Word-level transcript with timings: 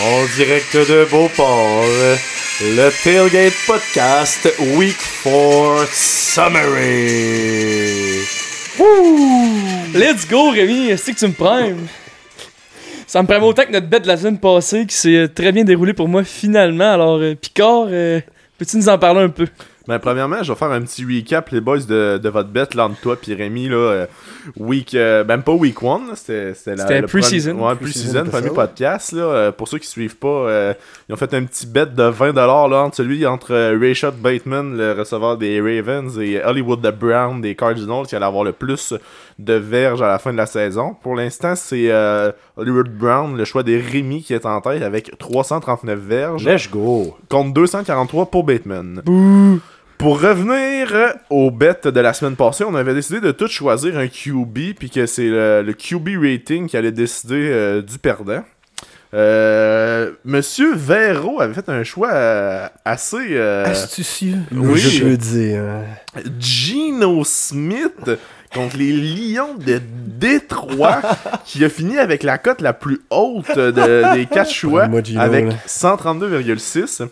En 0.00 0.24
direct 0.36 0.76
de 0.76 1.08
Beauport, 1.10 1.84
le 2.60 2.90
Tailgate 3.02 3.52
Podcast 3.66 4.48
Week 4.76 4.96
4 5.24 5.88
Summary. 5.92 7.18
Let's 9.94 10.28
go, 10.28 10.50
Rémi, 10.50 10.90
est-ce 10.90 11.10
que 11.10 11.18
tu 11.18 11.26
me 11.26 11.32
primes? 11.32 11.88
Ça 13.08 13.22
me 13.22 13.26
prend 13.26 13.44
autant 13.44 13.64
que 13.64 13.72
notre 13.72 13.88
bête 13.88 14.04
de 14.04 14.08
la 14.08 14.16
semaine 14.16 14.38
passée 14.38 14.86
qui 14.86 14.94
s'est 14.94 15.16
euh, 15.16 15.28
très 15.28 15.50
bien 15.50 15.64
déroulée 15.64 15.94
pour 15.94 16.06
moi 16.06 16.22
finalement. 16.22 16.92
Alors, 16.92 17.16
euh, 17.16 17.34
Picard, 17.34 17.86
euh, 17.88 18.20
peux-tu 18.56 18.76
nous 18.76 18.88
en 18.88 18.98
parler 18.98 19.22
un 19.22 19.30
peu? 19.30 19.48
Ben, 19.88 19.98
premièrement, 19.98 20.42
je 20.42 20.52
vais 20.52 20.58
faire 20.58 20.70
un 20.70 20.82
petit 20.82 21.02
recap, 21.04 21.48
les 21.48 21.60
boys, 21.62 21.78
de, 21.78 22.18
de 22.22 22.28
votre 22.28 22.50
bet, 22.50 22.66
là, 22.74 22.84
entre 22.84 23.00
toi 23.00 23.16
et 23.26 23.34
Rémi, 23.34 23.68
là, 23.70 23.76
euh, 23.76 24.06
week, 24.58 24.94
euh, 24.94 25.24
même 25.24 25.42
pas 25.42 25.52
week 25.52 25.82
one, 25.82 26.10
c'était 26.14 26.52
c'était 26.54 26.76
la- 26.76 26.86
C'était 26.86 27.02
pre-season. 27.02 27.52
premier- 27.56 27.68
Ouais, 27.68 27.74
Pre-season 27.74 28.24
pre-season, 28.24 28.24
premier 28.30 28.50
podcast, 28.50 29.12
là, 29.12 29.22
euh, 29.22 29.50
pour 29.52 29.66
ceux 29.66 29.78
qui 29.78 29.86
suivent 29.86 30.16
pas, 30.18 30.28
euh, 30.28 30.74
ils 31.08 31.14
ont 31.14 31.16
fait 31.16 31.32
un 31.32 31.42
petit 31.44 31.66
bet 31.66 31.86
de 31.86 32.02
20$ 32.02 32.68
là, 32.68 32.82
entre 32.84 32.96
celui 32.96 33.24
entre 33.26 33.54
Rayshot 33.80 34.12
Bateman, 34.12 34.76
le 34.76 34.92
receveur 34.92 35.38
des 35.38 35.58
Ravens, 35.60 36.18
et 36.18 36.42
Hollywood 36.44 36.82
the 36.82 36.94
Brown 36.94 37.40
des 37.40 37.54
Cardinals, 37.54 38.06
qui 38.06 38.14
allait 38.14 38.26
avoir 38.26 38.44
le 38.44 38.52
plus 38.52 38.92
de 39.38 39.54
verges 39.54 40.02
à 40.02 40.08
la 40.08 40.18
fin 40.18 40.32
de 40.32 40.36
la 40.36 40.46
saison. 40.46 40.96
Pour 41.02 41.14
l'instant, 41.16 41.54
c'est 41.56 41.90
euh, 41.90 42.30
Hollywood 42.58 42.88
Brown, 42.90 43.36
le 43.38 43.44
choix 43.46 43.62
des 43.62 43.78
Rémi, 43.80 44.22
qui 44.22 44.34
est 44.34 44.44
en 44.44 44.60
tête 44.60 44.82
avec 44.82 45.16
339 45.18 45.98
verges 45.98 46.44
Let's 46.44 46.68
go. 46.70 47.16
contre 47.30 47.54
243 47.54 48.26
pour 48.26 48.44
Bateman. 48.44 49.02
Pour 49.98 50.20
revenir 50.20 50.94
euh, 50.94 51.08
au 51.28 51.50
bet 51.50 51.80
de 51.84 52.00
la 52.00 52.12
semaine 52.12 52.36
passée, 52.36 52.62
on 52.64 52.74
avait 52.76 52.94
décidé 52.94 53.20
de 53.20 53.32
tout 53.32 53.48
choisir 53.48 53.98
un 53.98 54.06
QB, 54.06 54.74
puis 54.78 54.90
que 54.90 55.06
c'est 55.06 55.28
le, 55.28 55.62
le 55.62 55.72
QB 55.72 56.08
rating 56.22 56.68
qui 56.68 56.76
allait 56.76 56.92
décider 56.92 57.50
euh, 57.50 57.82
du 57.82 57.98
perdant. 57.98 58.44
Euh, 59.14 60.12
Monsieur 60.24 60.74
Vero 60.76 61.40
avait 61.40 61.54
fait 61.54 61.68
un 61.68 61.82
choix 61.82 62.10
euh, 62.12 62.68
assez 62.84 63.38
Astucieux. 63.40 64.36
oui. 64.52 64.78
Je 64.78 65.04
veux 65.04 65.16
dire. 65.16 65.62
Gino 66.38 67.24
Smith 67.24 68.10
contre 68.54 68.76
les 68.76 68.92
Lions 68.92 69.54
de 69.54 69.80
Détroit, 70.06 71.00
qui 71.44 71.64
a 71.64 71.68
fini 71.70 71.98
avec 71.98 72.22
la 72.22 72.38
cote 72.38 72.60
la 72.60 72.72
plus 72.72 73.00
haute 73.10 73.56
de- 73.56 74.14
des 74.14 74.26
quatre 74.26 74.50
choix, 74.50 74.84
avec 75.18 75.46
là. 75.46 75.54
132,6. 75.66 77.08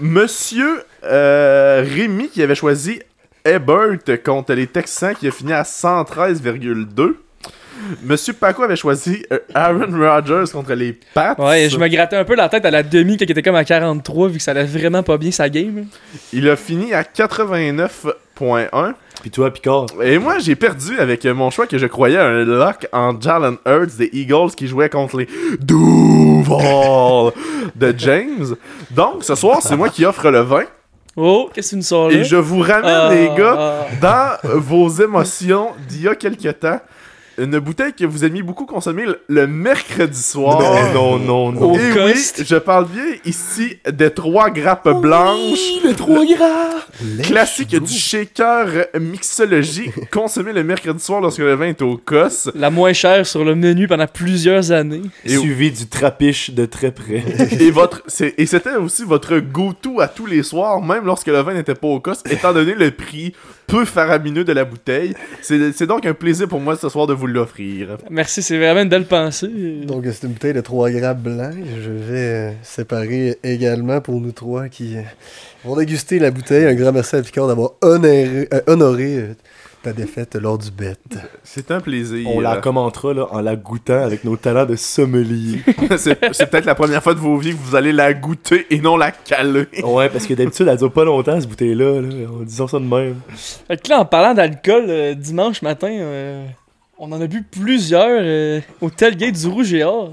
Monsieur 0.00 0.84
euh, 1.04 1.84
Rémi 1.86 2.28
qui 2.28 2.42
avait 2.42 2.54
choisi 2.54 3.00
Ebert 3.44 3.98
contre 4.24 4.54
les 4.54 4.66
Texans, 4.66 5.14
qui 5.14 5.28
a 5.28 5.30
fini 5.30 5.52
à 5.52 5.62
113,2. 5.62 7.14
Monsieur 8.02 8.32
Paco 8.32 8.62
avait 8.62 8.76
choisi 8.76 9.26
euh, 9.32 9.38
Aaron 9.54 9.90
Rodgers 9.92 10.50
contre 10.52 10.72
les 10.74 10.98
Pats. 11.12 11.34
Ouais, 11.38 11.68
je 11.68 11.76
me 11.78 11.88
grattais 11.88 12.16
un 12.16 12.24
peu 12.24 12.34
la 12.34 12.48
tête 12.48 12.64
à 12.64 12.70
la 12.70 12.82
demi 12.82 13.16
qui 13.16 13.24
était 13.24 13.42
comme 13.42 13.56
à 13.56 13.64
43 13.64 14.28
vu 14.28 14.38
que 14.38 14.42
ça 14.42 14.52
allait 14.52 14.64
vraiment 14.64 15.02
pas 15.02 15.18
bien 15.18 15.30
sa 15.30 15.48
game. 15.48 15.86
Il 16.32 16.48
a 16.48 16.56
fini 16.56 16.94
à 16.94 17.02
89,1. 17.02 18.94
Puis 19.24 19.30
toi, 19.30 19.50
Picard? 19.50 19.86
Et 20.02 20.18
moi, 20.18 20.38
j'ai 20.38 20.54
perdu 20.54 20.98
avec 20.98 21.24
mon 21.24 21.48
choix 21.48 21.66
que 21.66 21.78
je 21.78 21.86
croyais 21.86 22.18
un 22.18 22.44
lock 22.44 22.86
en 22.92 23.18
Jalen 23.18 23.56
Hurts 23.64 23.96
des 23.96 24.10
Eagles 24.12 24.50
qui 24.54 24.66
jouait 24.66 24.90
contre 24.90 25.16
les 25.16 25.26
Duval 25.60 27.32
de 27.74 27.94
James. 27.96 28.54
Donc, 28.90 29.24
ce 29.24 29.34
soir, 29.34 29.60
c'est 29.62 29.78
moi 29.78 29.88
qui 29.88 30.04
offre 30.04 30.30
le 30.30 30.40
vin. 30.40 30.64
Oh, 31.16 31.48
qu'est-ce 31.54 31.70
que 31.70 31.76
nous 31.76 31.82
sors 31.82 32.10
là? 32.10 32.16
Et 32.18 32.24
je 32.24 32.36
vous 32.36 32.60
ramène, 32.60 32.84
Ah, 32.84 33.14
les 33.14 33.28
gars, 33.34 33.56
ah. 34.02 34.38
dans 34.42 34.58
vos 34.58 34.90
émotions 34.90 35.68
d'il 35.88 36.02
y 36.02 36.08
a 36.08 36.14
quelques 36.14 36.60
temps. 36.60 36.80
Une 37.38 37.58
bouteille 37.58 37.92
que 37.92 38.04
vous 38.04 38.24
aimiez 38.24 38.42
beaucoup 38.42 38.64
consommer 38.66 39.04
le, 39.28 39.46
mercredi 39.46 40.20
soir. 40.22 40.92
Non, 40.94 41.18
non, 41.18 41.50
non. 41.52 41.62
Au 41.72 41.74
Et 41.78 41.92
oui, 41.92 42.14
je 42.44 42.56
parle 42.56 42.86
bien 42.88 43.04
ici 43.24 43.78
des 43.90 44.10
trois 44.10 44.50
grappes 44.50 44.88
blanches. 45.00 45.82
le 45.84 45.92
3 45.94 46.24
gras. 46.26 47.22
Classique 47.22 47.76
du 47.76 47.92
shaker 47.92 48.86
mixologie, 49.00 49.90
consommé 50.12 50.52
le 50.52 50.62
mercredi 50.64 51.02
soir 51.02 51.20
lorsque 51.20 51.38
le 51.38 51.54
vin 51.54 51.66
est 51.68 51.82
au 51.82 51.96
cos. 51.96 52.50
La 52.54 52.70
moins 52.70 52.92
chère 52.92 53.26
sur 53.26 53.44
le 53.44 53.54
menu 53.54 53.88
pendant 53.88 54.06
plusieurs 54.06 54.70
années. 54.72 55.02
Et- 55.24 55.36
Suivi 55.36 55.70
du 55.70 55.86
trapiche 55.86 56.50
de 56.50 56.66
très 56.66 56.92
près. 56.92 57.24
Et 57.60 57.70
votre 57.70 58.02
c'est- 58.06 58.34
et 58.38 58.46
c'était 58.46 58.76
aussi 58.76 59.04
votre 59.04 59.38
go-to 59.38 60.00
à 60.00 60.08
tous 60.08 60.26
les 60.26 60.42
soirs, 60.42 60.80
même 60.82 61.04
lorsque 61.04 61.26
le 61.26 61.40
vin 61.40 61.54
n'était 61.54 61.74
pas 61.74 61.88
au 61.88 62.00
cos, 62.00 62.12
étant 62.30 62.52
donné 62.52 62.74
le 62.74 62.90
prix 62.90 63.34
peu 63.66 63.84
faramineux 63.84 64.44
de 64.44 64.52
la 64.52 64.64
bouteille. 64.64 65.14
C'est 65.40 65.72
c'est 65.72 65.86
donc 65.86 66.04
un 66.06 66.14
plaisir 66.14 66.48
pour 66.48 66.60
moi 66.60 66.76
ce 66.76 66.88
soir 66.88 67.06
de 67.06 67.14
vous 67.14 67.23
l'offrir. 67.26 67.98
Merci, 68.10 68.42
c'est 68.42 68.58
vraiment 68.58 68.82
une 68.82 68.88
belle 68.88 69.06
pensée. 69.06 69.48
Donc, 69.84 70.04
c'est 70.06 70.26
une 70.26 70.32
bouteille 70.32 70.52
de 70.52 70.60
3 70.60 70.90
gras 70.90 71.14
blancs. 71.14 71.54
Je 71.82 71.90
vais 71.90 72.18
euh, 72.18 72.52
séparer 72.62 73.38
également 73.42 74.00
pour 74.00 74.20
nous 74.20 74.32
trois 74.32 74.68
qui 74.68 74.96
euh, 74.96 75.02
vont 75.64 75.76
déguster 75.76 76.18
la 76.18 76.30
bouteille. 76.30 76.66
Un 76.66 76.74
grand 76.74 76.92
merci 76.92 77.16
à 77.16 77.22
Picard 77.22 77.48
d'avoir 77.48 77.72
honoré, 77.82 78.48
euh, 78.52 78.60
honoré 78.66 79.16
euh, 79.16 79.34
ta 79.82 79.92
défaite 79.92 80.34
lors 80.36 80.58
du 80.58 80.70
bet. 80.70 80.96
C'est 81.42 81.70
un 81.70 81.80
plaisir. 81.80 82.26
On 82.28 82.40
la 82.40 82.56
commentera 82.56 83.12
là, 83.12 83.26
en 83.30 83.40
la 83.40 83.54
goûtant 83.54 84.02
avec 84.02 84.24
nos 84.24 84.36
talents 84.36 84.64
de 84.64 84.76
sommelier. 84.76 85.60
c'est 85.98 86.18
c'est 86.32 86.46
peut-être 86.46 86.64
la 86.64 86.74
première 86.74 87.02
fois 87.02 87.14
de 87.14 87.18
vos 87.18 87.36
vies 87.36 87.52
que 87.52 87.58
vous 87.62 87.76
allez 87.76 87.92
la 87.92 88.14
goûter 88.14 88.66
et 88.70 88.80
non 88.80 88.96
la 88.96 89.10
caler. 89.10 89.66
ouais, 89.82 90.08
parce 90.08 90.26
que 90.26 90.34
d'habitude, 90.34 90.66
elle 90.68 90.78
dure 90.78 90.92
pas 90.92 91.04
longtemps, 91.04 91.38
cette 91.38 91.50
bouteille-là. 91.50 92.00
Là. 92.00 92.08
En 92.30 92.42
disant 92.42 92.66
ça 92.66 92.78
de 92.78 92.84
même. 92.84 93.16
Fait 93.68 93.80
que 93.80 93.90
là, 93.90 94.00
en 94.00 94.04
parlant 94.06 94.34
d'alcool, 94.34 94.86
euh, 94.88 95.14
dimanche 95.14 95.60
matin, 95.60 95.90
euh, 95.90 96.46
on 96.98 97.10
en 97.12 97.20
a 97.20 97.26
bu 97.26 97.42
plusieurs 97.42 98.20
euh, 98.22 98.60
au 98.80 98.90
tailgate 98.90 99.34
du 99.34 99.46
Rouge 99.46 99.72
et 99.74 99.84
Or. 99.84 100.12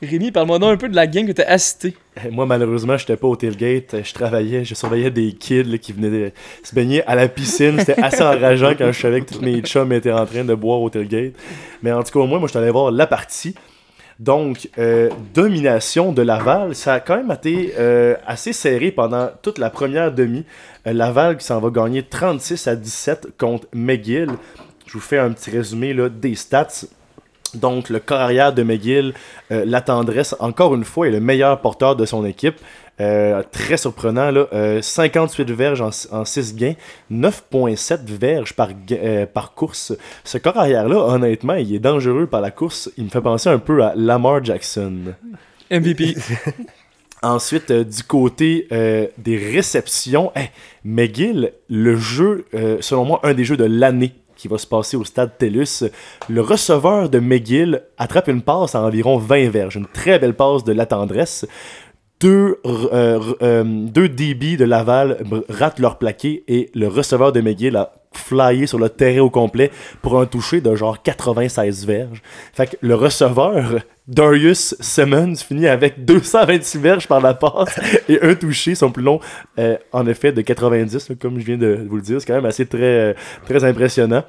Rémi, 0.00 0.30
parle-moi 0.30 0.60
donc 0.60 0.74
un 0.74 0.76
peu 0.76 0.88
de 0.88 0.94
la 0.94 1.08
gang 1.08 1.26
que 1.26 1.32
t'as 1.32 1.48
assisté. 1.48 1.96
Eh, 2.24 2.30
Moi, 2.30 2.46
malheureusement, 2.46 2.96
j'étais 2.96 3.16
pas 3.16 3.26
au 3.26 3.34
tailgate. 3.34 3.96
Je 4.04 4.14
travaillais, 4.14 4.64
je 4.64 4.74
surveillais 4.74 5.10
des 5.10 5.32
kids 5.32 5.64
là, 5.64 5.78
qui 5.78 5.92
venaient 5.92 6.10
de 6.10 6.32
se 6.62 6.72
baigner 6.72 7.02
à 7.04 7.16
la 7.16 7.26
piscine. 7.26 7.80
C'était 7.80 8.00
assez 8.02 8.22
enrageant 8.22 8.74
quand 8.78 8.92
je 8.92 9.00
savais 9.00 9.22
que 9.22 9.34
tous 9.34 9.40
mes 9.40 9.60
chums 9.62 9.92
étaient 9.92 10.12
en 10.12 10.24
train 10.24 10.44
de 10.44 10.54
boire 10.54 10.80
au 10.80 10.88
tailgate. 10.88 11.32
Mais 11.82 11.90
en 11.90 12.04
tout 12.04 12.12
cas, 12.12 12.20
au 12.20 12.26
moins, 12.28 12.38
moi, 12.38 12.46
je 12.46 12.52
suis 12.52 12.58
allé 12.58 12.70
voir 12.70 12.92
la 12.92 13.08
partie. 13.08 13.56
Donc, 14.20 14.68
euh, 14.78 15.10
domination 15.34 16.12
de 16.12 16.22
Laval. 16.22 16.76
Ça 16.76 16.94
a 16.94 17.00
quand 17.00 17.16
même 17.16 17.30
été 17.30 17.74
euh, 17.78 18.14
assez 18.26 18.52
serré 18.52 18.92
pendant 18.92 19.30
toute 19.42 19.58
la 19.58 19.70
première 19.70 20.12
demi. 20.12 20.44
Euh, 20.86 20.92
Laval 20.92 21.36
qui 21.38 21.44
s'en 21.44 21.60
va 21.60 21.70
gagner 21.70 22.04
36 22.04 22.68
à 22.68 22.76
17 22.76 23.28
contre 23.36 23.66
McGill. 23.72 24.30
Je 24.88 24.94
vous 24.94 25.00
fais 25.00 25.18
un 25.18 25.30
petit 25.30 25.50
résumé 25.50 25.94
là, 25.94 26.08
des 26.08 26.34
stats. 26.34 26.86
Donc, 27.54 27.88
le 27.88 27.98
corps 27.98 28.20
arrière 28.20 28.52
de 28.52 28.62
McGill, 28.62 29.14
euh, 29.52 29.64
la 29.66 29.80
tendresse, 29.80 30.34
encore 30.38 30.74
une 30.74 30.84
fois, 30.84 31.08
est 31.08 31.10
le 31.10 31.20
meilleur 31.20 31.60
porteur 31.60 31.96
de 31.96 32.04
son 32.04 32.24
équipe. 32.24 32.56
Euh, 33.00 33.42
très 33.52 33.76
surprenant, 33.76 34.30
là. 34.30 34.48
Euh, 34.52 34.82
58 34.82 35.50
verges 35.52 35.80
en, 35.80 35.90
en 36.10 36.24
6 36.24 36.56
gains, 36.56 36.74
9,7 37.12 38.04
verges 38.06 38.54
par, 38.54 38.70
euh, 38.90 39.26
course. 39.54 39.94
Ce 40.24 40.36
corps 40.36 40.58
arrière-là, 40.58 40.96
honnêtement, 40.96 41.54
il 41.54 41.74
est 41.74 41.78
dangereux 41.78 42.26
par 42.26 42.40
la 42.40 42.50
course. 42.50 42.90
Il 42.96 43.04
me 43.04 43.08
fait 43.08 43.20
penser 43.20 43.48
un 43.48 43.58
peu 43.58 43.82
à 43.82 43.94
Lamar 43.94 44.44
Jackson. 44.44 45.14
MVP. 45.70 46.16
Ensuite, 47.22 47.70
euh, 47.70 47.84
du 47.84 48.02
côté 48.04 48.68
euh, 48.70 49.06
des 49.18 49.36
réceptions, 49.36 50.30
hey, 50.36 50.50
McGill, 50.84 51.52
le 51.68 51.96
jeu, 51.96 52.46
euh, 52.54 52.78
selon 52.80 53.04
moi, 53.04 53.20
un 53.24 53.34
des 53.34 53.44
jeux 53.44 53.56
de 53.56 53.64
l'année 53.64 54.14
qui 54.38 54.48
va 54.48 54.56
se 54.56 54.66
passer 54.66 54.96
au 54.96 55.04
stade 55.04 55.36
TELUS. 55.36 55.84
Le 56.28 56.40
receveur 56.40 57.10
de 57.10 57.18
McGill 57.18 57.82
attrape 57.98 58.28
une 58.28 58.40
passe 58.40 58.74
à 58.74 58.82
environ 58.82 59.18
20 59.18 59.50
verges. 59.50 59.76
Une 59.76 59.86
très 59.86 60.18
belle 60.18 60.34
passe 60.34 60.64
de 60.64 60.72
la 60.72 60.86
tendresse. 60.86 61.44
Deux, 62.20 62.58
euh, 62.66 63.20
euh, 63.42 63.62
deux 63.64 64.08
DB 64.08 64.56
de 64.56 64.64
Laval 64.64 65.18
ratent 65.48 65.78
leur 65.78 65.98
plaqué 65.98 66.42
et 66.48 66.70
le 66.74 66.88
receveur 66.88 67.32
de 67.32 67.40
McGill 67.40 67.76
a 67.76 67.92
flyé 68.12 68.66
sur 68.66 68.78
le 68.78 68.88
terrain 68.88 69.20
au 69.20 69.30
complet 69.30 69.70
pour 70.02 70.20
un 70.20 70.26
toucher 70.26 70.60
de 70.60 70.74
genre 70.74 71.02
96 71.02 71.86
verges. 71.86 72.22
Fait 72.52 72.66
que 72.66 72.76
le 72.80 72.94
receveur, 72.94 73.80
Darius 74.08 74.74
Simmons, 74.80 75.36
finit 75.36 75.68
avec 75.68 76.04
226 76.04 76.78
verges 76.78 77.08
par 77.08 77.20
la 77.20 77.34
passe 77.34 77.78
et 78.08 78.20
un 78.22 78.34
touché, 78.34 78.74
son 78.74 78.90
plus 78.90 79.02
long, 79.02 79.20
euh, 79.58 79.76
en 79.92 80.06
effet, 80.06 80.32
de 80.32 80.40
90, 80.40 81.10
là, 81.10 81.14
comme 81.20 81.38
je 81.38 81.44
viens 81.44 81.58
de 81.58 81.86
vous 81.88 81.96
le 81.96 82.02
dire. 82.02 82.20
C'est 82.20 82.26
quand 82.26 82.34
même 82.34 82.46
assez 82.46 82.66
très, 82.66 82.82
euh, 82.82 83.14
très 83.46 83.64
impressionnant. 83.64 84.24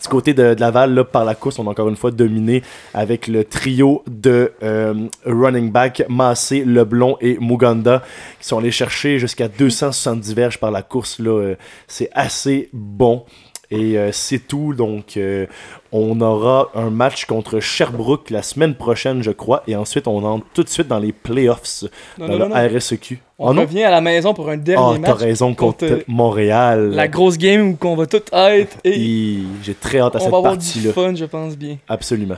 Du 0.00 0.08
côté 0.08 0.34
de, 0.34 0.54
de 0.54 0.60
Laval, 0.60 0.92
là, 0.92 1.04
par 1.04 1.24
la 1.24 1.34
course, 1.34 1.58
on 1.58 1.66
a 1.66 1.70
encore 1.70 1.88
une 1.88 1.96
fois 1.96 2.10
dominé 2.10 2.62
avec 2.94 3.28
le 3.28 3.44
trio 3.44 4.02
de 4.08 4.52
euh, 4.62 5.08
running 5.24 5.70
back 5.70 6.04
Massé, 6.08 6.64
Leblon 6.64 7.16
et 7.20 7.38
Muganda 7.40 8.02
qui 8.40 8.48
sont 8.48 8.58
allés 8.58 8.72
chercher 8.72 9.18
jusqu'à 9.18 9.46
270 9.46 10.34
verges 10.34 10.58
par 10.58 10.72
la 10.72 10.82
course. 10.82 11.20
Là, 11.20 11.30
euh, 11.30 11.54
c'est 11.86 12.10
assez 12.12 12.68
bon. 12.72 13.24
Et 13.74 13.98
euh, 13.98 14.10
c'est 14.12 14.38
tout. 14.38 14.74
Donc, 14.74 15.16
euh, 15.16 15.46
on 15.92 16.20
aura 16.20 16.70
un 16.74 16.90
match 16.90 17.24
contre 17.26 17.60
Sherbrooke 17.60 18.30
la 18.30 18.42
semaine 18.42 18.74
prochaine, 18.74 19.22
je 19.22 19.30
crois. 19.30 19.62
Et 19.66 19.76
ensuite, 19.76 20.06
on 20.08 20.22
entre 20.24 20.46
tout 20.54 20.62
de 20.62 20.68
suite 20.68 20.88
dans 20.88 20.98
les 20.98 21.12
playoffs 21.12 21.84
Non, 22.18 22.26
dans 22.26 22.32
non, 22.38 22.38
le 22.48 22.54
non, 22.54 22.56
non. 22.70 22.78
RSEQ. 22.78 23.20
On 23.38 23.50
oh 23.50 23.54
non? 23.54 23.62
revient 23.62 23.82
à 23.84 23.90
la 23.90 24.00
maison 24.00 24.32
pour 24.34 24.48
un 24.48 24.54
Ah, 24.54 24.56
dernier 24.56 25.00
t'as 25.00 25.08
match. 25.12 25.18
raison, 25.20 25.54
contre, 25.54 25.78
contre, 25.86 25.92
euh, 25.92 26.04
Montréal. 26.08 26.90
La 26.90 27.08
grosse 27.08 27.36
game 27.38 27.72
où 27.72 27.76
on 27.86 27.96
va 27.96 28.06
tout 28.06 28.16
être 28.18 28.76
et 28.84 28.90
Et 28.94 29.38
J'ai 29.62 29.74
très 29.74 29.98
hâte 29.98 30.14
à 30.16 30.18
on 30.18 30.22
cette 30.22 30.30
va 30.30 30.36
avoir 30.38 30.52
du 30.56 30.58
partie-là. 30.64 30.92
fun, 30.92 31.14
je 31.14 31.24
pense 31.24 31.56
bien. 31.56 31.78
Absolument. 31.88 32.36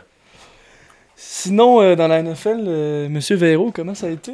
Sinon, 1.18 1.80
euh, 1.80 1.96
dans 1.96 2.08
la 2.08 2.22
NFL, 2.22 2.64
euh, 2.66 3.08
Monsieur 3.08 3.36
Véro, 3.36 3.70
comment 3.74 3.94
ça 3.94 4.06
a 4.06 4.10
été 4.10 4.32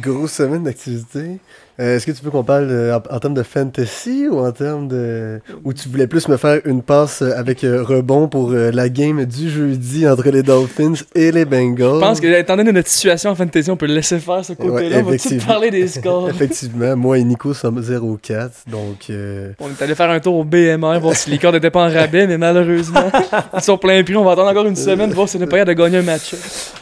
grosse 0.00 0.32
semaine 0.32 0.64
d'activité. 0.64 1.38
Euh, 1.78 1.96
Est-ce 1.96 2.06
que 2.06 2.12
tu 2.12 2.24
veux 2.24 2.30
qu'on 2.30 2.42
parle 2.44 2.68
euh, 2.70 2.96
en, 2.96 3.14
en 3.14 3.18
termes 3.18 3.34
de 3.34 3.42
fantasy 3.42 4.26
ou 4.30 4.38
en 4.38 4.50
termes 4.52 4.88
de. 4.88 5.40
Ou 5.64 5.72
tu 5.74 5.88
voulais 5.88 6.06
plus 6.06 6.26
me 6.28 6.36
faire 6.36 6.60
une 6.64 6.80
passe 6.82 7.20
euh, 7.22 7.32
avec 7.36 7.64
euh, 7.64 7.82
rebond 7.82 8.28
pour 8.28 8.50
la 8.52 8.88
game 8.88 9.24
du 9.26 9.50
jeudi 9.50 10.08
entre 10.08 10.30
les 10.30 10.42
Dolphins 10.42 10.94
et 11.14 11.30
les 11.32 11.44
Bengals? 11.44 11.96
Je 11.96 12.00
pense 12.00 12.20
que, 12.20 12.26
étant 12.40 12.56
donné 12.56 12.72
notre 12.72 12.88
situation 12.88 13.30
en 13.30 13.34
fantasy, 13.34 13.70
on 13.70 13.76
peut 13.76 13.86
le 13.86 13.94
laisser 13.94 14.18
faire 14.18 14.44
ce 14.44 14.54
côté-là. 14.54 15.02
Ouais, 15.02 15.04
on 15.06 15.36
va 15.36 15.44
parler 15.46 15.70
des 15.70 15.86
scores? 15.88 16.28
Effectivement, 16.30 16.96
moi 16.96 17.18
et 17.18 17.24
Nico 17.24 17.52
sommes 17.52 17.80
0-4, 17.80 18.48
donc. 18.70 19.10
euh, 19.10 19.52
On 19.60 19.68
est 19.68 19.82
allé 19.82 19.94
faire 19.94 20.10
un 20.10 20.20
tour 20.20 20.34
au 20.36 20.44
BMR, 20.44 20.98
voir 21.00 21.14
si 21.14 21.28
les 21.30 21.38
cartes 21.38 21.54
n'étaient 21.54 21.70
pas 21.70 21.86
en 21.88 21.92
rabais, 21.92 22.26
mais 22.26 22.38
malheureusement, 22.38 23.10
ils 23.54 23.60
sont 23.62 23.76
plein 23.76 24.02
prix. 24.02 24.16
On 24.16 24.24
va 24.24 24.32
attendre 24.32 24.48
encore 24.50 24.66
une 24.66 24.76
semaine, 24.76 25.10
voir 25.12 25.28
si 25.28 25.36
on 25.36 25.42
est 25.42 25.46
pas 25.46 25.64
de 25.64 25.72
gagner 25.74 25.98
un 25.98 26.02
match. 26.02 26.34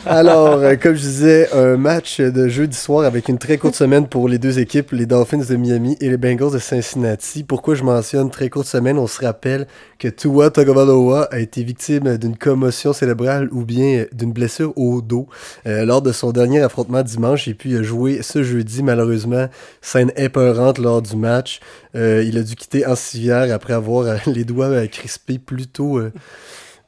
Alors, 0.06 0.60
comme 0.80 0.94
je 0.94 1.00
disais, 1.00 1.48
un 1.52 1.76
match 1.76 2.20
de 2.20 2.48
jeudi 2.48 2.76
soir 2.76 3.04
avec 3.04 3.28
une 3.28 3.38
très 3.38 3.56
courte 3.58 3.74
semaine 3.74 4.06
pour 4.06 4.28
les 4.28 4.38
deux 4.38 4.58
équipes, 4.58 4.83
les 4.92 5.06
Dolphins 5.06 5.44
de 5.48 5.56
Miami 5.56 5.96
et 6.00 6.08
les 6.08 6.16
Bengals 6.16 6.52
de 6.52 6.58
Cincinnati. 6.58 7.44
Pourquoi 7.44 7.74
je 7.74 7.82
mentionne 7.82 8.30
très 8.30 8.50
courte 8.50 8.66
semaine? 8.66 8.98
On 8.98 9.06
se 9.06 9.24
rappelle 9.24 9.66
que 9.98 10.08
Tua 10.08 10.50
Tagovailoa 10.50 11.28
a 11.30 11.38
été 11.38 11.62
victime 11.62 12.16
d'une 12.18 12.36
commotion 12.36 12.92
cérébrale 12.92 13.48
ou 13.52 13.64
bien 13.64 14.06
d'une 14.12 14.32
blessure 14.32 14.72
au 14.76 15.00
dos 15.02 15.28
euh, 15.66 15.84
lors 15.84 16.02
de 16.02 16.12
son 16.12 16.32
dernier 16.32 16.60
affrontement 16.60 17.02
dimanche 17.02 17.48
et 17.48 17.54
puis 17.54 17.76
a 17.76 17.82
joué 17.82 18.22
ce 18.22 18.42
jeudi 18.42 18.82
malheureusement 18.82 19.48
scène 19.80 20.12
épeurante 20.16 20.78
lors 20.78 21.02
du 21.02 21.16
match. 21.16 21.60
Euh, 21.94 22.24
il 22.26 22.36
a 22.38 22.42
dû 22.42 22.56
quitter 22.56 22.86
en 22.86 22.96
civière 22.96 23.54
après 23.54 23.74
avoir 23.74 24.06
euh, 24.06 24.16
les 24.26 24.44
doigts 24.44 24.86
crispés 24.88 25.38
plutôt 25.38 26.00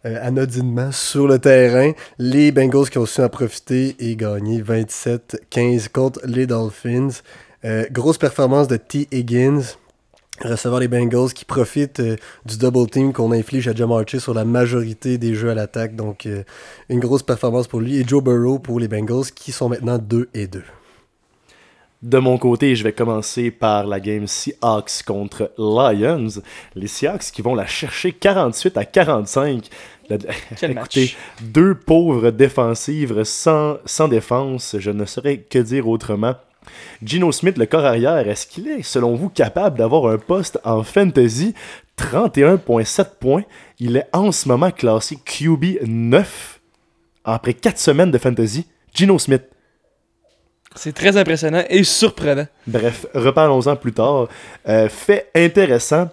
anodinement 0.04 0.92
sur 0.92 1.26
le 1.26 1.38
terrain. 1.38 1.92
Les 2.18 2.52
Bengals 2.52 2.90
qui 2.90 2.98
ont 2.98 3.06
su 3.06 3.20
en 3.20 3.28
profiter 3.28 3.96
et 3.98 4.14
gagner 4.14 4.62
27-15 4.62 5.88
contre 5.88 6.20
les 6.24 6.46
Dolphins. 6.46 7.08
Euh, 7.66 7.84
grosse 7.90 8.16
performance 8.18 8.68
de 8.68 8.76
T. 8.76 9.08
Higgins, 9.12 9.60
recevant 10.40 10.78
les 10.78 10.88
Bengals 10.88 11.32
qui 11.32 11.44
profitent 11.44 12.00
euh, 12.00 12.16
du 12.44 12.58
double 12.58 12.88
team 12.88 13.12
qu'on 13.12 13.32
inflige 13.32 13.66
à 13.68 13.74
Jamar 13.74 14.04
Chase 14.06 14.22
sur 14.22 14.34
la 14.34 14.44
majorité 14.44 15.18
des 15.18 15.34
jeux 15.34 15.50
à 15.50 15.54
l'attaque. 15.54 15.96
Donc, 15.96 16.26
euh, 16.26 16.44
une 16.88 17.00
grosse 17.00 17.22
performance 17.24 17.66
pour 17.66 17.80
lui. 17.80 17.96
Et 17.98 18.04
Joe 18.06 18.22
Burrow 18.22 18.58
pour 18.60 18.78
les 18.78 18.86
Bengals 18.88 19.32
qui 19.34 19.50
sont 19.52 19.68
maintenant 19.68 19.98
2 19.98 20.28
et 20.34 20.46
2. 20.46 20.62
De 22.02 22.18
mon 22.18 22.38
côté, 22.38 22.76
je 22.76 22.84
vais 22.84 22.92
commencer 22.92 23.50
par 23.50 23.86
la 23.86 23.98
game 23.98 24.26
Seahawks 24.28 25.02
contre 25.04 25.50
Lions. 25.58 26.28
Les 26.76 26.86
Seahawks 26.86 27.32
qui 27.32 27.42
vont 27.42 27.54
la 27.54 27.66
chercher 27.66 28.12
48 28.12 28.76
à 28.76 28.84
45. 28.84 29.68
La- 30.10 30.18
Quel 30.56 30.70
Écoutez, 30.72 31.00
match. 31.00 31.16
deux 31.40 31.74
pauvres 31.74 32.30
défensives 32.30 33.24
sans, 33.24 33.78
sans 33.86 34.06
défense, 34.06 34.76
je 34.78 34.90
ne 34.92 35.04
saurais 35.04 35.38
que 35.38 35.58
dire 35.58 35.88
autrement. 35.88 36.34
Gino 37.02 37.32
Smith, 37.32 37.58
le 37.58 37.66
corps 37.66 37.84
arrière, 37.84 38.28
est-ce 38.28 38.46
qu'il 38.46 38.68
est, 38.68 38.82
selon 38.82 39.14
vous, 39.14 39.28
capable 39.28 39.78
d'avoir 39.78 40.06
un 40.12 40.18
poste 40.18 40.58
en 40.64 40.82
fantasy? 40.82 41.54
31,7 41.98 43.06
points. 43.18 43.44
Il 43.78 43.96
est 43.96 44.06
en 44.12 44.32
ce 44.32 44.48
moment 44.48 44.70
classé 44.70 45.16
QB 45.24 45.86
9 45.86 46.60
après 47.24 47.54
4 47.54 47.78
semaines 47.78 48.10
de 48.10 48.18
fantasy. 48.18 48.66
Gino 48.94 49.18
Smith. 49.18 49.42
C'est 50.74 50.92
très 50.92 51.16
impressionnant 51.16 51.64
et 51.70 51.84
surprenant. 51.84 52.46
Bref, 52.66 53.06
reparlons-en 53.14 53.76
plus 53.76 53.92
tard. 53.92 54.28
Euh, 54.68 54.88
fait 54.88 55.30
intéressant. 55.34 56.10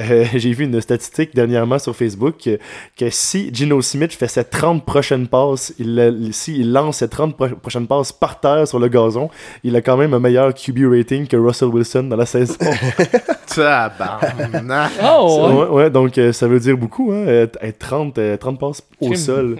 Euh, 0.00 0.24
J'ai 0.34 0.52
vu 0.52 0.64
une 0.64 0.80
statistique 0.80 1.34
dernièrement 1.34 1.78
sur 1.78 1.94
Facebook 1.96 2.36
que, 2.44 2.58
que 2.96 3.10
si 3.10 3.50
Gino 3.52 3.80
Smith 3.82 4.12
fait 4.12 4.28
ses 4.28 4.44
30 4.44 4.84
prochaines 4.84 5.26
passes, 5.28 5.72
il, 5.78 5.98
euh, 5.98 6.28
s'il 6.32 6.72
lance 6.72 6.98
ses 6.98 7.08
30 7.08 7.36
pro- 7.36 7.56
prochaines 7.56 7.86
passes 7.86 8.12
par 8.12 8.40
terre 8.40 8.66
sur 8.68 8.78
le 8.78 8.88
gazon, 8.88 9.28
il 9.64 9.74
a 9.76 9.80
quand 9.82 9.96
même 9.96 10.14
un 10.14 10.20
meilleur 10.20 10.54
QB 10.54 10.78
rating 10.90 11.26
que 11.26 11.36
Russell 11.36 11.68
Wilson 11.68 12.04
dans 12.04 12.16
la 12.16 12.26
saison. 12.26 12.54
Tabarnak. 13.54 14.92
Oh, 15.02 15.46
ouais. 15.48 15.54
ouais, 15.54 15.66
ouais, 15.84 15.90
donc 15.90 16.16
euh, 16.18 16.32
ça 16.32 16.46
veut 16.46 16.60
dire 16.60 16.76
beaucoup, 16.76 17.12
hein, 17.12 17.26
être 17.26 17.58
être 17.62 17.78
30, 17.78 18.18
euh, 18.18 18.36
30 18.36 18.58
passes 18.60 18.82
au 19.00 19.14
sol. 19.14 19.58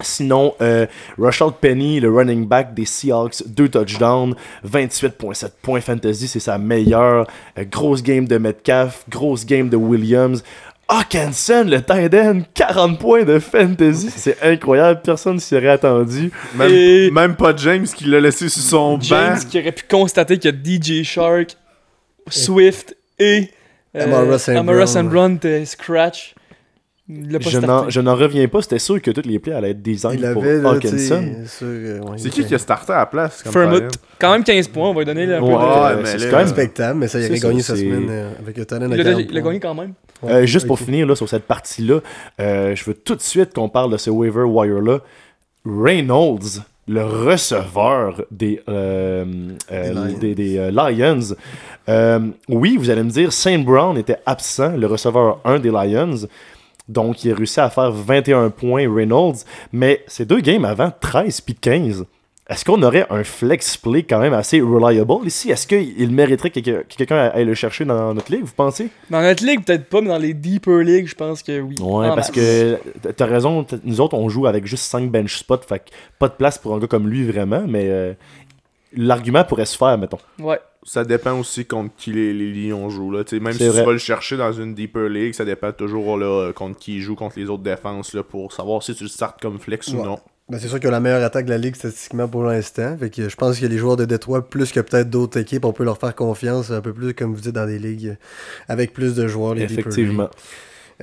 Sinon, 0.00 0.54
euh, 0.60 0.86
Rashad 1.18 1.54
Penny, 1.60 2.00
le 2.00 2.10
running 2.12 2.46
back 2.46 2.74
des 2.74 2.84
Seahawks, 2.84 3.42
deux 3.46 3.68
touchdowns, 3.68 4.34
28.7 4.66 5.50
points 5.62 5.80
fantasy, 5.80 6.28
c'est 6.28 6.40
sa 6.40 6.58
meilleure. 6.58 7.26
Euh, 7.58 7.64
grosse 7.64 8.02
game 8.02 8.26
de 8.26 8.36
Metcalf, 8.38 9.04
grosse 9.08 9.46
game 9.46 9.68
de 9.68 9.76
Williams. 9.76 10.42
Hawkinson, 10.88 11.64
le 11.66 11.82
tight 11.82 12.14
end, 12.14 12.42
40 12.54 13.00
points 13.00 13.24
de 13.24 13.40
fantasy. 13.40 14.08
C'est 14.16 14.40
incroyable, 14.40 15.00
personne 15.02 15.40
s'y 15.40 15.56
aurait 15.56 15.70
attendu. 15.70 16.30
Même, 16.54 16.70
Et- 16.70 17.10
même 17.10 17.34
pas 17.34 17.56
James 17.56 17.86
qui 17.86 18.04
l'a 18.04 18.20
laissé 18.20 18.48
sur 18.48 18.62
son 18.62 19.00
James 19.00 19.34
banc. 19.34 19.48
qui 19.50 19.58
aurait 19.58 19.72
pu 19.72 19.82
constater 19.90 20.38
que 20.38 20.48
DJ 20.48 21.02
Shark, 21.02 21.56
Swift 22.28 22.96
et 23.18 23.50
euh, 23.96 24.04
Amara 24.04 24.84
Brown. 25.08 25.38
Scratch. 25.66 26.34
L'a 27.08 27.38
Je 27.40 27.58
n'en, 27.58 27.62
starté. 27.62 27.90
je 27.92 28.00
n'en 28.00 28.14
reviens 28.16 28.48
pas, 28.48 28.62
c'était 28.62 28.80
sûr 28.80 29.00
que 29.00 29.12
toutes 29.12 29.26
les 29.26 29.38
plays 29.38 29.52
allaient 29.52 29.70
être 29.70 29.80
design 29.82 30.18
Il 30.20 30.32
pour 30.32 30.42
avait, 30.42 30.60
là, 30.60 30.70
Hawkinson. 30.70 31.24
euh, 31.62 32.00
ouais, 32.00 32.18
C'est 32.18 32.30
qui 32.30 32.44
qui 32.44 32.52
a 32.54 32.58
starté 32.58 32.92
à 32.92 32.96
la 32.98 33.06
place? 33.06 33.44
comme 33.44 33.52
Fermut. 33.52 33.84
Quand 34.18 34.32
même 34.32 34.42
15 34.42 34.66
points, 34.68 34.88
on 34.90 34.92
va 34.92 35.00
lui 35.02 35.06
donner 35.06 35.24
peu 35.26 35.34
Ouais, 35.44 36.04
c'est 36.04 36.18
quand 36.30 36.38
même 36.38 36.46
respectable, 36.46 36.98
mais 36.98 37.06
ça, 37.06 37.20
il 37.20 37.38
ça, 37.38 37.48
gagné 37.48 37.62
sa 37.62 37.76
semaine 37.76 38.06
euh, 38.10 38.30
avec 38.40 38.58
un 38.58 38.64
talent 38.64 38.88
Il 38.90 39.00
a, 39.00 39.04
40 39.04 39.20
il 39.20 39.24
a 39.38 39.40
points. 39.40 39.40
gagné 39.50 39.60
quand 39.60 39.74
même. 39.74 39.92
Ouais, 40.22 40.32
Euh, 40.32 40.46
juste 40.46 40.66
pour 40.66 40.80
finir 40.80 41.06
là, 41.06 41.14
sur 41.14 41.28
cette 41.28 41.44
partie-là, 41.44 42.00
euh, 42.40 42.74
je 42.74 42.84
veux 42.84 42.94
tout 42.94 43.14
de 43.14 43.20
suite 43.22 43.54
qu'on 43.54 43.68
parle 43.68 43.92
de 43.92 43.98
ce 43.98 44.10
waiver 44.10 44.42
wire-là. 44.42 44.98
Reynolds, 45.64 46.62
le 46.88 47.04
receveur 47.04 48.22
des, 48.30 48.60
euh, 48.68 49.24
euh, 49.70 49.88
Des 49.88 49.94
Lions. 49.94 50.18
des, 50.18 50.34
des, 50.34 50.58
euh, 50.58 50.70
Lions. 50.72 51.36
Oui, 52.48 52.76
vous 52.76 52.90
allez 52.90 53.02
me 53.02 53.10
dire, 53.10 53.32
Saint 53.32 53.58
Brown 53.58 53.96
était 53.96 54.16
absent, 54.26 54.76
le 54.76 54.86
receveur 54.86 55.40
1 55.44 55.58
des 55.60 55.70
Lions. 55.70 56.26
Donc, 56.88 57.24
il 57.24 57.32
a 57.32 57.34
réussi 57.34 57.60
à 57.60 57.68
faire 57.70 57.90
21 57.90 58.50
points, 58.50 58.92
Reynolds. 58.92 59.38
Mais 59.72 60.04
ces 60.06 60.24
deux 60.24 60.40
games 60.40 60.64
avant, 60.64 60.92
13 61.00 61.40
puis 61.40 61.54
15. 61.54 62.04
Est-ce 62.48 62.64
qu'on 62.64 62.80
aurait 62.84 63.06
un 63.10 63.24
flex 63.24 63.76
play 63.76 64.04
quand 64.04 64.20
même 64.20 64.32
assez 64.32 64.60
reliable 64.60 65.26
ici? 65.26 65.50
Est-ce 65.50 65.66
qu'il 65.66 66.12
mériterait 66.12 66.50
que, 66.50 66.60
que- 66.60 66.82
que 66.84 66.94
quelqu'un 66.96 67.32
aille 67.34 67.44
le 67.44 67.54
chercher 67.54 67.84
dans 67.84 68.14
notre 68.14 68.30
ligue, 68.30 68.44
vous 68.44 68.52
pensez? 68.56 68.88
Dans 69.10 69.20
notre 69.20 69.44
ligue, 69.44 69.64
peut-être 69.64 69.88
pas, 69.88 70.00
mais 70.00 70.06
dans 70.10 70.18
les 70.18 70.32
deeper 70.32 70.78
ligues, 70.84 71.08
je 71.08 71.16
pense 71.16 71.42
que 71.42 71.60
oui. 71.60 71.74
Ouais, 71.80 72.06
En 72.08 72.14
parce 72.14 72.28
masse. 72.28 72.36
que 72.36 72.78
t'as 73.16 73.26
raison, 73.26 73.66
nous 73.82 74.00
autres 74.00 74.14
on 74.14 74.28
joue 74.28 74.46
avec 74.46 74.64
juste 74.64 74.84
5 74.84 75.10
bench 75.10 75.38
spots, 75.38 75.62
fait 75.68 75.80
que 75.80 75.84
pas 76.20 76.28
de 76.28 76.34
place 76.34 76.56
pour 76.56 76.72
un 76.72 76.78
gars 76.78 76.86
comme 76.86 77.08
lui 77.08 77.24
vraiment, 77.28 77.64
mais 77.66 77.86
euh, 77.88 78.12
l'argument 78.92 79.42
pourrait 79.44 79.66
se 79.66 79.76
faire, 79.76 79.98
mettons. 79.98 80.18
Ouais. 80.38 80.60
Ça 80.86 81.04
dépend 81.04 81.38
aussi 81.38 81.64
contre 81.64 81.90
qui 81.96 82.12
les, 82.12 82.32
les 82.32 82.52
Lions 82.52 82.88
jouent. 82.90 83.10
Là. 83.10 83.24
Même 83.32 83.52
si 83.52 83.66
vrai. 83.66 83.80
tu 83.80 83.86
vas 83.86 83.92
le 83.92 83.98
chercher 83.98 84.36
dans 84.36 84.52
une 84.52 84.72
Deeper 84.72 85.08
League, 85.08 85.34
ça 85.34 85.44
dépend 85.44 85.72
toujours 85.72 86.16
là, 86.16 86.26
euh, 86.26 86.52
contre 86.52 86.78
qui 86.78 86.96
il 86.96 87.00
joue, 87.00 87.16
contre 87.16 87.38
les 87.40 87.50
autres 87.50 87.64
défenses, 87.64 88.14
là, 88.14 88.22
pour 88.22 88.52
savoir 88.52 88.84
si 88.84 88.94
tu 88.94 89.02
le 89.02 89.08
startes 89.08 89.40
comme 89.40 89.58
flex 89.58 89.88
ou 89.88 89.96
non. 89.96 90.20
Ben, 90.48 90.60
c'est 90.60 90.68
sûr 90.68 90.78
qu'il 90.78 90.86
a 90.88 90.92
la 90.92 91.00
meilleure 91.00 91.24
attaque 91.24 91.46
de 91.46 91.50
la 91.50 91.58
ligue 91.58 91.74
statistiquement 91.74 92.28
pour 92.28 92.44
l'instant. 92.44 92.96
Fait 92.98 93.10
que 93.10 93.28
je 93.28 93.34
pense 93.34 93.58
que 93.58 93.66
les 93.66 93.78
joueurs 93.78 93.96
de 93.96 94.04
Détroit, 94.04 94.48
plus 94.48 94.70
que 94.70 94.78
peut-être 94.78 95.10
d'autres 95.10 95.40
équipes, 95.40 95.64
on 95.64 95.72
peut 95.72 95.82
leur 95.82 95.98
faire 95.98 96.14
confiance 96.14 96.70
un 96.70 96.80
peu 96.80 96.92
plus, 96.92 97.14
comme 97.14 97.34
vous 97.34 97.40
dites, 97.40 97.52
dans 97.52 97.66
des 97.66 97.80
ligues 97.80 98.16
avec 98.68 98.92
plus 98.92 99.16
de 99.16 99.26
joueurs. 99.26 99.54
Les 99.54 99.66
Deeper 99.66 99.80
Effectivement. 99.80 100.30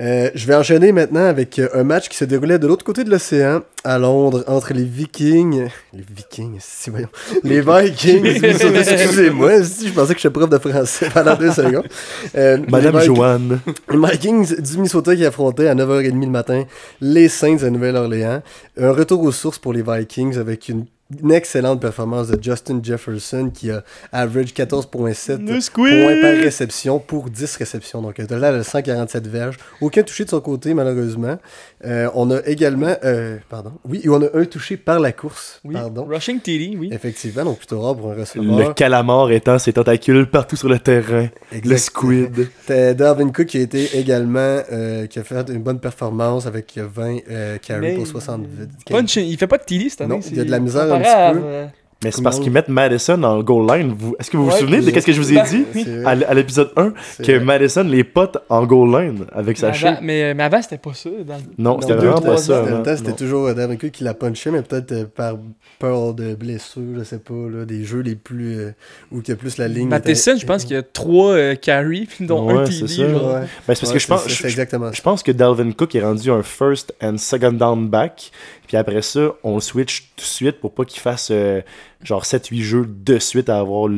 Euh, 0.00 0.30
je 0.34 0.46
vais 0.46 0.56
enchaîner 0.56 0.90
maintenant 0.90 1.24
avec 1.24 1.58
euh, 1.60 1.68
un 1.72 1.84
match 1.84 2.08
qui 2.08 2.16
se 2.16 2.24
déroulait 2.24 2.58
de 2.58 2.66
l'autre 2.66 2.84
côté 2.84 3.04
de 3.04 3.10
l'océan, 3.10 3.62
à 3.84 3.98
Londres, 3.98 4.42
entre 4.48 4.72
les 4.72 4.82
Vikings. 4.82 5.68
Les 5.92 6.04
Vikings, 6.16 6.56
si, 6.60 6.90
voyons. 6.90 7.08
Les 7.44 7.60
Vikings, 7.66 8.44
excusez-moi, 8.44 9.62
je 9.62 9.92
pensais 9.92 10.14
que 10.14 10.20
j'étais 10.20 10.32
prof 10.32 10.50
de 10.50 10.58
français 10.58 11.08
pendant 11.14 11.36
deux 11.36 11.52
secondes. 11.52 11.86
Euh, 12.34 12.58
Madame 12.68 12.98
les 12.98 13.04
Joanne. 13.04 13.60
les 13.90 13.98
Vikings 13.98 14.60
du 14.60 14.76
Minnesota 14.76 15.14
qui 15.14 15.24
affrontaient 15.24 15.68
à 15.68 15.74
9h30 15.76 16.20
le 16.20 16.30
matin 16.30 16.64
les 17.00 17.28
Saints 17.28 17.56
de 17.56 17.68
Nouvelle-Orléans. 17.68 18.42
Un 18.76 18.92
retour 18.92 19.22
aux 19.22 19.32
sources 19.32 19.58
pour 19.58 19.72
les 19.72 19.82
Vikings 19.82 20.38
avec 20.38 20.68
une, 20.68 20.86
une 21.22 21.32
excellente 21.32 21.80
performance 21.80 22.28
de 22.28 22.42
Justin 22.42 22.80
Jefferson 22.82 23.50
qui 23.52 23.70
a 23.70 23.84
average 24.10 24.52
14.7 24.54 25.38
Le 25.38 25.70
points 25.72 26.20
par 26.20 26.42
réception 26.42 26.98
pour 26.98 27.28
10 27.30 27.56
réceptions. 27.56 28.00
Donc, 28.02 28.18
un 28.20 28.24
total 28.26 28.58
de 28.58 28.62
147 28.62 29.26
verges. 29.26 29.56
Aucun 29.80 30.02
touché 30.02 30.24
de 30.24 30.30
son 30.30 30.40
côté, 30.40 30.72
malheureusement. 30.72 31.36
Euh, 31.84 32.08
on 32.14 32.30
a 32.30 32.40
également... 32.46 32.94
euh, 33.04 33.36
pardon. 33.50 33.72
Oui, 33.86 34.00
et 34.02 34.08
on 34.08 34.22
a 34.22 34.28
un 34.34 34.44
touché 34.46 34.76
par 34.76 34.98
la 34.98 35.12
course. 35.12 35.60
Oui. 35.64 35.74
Pardon. 35.74 36.06
Rushing 36.08 36.40
TD, 36.40 36.76
oui. 36.78 36.88
Effectivement, 36.90 37.44
donc 37.44 37.58
plutôt 37.58 37.80
rare 37.80 37.96
pour 37.96 38.10
un 38.10 38.14
receveur. 38.14 38.56
Le 38.68 38.72
calamar 38.72 39.30
étend 39.30 39.58
ses 39.58 39.74
tentacules 39.74 40.26
partout 40.26 40.56
sur 40.56 40.68
le 40.68 40.78
terrain. 40.78 41.28
Le 41.52 41.58
Exact. 41.58 41.76
squid. 41.78 42.48
T'as 42.66 42.94
Dalvin 42.94 43.30
Cook 43.30 43.46
qui 43.46 43.58
a 43.58 43.60
été 43.60 43.98
également 43.98 44.62
euh, 44.72 45.06
qui 45.06 45.18
a 45.18 45.24
fait 45.24 45.34
une 45.50 45.62
bonne 45.62 45.80
performance 45.80 46.46
avec 46.46 46.78
20 46.78 47.18
euh, 47.30 47.58
carries 47.58 47.96
pour 47.96 48.06
70. 48.06 48.48
Punch, 48.88 49.16
il 49.16 49.36
fait 49.36 49.46
pas 49.46 49.58
de 49.58 49.64
TD 49.64 49.90
cette 49.90 50.00
année. 50.00 50.14
Non, 50.14 50.20
il 50.30 50.36
y 50.36 50.40
a 50.40 50.44
de 50.44 50.50
la 50.50 50.58
misère 50.60 50.93
un 50.94 50.98
comparable, 50.98 51.38
petit 51.38 51.42
peu. 51.42 51.48
euh, 51.52 51.66
Mais 52.02 52.10
c'est 52.10 52.22
parce 52.22 52.38
qu'ils 52.38 52.52
mettent 52.52 52.68
Madison 52.68 53.22
en 53.22 53.42
goal 53.42 53.66
line. 53.66 53.94
Vous- 53.98 54.14
Est-ce 54.20 54.30
que 54.30 54.36
vous 54.36 54.44
vous 54.50 54.56
souvenez 54.56 54.82
de 54.82 54.90
je- 54.90 55.00
ce 55.00 55.06
que 55.06 55.12
je 55.12 55.20
vous 55.22 55.32
ai 55.32 55.40
dit? 55.42 55.64
À, 56.04 56.12
l- 56.12 56.26
à 56.28 56.34
l'épisode 56.34 56.70
1 56.76 56.92
c'est 57.16 57.24
que 57.24 57.32
vrai. 57.32 57.44
Madison 57.44 57.82
les 57.84 58.04
potes 58.04 58.36
en 58.50 58.66
goal 58.66 58.90
line 58.90 59.24
avec 59.32 59.56
sa 59.56 59.68
Mais 59.68 59.72
shape 59.72 59.88
avant, 59.96 60.00
mais, 60.02 60.34
mais 60.34 60.42
avant, 60.42 60.60
c'était 60.60 60.76
pas 60.76 60.92
ça. 60.92 61.08
Dans... 61.26 61.36
Non, 61.56 61.80
c'était 61.80 61.94
deux, 61.94 62.00
vraiment 62.00 62.16
trois 62.16 62.34
pas 62.34 62.36
ça. 62.36 62.60
ans, 62.60 62.66
dans 62.68 62.76
le 62.78 62.82
temps, 62.82 62.96
c'était 62.98 63.12
toujours 63.14 63.46
euh, 63.46 63.54
Darren 63.54 63.76
Cook 63.78 63.90
qui 63.90 64.04
l'a 64.04 64.12
punché, 64.12 64.50
mais 64.50 64.60
peut-être 64.60 64.92
euh, 64.92 65.04
par 65.06 65.36
peur 65.78 66.12
de 66.12 66.34
blessure, 66.34 66.82
je 66.98 67.04
sais 67.04 67.18
pas, 67.20 67.32
là, 67.50 67.64
des 67.64 67.84
jeux 67.84 68.00
les 68.00 68.16
plus. 68.16 68.58
euh, 68.58 68.70
où 69.10 69.20
il 69.22 69.28
y 69.28 69.32
a 69.32 69.36
plus 69.36 69.56
la 69.56 69.68
ligne. 69.68 69.88
Matheson, 69.88 70.32
était- 70.32 70.40
je 70.40 70.46
pense 70.46 70.64
qu'il 70.66 70.76
y 70.76 70.78
a 70.78 70.82
trois 70.82 71.32
euh, 71.32 71.54
carries, 71.54 72.08
dont 72.20 72.50
un 72.50 72.64
TD. 72.64 72.86
c'est 72.86 72.96
ça. 73.00 73.08
genre. 73.08 73.34
Ouais. 73.34 73.40
Ben, 73.40 73.46
c'est 73.46 73.64
parce 73.66 73.80
Ouais, 73.84 73.92
que 73.94 73.98
je 73.98 74.06
pense, 74.06 74.28
je, 74.28 74.44
exactement 74.46 74.90
pense 75.02 75.22
que 75.22 75.32
Dalvin 75.32 75.72
Cook 75.72 75.94
est 75.94 76.02
rendu 76.02 76.30
un 76.30 76.42
first 76.42 76.94
and 77.02 77.16
second 77.16 77.52
down 77.52 77.88
back. 77.88 78.30
Puis 78.66 78.76
après 78.76 79.02
ça, 79.02 79.34
on 79.42 79.60
switch 79.60 80.10
tout 80.16 80.22
de 80.22 80.28
suite 80.28 80.60
pour 80.60 80.74
pas 80.74 80.84
qu'il 80.84 81.00
fasse 81.00 81.28
euh, 81.30 81.60
genre 82.02 82.24
7-8 82.24 82.62
jeux 82.62 82.86
de 82.86 83.18
suite 83.18 83.48
à 83.48 83.58
avoir 83.58 83.88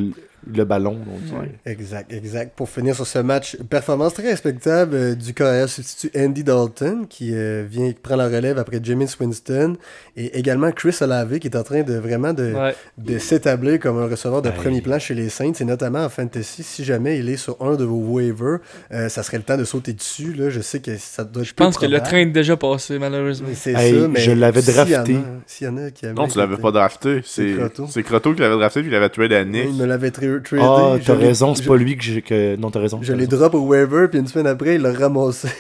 le, 0.53 0.65
ballon. 0.65 0.93
Donc, 0.95 1.41
Ouais. 1.41 1.51
Exact, 1.65 2.13
exact. 2.13 2.53
Pour 2.57 2.69
finir 2.69 2.95
sur 2.95 3.07
ce 3.07 3.19
match, 3.19 3.57
performance 3.69 4.15
très 4.15 4.31
respectable 4.31 4.95
euh, 4.95 5.15
du 5.15 5.35
carrière 5.35 5.69
substitut 5.69 6.11
Andy 6.19 6.45
Dalton 6.45 7.07
qui 7.09 7.31
euh, 7.35 7.65
vient 7.69 7.89
qui 7.93 8.01
prend 8.01 8.17
la 8.17 8.27
relève 8.29 8.59
après 8.59 8.79
James 8.83 9.07
Winston 9.21 9.77
et 10.17 10.39
également 10.39 10.71
Chris 10.73 10.97
Olave 11.01 11.39
qui 11.39 11.49
est 11.49 11.57
en 11.57 11.63
train 11.63 11.83
de 11.83 11.95
vraiment 11.95 12.33
de, 12.33 12.53
Ouais. 12.55 12.75
de 12.99 13.19
s'établir 13.19 13.79
comme 13.81 13.99
un 13.99 14.07
receveur 14.09 14.43
de 14.43 14.51
premier 14.51 14.81
plan 14.81 14.99
chez 14.99 15.15
les 15.15 15.29
Saints 15.29 15.53
et 15.61 15.65
notamment 15.65 16.05
en 16.05 16.09
fantasy. 16.09 16.63
Si 16.63 16.85
jamais 16.85 17.19
il 17.19 17.29
est 17.29 17.37
sur 17.37 17.57
un 17.61 17.75
de 17.75 17.85
vos 17.85 17.97
waivers, 17.97 18.59
euh, 18.93 19.09
ça 19.09 19.23
serait 19.23 19.39
le 19.39 19.43
temps 19.43 19.57
de 19.57 19.65
sauter 19.65 19.93
dessus. 19.93 20.33
Là. 20.33 20.49
Je 20.51 20.61
sais 20.61 20.81
que 20.81 20.97
ça 20.97 21.25
doit 21.25 21.43
être 21.43 21.49
Je 21.49 21.55
pense 21.55 21.77
que 21.77 21.87
le 21.87 22.01
train 22.01 22.19
est 22.19 22.27
déjà 22.27 22.57
passé, 22.57 22.99
malheureusement. 22.99 23.49
C'est 23.55 23.73
Hey, 23.73 24.01
ça, 24.01 24.09
mais 24.09 24.21
je 24.21 24.31
l'avais 24.33 24.63
s'il 24.63 24.75
y 24.75 24.79
en 24.79 24.81
a- 24.83 24.85
drafté. 24.87 25.17
S'il 25.47 25.67
y 25.67 25.71
en 25.71 25.77
a 25.77 25.91
qui 25.91 26.07
avaient 26.07 26.15
Non, 26.15 26.29
tu 26.29 26.39
l'avais 26.39 26.57
pas 26.57 26.71
drafté. 26.71 27.21
C'est 27.25 27.55
C'est 27.91 28.03
Croteau. 28.03 28.35
qui 28.35 28.41
l'avait 28.41 28.57
drafté 28.57 28.81
puis 28.81 28.91
il 28.91 28.95
avait 28.95 29.09
trade 29.09 29.33
à 29.33 29.45
Nick. 29.45 29.67
Il 29.69 29.75
me 29.77 29.85
l'avait 29.87 30.11
tra-. 30.39 30.95
Ah, 30.97 30.99
t'as 31.05 31.15
raison, 31.15 31.55
c'est 31.55 31.67
pas 31.67 31.77
lui 31.77 31.97
que 31.97 32.03
j'ai. 32.03 32.23
Que... 32.23 32.57
Non, 32.57 32.71
t'as 32.71 32.81
raison. 32.81 32.99
Je 33.03 33.13
raison. 33.13 33.37
drop 33.37 33.55
au 33.55 33.61
waiver, 33.61 34.09
puis 34.09 34.19
une 34.19 34.27
semaine 34.27 34.47
après, 34.47 34.77
il 34.77 34.83
l'a 34.83 34.93
ramassé. 34.93 35.49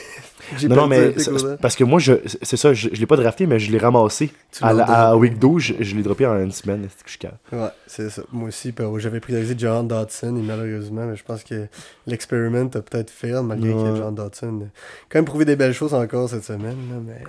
Non, 0.69 0.77
non, 0.77 0.87
mais 0.87 1.13
parce 1.61 1.75
que 1.75 1.83
moi, 1.83 1.99
je, 1.99 2.13
c'est 2.43 2.57
ça, 2.57 2.73
je, 2.73 2.89
je 2.93 3.01
l'ai 3.01 3.07
pas 3.07 3.17
drafté, 3.17 3.47
mais 3.47 3.59
je 3.59 3.73
l'ai 3.73 3.79
ramassé. 3.79 4.31
À, 4.63 4.73
la- 4.73 5.17
week 5.17 5.41
12, 5.41 5.61
je, 5.61 5.75
je 5.81 5.97
l'ai 5.97 6.03
droppé 6.05 6.25
en 6.25 6.39
une 6.41 6.53
semaine. 6.53 6.87
C'est 6.89 6.99
que 7.03 7.07
je 7.07 7.11
suis 7.11 7.19
calme. 7.19 7.35
Ouais, 7.53 7.69
c'est 7.89 8.11
ça. 8.11 8.23
Moi 8.33 8.49
aussi, 8.49 8.73
j'avais 8.99 9.19
priorisé 9.19 9.55
John 9.59 9.89
Dodson, 9.89 10.37
et 10.37 10.43
malheureusement, 10.43 11.05
mais 11.07 11.17
je 11.17 11.25
pense 11.25 11.43
que 11.43 11.67
l'experiment 12.07 12.71
a 12.75 12.81
peut-être 12.81 13.11
fait, 13.11 13.33
malgré 13.43 13.73
Ouais. 13.73 13.91
que 13.91 13.97
John 13.97 14.15
Dodson 14.15 14.61
a 14.67 14.79
quand 15.09 15.19
même 15.19 15.25
prouvé 15.25 15.45
des 15.47 15.57
belles 15.57 15.73
choses 15.75 15.95
encore 15.95 16.29
cette 16.29 16.45
semaine. 16.45 16.77
là, 16.91 17.01
mais... 17.05 17.23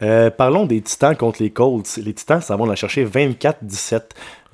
Euh, 0.00 0.30
parlons 0.30 0.64
des 0.64 0.80
Titans 0.80 1.16
contre 1.16 1.42
les 1.42 1.50
Colts. 1.50 1.98
Les 2.02 2.14
Titans, 2.14 2.40
ça 2.40 2.56
va 2.56 2.66
la 2.66 2.76
chercher 2.76 3.04
24-17. 3.04 4.00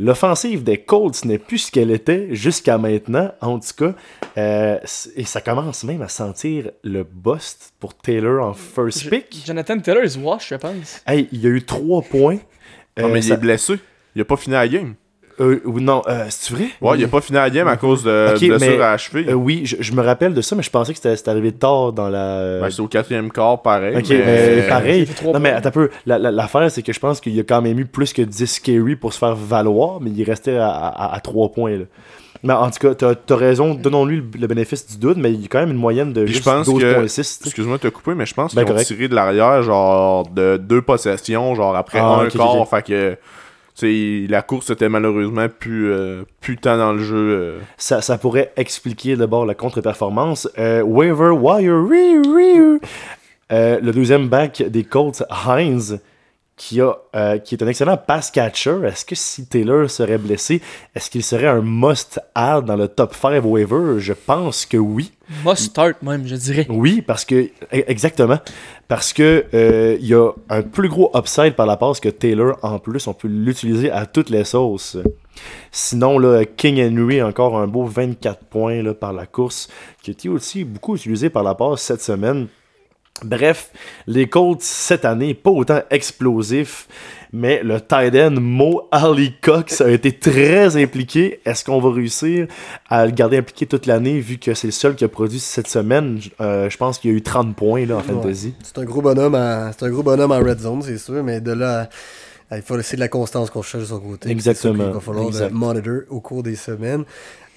L'offensive 0.01 0.65
des 0.65 0.79
Colts 0.79 1.25
n'est 1.25 1.39
plus 1.39 1.59
ce 1.59 1.71
qu'elle 1.71 1.91
était 1.93 2.29
jusqu'à 2.35 2.79
maintenant, 2.79 3.31
en 3.41 3.61
tout 3.61 3.69
cas. 3.77 3.95
Euh, 4.37 4.79
et 5.15 5.25
ça 5.25 5.41
commence 5.41 5.85
même 5.85 6.03
à 6.03 6.09
sentir 6.09 6.71
le 6.83 7.05
bust 7.05 7.73
pour 7.79 7.95
Taylor 7.95 8.45
en 8.45 8.55
first 8.55 9.03
Je- 9.05 9.11
pick. 9.11 9.45
Jonathan 9.47 9.79
Taylor 9.79 10.03
is 10.05 10.19
wash, 10.19 10.49
je 10.51 10.57
pense. 10.57 11.01
Hey, 11.07 11.29
il 11.31 11.41
y 11.43 11.47
a 11.47 11.51
eu 11.51 11.63
3 11.65 12.03
points. 12.03 12.39
Non, 12.99 13.05
Euh, 13.07 13.13
mais 13.13 13.21
il 13.21 13.25
ça- 13.29 13.35
est 13.35 13.39
blessé. 13.39 13.75
Il 14.17 14.23
a 14.23 14.25
pas 14.25 14.37
fini 14.37 14.55
la 14.55 14.67
game. 14.69 14.95
Euh, 15.41 15.61
non, 15.81 16.03
euh, 16.09 16.25
c'est 16.31 16.55
vrai? 16.55 16.67
Ouais, 16.81 16.99
il 16.99 17.05
a 17.05 17.09
pas 17.09 17.21
fini 17.21 17.37
la 17.37 17.51
game 17.51 17.67
à 17.69 17.77
cause 17.77 18.03
de 18.05 18.33
Ok, 18.35 18.39
blessure 18.41 18.59
mais- 18.61 18.75
à 18.77 18.91
la 18.93 18.99
cheville. 18.99 19.27
Euh, 19.29 19.33
oui, 19.35 19.63
je, 19.65 19.77
je 19.81 19.93
me 19.93 20.03
rappelle 20.03 20.35
de 20.35 20.41
ça, 20.41 20.55
mais 20.57 20.63
je 20.63 20.71
pensais 20.71 20.93
que 20.95 20.99
c'était 20.99 21.29
arrivé 21.29 21.53
tard 21.53 21.93
dans 21.93 22.09
la. 22.09 22.61
Ben, 22.61 22.71
c'est 22.71 22.81
au 22.81 22.89
quatrième 22.89 23.31
quart, 23.31 23.63
pareil. 23.63 23.97
Ok, 23.97 24.07
mais- 24.11 24.67
pareil. 24.69 25.01
Il 25.01 25.07
fait 25.07 25.15
trois 25.15 25.33
Non, 25.33 25.41
mais 25.41 25.51
attends 25.51 25.69
un 25.69 25.73
peu. 25.73 25.91
La- 26.07 26.19
la- 26.19 26.31
L'affaire, 26.31 26.71
c'est 26.71 26.83
que 26.83 26.93
je 26.93 27.01
pense 27.01 27.21
qu'il 27.21 27.35
y 27.35 27.41
a 27.41 27.45
quand 27.45 27.63
même 27.63 27.79
eu 27.79 27.87
plus 27.87 28.13
que 28.13 28.23
10 28.23 28.61
carry 28.61 28.97
pour 28.97 29.13
se 29.13 29.19
faire 29.19 29.35
valoir, 29.35 30.01
mais 30.01 30.11
il 30.11 30.23
restait 30.25 30.57
à, 30.57 30.71
à, 31.13 31.21
3 31.21 31.51
points. 31.53 31.79
Là. 31.79 31.85
Mais 32.43 32.53
en 32.53 32.71
tout 32.71 32.79
cas, 32.79 32.95
t'as 32.95 33.35
as 33.35 33.37
raison, 33.39 33.73
donnons-lui 33.75 34.17
le, 34.19 34.25
le 34.41 34.47
bénéfice 34.47 34.87
du 34.87 34.99
doute, 34.99 35.17
mais 35.17 35.33
il 35.33 35.41
y 35.41 35.45
a 35.47 35.49
quand 35.49 35.61
même 35.61 35.71
une 35.71 35.77
moyenne 35.79 36.13
de 36.13 36.25
Puis 36.25 36.33
je 36.33 36.39
juste 36.39 36.45
pense 36.45 36.67
que- 36.67 36.73
12.6. 36.73 37.39
tu 37.39 37.45
sais. 37.45 37.47
Excuse-moi 37.47 37.79
de 37.79 37.83
te 37.83 37.89
couper, 37.89 38.15
mais 38.15 38.27
je 38.27 38.35
pense 38.35 38.55
Ben, 38.55 38.65
qu'ils 38.67 38.75
ont 38.75 38.83
tiré 38.83 39.09
de 39.09 39.15
l'arrière, 39.15 39.63
genre, 39.63 40.29
de 40.29 40.59
deux 40.59 40.83
possessions, 40.83 41.55
genre, 41.55 41.75
après 41.75 42.01
Ah, 42.03 42.21
un 42.21 42.29
quart. 42.29 42.69
Fait 42.69 42.83
que, 42.83 43.17
la 43.83 44.43
course 44.43 44.71
était 44.71 44.89
malheureusement 44.89 45.49
plus, 45.49 45.91
euh, 45.91 46.23
plus 46.41 46.57
dans 46.57 46.93
le 46.93 47.03
jeu. 47.03 47.17
euh. 47.17 47.59
Ça, 47.77 48.01
ça 48.01 48.19
pourrait 48.19 48.53
expliquer 48.57 49.17
d'abord 49.17 49.47
la 49.47 49.55
contre-performance. 49.55 50.49
Euh, 50.59 50.83
waiver 50.83 51.31
wire. 51.31 52.79
Euh, 53.53 53.81
le 53.81 53.93
deuxième 53.93 54.29
back 54.29 54.63
des 54.69 54.85
Colts, 54.85 55.23
Hines, 55.47 55.99
qui, 56.57 56.81
a, 56.81 56.95
euh, 57.17 57.39
qui 57.39 57.57
est 57.57 57.63
un 57.65 57.67
excellent 57.67 57.97
pass 57.97 58.31
catcher. 58.31 58.77
Est-ce 58.85 59.05
que 59.05 59.15
si 59.17 59.47
Taylor 59.47 59.91
serait 59.91 60.19
blessé, 60.19 60.63
est-ce 60.95 61.11
qu'il 61.11 61.25
serait 61.25 61.49
un 61.49 61.61
must-add 61.63 62.65
dans 62.65 62.77
le 62.77 62.87
top 62.87 63.13
5 63.15 63.43
waiver? 63.45 63.99
Je 63.99 64.13
pense 64.13 64.65
que 64.65 64.77
oui. 64.77 65.11
Must 65.45 65.57
start, 65.65 66.03
même, 66.03 66.27
je 66.27 66.37
dirais. 66.37 66.67
Oui, 66.69 67.03
parce 67.03 67.25
que. 67.25 67.35
e- 67.35 67.51
Exactement. 67.89 68.39
Parce 68.87 69.13
que 69.13 69.47
euh, 69.53 69.97
il 70.01 70.07
y 70.07 70.15
a 70.15 70.31
un 70.49 70.63
plus 70.63 70.89
gros 70.89 71.11
upside 71.17 71.55
par 71.55 71.67
la 71.67 71.77
passe 71.77 71.99
que 71.99 72.09
Taylor 72.11 72.57
en 72.63 72.79
plus. 72.79 73.07
On 73.09 73.15
peut 73.15 73.29
l'utiliser 73.29 73.91
à 73.91 74.07
toutes 74.07 74.31
les 74.31 74.45
sauces. 74.45 74.97
Sinon, 75.73 76.19
là, 76.21 76.45
King 76.45 76.81
Henry, 76.81 77.21
encore 77.23 77.59
un 77.59 77.67
beau 77.67 77.85
24 77.85 78.45
points 78.45 78.83
là, 78.83 78.95
par 78.95 79.13
la 79.13 79.27
course, 79.27 79.69
qui 80.03 80.11
a 80.11 80.13
été 80.13 80.29
aussi 80.29 80.63
beaucoup 80.65 80.95
utilisé 80.95 81.31
par 81.31 81.43
la 81.43 81.55
passe 81.55 81.83
cette 81.83 82.03
semaine. 82.03 82.47
Bref, 83.25 83.71
les 84.09 84.29
Colts 84.29 84.61
cette 84.61 85.05
année, 85.05 85.35
pas 85.35 85.51
autant 85.51 85.81
explosifs, 85.91 86.89
mais 87.33 87.63
le 87.63 87.81
tight 87.81 88.13
end 88.17 88.41
Mo 88.41 88.89
Ali 88.91 89.35
Cox 89.41 89.81
a 89.81 89.89
été 89.91 90.11
très 90.19 90.77
impliqué. 90.83 91.41
Est-ce 91.47 91.65
qu'on 91.65 91.81
va 91.81 91.93
réussir 91.93 92.49
à 92.89 93.07
le 93.07 93.13
garder 93.13 93.39
impliqué 93.39 93.67
toute 93.67 93.87
l'année 93.87 94.19
vu 94.19 94.39
que 94.39 94.53
c'est 94.55 94.67
le 94.67 94.73
seul 94.73 94.97
qui 94.97 95.05
a 95.05 95.09
produit 95.09 95.39
cette 95.39 95.69
semaine? 95.69 96.19
Euh, 96.41 96.69
Je 96.69 96.77
pense 96.77 96.99
qu'il 96.99 97.13
y 97.13 97.15
a 97.15 97.17
eu 97.17 97.23
30 97.23 97.55
points 97.55 97.87
là, 97.87 97.97
en 97.99 98.01
fantasy. 98.01 98.55
C'est 98.65 98.79
un 98.79 98.85
gros 98.85 99.01
bonhomme 99.01 99.37
en, 99.37 99.71
c'est 99.73 99.85
un 99.87 99.91
gros 99.91 100.03
bonhomme 100.03 100.33
en 100.33 100.41
red 100.41 100.59
zone, 100.59 100.83
c'est 100.83 100.99
sûr, 100.99 101.23
mais 101.23 101.41
de 101.41 101.53
là, 101.53 101.89
à- 102.51 102.57
il 102.57 102.63
faut 102.63 102.77
laisser 102.77 102.97
de 102.97 103.01
la 103.01 103.09
constance 103.09 103.49
qu'on 103.49 103.63
cherche 103.63 103.85
de 103.85 103.89
son 103.89 104.01
côté. 104.01 104.29
Exactement. 104.29 104.85
Qu'il 104.85 104.93
va 104.93 105.01
falloir 105.01 105.27
Exact. 105.29 105.51
le 105.51 105.55
monitor 105.55 106.01
au 106.11 106.21
cours 106.21 106.43
des 106.43 106.57
semaines. 106.57 107.05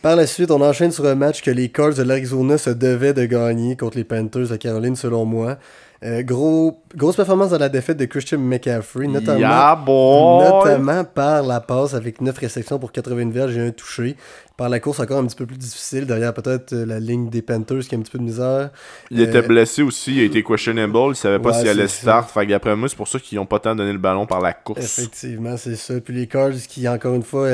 Par 0.02 0.16
la 0.16 0.28
suite, 0.28 0.52
on 0.52 0.62
enchaîne 0.62 0.92
sur 0.92 1.06
un 1.06 1.16
match 1.16 1.42
que 1.42 1.52
les 1.52 1.70
Cards 1.70 1.96
de 1.96 2.04
l'Arizona 2.04 2.58
se 2.58 2.70
devaient 2.70 3.14
de 3.14 3.26
gagner 3.26 3.76
contre 3.76 3.98
les 3.98 4.04
Panthers 4.04 4.48
de 4.50 4.56
Caroline, 4.56 4.96
selon 4.96 5.26
moi. 5.26 5.58
Euh, 6.04 6.22
gros, 6.22 6.80
grosse 6.96 7.16
performance 7.16 7.50
dans 7.50 7.58
la 7.58 7.70
défaite 7.70 7.98
de 7.98 8.06
Christian 8.06 8.38
McCaffrey, 8.38 9.08
notamment, 9.08 9.40
Yeah, 9.40 9.84
notamment 9.88 11.04
par 11.04 11.42
la 11.42 11.60
passe 11.60 11.96
avec 11.96 12.22
9 12.22 12.38
réceptions 12.38 12.78
pour 12.78 12.92
80 12.92 13.32
verges 13.32 13.58
et 13.58 13.62
un 13.62 13.72
touché. 13.72 14.16
Par 14.58 14.70
la 14.70 14.80
course, 14.80 15.00
encore 15.00 15.18
un 15.20 15.26
petit 15.26 15.36
peu 15.36 15.48
plus 15.48 15.58
difficile, 15.58 16.06
derrière 16.06 16.34
peut-être 16.36 16.74
euh, 16.74 16.86
la 16.86 17.00
ligne 17.00 17.30
des 17.30 17.42
Panthers 17.42 17.80
qui 17.80 17.96
a 17.96 17.98
un 17.98 18.02
petit 18.02 18.12
peu 18.12 18.20
de 18.20 18.24
misère. 18.24 18.70
Il 19.10 19.20
était 19.22 19.40
Euh, 19.40 19.42
blessé 19.48 19.82
aussi, 19.82 20.16
il 20.18 20.22
a 20.22 20.24
été 20.26 20.44
questionable, 20.44 20.98
il 21.10 21.16
savait 21.16 21.40
pas 21.40 21.50
Ouais, 21.52 21.60
s'il 21.60 21.68
allait 21.70 21.88
c'est 21.88 22.06
ça. 22.06 22.22
start. 22.22 22.30
Fait 22.32 22.46
que 22.46 22.52
d'après 22.52 22.76
moi, 22.76 22.88
c'est 22.90 22.96
pour 22.96 23.08
ça 23.08 23.18
qu'ils 23.20 23.40
ont 23.40 23.46
pas 23.48 23.60
tant 23.60 23.76
donné 23.76 23.92
le 23.92 23.98
ballon 24.00 24.28
par 24.28 24.40
la 24.42 24.54
course. 24.54 24.80
Effectivement, 25.00 25.58
c'est 25.58 25.76
ça. 25.76 25.96
Puis 26.00 26.14
les 26.14 26.28
Cards 26.28 26.52
qui, 26.70 26.88
encore 26.88 27.16
une 27.16 27.24
fois, 27.24 27.48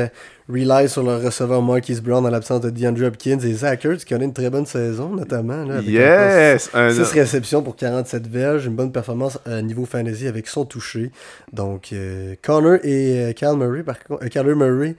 rely 0.49 0.89
sur 0.89 1.03
leur 1.03 1.21
receveur 1.21 1.61
Marquise 1.61 2.01
Brown 2.01 2.25
en 2.25 2.29
l'absence 2.29 2.61
de 2.61 2.69
DeAndre 2.69 3.03
Hopkins 3.05 3.39
et 3.39 3.53
Zach 3.53 3.85
Ertz 3.85 4.03
qui 4.03 4.13
connaît 4.13 4.25
une 4.25 4.33
très 4.33 4.49
bonne 4.49 4.65
saison, 4.65 5.09
notamment. 5.09 5.63
Là, 5.63 5.75
avec 5.75 5.87
Yes! 5.89 6.69
Un- 6.73 6.91
6 6.91 7.11
réceptions 7.13 7.61
pour 7.61 7.75
47 7.75 8.27
verges, 8.27 8.65
une 8.65 8.75
bonne 8.75 8.91
performance 8.91 9.39
à 9.45 9.61
niveau 9.61 9.85
fantasy 9.85 10.27
avec 10.27 10.47
son 10.47 10.65
touché. 10.65 11.11
Donc, 11.53 11.91
euh, 11.93 12.35
Connor 12.41 12.75
et 12.83 13.19
euh, 13.29 13.31
Kyle 13.33 13.55
Murray, 13.57 13.83
par 13.83 14.03
contre, 14.03 14.23
euh, 14.23 14.27
Kyler 14.27 14.55
Murray, 14.55 14.95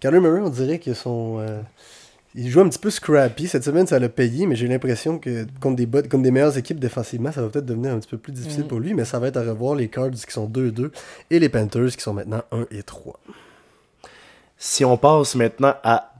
Kyler 0.00 0.20
Murray, 0.20 0.40
on 0.40 0.50
dirait 0.50 0.78
que 0.78 0.94
son. 0.94 1.38
euh, 1.40 1.60
il 2.36 2.48
joue 2.50 2.60
un 2.62 2.68
petit 2.68 2.80
peu 2.80 2.90
scrappy. 2.90 3.46
Cette 3.46 3.62
semaine, 3.62 3.86
ça 3.86 3.98
l'a 4.00 4.08
payé, 4.08 4.46
mais 4.46 4.56
j'ai 4.56 4.66
l'impression 4.66 5.18
que 5.20 5.46
contre 5.60 5.76
des, 5.76 5.86
contre 5.86 6.18
des 6.24 6.32
meilleures 6.32 6.58
équipes 6.58 6.80
défensivement, 6.80 7.30
ça 7.30 7.40
va 7.42 7.48
peut-être 7.48 7.66
devenir 7.66 7.92
un 7.92 7.98
petit 8.00 8.08
peu 8.10 8.18
plus 8.18 8.32
difficile 8.32 8.64
Mm. 8.64 8.68
pour 8.68 8.80
lui, 8.80 8.92
mais 8.94 9.04
ça 9.04 9.20
va 9.20 9.28
être 9.28 9.36
à 9.36 9.42
revoir 9.42 9.76
les 9.76 9.86
Cards 9.88 10.10
qui 10.10 10.32
sont 10.32 10.48
2-2 10.48 10.90
et 11.30 11.38
les 11.38 11.48
Panthers 11.48 11.90
qui 11.96 12.02
sont 12.02 12.12
maintenant 12.12 12.42
1 12.50 12.66
et 12.72 12.82
3. 12.82 13.20
Si 14.56 14.84
on 14.84 14.96
passe 14.96 15.34
maintenant 15.34 15.74
à 15.82 16.12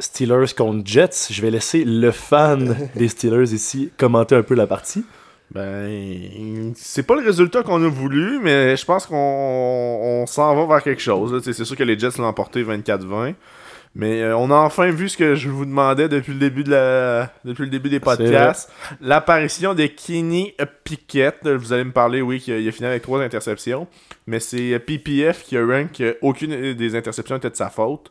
Steelers 0.00 0.54
contre 0.56 0.86
Jets, 0.86 1.28
je 1.30 1.42
vais 1.42 1.50
laisser 1.50 1.84
le 1.84 2.10
fan 2.10 2.90
des 2.94 3.08
Steelers 3.08 3.52
ici 3.52 3.90
commenter 3.96 4.34
un 4.34 4.42
peu 4.42 4.54
la 4.54 4.66
partie. 4.66 5.04
Ben, 5.50 6.74
c'est 6.76 7.04
pas 7.04 7.14
le 7.16 7.24
résultat 7.24 7.62
qu'on 7.62 7.82
a 7.82 7.88
voulu, 7.88 8.38
mais 8.42 8.76
je 8.76 8.84
pense 8.84 9.06
qu'on 9.06 9.16
on 9.16 10.26
s'en 10.26 10.54
va 10.54 10.66
vers 10.66 10.82
quelque 10.82 11.00
chose. 11.00 11.40
C'est 11.42 11.64
sûr 11.64 11.76
que 11.76 11.84
les 11.84 11.98
Jets 11.98 12.18
l'ont 12.18 12.26
emporté 12.26 12.62
24-20. 12.62 13.34
Mais 13.94 14.22
euh, 14.22 14.36
on 14.36 14.50
a 14.50 14.54
enfin 14.54 14.90
vu 14.90 15.08
ce 15.08 15.16
que 15.16 15.34
je 15.34 15.48
vous 15.48 15.64
demandais 15.64 16.08
depuis 16.08 16.32
le 16.32 16.38
début 16.38 16.62
de 16.62 16.70
la 16.70 17.32
depuis 17.44 17.64
le 17.64 17.70
début 17.70 17.88
des 17.88 17.98
podcasts. 18.00 18.70
L'apparition 19.00 19.74
de 19.74 19.86
Kenny 19.86 20.54
Pickett. 20.84 21.46
Vous 21.48 21.72
allez 21.72 21.84
me 21.84 21.92
parler, 21.92 22.20
oui, 22.20 22.38
qu'il 22.40 22.68
a, 22.68 22.72
fini 22.72 22.86
avec 22.86 23.02
trois 23.02 23.20
interceptions. 23.22 23.86
Mais 24.26 24.40
c'est 24.40 24.74
euh, 24.74 24.78
PPF 24.78 25.42
qui 25.44 25.56
a 25.56 25.64
rank 25.66 25.92
que 25.92 26.16
aucune 26.22 26.74
des 26.74 26.96
interceptions 26.96 27.36
était 27.36 27.50
de 27.50 27.56
sa 27.56 27.70
faute. 27.70 28.10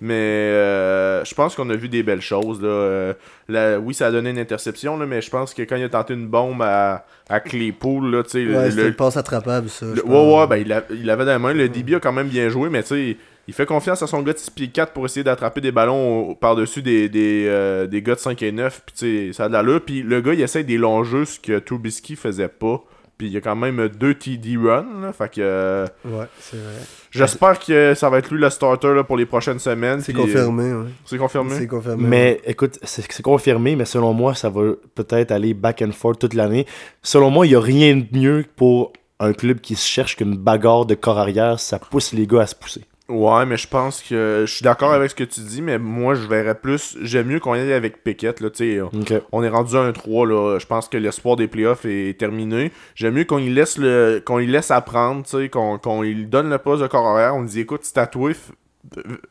Mais 0.00 0.14
euh, 0.14 1.24
je 1.24 1.34
pense 1.34 1.56
qu'on 1.56 1.68
a 1.70 1.74
vu 1.74 1.88
des 1.88 2.02
belles 2.04 2.20
choses. 2.20 2.62
Là. 2.62 2.68
Euh, 2.68 3.14
la- 3.48 3.80
oui, 3.80 3.94
ça 3.94 4.06
a 4.06 4.10
donné 4.12 4.30
une 4.30 4.38
interception, 4.38 4.96
là, 4.96 5.06
mais 5.06 5.20
je 5.20 5.28
pense 5.28 5.54
que 5.54 5.62
quand 5.62 5.74
il 5.74 5.82
a 5.82 5.88
tenté 5.88 6.14
une 6.14 6.28
bombe 6.28 6.62
à, 6.62 7.04
à 7.28 7.40
Claypool, 7.40 8.10
là, 8.12 8.22
tu 8.22 8.30
sais, 8.30 8.38
Ouais, 8.46 8.64
le- 8.66 8.70
c'était 8.70 8.82
le- 8.82 8.88
une 8.90 8.94
passe 8.94 9.16
attrapable, 9.16 9.68
ça. 9.68 9.86
le- 9.86 10.04
ouais, 10.06 10.36
ouais, 10.38 10.46
ben, 10.46 10.56
il, 10.56 10.72
a- 10.72 10.84
il 10.90 11.10
avait 11.10 11.24
dans 11.24 11.32
la 11.32 11.38
main. 11.40 11.52
Le 11.52 11.68
DB 11.68 11.96
a 11.96 12.00
quand 12.00 12.12
même 12.12 12.28
bien 12.28 12.48
joué, 12.48 12.68
mais 12.70 12.82
tu 12.84 12.88
sais, 12.90 13.16
il 13.48 13.54
fait 13.54 13.64
confiance 13.66 14.02
à 14.02 14.06
son 14.06 14.20
gars 14.22 14.34
de 14.34 14.38
6 14.38 14.50
pieds 14.50 14.68
4 14.68 14.92
pour 14.92 15.06
essayer 15.06 15.24
d'attraper 15.24 15.62
des 15.62 15.72
ballons 15.72 16.34
par-dessus 16.34 16.82
des, 16.82 17.08
des, 17.08 17.46
euh, 17.48 17.86
des 17.86 18.02
gars 18.02 18.14
de 18.14 18.20
5 18.20 18.40
et 18.42 18.52
9. 18.52 18.82
Puis 18.84 18.94
tu 18.96 19.28
sais, 19.28 19.32
ça 19.32 19.44
a 19.46 19.48
de 19.48 19.54
l'allure. 19.54 19.80
Puis 19.84 20.02
le 20.02 20.20
gars, 20.20 20.34
il 20.34 20.40
essaye 20.42 20.64
des 20.64 20.76
longs 20.76 21.02
jeux, 21.02 21.24
ce 21.24 21.40
que 21.40 21.58
Trubisky 21.58 22.14
faisait 22.14 22.48
pas. 22.48 22.84
Puis 23.16 23.26
il 23.26 23.32
y 23.32 23.36
a 23.38 23.40
quand 23.40 23.56
même 23.56 23.88
deux 23.88 24.14
TD 24.14 24.56
runs. 24.58 24.86
là. 25.02 25.12
fait 25.12 25.28
que 25.30 25.40
euh, 25.40 25.86
Ouais, 26.04 26.26
c'est 26.38 26.56
vrai. 26.58 26.74
j'espère 27.10 27.58
que 27.58 27.94
ça 27.94 28.10
va 28.10 28.18
être 28.18 28.30
lui 28.30 28.38
le 28.40 28.48
starter 28.50 28.94
là, 28.94 29.02
pour 29.02 29.16
les 29.16 29.26
prochaines 29.26 29.58
semaines. 29.58 30.02
C'est 30.02 30.14
euh, 30.14 30.20
confirmé, 30.20 30.72
ouais. 30.74 30.86
C'est 31.06 31.18
confirmé. 31.18 31.54
C'est 31.58 31.66
confirmé. 31.66 32.04
Mais 32.06 32.40
écoute, 32.44 32.78
c'est 32.82 33.10
c'est 33.10 33.22
confirmé, 33.22 33.74
mais 33.76 33.86
selon 33.86 34.12
moi, 34.12 34.34
ça 34.34 34.50
va 34.50 34.72
peut-être 34.94 35.32
aller 35.32 35.54
back 35.54 35.82
and 35.82 35.92
forth 35.92 36.18
toute 36.20 36.34
l'année. 36.34 36.66
Selon 37.02 37.30
moi, 37.30 37.46
il 37.46 37.48
n'y 37.48 37.56
a 37.56 37.60
rien 37.60 37.96
de 37.96 38.06
mieux 38.12 38.44
pour 38.56 38.92
un 39.20 39.32
club 39.32 39.58
qui 39.60 39.74
se 39.74 39.88
cherche 39.88 40.14
qu'une 40.16 40.36
bagarre 40.36 40.84
de 40.86 40.94
corps 40.94 41.18
arrière. 41.18 41.58
Ça 41.58 41.78
pousse 41.78 42.12
les 42.12 42.26
gars 42.26 42.42
à 42.42 42.46
se 42.46 42.54
pousser. 42.54 42.82
Ouais, 43.08 43.46
mais 43.46 43.56
je 43.56 43.66
pense 43.66 44.02
que 44.02 44.44
je 44.46 44.52
suis 44.54 44.62
d'accord 44.62 44.92
avec 44.92 45.10
ce 45.10 45.14
que 45.14 45.24
tu 45.24 45.40
dis, 45.40 45.62
mais 45.62 45.78
moi 45.78 46.14
je 46.14 46.26
verrais 46.26 46.54
plus. 46.54 46.98
J'aime 47.00 47.28
mieux 47.28 47.40
qu'on 47.40 47.54
y 47.54 47.60
aille 47.60 47.72
avec 47.72 48.04
Pickett. 48.04 48.40
Là, 48.40 48.50
tu 48.50 48.74
sais, 48.74 48.80
Ok. 48.82 49.14
On 49.32 49.42
est 49.42 49.48
rendu 49.48 49.76
à 49.76 49.80
un 49.80 49.92
3 49.92 50.26
là. 50.26 50.58
Je 50.58 50.66
pense 50.66 50.88
que 50.90 50.98
l'espoir 50.98 51.36
des 51.36 51.48
playoffs 51.48 51.86
est 51.86 52.18
terminé. 52.18 52.70
J'aime 52.94 53.14
mieux 53.14 53.24
qu'on 53.24 53.38
y 53.38 53.48
laisse 53.48 53.78
le. 53.78 54.22
qu'on 54.24 54.40
y 54.40 54.46
laisse 54.46 54.70
apprendre, 54.70 55.22
tu 55.24 55.30
sais, 55.38 55.48
qu'on 55.48 55.78
qu'on 55.78 56.02
lui 56.02 56.26
donne 56.26 56.50
le 56.50 56.58
poste 56.58 56.82
de 56.82 56.86
corps 56.86 57.06
arrière. 57.06 57.34
On 57.34 57.40
lui 57.40 57.48
dit 57.48 57.60
écoute, 57.60 57.80
tatoué. 57.94 58.32
f- 58.32 58.52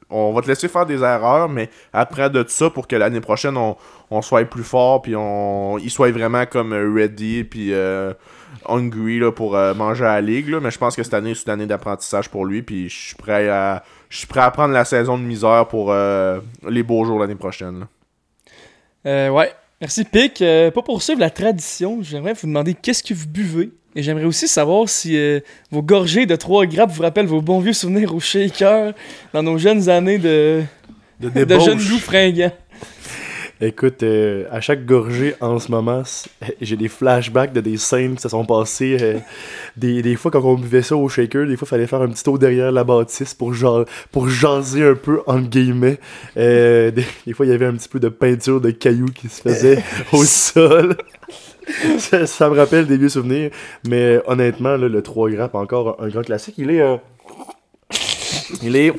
On 0.10 0.34
va 0.34 0.42
te 0.42 0.48
laisser 0.48 0.68
faire 0.68 0.86
des 0.86 1.02
erreurs, 1.04 1.48
mais 1.50 1.70
après 1.94 2.30
de 2.32 2.42
tout 2.44 2.50
ça 2.50 2.70
pour 2.70 2.88
que 2.88 2.96
l'année 2.96 3.22
prochaine 3.22 3.58
on, 3.58 3.76
on 4.12 4.22
soit 4.22 4.44
plus 4.46 4.64
fort 4.64 5.02
puis 5.02 5.16
on 5.16 5.78
il 5.78 5.90
soit 5.90 6.12
vraiment 6.12 6.46
comme 6.46 6.74
euh, 6.74 6.92
ready 6.94 7.44
puis 7.44 7.74
euh, 7.74 8.14
hungry 8.68 9.20
là, 9.20 9.32
pour 9.32 9.56
euh, 9.56 9.74
manger 9.74 10.06
à 10.06 10.16
la 10.16 10.22
ligue. 10.22 10.50
Là. 10.50 10.60
Mais 10.60 10.72
je 10.72 10.78
pense 10.78 10.96
que 10.96 11.04
cette 11.04 11.14
année 11.14 11.36
c'est 11.36 11.46
une 11.48 11.54
année 11.54 11.66
d'apprentissage 11.66 12.30
pour 12.30 12.46
lui 12.46 12.62
puis 12.62 12.90
je 12.90 13.08
suis 13.08 13.16
prêt 13.16 13.50
à 13.50 13.84
je 14.10 14.18
suis 14.18 14.28
prêt 14.28 14.42
à 14.42 14.52
prendre 14.52 14.74
la 14.74 14.86
saison 14.86 15.18
de 15.18 15.24
misère 15.24 15.68
pour 15.68 15.92
euh, 15.92 16.40
les 16.68 16.84
beaux 16.84 17.06
jours 17.06 17.20
l'année 17.20 17.36
prochaine. 17.36 17.82
là. 17.82 17.88
Euh, 19.06 19.30
ouais. 19.30 19.52
Merci, 19.80 20.06
Pic. 20.06 20.42
Euh, 20.42 20.72
pas 20.72 20.82
poursuivre 20.82 21.20
la 21.20 21.30
tradition, 21.30 22.00
j'aimerais 22.02 22.34
vous 22.34 22.48
demander 22.48 22.74
qu'est-ce 22.74 23.04
que 23.04 23.14
vous 23.14 23.28
buvez? 23.28 23.70
Et 23.96 24.04
j'aimerais 24.04 24.26
aussi 24.26 24.48
savoir 24.48 24.90
si 24.90 25.18
euh, 25.18 25.40
vos 25.72 25.82
gorgées 25.82 26.26
de 26.26 26.36
trois 26.36 26.66
grappes 26.66 26.92
vous 26.92 27.04
rappellent 27.04 27.28
vos 27.28 27.42
bons 27.42 27.60
vieux 27.60 27.74
souvenirs 27.74 28.14
au 28.14 28.20
shaker 28.20 28.94
dans 29.34 29.44
nos 29.44 29.58
jeunes 29.58 29.90
années 29.90 30.18
de, 30.18 30.64
De 31.20 31.30
de 31.30 31.60
jeunes 31.60 31.80
loups 31.80 32.00
fringants. 32.00 32.52
Écoute, 33.60 34.04
euh, 34.04 34.46
à 34.52 34.62
chaque 34.62 34.86
gorgée 34.86 35.34
en 35.42 35.58
ce 35.58 35.72
moment, 35.72 36.04
j'ai 36.62 36.76
des 36.76 36.88
flashbacks 36.88 37.54
de 37.54 37.62
des 37.62 37.78
scènes 37.78 38.16
qui 38.16 38.22
se 38.22 38.30
sont 38.30 38.46
passées. 38.46 38.98
euh, 39.02 39.18
des, 39.76 40.04
des 40.04 40.16
fois, 40.16 40.30
quand 40.30 40.44
on 40.44 40.56
buvait 40.56 40.84
ça 40.84 40.96
au 40.96 41.10
shaker, 41.10 41.48
des 41.48 41.58
fois, 41.58 41.66
il 41.66 41.70
fallait 41.70 41.88
faire 41.88 42.02
un 42.04 42.10
petit 42.10 42.24
tour 42.24 42.38
derrière 42.38 42.72
la 42.72 42.84
bâtisse 42.84 43.34
pour, 43.34 43.56
pour 44.12 44.30
jaser 44.30 44.84
un 44.84 44.94
peu, 44.94 45.22
entre 45.26 45.50
guillemets. 45.50 46.00
Euh, 46.38 46.92
des, 46.92 47.04
des 47.26 47.34
fois, 47.34 47.48
il 47.48 47.50
y 47.50 47.52
avait 47.52 47.66
un 47.66 47.74
petit 47.74 47.90
peu 47.90 48.00
de 48.00 48.10
peinture 48.10 48.62
de 48.62 48.70
cailloux 48.70 49.08
qui 49.08 49.28
se 49.28 49.42
faisait 49.42 49.84
au 50.14 50.24
sol. 50.24 50.96
ça, 51.98 52.28
ça 52.28 52.50
me 52.50 52.56
rappelle 52.56 52.86
des 52.86 52.98
vieux 52.98 53.10
souvenirs. 53.10 53.50
Mais 53.88 54.22
honnêtement, 54.28 54.78
là, 54.78 54.88
le 54.88 55.02
3 55.02 55.32
grappes, 55.32 55.56
encore 55.56 55.98
un 56.00 56.10
grand 56.10 56.22
classique. 56.22 56.56
Il 56.60 56.70
est. 56.70 57.00
il 58.62 58.76
est. 58.76 58.94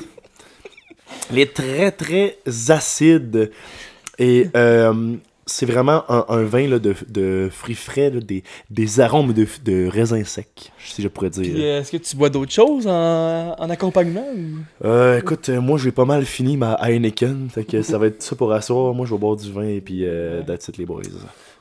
Il 1.31 1.39
est 1.39 1.53
très, 1.53 1.91
très 1.91 2.37
acide. 2.69 3.51
Et 4.19 4.47
euh, 4.55 5.15
c'est 5.45 5.65
vraiment 5.65 6.03
un, 6.09 6.25
un 6.29 6.43
vin 6.43 6.67
là, 6.67 6.77
de, 6.77 6.93
de 7.07 7.49
fruits 7.51 7.73
frais, 7.73 8.11
là, 8.11 8.19
des, 8.19 8.43
des 8.69 8.99
arômes 8.99 9.33
de, 9.33 9.47
de 9.65 9.87
raisins 9.87 10.23
secs, 10.23 10.71
si 10.83 11.01
je 11.01 11.07
pourrais 11.07 11.31
dire. 11.31 11.55
Euh, 11.57 11.79
est-ce 11.79 11.91
que 11.91 11.97
tu 11.97 12.15
bois 12.15 12.29
d'autres 12.29 12.51
choses 12.51 12.85
en, 12.85 13.55
en 13.57 13.69
accompagnement 13.69 14.27
ou... 14.35 14.85
Euh, 14.85 15.17
écoute, 15.17 15.49
euh, 15.49 15.59
moi 15.59 15.79
j'ai 15.79 15.91
pas 15.91 16.05
mal 16.05 16.25
fini 16.25 16.57
ma 16.57 16.73
Heineken, 16.73 17.49
fait 17.49 17.63
que 17.63 17.81
ça 17.81 17.97
va 17.97 18.07
être 18.07 18.21
ça 18.21 18.35
pour 18.35 18.51
asseoir. 18.51 18.93
Moi 18.93 19.05
je 19.07 19.13
vais 19.13 19.19
boire 19.19 19.37
du 19.37 19.51
vin 19.51 19.63
et 19.63 19.81
puis 19.81 20.05
euh, 20.05 20.43
that's 20.43 20.67
it 20.67 20.77
les 20.77 20.85
boys. 20.85 21.01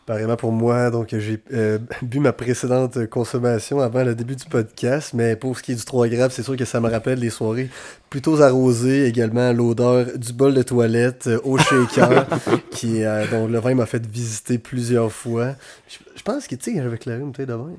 Pareillement 0.08 0.36
pour 0.36 0.52
moi, 0.52 0.88
donc 0.90 1.14
j'ai 1.14 1.38
euh, 1.52 1.78
bu 2.02 2.18
ma 2.18 2.32
précédente 2.32 3.04
consommation 3.08 3.80
avant 3.80 4.02
le 4.02 4.14
début 4.14 4.36
du 4.36 4.46
podcast, 4.46 5.12
mais 5.12 5.36
pour 5.36 5.58
ce 5.58 5.62
qui 5.62 5.72
est 5.72 5.74
du 5.74 5.84
3 5.84 6.08
grammes, 6.08 6.30
c'est 6.30 6.42
sûr 6.42 6.56
que 6.56 6.64
ça 6.64 6.80
me 6.80 6.88
rappelle 6.88 7.20
des 7.20 7.28
soirées 7.28 7.68
plutôt 8.08 8.40
arrosées, 8.40 9.04
également 9.04 9.52
l'odeur 9.52 10.06
du 10.16 10.32
bol 10.32 10.54
de 10.54 10.62
toilette 10.62 11.26
euh, 11.26 11.38
au 11.44 11.58
shaker, 11.58 12.26
qui, 12.70 13.04
euh, 13.04 13.26
dont 13.30 13.46
le 13.46 13.58
vin 13.58 13.74
m'a 13.74 13.84
fait 13.84 14.06
visiter 14.06 14.56
plusieurs 14.56 15.12
fois. 15.12 15.56
Je, 15.86 15.98
je 16.16 16.22
pense 16.22 16.46
que, 16.46 16.54
tu 16.54 16.72
sais, 16.72 16.82
j'avais 16.82 16.96
clairé 16.96 17.20
une 17.20 17.26
bouteille 17.26 17.44
de 17.44 17.52
vin. 17.52 17.72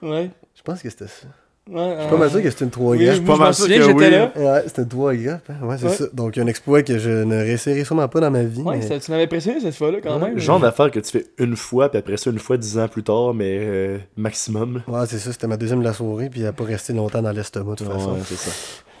Ouais. 0.00 0.30
Je 0.54 0.62
pense 0.62 0.80
que 0.80 0.88
c'était 0.88 1.08
ça. 1.08 1.26
Ouais 1.70 1.94
Je 1.96 2.00
suis 2.02 2.10
pas 2.10 2.16
mal 2.18 2.30
sûr 2.30 2.42
que 2.42 2.50
c'était 2.50 2.64
une 2.64 2.70
3 2.70 2.90
Oui, 2.96 3.04
grammes. 3.04 3.24
moi, 3.24 3.34
je 3.36 3.40
mal 3.40 3.54
sûr 3.54 3.66
que 3.66 3.72
j'étais 3.74 3.92
oui. 3.92 4.10
là. 4.10 4.32
Ouais, 4.36 4.62
c'était 4.66 4.82
une 4.82 4.88
3 4.88 5.14
grammes. 5.14 5.38
hein. 5.48 5.66
Ouais, 5.66 5.76
c'est 5.78 5.86
Ouais. 5.86 5.92
ça. 5.94 6.04
Donc, 6.12 6.38
un 6.38 6.46
exploit 6.46 6.82
que 6.82 6.98
je 6.98 7.10
ne 7.10 7.36
réessayerai 7.36 7.84
sûrement 7.84 8.08
pas 8.08 8.20
dans 8.20 8.30
ma 8.30 8.42
vie. 8.42 8.62
Ouais, 8.62 8.76
mais- 8.78 8.82
ça- 8.86 8.98
tu 8.98 9.10
m'avais 9.10 9.24
impressionné 9.24 9.60
cette 9.60 9.74
fois-là 9.74 9.98
quand 10.02 10.18
Ouais, 10.20 10.28
même. 10.30 10.38
Genre 10.38 10.60
d'affaire 10.60 10.90
que 10.90 11.00
tu 11.00 11.10
fais 11.10 11.26
une 11.38 11.56
fois, 11.56 11.88
puis 11.88 11.98
après 11.98 12.16
ça 12.16 12.30
une 12.30 12.38
fois 12.38 12.56
dix 12.56 12.78
ans 12.78 12.88
plus 12.88 13.02
tard, 13.02 13.32
mais 13.34 13.58
euh, 13.60 13.98
maximum. 14.16 14.82
Ouais, 14.88 15.00
c'est 15.06 15.18
ça. 15.18 15.32
C'était 15.32 15.46
ma 15.46 15.56
deuxième 15.56 15.80
de 15.80 15.84
la 15.84 15.92
soirée, 15.92 16.28
puis 16.30 16.40
elle 16.40 16.46
n'a 16.46 16.52
pas 16.52 16.64
resté 16.64 16.92
longtemps 16.92 17.22
dans 17.22 17.32
l'estomac, 17.32 17.72
de 17.72 17.76
toute 17.84 17.88
façon. 17.92 18.12
Ouais, 18.12 18.18
c'est 18.24 18.36
ça. 18.36 18.50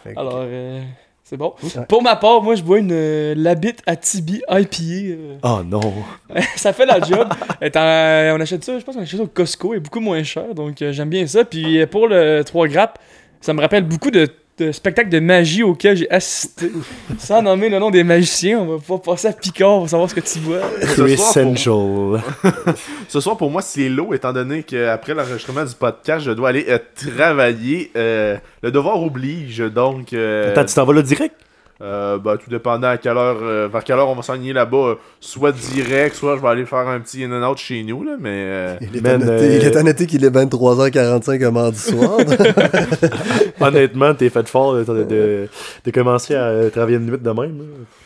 Fait 0.02 0.14
que- 0.14 0.18
Alors, 0.20 0.40
euh, 0.44 0.82
c'est 1.24 1.38
bon? 1.38 1.54
Ouais. 1.62 1.86
Pour 1.88 2.02
ma 2.02 2.16
part, 2.16 2.42
moi, 2.42 2.54
je 2.54 2.62
bois 2.62 2.78
une 2.78 2.92
euh, 2.92 3.34
Labitte 3.34 3.80
à 3.86 3.96
Tibi 3.96 4.42
IPA. 4.46 4.76
euh. 4.82 5.36
Oh 5.42 5.62
non. 5.64 5.80
ça 6.56 6.74
fait 6.74 6.84
la 6.84 7.00
job. 7.00 7.26
On 7.62 8.40
achète 8.40 8.62
ça, 8.62 8.78
je 8.78 8.84
pense 8.84 8.94
qu'on 8.94 9.00
achète 9.02 9.16
ça 9.18 9.24
au 9.24 9.28
Costco, 9.28 9.72
et 9.72 9.80
beaucoup 9.80 10.00
moins 10.00 10.22
cher, 10.22 10.54
donc 10.54 10.82
euh, 10.82 10.92
j'aime 10.92 11.08
bien 11.08 11.26
ça. 11.26 11.46
Puis 11.46 11.80
euh, 11.80 11.86
pour 11.86 12.08
le 12.08 12.42
3 12.44 12.68
grappes, 12.68 12.98
ça 13.40 13.54
me 13.54 13.60
rappelle 13.62 13.84
beaucoup 13.84 14.10
de, 14.10 14.28
de 14.56 14.70
spectacles 14.70 15.08
de 15.10 15.18
magie 15.20 15.62
auxquels 15.64 15.96
j'ai 15.96 16.10
assisté. 16.10 16.70
Sans 17.18 17.42
nommer 17.42 17.68
le 17.68 17.78
nom 17.78 17.90
des 17.90 18.04
magiciens, 18.04 18.60
on 18.60 18.66
va 18.66 18.78
pouvoir 18.78 19.02
passer 19.02 19.28
à 19.28 19.32
Picard 19.32 19.78
pour 19.78 19.88
savoir 19.88 20.08
ce 20.08 20.14
que 20.14 20.20
tu 20.20 20.38
vois. 20.38 20.60
Ce 20.80 20.94
soir, 20.94 20.96
pour- 20.96 21.08
Essential. 21.08 22.22
Ce 23.08 23.20
soir, 23.20 23.36
pour 23.36 23.50
moi, 23.50 23.62
c'est 23.62 23.88
l'eau, 23.88 24.14
étant 24.14 24.32
donné 24.32 24.62
qu'après 24.62 25.14
l'enregistrement 25.14 25.64
du 25.64 25.74
podcast, 25.74 26.24
je 26.24 26.30
dois 26.30 26.50
aller 26.50 26.66
euh, 26.68 26.78
travailler. 26.94 27.90
Euh, 27.96 28.36
le 28.62 28.70
devoir 28.70 29.02
oblige, 29.02 29.58
donc. 29.58 30.12
euh, 30.12 30.50
Attends, 30.52 30.64
tu 30.64 30.74
t'en 30.74 30.84
vas 30.84 30.92
là 30.94 31.02
direct? 31.02 31.34
euh, 31.82 32.18
bah, 32.18 32.36
tout 32.42 32.48
dépendant 32.48 32.86
à 32.88 32.96
quelle 32.98 33.16
heure, 33.16 33.38
euh, 33.42 33.68
vers 33.70 33.82
quelle 33.82 33.96
heure 33.98 34.08
on 34.08 34.14
va 34.14 34.22
s'enligner 34.22 34.52
là-bas. 34.52 34.76
euh, 34.76 34.94
soit 35.20 35.50
direct, 35.52 36.14
soit 36.14 36.36
je 36.36 36.40
vais 36.42 36.48
aller 36.48 36.64
faire 36.66 36.78
un 36.88 37.00
petit 37.00 37.24
in 37.24 37.32
and 37.32 37.46
out 37.50 37.58
chez 37.58 37.82
nous, 37.82 38.04
là, 38.04 38.12
mais. 38.18 38.78
Il 38.80 38.96
est, 38.96 39.00
Man, 39.00 39.14
à 39.22 39.26
noter, 39.26 39.44
euh, 39.44 39.56
il 39.60 39.64
est 39.66 39.76
à 39.76 39.82
noter 39.82 40.06
qu'il 40.06 40.24
est 40.24 40.30
23h45 40.30 41.44
un 41.44 41.50
mardi 41.50 41.78
soir. 41.80 42.18
Honnêtement, 43.68 44.14
t'es 44.14 44.30
fait 44.30 44.48
fort 44.48 44.74
de, 44.74 44.84
de, 44.84 45.04
de- 45.04 45.48
de 45.84 45.90
commencer 45.90 46.34
à 46.34 46.44
euh, 46.44 46.70
travailler 46.70 46.96
une 46.96 47.06
nuit 47.06 47.18
de 47.18 47.30
même. 47.30 47.58
là. 47.58 47.64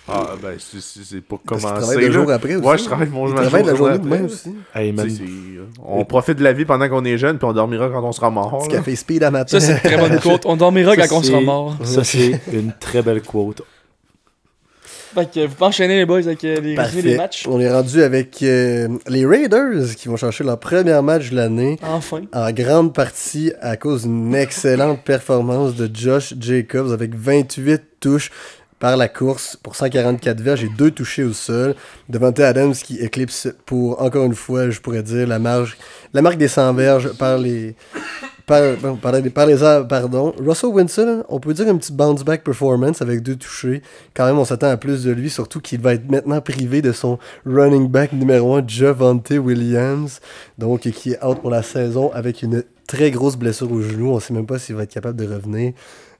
ah, 0.08 0.26
ben, 0.42 0.54
c'est- 0.58 1.20
pas 1.20 1.36
commencer. 1.46 1.66
travaille 1.66 2.06
le 2.06 2.12
jour 2.12 2.30
après 2.30 2.56
aussi. 2.56 2.66
Ouais, 2.66 2.78
je 2.78 2.84
travaille 2.84 3.08
mon 3.08 3.28
Il 3.28 3.34
ma 3.34 3.40
travaille 3.42 3.64
la 3.64 3.74
journée 3.74 3.98
de 3.98 4.04
après. 4.04 4.16
même 4.18 4.24
aussi. 4.26 4.54
Hey 4.74 4.90
Tu 4.90 4.96
man, 4.96 5.08
On 5.84 6.04
profite 6.04 6.38
de 6.38 6.44
la 6.44 6.52
vie 6.52 6.64
pendant 6.64 6.88
qu'on 6.88 7.04
est 7.04 7.18
jeune, 7.18 7.38
puis 7.38 7.46
on 7.46 7.52
dormira 7.52 7.88
quand 7.88 8.02
on 8.02 8.12
sera 8.12 8.30
mort. 8.30 8.58
Petit 8.58 8.68
café 8.76 8.96
speed 8.96 9.22
à 9.22 9.30
matin. 9.30 9.58
Ça, 9.58 9.66
c'est 9.66 9.72
une 9.72 9.78
très 9.80 9.96
bonne 10.08 10.18
quote. 10.22 10.42
On 10.46 10.56
dormira 10.56 10.94
Ça, 10.94 11.08
quand 11.08 11.18
on 11.18 11.22
sera 11.22 11.40
mort. 11.40 11.76
ça 11.84 12.04
c'est 12.04 12.40
une 12.52 12.72
très 12.78 13.02
belle 13.02 13.22
quote. 13.22 13.62
Fait 15.14 15.30
que 15.32 15.46
vous 15.46 15.54
pouvez 15.54 15.66
enchaîner 15.66 15.96
les 15.96 16.06
boys 16.06 16.18
avec 16.18 16.44
euh, 16.44 16.60
les 16.60 17.16
matchs. 17.16 17.46
On 17.48 17.60
est 17.60 17.70
rendu 17.70 18.02
avec 18.02 18.42
euh, 18.42 18.88
les 19.08 19.24
Raiders 19.26 19.94
qui 19.96 20.08
vont 20.08 20.16
chercher 20.16 20.44
leur 20.44 20.58
premier 20.58 21.00
match 21.00 21.30
de 21.30 21.36
l'année. 21.36 21.78
Enfin. 21.82 22.22
En 22.32 22.50
grande 22.52 22.94
partie 22.94 23.52
à 23.60 23.76
cause 23.76 24.02
d'une 24.02 24.34
excellente 24.34 25.02
performance 25.02 25.74
de 25.74 25.88
Josh 25.92 26.34
Jacobs 26.38 26.92
avec 26.92 27.14
28 27.14 27.82
touches 28.00 28.30
par 28.78 28.96
la 28.96 29.08
course 29.08 29.56
pour 29.56 29.74
144 29.74 30.40
verges 30.40 30.64
et 30.64 30.68
2 30.68 30.90
touchés 30.90 31.24
au 31.24 31.32
sol. 31.32 31.74
Devante 32.08 32.38
Adams 32.40 32.74
qui 32.74 32.98
éclipse 32.98 33.48
pour, 33.66 34.00
encore 34.00 34.24
une 34.24 34.34
fois, 34.34 34.70
je 34.70 34.80
pourrais 34.80 35.02
dire, 35.02 35.26
la, 35.26 35.38
marge, 35.38 35.76
la 36.14 36.22
marque 36.22 36.38
des 36.38 36.48
100 36.48 36.74
verges 36.74 37.12
par 37.14 37.38
les... 37.38 37.74
Par, 38.48 38.62
par, 39.00 39.46
les, 39.46 39.62
airs, 39.62 39.86
pardon. 39.86 40.34
Russell 40.44 40.70
Wilson, 40.70 41.22
on 41.28 41.38
peut 41.38 41.52
dire 41.54 41.68
une 41.68 41.78
petite 41.78 41.94
bounce 41.94 42.24
back 42.24 42.42
performance 42.42 43.02
avec 43.02 43.22
deux 43.22 43.36
touchés. 43.36 43.82
Quand 44.14 44.26
même, 44.26 44.38
on 44.38 44.44
s'attend 44.44 44.70
à 44.70 44.76
plus 44.76 45.04
de 45.04 45.12
lui, 45.12 45.28
surtout 45.28 45.60
qu'il 45.60 45.80
va 45.80 45.94
être 45.94 46.10
maintenant 46.10 46.40
privé 46.40 46.80
de 46.80 46.92
son 46.92 47.18
running 47.44 47.88
back 47.88 48.12
numéro 48.14 48.56
1, 48.56 48.66
Javante 48.66 49.30
Williams 49.30 50.20
donc 50.56 50.80
qui 50.80 51.12
est 51.12 51.24
out 51.24 51.40
pour 51.40 51.50
la 51.50 51.62
saison 51.62 52.10
avec 52.12 52.42
une 52.42 52.64
très 52.86 53.10
grosse 53.10 53.36
blessure 53.36 53.70
au 53.70 53.80
genou. 53.80 54.10
On 54.10 54.16
ne 54.16 54.20
sait 54.20 54.34
même 54.34 54.46
pas 54.46 54.58
s'il 54.58 54.74
va 54.74 54.84
être 54.84 54.92
capable 54.92 55.18
de 55.18 55.32
revenir 55.32 55.72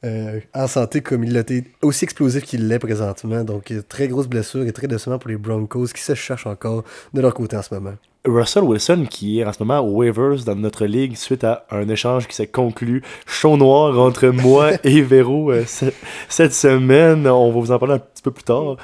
euh, 0.05 0.41
en 0.55 0.67
santé 0.67 1.01
comme 1.01 1.25
il 1.25 1.33
l'a 1.33 1.41
été, 1.41 1.65
aussi 1.83 2.05
explosif 2.05 2.45
qu'il 2.45 2.69
l'est 2.69 2.79
présentement. 2.79 3.43
Donc, 3.45 3.73
très 3.89 4.09
grosse 4.09 4.29
blessure 4.29 4.63
et 4.65 4.73
très 4.73 4.87
décevant 4.87 5.19
pour 5.19 5.31
les 5.31 5.37
Broncos 5.37 5.87
qui 5.95 6.03
se 6.03 6.15
cherchent 6.15 6.47
encore 6.47 6.85
de 7.15 7.21
leur 7.21 7.35
côté 7.35 7.57
en 7.57 7.63
ce 7.63 7.75
moment. 7.75 7.95
Russell 8.27 8.65
Wilson 8.65 9.07
qui 9.09 9.41
est 9.41 9.45
en 9.45 9.53
ce 9.53 9.63
moment 9.63 9.81
au 9.81 9.93
waivers 9.97 10.45
dans 10.45 10.57
notre 10.57 10.85
ligue 10.87 11.17
suite 11.17 11.45
à 11.45 11.65
un 11.71 11.89
échange 11.89 12.27
qui 12.29 12.35
s'est 12.35 12.49
conclu 12.49 13.03
chaud 13.27 13.57
noir 13.57 13.99
entre 13.99 14.27
moi 14.29 14.73
et 14.85 15.01
Véro 15.03 15.51
euh, 15.51 15.65
ce- 15.67 15.87
cette 16.29 16.53
semaine. 16.53 17.27
On 17.27 17.51
va 17.53 17.61
vous 17.61 17.73
en 17.73 17.79
parler 17.79 17.95
un 17.95 17.99
petit 18.01 18.23
peu 18.23 18.31
plus 18.31 18.45
tard. 18.45 18.77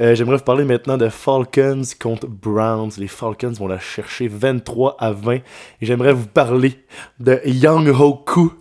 Euh, 0.00 0.14
J'aimerais 0.14 0.38
vous 0.38 0.44
parler 0.44 0.64
maintenant 0.64 0.96
de 0.96 1.08
Falcons 1.08 1.82
contre 2.00 2.26
Browns. 2.26 2.90
Les 2.96 3.06
Falcons 3.06 3.52
vont 3.52 3.68
la 3.68 3.78
chercher 3.78 4.28
23 4.28 4.96
à 4.98 5.12
20. 5.12 5.34
Et 5.34 5.42
j'aimerais 5.82 6.12
vous 6.14 6.26
parler 6.26 6.74
de 7.20 7.38
Young 7.44 7.88
Hoku, 7.88 8.52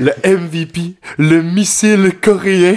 le 0.00 0.12
MVP, 0.24 0.94
le 1.18 1.42
missile 1.42 2.12
coréen. 2.20 2.76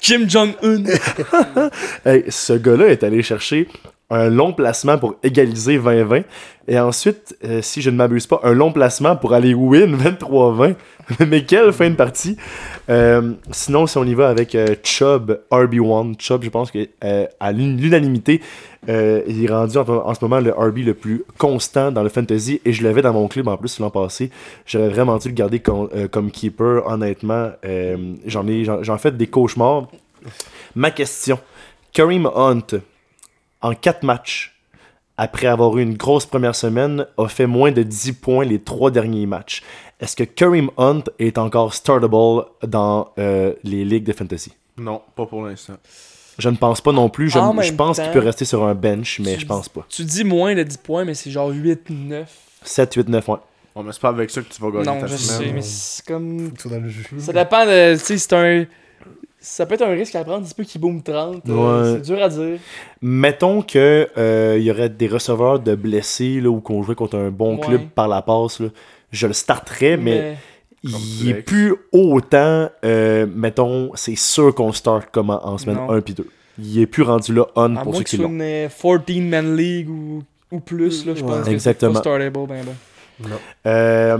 Kim 0.00 0.28
Jong-un. 0.28 0.84
Hey, 2.04 2.24
ce 2.28 2.54
gars-là 2.54 2.88
est 2.88 3.04
allé 3.04 3.22
chercher 3.22 3.68
un 4.10 4.28
long 4.28 4.52
placement 4.52 4.98
pour 4.98 5.16
égaliser 5.22 5.78
20-20. 5.78 6.24
Et 6.68 6.78
ensuite, 6.78 7.36
euh, 7.44 7.62
si 7.62 7.80
je 7.80 7.90
ne 7.90 7.96
m'abuse 7.96 8.26
pas, 8.26 8.40
un 8.42 8.52
long 8.52 8.72
placement 8.72 9.16
pour 9.16 9.34
aller 9.34 9.54
win 9.54 9.96
23-20. 9.96 10.74
Mais 11.26 11.44
quelle 11.44 11.72
fin 11.72 11.90
de 11.90 11.94
partie! 11.94 12.36
Euh, 12.88 13.32
sinon, 13.50 13.86
si 13.86 13.98
on 13.98 14.04
y 14.04 14.14
va 14.14 14.28
avec 14.28 14.54
euh, 14.54 14.74
Chubb, 14.82 15.40
RB1, 15.50 16.20
Chubb, 16.20 16.44
je 16.44 16.50
pense 16.50 16.70
que 16.70 16.88
euh, 17.04 17.26
à 17.40 17.52
l'un- 17.52 17.76
l'unanimité, 17.76 18.40
euh, 18.88 19.22
il 19.26 19.44
est 19.44 19.52
rendu 19.52 19.76
en, 19.78 20.14
ce 20.14 20.24
moment 20.24 20.40
le 20.40 20.52
RB 20.52 20.78
le 20.78 20.94
plus 20.94 21.24
constant 21.38 21.90
dans 21.92 22.02
le 22.02 22.08
fantasy. 22.08 22.60
Et 22.64 22.72
je 22.72 22.82
l'avais 22.84 23.02
dans 23.02 23.12
mon 23.12 23.28
club 23.28 23.48
en 23.48 23.56
plus 23.56 23.78
l'an 23.80 23.90
passé. 23.90 24.30
J'aurais 24.66 24.88
vraiment 24.88 25.16
dû 25.18 25.28
le 25.28 25.34
garder 25.34 25.62
euh, 25.68 26.08
comme 26.08 26.30
keeper, 26.30 26.86
honnêtement. 26.86 27.50
J'en 28.26 28.46
ai 28.46 28.64
fait 28.98 29.16
des 29.16 29.26
cauchemars. 29.26 29.88
Ma 30.74 30.90
question. 30.90 31.38
Kareem 31.92 32.26
Hunt, 32.34 32.78
en 33.62 33.74
4 33.74 34.04
matchs, 34.04 34.54
après 35.16 35.48
avoir 35.48 35.76
eu 35.76 35.82
une 35.82 35.96
grosse 35.96 36.24
première 36.24 36.54
semaine, 36.54 37.06
a 37.18 37.26
fait 37.28 37.46
moins 37.46 37.72
de 37.72 37.82
10 37.82 38.12
points 38.14 38.44
les 38.44 38.60
3 38.60 38.90
derniers 38.90 39.26
matchs. 39.26 39.62
Est-ce 40.00 40.16
que 40.16 40.24
Kareem 40.24 40.70
Hunt 40.78 41.04
est 41.18 41.36
encore 41.38 41.74
startable 41.74 42.44
dans 42.66 43.10
euh, 43.18 43.52
les 43.64 43.84
ligues 43.84 44.04
de 44.04 44.12
fantasy? 44.12 44.52
Non, 44.78 45.02
pas 45.14 45.26
pour 45.26 45.42
l'instant. 45.44 45.74
Je 46.38 46.48
ne 46.48 46.56
pense 46.56 46.80
pas 46.80 46.92
non 46.92 47.10
plus. 47.10 47.28
Je, 47.28 47.72
pense 47.74 48.00
qu'il 48.00 48.10
peut 48.10 48.18
rester 48.20 48.46
sur 48.46 48.64
un 48.64 48.74
bench, 48.74 49.20
mais 49.22 49.38
je 49.38 49.44
pense 49.46 49.68
pas. 49.68 49.84
Tu 49.90 50.04
dis 50.04 50.24
moins 50.24 50.54
de 50.54 50.62
10 50.62 50.78
points, 50.78 51.04
mais 51.04 51.12
c'est 51.14 51.30
genre 51.30 51.50
8-9. 51.52 52.24
7, 52.62 52.94
8, 52.94 53.08
9, 53.10 53.28
ouais. 53.28 53.36
On 53.74 53.82
mais 53.82 53.92
c'est 53.92 54.00
pas 54.00 54.08
avec 54.08 54.30
ça 54.30 54.40
que 54.40 54.48
tu 54.52 54.60
vas 54.60 54.70
gagner 54.70 54.84
Non, 54.86 55.00
ta 55.00 55.06
je 55.06 55.16
semaine. 55.16 55.48
sais, 55.48 55.54
mais 55.54 55.62
c'est 55.62 56.04
comme. 56.06 56.48
Dans 56.48 56.80
le. 56.80 57.20
Ça 57.20 57.32
dépend 57.32 57.64
de. 57.66 57.94
Tu 57.94 58.04
sais, 58.04 58.18
c'est 58.18 58.32
un. 58.32 58.64
Ça 59.38 59.64
peut 59.64 59.74
être 59.74 59.82
un 59.82 59.90
risque 59.92 60.14
à 60.16 60.24
prendre, 60.24 60.44
il 60.44 60.48
se 60.48 60.54
peut 60.54 60.64
qu'il 60.64 60.80
boom 60.80 61.02
30. 61.02 61.42
euh, 61.48 61.92
Ouais. 61.94 61.94
C'est 61.94 62.12
dur 62.12 62.22
à 62.22 62.28
dire. 62.28 62.58
Mettons 63.00 63.62
que 63.62 64.08
euh, 64.18 64.56
il 64.58 64.64
y 64.64 64.70
aurait 64.70 64.88
des 64.90 65.06
receveurs 65.08 65.60
de 65.60 65.74
blessés 65.74 66.40
là, 66.40 66.50
ou 66.50 66.60
qu'on 66.60 66.82
jouait 66.82 66.94
contre 66.94 67.16
un 67.16 67.30
bon 67.30 67.54
Ouais. 67.56 67.60
club 67.66 67.82
par 67.94 68.08
la 68.08 68.22
passe. 68.22 68.60
là. 68.60 68.68
Je 69.12 69.26
le 69.26 69.32
starterais, 69.32 69.96
mais 69.96 70.36
Comme 70.82 70.92
il 71.20 71.28
est 71.30 71.34
plus 71.42 71.74
autant, 71.92 72.70
euh, 72.84 73.26
mettons, 73.34 73.90
c'est 73.94 74.16
sûr 74.16 74.54
qu'on 74.54 74.72
start 74.72 75.08
comme 75.12 75.30
en, 75.30 75.44
en 75.46 75.58
semaine 75.58 75.76
Non. 75.76 75.90
1 75.92 76.00
puis 76.00 76.14
2. 76.14 76.26
Il 76.58 76.78
est 76.80 76.86
plus 76.86 77.02
rendu 77.02 77.32
là 77.34 77.46
on 77.56 77.76
à 77.76 77.82
pour 77.82 77.92
moins 77.92 77.98
ceux 77.98 78.04
que 78.04 78.08
qui 78.10 78.16
l'ont. 78.18 78.28
une 78.28 78.42
euh, 78.42 78.68
14-man 78.68 79.56
league 79.56 79.88
ou, 79.90 80.22
ou 80.52 80.60
plus, 80.60 81.04
là, 81.06 81.14
je 81.14 81.22
Ouais. 81.22 81.28
pense. 81.30 81.46
que 81.46 81.50
Exactement. 81.50 81.94
C'est 81.94 82.02
pas 82.02 82.16
startable, 82.18 82.46
ben 82.46 82.64
ben. 82.64 83.30
Euh, 83.66 84.18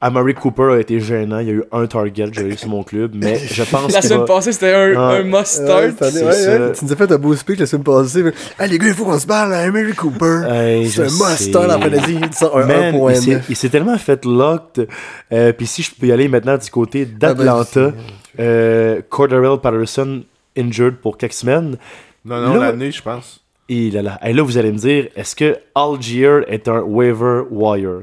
Amari 0.00 0.34
Cooper 0.34 0.74
a 0.74 0.78
été 0.78 1.00
gênant. 1.00 1.40
Il 1.40 1.46
y 1.48 1.50
a 1.50 1.54
eu 1.54 1.64
un 1.72 1.86
target, 1.86 2.28
j'avais 2.30 2.50
eu 2.50 2.56
sur 2.56 2.68
mon 2.68 2.84
club, 2.84 3.12
mais 3.14 3.36
je 3.50 3.62
pense 3.64 3.92
La 3.92 4.00
semaine 4.00 4.20
va... 4.20 4.24
passée, 4.26 4.52
c'était 4.52 4.72
un, 4.72 4.90
Ouais. 4.90 4.96
un 5.18 5.22
must 5.24 5.34
Ouais, 5.34 5.44
start. 5.44 5.82
cette 5.90 6.02
année, 6.02 6.12
c'est 6.12 6.24
ouais, 6.24 6.32
ça. 6.32 6.66
ouais, 6.66 6.72
Tu 6.72 6.84
nous 6.84 6.92
as 6.92 6.96
fait 6.96 7.12
un 7.12 7.18
beau 7.18 7.34
speech 7.34 7.58
la 7.58 7.66
semaine 7.66 7.82
passée. 7.84 8.22
mais, 8.22 8.32
Ah, 8.60 8.66
les 8.68 8.78
gars, 8.78 8.86
il 8.88 8.94
faut 8.94 9.04
qu'on 9.04 9.18
se 9.18 9.26
parle 9.26 9.52
à 9.54 9.68
Mary 9.70 9.92
Cooper. 9.94 10.42
Hey, 10.48 10.88
c'est 10.88 11.00
un 11.00 11.04
must 11.04 11.36
sais. 11.38 11.44
start 11.50 11.70
en 11.70 11.80
fantasy. 11.80 12.16
Il 12.22 12.32
s'est- 12.32 12.44
1.9. 12.46 13.42
il 13.48 13.56
s'est 13.56 13.68
tellement 13.70 13.98
fait 13.98 14.24
locked. 14.24 14.86
Euh, 15.32 15.52
Puis 15.52 15.66
si 15.66 15.82
je 15.82 15.90
peux 15.98 16.06
y 16.06 16.12
aller 16.12 16.28
maintenant 16.28 16.56
du 16.56 16.70
côté 16.70 17.06
Ah, 17.10 17.16
ben, 17.18 17.34
d'Atlanta, 17.34 17.92
euh, 18.38 19.00
Cordarrelle 19.08 19.58
Patterson 19.60 20.22
injured 20.56 20.96
pour 21.02 21.18
quelques 21.18 21.32
semaines. 21.32 21.76
Non, 22.24 22.40
non, 22.40 22.54
l'année, 22.60 22.92
je 22.92 23.02
pense. 23.02 23.40
Et 23.70 23.90
là, 23.90 24.00
là, 24.02 24.18
et 24.24 24.32
là, 24.32 24.42
vous 24.42 24.56
allez 24.56 24.72
me 24.72 24.78
dire, 24.78 25.08
est-ce 25.14 25.36
que 25.36 25.56
Algier 25.74 26.40
est 26.48 26.68
un 26.68 26.80
waiver 26.80 27.42
wire? 27.50 28.02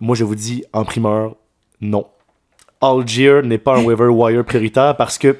Moi, 0.00 0.16
je 0.16 0.24
vous 0.24 0.34
dis 0.34 0.64
en 0.72 0.84
primeur, 0.84 1.36
non. 1.80 2.06
Algier 2.80 3.42
n'est 3.42 3.58
pas 3.58 3.76
un 3.76 3.84
waiver 3.84 4.08
wire 4.08 4.44
prioritaire 4.44 4.96
parce 4.96 5.18
que 5.18 5.36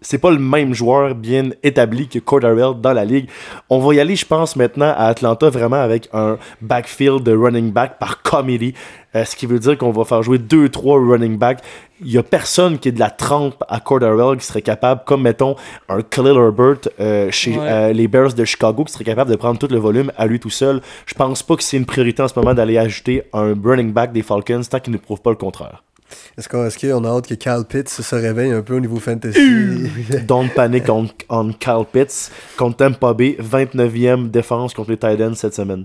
c'est 0.00 0.18
pas 0.18 0.30
le 0.30 0.38
même 0.38 0.74
joueur 0.74 1.14
bien 1.14 1.50
établi 1.62 2.08
que 2.08 2.18
Cordarrelle 2.18 2.80
dans 2.80 2.92
la 2.92 3.04
ligue. 3.04 3.28
On 3.70 3.78
va 3.80 3.94
y 3.94 4.00
aller, 4.00 4.16
je 4.16 4.26
pense, 4.26 4.56
maintenant 4.56 4.92
à 4.96 5.06
Atlanta 5.06 5.50
vraiment 5.50 5.76
avec 5.80 6.08
un 6.12 6.38
backfield 6.62 7.22
de 7.22 7.34
running 7.36 7.72
back 7.72 7.98
par 7.98 8.22
committee. 8.22 8.74
Euh, 9.14 9.24
ce 9.24 9.34
qui 9.34 9.46
veut 9.46 9.58
dire 9.58 9.76
qu'on 9.78 9.90
va 9.90 10.04
faire 10.04 10.22
jouer 10.22 10.38
2-3 10.38 11.10
running 11.12 11.38
backs. 11.38 11.60
Il 12.04 12.12
y 12.12 12.18
a 12.18 12.22
personne 12.22 12.78
qui 12.78 12.90
est 12.90 12.92
de 12.92 13.00
la 13.00 13.10
trempe 13.10 13.64
à 13.68 13.80
Cordarrelle 13.80 14.36
qui 14.38 14.46
serait 14.46 14.62
capable, 14.62 15.00
comme 15.06 15.22
mettons 15.22 15.56
un 15.88 16.02
Khalil 16.02 16.36
Herbert 16.36 16.76
euh, 17.00 17.30
chez 17.30 17.52
Ouais. 17.58 17.66
euh, 17.66 17.92
les 17.92 18.06
Bears 18.06 18.34
de 18.34 18.44
Chicago, 18.44 18.84
qui 18.84 18.92
serait 18.92 19.04
capable 19.04 19.30
de 19.30 19.36
prendre 19.36 19.58
tout 19.58 19.66
le 19.68 19.78
volume 19.78 20.12
à 20.16 20.26
lui 20.26 20.38
tout 20.38 20.50
seul. 20.50 20.80
Je 21.06 21.14
pense 21.14 21.42
pas 21.42 21.56
que 21.56 21.62
c'est 21.62 21.76
une 21.78 21.86
priorité 21.86 22.22
en 22.22 22.28
ce 22.28 22.38
moment 22.38 22.54
d'aller 22.54 22.76
ajouter 22.78 23.22
un 23.32 23.54
running 23.64 23.92
back 23.92 24.12
des 24.12 24.22
Falcons 24.22 24.60
tant 24.70 24.78
qu'il 24.78 24.92
ne 24.92 24.98
prouve 24.98 25.22
pas 25.22 25.30
le 25.30 25.36
contraire. 25.36 25.82
Est-ce 26.36 26.48
qu'on 26.48 26.66
est 26.66 26.80
qu'on 26.90 27.04
a 27.04 27.08
hâte 27.08 27.26
que 27.26 27.34
Cal 27.34 27.64
Pitts 27.64 27.88
se 27.88 28.14
réveille 28.14 28.52
un 28.52 28.62
peu 28.62 28.74
au 28.76 28.80
niveau 28.80 28.98
fantasy? 28.98 29.90
Don't 30.26 30.48
panic 30.54 30.88
on, 30.88 31.08
on 31.28 31.52
Kyle 31.52 31.84
Pitts 31.90 32.30
contre 32.56 32.76
Tampa 32.78 33.12
Bay, 33.14 33.36
29e 33.40 34.30
défense 34.30 34.74
contre 34.74 34.90
les 34.90 34.96
Titans 34.96 35.34
cette 35.34 35.54
semaine. 35.54 35.84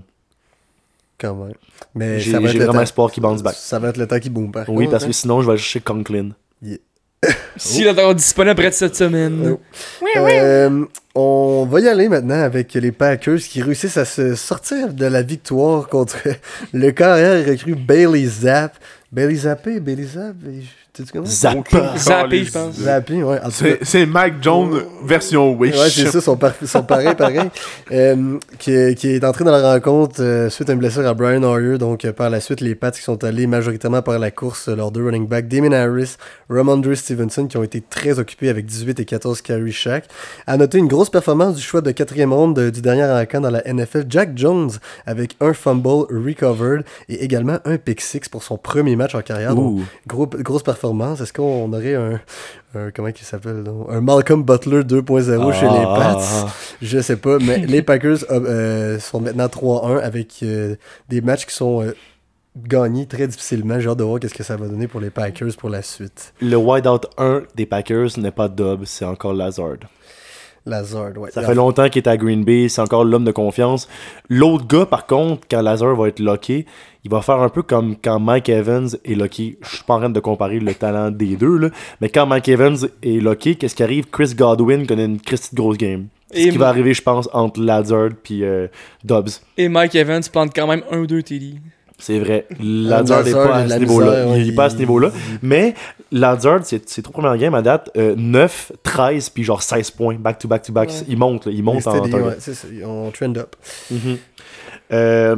Quand 1.18 1.34
même. 1.34 1.54
Mais 1.94 2.18
J'ai 2.20 2.32
vraiment 2.32 2.72
temps- 2.72 2.80
espoir 2.80 3.10
qu'il 3.12 3.22
bounce 3.22 3.42
back. 3.42 3.54
Ça 3.56 3.78
va 3.78 3.88
être 3.88 3.96
le 3.98 4.06
temps 4.06 4.18
qui 4.18 4.30
boom 4.30 4.50
par 4.50 4.68
Oui, 4.68 4.84
contre, 4.84 4.90
parce 4.90 5.04
que 5.04 5.10
hein. 5.10 5.12
sinon, 5.12 5.40
je 5.42 5.46
vais 5.46 5.52
aller 5.52 5.60
chercher 5.60 5.80
Conklin. 5.80 6.30
S'il 7.56 7.86
est 7.86 7.90
encore 7.90 8.14
disponible 8.14 8.50
après 8.50 8.68
de 8.68 8.74
cette 8.74 8.96
semaine. 8.96 9.56
Oh. 9.56 9.60
Euh, 10.26 10.84
on 11.14 11.66
va 11.70 11.80
y 11.80 11.88
aller 11.88 12.08
maintenant 12.08 12.40
avec 12.42 12.74
les 12.74 12.92
Packers 12.92 13.38
qui 13.38 13.62
réussissent 13.62 13.96
à 13.96 14.04
se 14.04 14.34
sortir 14.34 14.92
de 14.92 15.06
la 15.06 15.22
victoire 15.22 15.88
contre 15.88 16.18
le 16.72 16.90
carrière 16.90 17.46
recru 17.46 17.74
Bailey 17.76 18.26
Zapp. 18.26 18.76
Bailey 19.14 19.36
Zapp, 19.36 19.64
tu 20.94 21.02
comment? 21.12 21.26
Zappa. 21.26 21.96
Zappé, 21.98 22.44
je 22.44 22.52
pense. 22.52 22.74
Zappé, 22.76 23.22
ouais. 23.22 23.38
C'est 23.82 24.06
Mac 24.06 24.34
Jones 24.40 24.82
version 25.04 25.52
Wish. 25.54 25.74
Ouais, 25.74 25.90
c'est 25.90 26.06
ça, 26.06 26.20
sont, 26.20 26.36
par- 26.36 26.52
sont 26.64 26.82
pareils, 26.84 27.14
pareils. 27.16 27.40
Euh, 27.92 28.38
qui, 28.58 28.94
qui 28.94 29.08
est 29.10 29.24
entré 29.24 29.44
dans 29.44 29.50
la 29.52 29.74
rencontre 29.74 30.20
euh, 30.20 30.48
suite 30.48 30.70
à 30.70 30.72
une 30.72 30.78
blessure 30.78 31.06
à 31.06 31.12
Brian 31.14 31.42
Hoyer. 31.42 31.76
Donc, 31.78 32.04
euh, 32.04 32.12
par 32.12 32.30
la 32.30 32.40
suite, 32.40 32.60
les 32.60 32.74
Pats 32.74 32.90
qui 32.90 33.02
sont 33.02 33.22
allés 33.24 33.46
majoritairement 33.46 34.00
par 34.02 34.18
la 34.18 34.30
course, 34.30 34.68
euh, 34.68 34.74
leurs 34.76 34.90
deux 34.90 35.04
running 35.04 35.26
backs, 35.28 35.48
Damon 35.48 35.72
Harris, 35.72 36.16
Ramondre 36.48 36.94
Stevenson, 36.96 37.46
qui 37.46 37.56
ont 37.56 37.62
été 37.62 37.80
très 37.82 38.18
occupés 38.18 38.48
avec 38.48 38.64
18 38.66 39.00
et 39.00 39.04
14 39.04 39.42
carries 39.42 39.72
chaque. 39.72 40.06
À 40.46 40.56
noter 40.56 40.78
une 40.78 40.88
grosse 40.88 41.10
performance 41.10 41.56
du 41.56 41.62
choix 41.62 41.82
de 41.82 41.90
quatrième 41.90 42.32
ronde 42.32 42.70
du 42.70 42.80
dernier 42.80 43.04
encamp 43.04 43.40
dans 43.42 43.50
la 43.50 43.62
NFL, 43.70 44.06
Jack 44.08 44.30
Jones, 44.36 44.70
avec 45.06 45.36
un 45.40 45.52
fumble 45.52 46.06
recovered 46.10 46.84
et 47.08 47.22
également 47.24 47.58
un 47.64 47.76
pick 47.76 48.00
six 48.00 48.28
pour 48.30 48.42
son 48.42 48.56
premier 48.56 48.96
match 48.96 49.14
en 49.14 49.20
carrière. 49.22 49.54
Donc. 49.54 49.80
Gros, 50.06 50.26
grosse 50.26 50.62
performance. 50.62 50.83
Est-ce 50.92 51.32
qu'on 51.32 51.72
aurait 51.72 51.94
un, 51.94 52.20
un- 52.74 52.90
comment 52.90 53.08
il 53.08 53.16
s'appelle 53.24 53.64
un 53.88 54.00
Malcolm 54.00 54.42
Butler 54.42 54.82
2.0 54.82 55.52
chez 55.52 55.62
les 55.62 55.68
Ah. 55.70 55.96
Pats? 56.16 56.52
Je 56.82 56.98
sais 57.00 57.16
pas, 57.16 57.38
mais 57.38 57.58
les 57.58 57.82
Packers 57.82 58.18
euh, 58.30 58.40
euh, 58.46 58.98
sont 58.98 59.20
maintenant 59.20 59.46
3-1 59.46 60.00
avec 60.00 60.40
euh, 60.42 60.76
des 61.08 61.20
matchs 61.20 61.46
qui 61.46 61.54
sont 61.54 61.82
euh, 61.82 61.94
gagnés 62.56 63.06
très 63.06 63.26
difficilement. 63.26 63.80
J'ai 63.80 63.88
hâte 63.88 63.98
de 63.98 64.04
voir 64.04 64.20
qu'est-ce 64.20 64.34
que 64.34 64.42
ça 64.44 64.56
va 64.56 64.66
donner 64.68 64.86
pour 64.88 65.00
les 65.00 65.10
Packers 65.10 65.56
pour 65.58 65.70
la 65.70 65.82
suite. 65.82 66.34
Le 66.40 66.56
wideout 66.56 67.00
1 67.18 67.42
des 67.54 67.66
Packers 67.66 68.10
n'est 68.18 68.30
pas 68.30 68.48
Dobbs, 68.48 68.84
c'est 68.84 69.04
encore 69.04 69.34
Lazard. 69.34 69.76
Lazard, 70.66 71.16
ouais. 71.18 71.30
Ça 71.30 71.42
fait 71.42 71.54
longtemps 71.54 71.88
qu'il 71.88 72.02
est 72.02 72.08
à 72.08 72.16
Green 72.16 72.42
Bay, 72.42 72.68
c'est 72.68 72.80
encore 72.80 73.04
l'homme 73.04 73.24
de 73.24 73.32
confiance. 73.32 73.86
L'autre 74.30 74.66
gars, 74.66 74.86
par 74.86 75.06
contre, 75.06 75.46
quand 75.50 75.60
Lazard 75.60 75.94
va 75.94 76.08
être 76.08 76.20
locké, 76.20 76.64
il 77.04 77.10
va 77.10 77.20
faire 77.20 77.40
un 77.40 77.50
peu 77.50 77.62
comme 77.62 77.96
quand 78.02 78.18
Mike 78.18 78.48
Evans 78.48 78.88
est 79.04 79.14
locké. 79.14 79.58
Je 79.62 79.76
suis 79.76 79.84
pas 79.84 79.94
en 79.94 79.98
train 79.98 80.10
de 80.10 80.20
comparer 80.20 80.60
le 80.60 80.74
talent 80.74 81.10
des 81.10 81.36
deux, 81.36 81.58
là, 81.58 81.68
mais 82.00 82.08
quand 82.08 82.26
Mike 82.26 82.48
Evans 82.48 82.78
est 83.02 83.22
locké, 83.22 83.56
qu'est-ce 83.56 83.74
qui 83.74 83.82
arrive? 83.82 84.06
Chris 84.10 84.34
Godwin 84.34 84.86
connaît 84.86 85.04
une 85.04 85.20
Christie 85.20 85.54
de 85.54 85.60
grosse 85.60 85.76
game. 85.76 86.06
Et 86.32 86.46
ce 86.46 86.50
qui 86.50 86.58
va 86.58 86.68
arriver, 86.68 86.94
je 86.94 87.02
pense, 87.02 87.28
entre 87.32 87.60
Lazard 87.60 88.10
et 88.30 88.42
euh, 88.42 88.66
Dobbs. 89.04 89.28
Et 89.56 89.68
Mike 89.68 89.94
Evans 89.94 90.22
plante 90.32 90.52
quand 90.54 90.66
même 90.66 90.82
un 90.90 90.98
ou 90.98 91.06
deux 91.06 91.22
TD. 91.22 91.54
C'est 91.98 92.18
vrai. 92.18 92.46
Lazard 92.60 93.24
n'est 93.24 93.32
pas 93.32 93.54
à 93.56 93.68
ce 93.68 93.78
niveau-là. 93.78 94.26
ouais, 94.26 94.40
il 94.40 94.48
est 94.50 94.54
pas 94.54 94.64
à 94.64 94.70
ce 94.70 94.76
niveau-là. 94.76 95.10
Mais 95.42 95.74
Lazard, 96.12 96.60
ses 96.64 96.80
trois 97.02 97.12
premières 97.12 97.36
games 97.38 97.54
à 97.54 97.62
date, 97.62 97.90
euh, 97.96 98.14
9, 98.16 98.72
13, 98.82 99.30
puis 99.30 99.44
genre 99.44 99.62
16 99.62 99.90
points, 99.92 100.16
back 100.16 100.38
to 100.38 100.48
back 100.48 100.62
to 100.62 100.72
back. 100.72 100.88
Ouais. 100.90 100.94
Il 101.08 101.16
monte, 101.16 101.46
là, 101.46 101.52
il 101.54 101.62
monte 101.62 101.86
en 101.86 101.92
Steady, 101.92 102.10
target. 102.10 102.26
ouais, 102.26 102.36
ça, 102.40 102.52
on 102.84 103.10
trend 103.10 103.36
up. 103.36 103.56
Mhm. 103.90 104.18
Euh, 104.92 105.36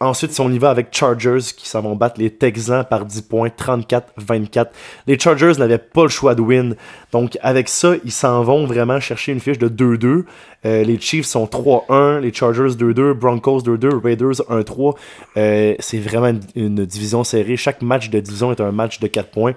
ensuite, 0.00 0.32
si 0.32 0.40
on 0.40 0.50
y 0.50 0.58
va 0.58 0.70
avec 0.70 0.88
Chargers 0.92 1.40
qui 1.56 1.68
s'en 1.68 1.80
vont 1.80 1.96
battre 1.96 2.20
les 2.20 2.30
Texans 2.30 2.84
par 2.88 3.04
10 3.04 3.22
points, 3.22 3.48
34-24. 3.48 4.66
Les 5.06 5.18
Chargers 5.18 5.52
n'avaient 5.58 5.78
pas 5.78 6.02
le 6.02 6.08
choix 6.08 6.34
de 6.34 6.42
win. 6.42 6.76
Donc, 7.10 7.38
avec 7.42 7.68
ça, 7.68 7.94
ils 8.04 8.12
s'en 8.12 8.42
vont 8.42 8.66
vraiment 8.66 9.00
chercher 9.00 9.32
une 9.32 9.40
fiche 9.40 9.58
de 9.58 9.68
2-2. 9.68 10.24
Euh, 10.64 10.84
les 10.84 11.00
Chiefs 11.00 11.26
sont 11.26 11.46
3-1, 11.46 12.20
les 12.20 12.32
Chargers 12.32 12.74
2-2, 12.76 13.14
Broncos 13.14 13.62
2-2, 13.62 14.00
Raiders 14.02 14.42
1-3. 14.48 14.94
Euh, 15.36 15.74
c'est 15.78 15.98
vraiment 15.98 16.38
une, 16.54 16.84
division 16.84 17.24
serrée. 17.24 17.56
Chaque 17.56 17.82
match 17.82 18.10
de 18.10 18.20
division 18.20 18.52
est 18.52 18.60
un 18.60 18.72
match 18.72 19.00
de 19.00 19.06
4 19.06 19.30
points. 19.30 19.54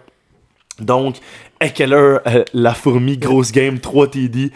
Donc, 0.79 1.17
Eckler, 1.61 2.17
euh, 2.27 2.43
la 2.53 2.73
fourmi, 2.73 3.17
grosse 3.17 3.51
game, 3.51 3.79
3 3.79 4.07
TD. 4.07 4.51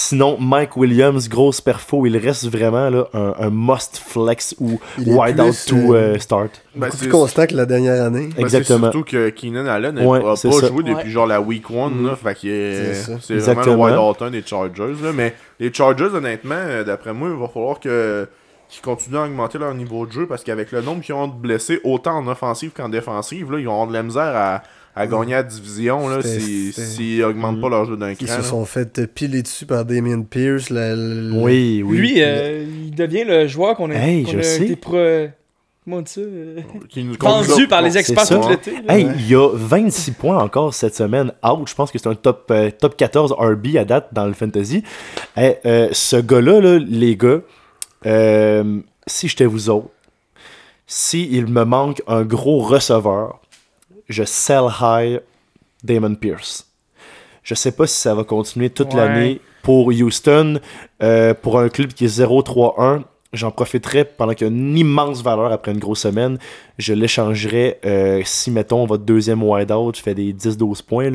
Sinon, 0.00 0.36
Mike 0.38 0.76
Williams, 0.76 1.28
grosse 1.28 1.60
perfo, 1.60 2.06
il 2.06 2.16
reste 2.18 2.48
vraiment 2.48 2.88
là, 2.88 3.08
un, 3.14 3.34
un 3.40 3.50
must 3.50 3.98
flex 3.98 4.54
ou 4.60 4.78
wide 5.04 5.40
out 5.40 5.56
to 5.66 5.74
euh, 5.76 6.14
euh, 6.14 6.18
start. 6.20 6.62
Ben, 6.76 6.88
c'est- 6.92 6.98
plus 6.98 7.08
constant 7.08 7.46
que 7.48 7.56
la 7.56 7.66
dernière 7.66 8.04
année. 8.04 8.28
ben, 8.28 8.40
Exactement. 8.44 8.92
surtout 8.92 9.02
que 9.02 9.30
Keenan 9.30 9.66
Allen 9.66 9.96
n'a 9.96 10.06
Ouais, 10.06 10.20
pas 10.20 10.36
ça. 10.36 10.48
joué 10.50 10.84
depuis 10.84 10.94
Ouais. 10.94 11.08
genre 11.10 11.26
la 11.26 11.40
week 11.40 11.64
1, 11.68 11.90
là, 12.06 12.14
fait 12.14 12.34
que 12.36 12.46
euh, 12.46 12.94
C'est 12.94 12.94
ça. 12.94 13.12
c'est 13.20 13.34
vraiment 13.38 13.60
le 13.60 13.60
Exactement. 13.72 13.84
wide 13.86 13.96
out 13.96 14.22
1 14.22 14.30
des 14.30 14.42
Chargers. 14.46 14.94
Là, 15.02 15.12
mais 15.12 15.34
les 15.58 15.74
Chargers, 15.74 16.10
honnêtement, 16.14 16.62
d'après 16.86 17.12
moi, 17.12 17.30
il 17.34 17.40
va 17.40 17.48
falloir 17.48 17.80
que 17.80 18.28
qu'ils 18.68 18.82
continuent 18.82 19.16
à 19.16 19.24
augmenter 19.24 19.58
leur 19.58 19.74
niveau 19.74 20.06
de 20.06 20.12
jeu 20.12 20.26
parce 20.28 20.44
qu'avec 20.44 20.70
le 20.70 20.80
nombre 20.82 21.02
qu'ils 21.02 21.14
ont 21.16 21.26
de 21.26 21.32
blessés, 21.34 21.80
autant 21.82 22.18
en 22.18 22.28
offensive 22.28 22.70
qu'en 22.72 22.88
défensive, 22.88 23.50
là, 23.50 23.58
ils 23.58 23.64
vont 23.66 23.72
avoir 23.72 23.88
de 23.88 23.94
la 23.94 24.02
misère 24.04 24.32
à, 24.36 24.62
à 24.98 25.06
gagner 25.06 25.32
la 25.32 25.42
division 25.42 26.08
là, 26.08 26.20
si- 26.22 26.72
s'ils 26.72 27.22
augmentent 27.24 27.60
pas 27.60 27.68
leur 27.68 27.84
jeu 27.84 27.96
d'un 27.96 28.10
Ils 28.10 28.16
cran. 28.16 28.26
se 28.26 28.32
là. 28.38 28.42
sont 28.42 28.64
fait 28.64 29.06
piler 29.06 29.42
dessus 29.42 29.64
par 29.66 29.84
Damien 29.84 30.22
Pierce. 30.22 30.70
la- 30.70 30.94
la- 30.96 31.36
Oui, 31.38 31.82
oui. 31.86 31.96
Lui, 31.98 32.14
euh, 32.18 32.64
il 32.86 32.94
devient 32.94 33.24
le 33.24 33.46
joueur 33.46 33.76
qu'on 33.76 33.90
a, 33.90 33.94
Hey, 33.94 34.26
je 34.30 34.38
a 34.38 34.42
sais. 34.42 34.64
été 34.64 34.76
pro- 34.76 34.92
comment 35.84 35.98
on 35.98 36.00
dit 36.02 36.12
ça 36.12 36.20
euh, 36.20 36.56
Qui 36.88 37.04
nous- 37.04 37.14
vendu 37.18 37.68
par 37.68 37.80
les 37.82 37.96
experts 37.96 38.28
tout 38.28 38.48
l'été. 38.48 38.72
Hey, 38.88 39.06
il 39.18 39.28
y 39.30 39.34
a 39.34 39.48
26 39.54 40.10
points 40.10 40.36
encore 40.42 40.74
cette 40.74 40.94
semaine 40.94 41.32
out. 41.44 41.68
Je 41.68 41.74
pense 41.74 41.90
que 41.90 41.98
c'est 41.98 42.08
un 42.08 42.14
top, 42.14 42.46
euh, 42.50 42.70
top 42.70 42.96
14 42.96 43.32
RB 43.38 43.76
à 43.78 43.84
date 43.84 44.08
dans 44.12 44.26
le 44.26 44.32
fantasy. 44.34 44.82
Hey, 45.36 45.56
euh, 45.64 45.88
ce 45.92 46.16
gars-là, 46.16 46.60
là, 46.60 46.78
les 46.78 47.16
gars, 47.16 47.40
euh, 48.06 48.80
si 49.06 49.28
j'étais 49.28 49.46
vous 49.46 49.70
autres, 49.70 49.88
si 50.86 51.28
il 51.30 51.46
me 51.46 51.64
manque 51.64 52.02
un 52.06 52.22
gros 52.22 52.60
receveur, 52.60 53.40
je 54.08 54.24
sell 54.24 54.64
high 54.80 55.20
Damon 55.84 56.14
Pierce. 56.14 56.66
Je 57.42 57.54
sais 57.54 57.72
pas 57.72 57.86
si 57.86 57.96
ça 57.96 58.14
va 58.14 58.24
continuer 58.24 58.70
toute 58.70 58.92
Ouais. 58.94 59.00
l'année 59.00 59.40
pour 59.62 59.86
Houston. 59.88 60.60
Euh, 61.02 61.34
pour 61.34 61.58
un 61.58 61.68
club 61.68 61.92
qui 61.92 62.04
est 62.04 62.08
0-3-1, 62.20 63.02
j'en 63.32 63.50
profiterai 63.50 64.04
pendant 64.04 64.34
qu'il 64.34 64.46
y 64.46 64.50
a 64.50 64.52
une 64.52 64.76
immense 64.76 65.22
valeur 65.22 65.52
après 65.52 65.72
une 65.72 65.78
grosse 65.78 66.00
semaine. 66.00 66.38
Je 66.78 66.92
l'échangerais 66.94 67.78
euh, 67.86 68.20
si, 68.24 68.50
mettons, 68.50 68.84
votre 68.86 69.04
deuxième 69.04 69.42
wideout 69.42 69.92
fait 69.96 70.14
des 70.14 70.32
10-12 70.32 70.82
points. 70.82 71.10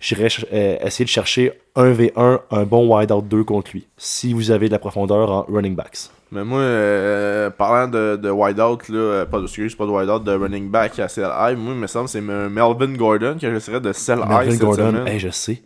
ch- 0.00 0.46
euh, 0.52 0.76
essayer 0.84 1.04
de 1.04 1.10
chercher 1.10 1.52
un 1.76 1.92
v1, 1.92 2.40
un 2.50 2.62
bon 2.64 2.88
wideout 2.96 3.22
2 3.22 3.44
contre 3.44 3.70
lui. 3.72 3.86
Si 3.96 4.32
vous 4.32 4.50
avez 4.50 4.66
de 4.68 4.72
la 4.72 4.78
profondeur 4.78 5.30
en 5.30 5.42
running 5.48 5.74
backs. 5.76 6.10
Mais 6.32 6.44
moi, 6.44 6.58
euh, 6.58 7.50
parlant 7.50 7.88
de, 7.88 8.16
de 8.16 8.30
wideout, 8.30 8.78
là, 8.88 8.98
euh, 8.98 9.24
pas 9.26 9.38
de 9.38 9.44
excuse, 9.44 9.76
pas 9.76 9.86
de 9.86 9.90
wideout, 9.90 10.18
de 10.20 10.32
running 10.32 10.68
back 10.70 10.98
à 10.98 11.06
sell 11.08 11.30
high, 11.38 11.56
moi, 11.56 11.72
il 11.72 11.78
me 11.80 11.86
semble 11.86 12.06
que 12.06 12.10
c'est 12.12 12.20
Melvin 12.20 12.94
Gordon 12.96 13.34
que 13.40 13.48
j'essaierais 13.48 13.80
de 13.80 13.92
sell 13.92 14.18
high 14.28 14.28
Melvin 14.28 14.50
cette 14.50 14.60
Gordon, 14.60 14.90
semaine. 14.92 15.06
hey, 15.06 15.18
je 15.20 15.28
sais. 15.30 15.62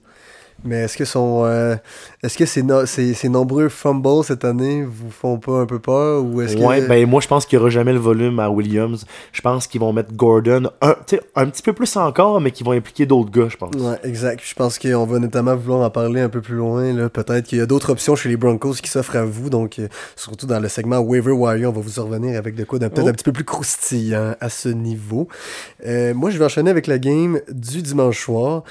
Mais 0.64 0.83
est-ce 0.83 0.96
que 0.99 1.05
son, 1.07 1.42
euh, 1.46 1.75
est-ce 2.23 2.37
que 2.37 2.44
ces, 2.44 2.62
no- 2.62 2.85
ces- 2.85 3.14
ces 3.14 3.29
nombreux 3.31 3.68
fumbles 3.70 4.23
cette 4.25 4.44
année 4.44 4.83
vous 4.83 5.11
font 5.11 5.38
pas 5.38 5.61
un 5.61 5.66
peu 5.66 5.79
peur 5.79 6.23
ou 6.23 6.42
est-ce 6.42 6.57
Ouais, 6.59 6.83
que 6.83 6.87
ben 6.88 7.09
moi 7.09 7.20
je 7.23 7.29
pense 7.29 7.46
qu'il 7.46 7.59
n'y 7.59 7.62
aura 7.62 7.70
jamais 7.70 7.94
le 7.94 7.99
volume 7.99 8.38
à 8.40 8.51
Williams. 8.51 9.07
Je 9.33 9.40
pense 9.40 9.66
qu'ils 9.66 9.81
vont 9.81 9.92
mettre 9.94 10.12
Gordon 10.14 10.64
un, 10.83 10.94
un 11.35 11.46
petit 11.46 11.62
peu 11.62 11.73
plus 11.73 11.96
encore, 11.96 12.40
mais 12.42 12.51
qu'ils 12.51 12.66
vont 12.66 12.73
impliquer 12.73 13.07
d'autres 13.07 13.31
gars, 13.31 13.49
je 13.49 13.57
pense. 13.57 13.75
Ouais, 13.75 13.96
exact. 14.05 14.42
Je 14.44 14.55
pense 14.55 14.79
qu'on 14.79 15.07
va 15.07 15.18
notamment 15.18 15.57
vouloir 15.57 15.81
en 15.81 15.88
parler 15.90 16.20
un 16.20 16.29
peu 16.29 16.42
plus 16.42 16.57
loin. 16.57 16.92
là. 16.92 17.09
Peut-être 17.09 17.46
qu'il 17.46 17.57
y 17.59 17.62
a 17.62 17.66
d'autres 17.66 17.90
options 17.90 18.14
chez 18.14 18.29
les 18.29 18.37
Broncos 18.37 18.75
qui 18.83 18.90
s'offrent 18.90 19.16
à 19.16 19.25
vous. 19.25 19.49
Donc, 19.49 19.79
euh, 19.79 19.88
surtout 20.16 20.46
dans 20.46 20.61
le 20.61 20.68
segment 20.68 20.99
Waiver 20.99 21.33
Wire, 21.33 21.70
on 21.70 21.73
va 21.73 21.81
vous 21.81 21.99
en 22.01 22.05
revenir 22.05 22.37
avec 22.38 22.55
de 22.55 22.64
quoi 22.64 22.79
d'un 22.79 22.90
peut-être 22.90 23.07
Oh. 23.07 23.09
un 23.09 23.12
petit 23.12 23.25
peu 23.25 23.33
plus 23.33 23.44
croustillant 23.44 24.35
à 24.40 24.49
ce 24.51 24.68
niveau. 24.68 25.27
Euh, 25.87 26.12
moi, 26.12 26.29
je 26.29 26.38
vais 26.38 26.44
enchaîner 26.44 26.70
avec 26.70 26.87
la 26.87 26.99
game 26.99 27.40
du 27.51 27.81
dimanche 27.81 28.23
soir. 28.23 28.62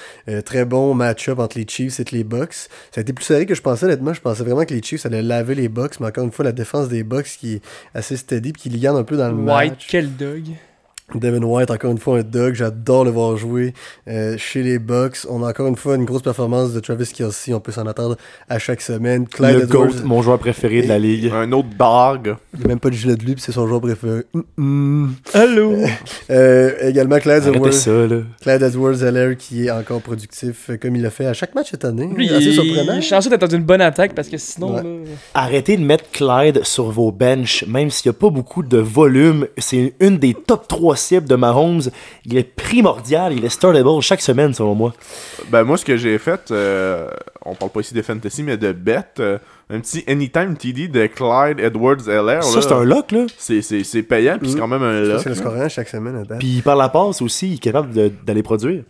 Très 0.46 0.66
bon 0.66 0.94
match-up 0.94 1.40
entre 1.40 1.58
les 1.58 1.66
Chiefs 1.68 1.79
et 1.88 2.06
les 2.12 2.24
Bucks. 2.24 2.54
Ça 2.54 2.98
a 2.98 3.02
été 3.02 3.14
plus 3.14 3.26
serré 3.26 3.46
que 3.46 3.56
je 3.56 3.62
pensais, 3.62 3.86
honnêtement. 3.86 4.14
Je 4.14 4.22
pensais 4.22 4.44
vraiment 4.44 4.66
que 4.66 4.74
les 4.74 4.82
Chiefs 4.82 5.06
allaient 5.06 5.22
laver 5.22 5.56
les 5.56 5.70
Bucks. 5.70 6.00
Mais 6.00 6.08
encore 6.08 6.24
une 6.24 6.32
fois, 6.32 6.46
la 6.46 6.52
défense 6.52 6.90
des 6.90 7.04
Bucks 7.04 7.38
qui 7.40 7.56
est 7.56 7.62
assez 7.94 8.18
steady 8.18 8.50
et 8.50 8.54
qui 8.54 8.70
les 8.70 8.80
garde 8.80 8.98
un 8.98 9.04
peu 9.04 9.18
dans 9.18 9.30
le 9.30 9.36
White, 9.36 9.72
match. 9.72 9.88
quel 9.90 10.16
dog. 10.16 10.44
Devin 11.16 11.42
White, 11.44 11.72
encore 11.72 11.92
une 11.92 11.98
fois, 11.98 12.20
un 12.20 12.24
dog. 12.24 12.54
J'adore 12.54 13.04
le 13.06 13.12
voir 13.12 13.38
jouer 13.38 13.74
euh, 14.08 14.36
chez 14.38 14.64
les 14.64 14.80
Bucks. 14.80 15.20
On 15.30 15.44
a 15.44 15.50
encore 15.50 15.68
une 15.68 15.76
fois 15.76 15.96
une 15.96 16.06
grosse 16.06 16.22
performance 16.22 16.74
de 16.74 16.80
Travis 16.80 17.12
Kelsey. 17.14 17.54
On 17.54 17.60
peut 17.60 17.72
s'en 17.72 17.88
attendre 17.88 18.18
à 18.48 18.60
chaque 18.60 18.82
semaine. 18.82 19.28
Clyde 19.28 19.56
le 19.56 19.64
Edwards, 19.64 19.88
GOAT, 19.88 20.04
mon 20.06 20.22
joueur 20.22 20.40
préféré 20.40 20.82
de 20.82 20.88
la 20.88 21.00
ligue. 21.00 21.32
Un 21.34 21.52
autre 21.52 21.70
dog. 21.78 22.36
il 22.54 22.62
n'a 22.62 22.68
même 22.68 22.80
pas 22.80 22.90
de 22.90 22.96
gilet 22.96 23.16
de 23.16 23.24
lui, 23.24 23.34
puis 23.34 23.42
c'est 23.44 23.52
son 23.52 23.68
joueur 23.68 23.82
préféré. 23.82 24.22
Mm, 24.34 24.42
mm. 24.58 25.16
Allô? 25.34 25.76
Euh, 26.30 26.72
également, 26.82 27.18
Clyde 27.20 27.44
Arrêtez 27.44 27.58
Edwards, 27.58 27.74
ça, 27.74 27.92
là. 28.08 28.22
Clyde 28.42 28.62
Edwards-Helaire 28.64 29.38
qui 29.38 29.66
est 29.66 29.72
encore 29.72 30.02
productif 30.02 30.70
euh, 30.70 30.78
comme 30.78 30.96
il 30.96 31.02
l'a 31.02 31.10
fait 31.10 31.26
à 31.26 31.34
chaque 31.34 31.56
match 31.56 31.72
cette 31.72 31.86
année. 31.86 32.10
Lui, 32.16 32.30
assez 32.30 32.52
surprenant. 32.54 32.94
il 32.94 33.00
est 33.00 33.02
chanceux 33.02 33.30
d'être 33.30 33.42
dans 33.48 33.56
une 33.56 33.64
bonne 33.64 33.82
attaque 33.82 34.14
parce 34.14 34.28
que 34.30 34.38
sinon, 34.38 34.76
Ouais. 34.76 34.84
là, 34.84 34.90
Arrêtez 35.34 35.78
de 35.78 35.84
mettre 35.84 36.06
Clyde 36.12 36.64
sur 36.64 36.90
vos 36.92 37.12
benches, 37.12 37.66
même 37.68 37.90
s'il 37.90 38.12
n'y 38.12 38.16
a 38.16 38.20
pas 38.20 38.30
beaucoup 38.30 38.62
de 38.64 38.78
volume. 38.78 39.48
C'est 39.58 39.94
une 40.00 40.18
des 40.18 40.34
top 40.34 40.68
3 40.68 40.96
de 41.28 41.36
Mahomes. 41.36 41.82
Il 42.26 42.38
est 42.38 42.44
primordial, 42.44 43.34
il 43.34 43.44
est 43.46 43.50
startable 43.50 44.02
chaque 44.02 44.22
semaine, 44.22 44.54
selon 44.54 44.76
moi. 44.76 44.94
Ben 45.50 45.64
moi 45.64 45.78
ce 45.78 45.86
que 45.86 45.98
j'ai 45.98 46.18
fait, 46.18 46.52
euh, 46.52 47.10
on 47.46 47.56
parle 47.56 47.72
pas 47.72 47.82
ici 47.82 47.94
de 47.94 48.02
fantasy 48.02 48.44
mais 48.44 48.58
de 48.58 48.72
bet, 48.72 49.00
euh, 49.20 49.38
un 49.70 49.80
petit 49.80 50.04
anytime 50.08 50.56
TD 50.58 50.88
de 50.88 51.06
Clyde 51.08 51.60
Edwards 51.60 52.08
LR. 52.08 52.44
Ça, 52.44 52.62
c'est 52.62 52.72
un 52.72 52.84
lock, 52.84 53.12
là. 53.12 53.26
C'est, 53.38 53.62
c'est, 53.62 53.84
c'est 53.84 54.04
payant 54.04 54.38
puis 54.40 54.50
c'est 54.50 54.56
Mm. 54.56 54.60
quand 54.60 54.68
même 54.68 54.84
un 54.84 55.04
Ça, 55.06 55.12
lock. 55.14 55.22
c'est 55.24 55.30
le 55.30 55.36
score 55.36 55.70
chaque 55.70 55.90
semaine. 55.90 56.16
à 56.16 56.24
date. 56.24 56.40
Puis 56.40 56.62
par 56.62 56.76
la 56.76 56.90
passe 56.90 57.22
aussi, 57.22 57.50
il 57.50 57.54
est 57.56 57.58
capable 57.60 57.92
d'aller 58.26 58.44
produire. 58.44 58.84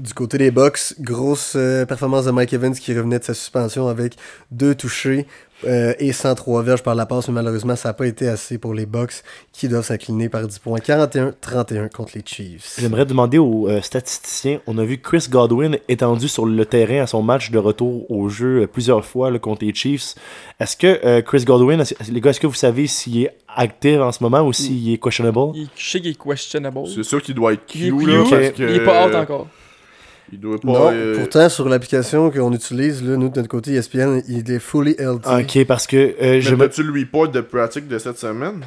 Du 0.00 0.12
côté 0.12 0.38
des 0.38 0.50
Bucks, 0.50 0.94
grosse 0.98 1.52
euh, 1.54 1.86
performance 1.86 2.24
de 2.24 2.32
Mike 2.32 2.52
Evans 2.52 2.74
qui 2.74 2.92
revenait 2.96 3.20
de 3.20 3.24
sa 3.24 3.32
suspension 3.32 3.86
avec 3.86 4.16
deux 4.50 4.74
touchés 4.74 5.24
euh, 5.66 5.94
et 5.98 6.12
103 6.12 6.62
verges 6.62 6.82
par 6.82 6.94
la 6.94 7.06
passe, 7.06 7.28
mais 7.28 7.34
malheureusement, 7.34 7.76
ça 7.76 7.90
n'a 7.90 7.92
pas 7.94 8.06
été 8.06 8.28
assez 8.28 8.58
pour 8.58 8.74
les 8.74 8.86
Bucks 8.86 9.22
qui 9.52 9.68
doivent 9.68 9.84
s'incliner 9.84 10.28
par 10.28 10.46
10 10.46 10.58
points. 10.58 10.78
41-31 10.78 11.90
contre 11.90 12.12
les 12.14 12.22
Chiefs. 12.24 12.76
J'aimerais 12.78 13.06
demander 13.06 13.38
aux 13.38 13.68
euh, 13.68 13.80
statisticiens, 13.80 14.60
on 14.66 14.78
a 14.78 14.84
vu 14.84 14.98
Chris 14.98 15.26
Godwin 15.30 15.78
étendu 15.88 16.28
sur 16.28 16.46
le 16.46 16.66
terrain 16.66 17.02
à 17.02 17.06
son 17.06 17.22
match 17.22 17.50
de 17.50 17.58
retour 17.58 18.10
au 18.10 18.28
jeu 18.28 18.62
euh, 18.62 18.66
plusieurs 18.66 19.04
fois 19.04 19.30
là, 19.30 19.38
contre 19.38 19.64
les 19.64 19.74
Chiefs. 19.74 20.14
Est-ce 20.60 20.76
que 20.76 21.00
euh, 21.04 21.22
Chris 21.22 21.44
Godwin, 21.44 21.82
les 22.10 22.20
gars, 22.20 22.30
est-ce 22.30 22.40
que 22.40 22.46
vous 22.46 22.54
savez 22.54 22.86
s'il 22.86 23.24
est 23.24 23.36
actif 23.48 24.00
en 24.00 24.12
ce 24.12 24.22
moment 24.22 24.42
ou 24.42 24.52
s'il 24.52 24.92
est 24.92 25.02
questionable? 25.02 25.52
il, 25.54 25.68
je 25.76 25.90
sais 25.90 26.00
qu'il 26.00 26.10
est 26.10 26.22
questionable. 26.22 26.80
C'est 26.92 27.02
sûr 27.02 27.22
qu'il 27.22 27.34
doit 27.34 27.52
être 27.52 27.62
Il 27.74 27.86
est 27.86 27.90
Q 27.90 28.06
là, 28.06 28.24
parce 28.28 28.50
que 28.50 28.62
Il 28.62 28.76
est 28.76 28.84
pas 28.84 29.06
out 29.06 29.14
encore. 29.14 29.48
Il 30.32 30.40
doit 30.40 30.58
pas. 30.58 30.66
Non, 30.66 30.90
euh, 30.92 31.18
pourtant, 31.18 31.48
sur 31.48 31.68
l'application 31.68 32.30
qu'on 32.30 32.52
utilise, 32.52 33.02
là, 33.02 33.16
nous, 33.16 33.28
de 33.28 33.36
notre 33.36 33.48
côté 33.48 33.74
ESPN, 33.74 34.20
il 34.28 34.50
est 34.50 34.58
fully 34.58 34.96
LT. 34.98 35.26
Ok, 35.26 35.64
parce 35.66 35.86
que 35.86 35.96
euh, 35.96 36.14
mais 36.20 36.40
je 36.40 36.54
me... 36.54 36.64
as-tu 36.64 36.82
le 36.82 36.98
report 36.98 37.28
de 37.28 37.40
pratique 37.40 37.88
de 37.88 37.98
cette 37.98 38.18
semaine? 38.18 38.64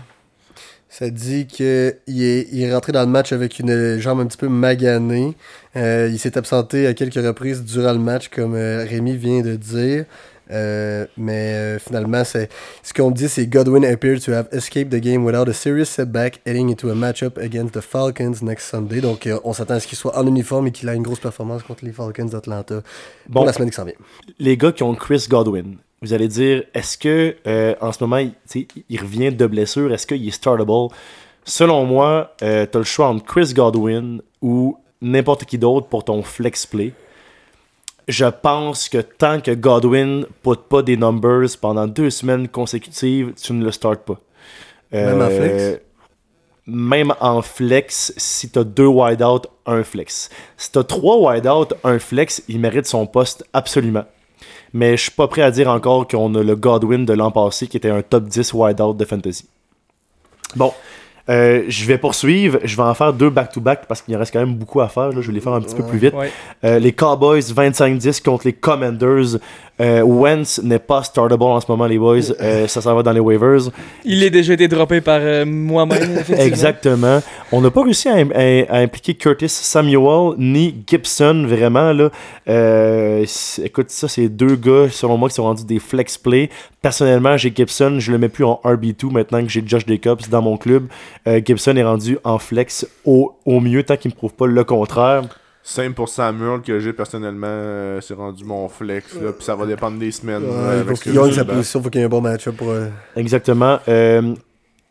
Ça 0.89 1.09
dit 1.09 1.47
qu'il 1.47 1.65
est, 1.65 1.99
il 2.07 2.61
est 2.61 2.73
rentré 2.73 2.91
dans 2.91 3.01
le 3.01 3.11
match 3.11 3.33
avec 3.33 3.59
une 3.59 3.99
jambe 3.99 4.21
un 4.21 4.25
petit 4.25 4.37
peu 4.37 4.47
maganée. 4.47 5.35
Euh, 5.75 6.09
il 6.11 6.17
s'est 6.17 6.37
absenté 6.37 6.87
à 6.87 6.93
quelques 6.93 7.15
reprises 7.15 7.63
durant 7.63 7.91
le 7.91 7.99
match, 7.99 8.29
comme 8.29 8.55
euh, 8.55 8.85
Rémi 8.87 9.17
vient 9.17 9.41
de 9.41 9.55
dire. 9.55 10.05
Euh, 10.51 11.05
mais 11.17 11.53
euh, 11.53 11.79
finalement, 11.79 12.23
c'est 12.23 12.49
ce 12.83 12.93
qu'on 12.93 13.11
dit, 13.11 13.27
c'est 13.27 13.47
Godwin 13.47 13.83
appeared 13.85 14.21
to 14.23 14.31
have 14.31 14.47
escaped 14.51 14.91
the 14.91 15.01
game 15.01 15.25
without 15.25 15.49
a 15.49 15.53
serious 15.53 15.85
setback, 15.85 16.39
heading 16.45 16.69
into 16.69 16.89
a 16.89 16.95
matchup 16.95 17.37
against 17.37 17.73
the 17.73 17.81
Falcons 17.81 18.41
next 18.41 18.69
Sunday. 18.69 19.01
Donc, 19.01 19.27
euh, 19.27 19.39
on 19.43 19.53
s'attend 19.53 19.75
à 19.75 19.79
ce 19.79 19.87
qu'il 19.87 19.97
soit 19.97 20.17
en 20.17 20.25
uniforme 20.25 20.67
et 20.67 20.71
qu'il 20.71 20.87
ait 20.89 20.95
une 20.95 21.03
grosse 21.03 21.19
performance 21.19 21.63
contre 21.63 21.85
les 21.85 21.91
Falcons 21.91 22.25
d'Atlanta 22.25 22.81
pour 23.31 23.41
Bon, 23.41 23.45
la 23.45 23.53
semaine 23.53 23.69
qui 23.69 23.75
s'en 23.75 23.85
vient. 23.85 23.93
les 24.39 24.57
gars 24.57 24.71
qui 24.71 24.83
ont 24.83 24.95
Chris 24.95 25.25
Godwin, 25.29 25.77
vous 26.01 26.13
allez 26.13 26.27
dire, 26.27 26.63
est-ce 26.73 26.97
que 26.97 27.35
en 27.81 27.91
ce 27.91 28.03
moment, 28.03 28.17
il, 28.17 28.33
il 28.89 29.01
revient 29.01 29.31
de 29.31 29.47
blessure, 29.47 29.91
est-ce 29.93 30.05
qu'il 30.07 30.27
est 30.27 30.31
startable? 30.31 30.93
Selon 31.43 31.85
moi, 31.85 32.35
tu 32.39 32.45
as 32.45 32.67
le 32.73 32.83
choix 32.83 33.07
entre 33.07 33.25
Chris 33.25 33.53
Godwin 33.53 34.21
ou 34.41 34.77
n'importe 35.01 35.45
qui 35.45 35.57
d'autre 35.57 35.87
pour 35.87 36.03
ton 36.03 36.21
flex 36.21 36.65
play. 36.65 36.93
Je 38.07 38.25
pense 38.25 38.87
que 38.89 38.99
tant 38.99 39.41
que 39.41 39.51
Godwin 39.51 40.25
put 40.43 40.55
pas 40.69 40.81
des 40.81 40.95
numbers 40.95 41.47
pendant 41.59 41.87
deux 41.87 42.09
semaines 42.09 42.47
consécutives, 42.47 43.33
tu 43.41 43.53
ne 43.53 43.65
le 43.65 43.71
startes 43.71 44.05
pas. 44.05 44.17
Même 44.91 45.21
en 45.21 45.25
Euh, 45.25 45.37
flex? 45.37 45.81
Même 46.67 47.13
en 47.19 47.41
flex, 47.41 48.13
si 48.17 48.49
tu 48.49 48.59
as 48.59 48.63
deux 48.63 48.85
wide-out, 48.87 49.47
un 49.65 49.83
flex. 49.83 50.29
Si 50.57 50.71
tu 50.71 50.79
as 50.79 50.83
trois 50.83 51.17
wide-out, 51.17 51.73
un 51.83 51.99
flex, 51.99 52.43
il 52.47 52.59
mérite 52.59 52.85
son 52.85 53.05
poste 53.07 53.45
absolument. 53.53 54.05
Mais 54.73 54.95
je 54.97 55.03
suis 55.03 55.11
pas 55.11 55.27
prêt 55.27 55.41
à 55.41 55.51
dire 55.51 55.69
encore 55.69 56.07
qu'on 56.07 56.33
a 56.35 56.43
le 56.43 56.55
Godwin 56.55 57.05
de 57.05 57.13
l'an 57.13 57.31
passé 57.31 57.67
qui 57.67 57.77
était 57.77 57.89
un 57.89 58.01
top 58.01 58.25
10 58.25 58.53
wide-out 58.53 58.95
de 58.97 59.05
fantasy. 59.05 59.47
Bon, 60.55 60.73
Euh, 61.29 61.63
je 61.67 61.85
vais 61.85 61.97
poursuivre. 61.97 62.59
Je 62.63 62.75
vais 62.75 62.83
en 62.83 62.93
faire 62.93 63.13
deux 63.13 63.29
back-to-back 63.29 63.85
parce 63.87 64.01
qu'il 64.01 64.13
y 64.13 64.17
en 64.17 64.19
reste 64.19 64.31
quand 64.33 64.39
même 64.39 64.55
beaucoup 64.55 64.81
à 64.81 64.87
faire. 64.87 65.09
là. 65.09 65.21
Je 65.21 65.27
vais 65.27 65.33
les 65.33 65.41
faire 65.41 65.53
un 65.53 65.61
petit 65.61 65.75
peu 65.75 65.83
plus 65.83 65.97
vite. 65.97 66.13
Ouais. 66.13 66.31
Euh, 66.63 66.79
les 66.79 66.93
Cowboys 66.93 67.41
25-10 67.41 68.21
contre 68.23 68.45
les 68.47 68.53
Commanders. 68.53 69.37
Euh, 69.79 70.01
Wentz 70.01 70.59
n'est 70.63 70.79
pas 70.79 71.03
startable 71.03 71.43
en 71.43 71.59
ce 71.61 71.65
moment, 71.69 71.85
les 71.85 71.99
boys. 71.99 72.17
Euh, 72.41 72.67
ça 72.67 72.81
s'en 72.81 72.95
va 72.95 73.03
dans 73.03 73.11
les 73.11 73.19
waivers. 73.19 73.69
Il 74.03 74.23
est 74.23 74.29
déjà 74.31 74.53
été 74.53 74.67
droppé 74.67 75.01
par 75.01 75.19
euh, 75.21 75.45
moi-même. 75.45 76.23
Exactement. 76.37 77.21
On 77.51 77.61
n'a 77.61 77.69
pas 77.69 77.83
réussi 77.83 78.09
à, 78.09 78.15
im- 78.15 78.31
à- 78.33 78.73
à 78.75 78.79
impliquer 78.79 79.13
Curtis 79.13 79.49
Samuel 79.49 80.33
ni 80.39 80.75
Gibson, 80.87 81.45
vraiment. 81.47 81.91
Là. 81.93 82.09
Euh, 82.49 83.25
écoute, 83.63 83.89
ça, 83.91 84.07
c'est 84.07 84.29
deux 84.29 84.55
gars, 84.55 84.87
selon 84.89 85.17
moi, 85.17 85.29
qui 85.29 85.35
sont 85.35 85.43
rendus 85.43 85.65
des 85.65 85.79
flex 85.79 86.17
play. 86.17 86.49
Personnellement, 86.81 87.37
j'ai 87.37 87.53
Gibson, 87.55 87.97
je 87.99 88.11
le 88.11 88.17
mets 88.17 88.29
plus 88.29 88.45
en 88.45 88.59
RB2 88.63 89.11
maintenant 89.11 89.41
que 89.43 89.49
j'ai 89.49 89.63
Josh 89.65 89.83
Jacobs 89.87 90.21
dans 90.29 90.41
mon 90.41 90.57
club. 90.57 90.87
Euh, 91.27 91.39
Gibson 91.45 91.75
est 91.75 91.83
rendu 91.83 92.17
en 92.23 92.39
flex 92.39 92.87
au, 93.05 93.33
au 93.45 93.59
mieux 93.59 93.83
tant 93.83 93.97
qu'il 93.97 94.09
ne 94.09 94.13
me 94.13 94.17
prouve 94.17 94.33
pas 94.33 94.47
le 94.47 94.63
contraire. 94.63 95.21
Simple 95.69 95.95
pour 95.95 96.07
Samuel 96.07 96.61
que 96.61 96.79
j'ai 96.79 96.93
personnellement, 96.93 97.47
euh, 97.49 97.99
c'est 97.99 98.13
rendu 98.13 98.45
mon 98.45 98.69
flex. 98.69 99.13
Là, 99.15 99.33
puis 99.33 99.43
ça 99.43 99.53
va 99.53 99.65
dépendre 99.65 99.97
des 99.99 100.11
semaines. 100.11 100.43
Ouais, 100.43 100.49
euh, 100.49 100.73
il 100.75 100.79
avec 100.79 100.87
faut 100.87 100.95
ce 100.95 101.03
qu'il 101.03 101.11
que 101.11 101.17
gagne 101.17 101.29
j'ai, 101.29 101.35
sa 101.35 101.43
ben, 101.43 101.55
position, 101.55 101.81
faut 101.83 101.89
qu'il 101.89 101.99
y 101.99 102.03
ait 102.03 102.05
un 102.05 102.09
bon 102.09 102.21
match-up 102.21 102.55
pour. 102.55 102.69
euh, 102.69 102.87
Exactement. 103.17 103.77
Euh, 103.89 104.33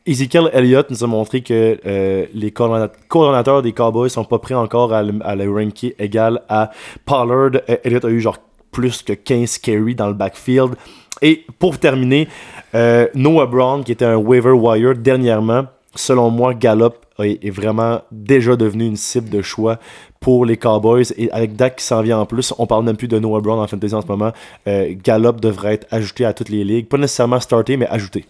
Ezekiel 0.05 0.51
Elliott 0.53 0.91
nous 0.91 1.03
a 1.03 1.07
montré 1.07 1.41
que 1.43 1.79
euh, 1.87 2.27
les 2.35 2.51
coordonna- 2.51 2.91
coordonnateurs 3.09 3.62
des 3.62 3.73
Cowboys 3.73 4.11
sont 4.11 4.25
pas 4.25 4.39
prêts 4.39 4.55
encore 4.55 4.93
à 4.93 5.03
le, 5.03 5.15
à 5.23 5.35
le 5.35 5.51
ranker 5.51 5.95
égal 5.99 6.43
à 6.51 6.71
Pollard. 7.07 7.53
Euh, 7.71 7.77
Elliott 7.83 8.05
a 8.05 8.09
eu 8.11 8.21
genre 8.21 8.37
plus 8.71 9.03
que 9.03 9.15
15 9.15 9.57
carries 9.59 9.95
dans 9.95 10.09
le 10.09 10.15
backfield. 10.15 10.75
Et 11.23 11.47
pour 11.59 11.79
terminer, 11.79 12.29
euh, 12.75 13.09
Noah 13.15 13.47
Brown, 13.47 13.83
qui 13.83 13.93
était 13.93 14.05
un 14.05 14.17
waiver 14.17 14.51
wire 14.53 14.95
dernièrement, 14.95 15.65
selon 15.95 16.29
moi, 16.29 16.53
Gallup 16.53 16.93
est, 17.24 17.50
vraiment 17.50 18.02
déjà 18.12 18.57
devenu 18.57 18.87
une 18.87 18.96
cible 18.96 19.29
de 19.31 19.42
choix 19.42 19.79
pour 20.20 20.44
les 20.44 20.57
Cowboys. 20.57 21.05
Et 21.16 21.31
avec 21.33 21.57
Dak 21.57 21.76
qui 21.76 21.85
s'en 21.85 22.02
vient 22.02 22.18
en 22.18 22.26
plus, 22.26 22.52
on 22.59 22.66
parle 22.66 22.85
même 22.85 22.96
plus 22.96 23.09
de 23.09 23.18
Noah 23.18 23.40
Brown 23.40 23.59
en 23.61 23.66
fantasy 23.66 23.94
en 23.94 24.02
ce 24.02 24.07
moment. 24.07 24.33
Euh, 24.66 24.92
Gallup 25.02 25.40
devrait 25.40 25.74
être 25.74 25.87
ajouté 25.90 26.24
à 26.24 26.33
toutes 26.33 26.48
les 26.48 26.64
ligues. 26.64 26.88
Pas 26.88 26.98
nécessairement 26.98 27.40
starté, 27.40 27.76
mais 27.76 27.87
ajouté. 27.88 28.24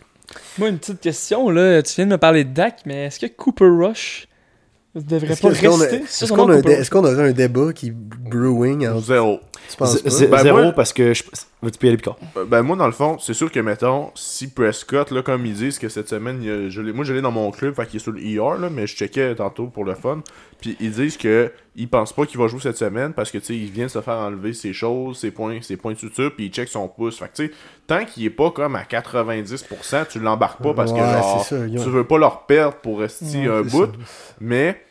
Moi, 0.58 0.68
une 0.68 0.78
petite 0.78 1.00
question, 1.00 1.50
là. 1.50 1.82
Tu 1.82 1.94
viens 1.96 2.06
de 2.06 2.10
me 2.12 2.18
parler 2.18 2.44
de 2.44 2.52
Dak, 2.52 2.80
mais 2.84 3.06
est-ce 3.06 3.20
que 3.20 3.26
Cooper 3.26 3.68
Rush 3.68 4.26
devrait 4.94 5.32
Est-ce 5.32 5.42
pas 5.42 5.50
est-ce 5.50 5.66
rester? 5.68 5.96
Est-ce 5.96 6.32
qu'on 6.32 6.48
a 6.50 6.56
est-ce 6.58 6.96
aurait 6.96 7.28
un 7.28 7.32
débat 7.32 7.72
qui 7.72 7.92
brewing 7.92 8.88
en 8.88 8.98
Zéro. 9.00 9.40
Tu 9.70 9.76
penses 9.76 9.96
Z- 9.96 10.02
pas? 10.02 10.08
z- 10.10 10.28
Ben, 10.30 10.38
zéro 10.42 10.58
moi- 10.62 10.72
parce 10.72 10.92
que 10.92 11.12
je. 11.12 11.22
Tu 11.62 11.78
peux 11.78 11.86
y 11.86 11.88
aller, 11.88 11.96
Picard. 11.96 12.16
Euh, 12.36 12.44
Ben 12.44 12.62
moi 12.62 12.76
dans 12.76 12.86
le 12.86 12.92
fond, 12.92 13.18
c'est 13.18 13.34
sûr 13.34 13.50
que 13.50 13.58
mettons, 13.58 14.12
si 14.14 14.50
Prescott, 14.50 15.10
là, 15.10 15.22
comme 15.22 15.46
ils 15.46 15.54
disent 15.54 15.78
que 15.78 15.88
cette 15.88 16.08
semaine, 16.08 16.40
il 16.42 16.70
je 16.70 16.80
moi 16.82 17.04
je 17.04 17.12
l'ai 17.12 17.22
dans 17.22 17.32
mon 17.32 17.50
club, 17.50 17.74
fait 17.74 17.86
qu'il 17.86 17.96
est 17.96 18.02
sur 18.02 18.12
le 18.12 18.20
ER, 18.24 18.60
là, 18.60 18.68
mais 18.70 18.86
je 18.86 18.94
checkais 18.94 19.34
tantôt 19.34 19.66
pour 19.66 19.84
le 19.84 19.94
fun. 19.94 20.20
Puis 20.60 20.76
ils 20.80 20.92
disent 20.92 21.16
que 21.16 21.50
ils 21.74 21.88
pensent 21.88 22.12
pas 22.12 22.24
qu'il 22.26 22.38
va 22.38 22.46
jouer 22.46 22.60
cette 22.60 22.76
semaine 22.76 23.14
parce 23.14 23.30
que 23.30 23.38
tu 23.38 23.46
sais, 23.46 23.56
il 23.56 23.70
vient 23.70 23.86
de 23.86 23.90
se 23.90 24.00
faire 24.00 24.14
enlever 24.18 24.52
ses 24.52 24.72
choses, 24.72 25.18
ses 25.18 25.30
points, 25.30 25.60
ses 25.62 25.76
points 25.76 25.94
de 25.94 25.98
suture, 25.98 26.30
puis 26.34 26.46
il 26.46 26.50
check 26.52 26.68
son 26.68 26.88
pouce. 26.88 27.18
Fait 27.18 27.28
que 27.28 27.34
tu 27.34 27.46
sais, 27.46 27.52
tant 27.86 28.04
qu'il 28.04 28.24
est 28.24 28.30
pas 28.30 28.50
comme 28.50 28.76
à 28.76 28.82
90%, 28.82 30.08
tu 30.08 30.20
l'embarques 30.20 30.62
pas 30.62 30.74
parce 30.74 30.92
que 30.92 30.98
genre, 30.98 31.44
ça, 31.44 31.56
tu 31.68 31.88
veux 31.90 32.04
pas 32.04 32.18
leur 32.18 32.42
perdre 32.46 32.76
pour 32.76 33.00
rester 33.00 33.46
un 33.46 33.62
bout. 33.62 33.86
ça. 33.86 33.92
Mais 34.40 34.82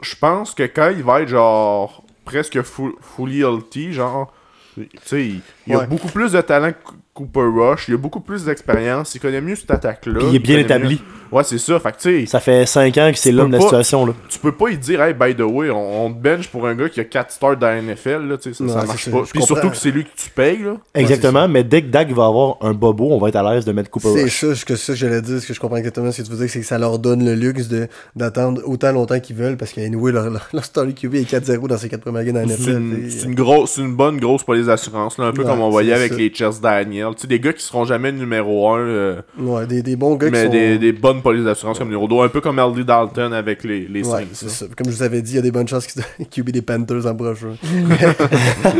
je 0.00 0.16
pense 0.16 0.54
que 0.54 0.64
quand 0.64 0.88
il 0.90 1.02
va 1.02 1.22
être 1.22 1.28
genre 1.28 2.02
presque 2.24 2.62
full, 2.62 2.92
fully 3.00 3.40
healthy, 3.42 3.92
genre, 3.92 4.32
tu 4.74 4.88
sais, 5.04 5.26
il, 5.26 5.40
il 5.66 5.74
a 5.74 5.78
Ouais. 5.78 5.86
beaucoup 5.86 6.08
plus 6.08 6.32
de 6.32 6.40
talent 6.40 6.72
que 6.72 6.92
Cooper 7.14 7.46
Rush, 7.56 7.86
il 7.88 7.94
a 7.94 7.96
beaucoup 7.96 8.20
plus 8.20 8.44
d'expérience, 8.44 9.14
il 9.14 9.20
connaît 9.20 9.40
mieux 9.40 9.54
cette 9.54 9.70
attaque-là. 9.70 10.18
Puis 10.18 10.28
il 10.30 10.34
est 10.36 10.38
bien 10.40 10.58
établi. 10.58 10.94
mieux- 10.96 11.00
Ouais, 11.32 11.42
c'est 11.42 11.58
ça. 11.58 11.80
Fait 11.80 11.90
que 11.90 11.96
tu 11.96 12.20
sais, 12.20 12.26
Ça 12.26 12.38
fait 12.38 12.64
5 12.64 12.96
ans 12.98 13.10
que 13.10 13.18
c'est 13.18 13.32
l'homme 13.32 13.48
de 13.48 13.52
la 13.54 13.58
pas- 13.58 13.64
situation. 13.64 14.06
Là. 14.06 14.12
tu 14.28 14.38
peux 14.38 14.52
pas 14.52 14.68
y 14.70 14.76
dire, 14.78 15.02
hey, 15.02 15.14
by 15.14 15.34
the 15.34 15.40
way, 15.40 15.68
on, 15.70 16.06
on 16.06 16.12
te 16.12 16.18
bench 16.18 16.46
pour 16.48 16.64
un 16.66 16.76
gars 16.76 16.88
qui 16.88 17.00
a 17.00 17.04
4 17.04 17.32
stars 17.32 17.56
dans 17.56 17.66
la 17.66 17.78
NFL, 17.82 18.28
là, 18.28 18.36
tu 18.36 18.52
sais, 18.52 18.58
ça, 18.58 18.62
Ouais, 18.64 18.70
ça 18.70 18.80
c'est 18.82 18.86
marche 18.86 19.04
ça, 19.06 19.10
pas. 19.10 19.22
Puis 19.32 19.42
surtout 19.42 19.70
que 19.70 19.76
c'est 19.76 19.90
lui 19.90 20.04
que 20.04 20.10
tu 20.16 20.30
payes, 20.30 20.62
là. 20.62 20.76
Exactement, 20.94 21.48
mais 21.48 21.64
dès 21.64 21.82
que 21.82 21.88
Dak 21.88 22.12
va 22.12 22.26
avoir 22.26 22.56
un 22.60 22.72
bobo, 22.72 23.08
on 23.10 23.18
va 23.18 23.28
être 23.30 23.36
à 23.36 23.54
l'aise 23.54 23.64
de 23.64 23.72
mettre 23.72 23.90
Cooper 23.90 24.10
C'est 24.14 24.22
Rush. 24.24 24.40
ça, 24.40 24.54
ce 24.54 24.64
que, 24.64 24.76
ça 24.76 24.92
que 24.92 24.98
j'allais 24.98 25.22
dire, 25.22 25.40
ce 25.40 25.46
que 25.48 25.54
je 25.54 25.58
comprends 25.60 25.76
exactement, 25.78 26.12
ce 26.12 26.18
que 26.22 26.26
tu 26.26 26.30
veux 26.32 26.38
dire, 26.38 26.50
c'est 26.50 26.60
que 26.60 26.66
ça 26.66 26.78
leur 26.78 27.00
donne 27.00 27.24
le 27.24 27.34
luxe 27.34 27.66
de, 27.68 27.88
d'attendre 28.14 28.60
autant 28.66 28.92
longtemps 28.92 29.18
qu'ils 29.18 29.34
veulent, 29.36 29.56
parce 29.56 29.72
qu'anyway, 29.72 30.12
leur, 30.12 30.30
leur, 30.30 30.46
leur 30.52 30.64
Starry 30.64 30.94
QB 30.94 31.14
est 31.16 31.28
4-0 31.30 31.66
dans 31.66 31.78
ses 31.78 31.88
4 31.88 32.00
premières 32.02 32.24
games 32.24 32.34
dans 32.34 32.40
la 32.42 32.48
C'est 32.48 32.62
NFL. 32.70 32.70
une, 32.80 33.06
et- 33.06 33.10
c'est 33.10 33.26
une 33.26 33.34
grosse, 33.34 33.72
c'est 33.72 33.80
une 33.82 33.96
bonne 33.96 34.18
grosse 34.18 34.44
police 34.44 34.66
d'assurance, 34.66 35.18
là, 35.18 35.24
un 35.24 35.32
peu 35.32 35.42
Ouais, 35.42 35.48
comme 35.48 35.60
on 35.62 35.70
voyait 35.70 35.90
c'est 35.94 35.98
avec 35.98 36.12
ça. 36.12 36.18
les 36.18 36.32
Chess 36.32 36.60
Daniel. 36.60 37.03
Tu 37.12 37.22
sais, 37.22 37.26
des 37.26 37.40
gars 37.40 37.52
qui 37.52 37.62
seront 37.62 37.84
jamais 37.84 38.12
numéro 38.12 38.70
1, 38.72 39.16
Ouais, 39.38 39.66
des, 39.66 39.82
des 39.82 39.96
bons 39.96 40.14
gars 40.16 40.30
mais 40.30 40.38
qui 40.38 40.44
sont... 40.46 40.52
des, 40.52 40.78
des 40.78 40.92
bonnes 40.92 41.20
polices 41.22 41.44
d'assurance 41.44 41.78
comme 41.78 41.88
numéro 41.88 42.08
2, 42.08 42.16
un 42.24 42.28
peu 42.28 42.40
comme 42.40 42.58
Aldi 42.58 42.84
Dalton 42.84 43.32
avec 43.32 43.64
les, 43.64 43.86
les 43.88 44.06
Ouais, 44.08 44.20
Saints. 44.22 44.28
c'est 44.32 44.46
là. 44.46 44.52
ça. 44.52 44.66
Comme 44.76 44.86
je 44.90 44.96
vous 44.96 45.02
avais 45.02 45.20
dit, 45.20 45.32
il 45.32 45.36
y 45.36 45.38
a 45.38 45.42
des 45.42 45.50
bonnes 45.52 45.68
chances 45.68 45.86
qu'ils 45.86 46.02
QB 46.30 46.50
des 46.50 46.62
Panthers 46.62 47.06
en 47.06 47.14
prochain. 47.14 47.54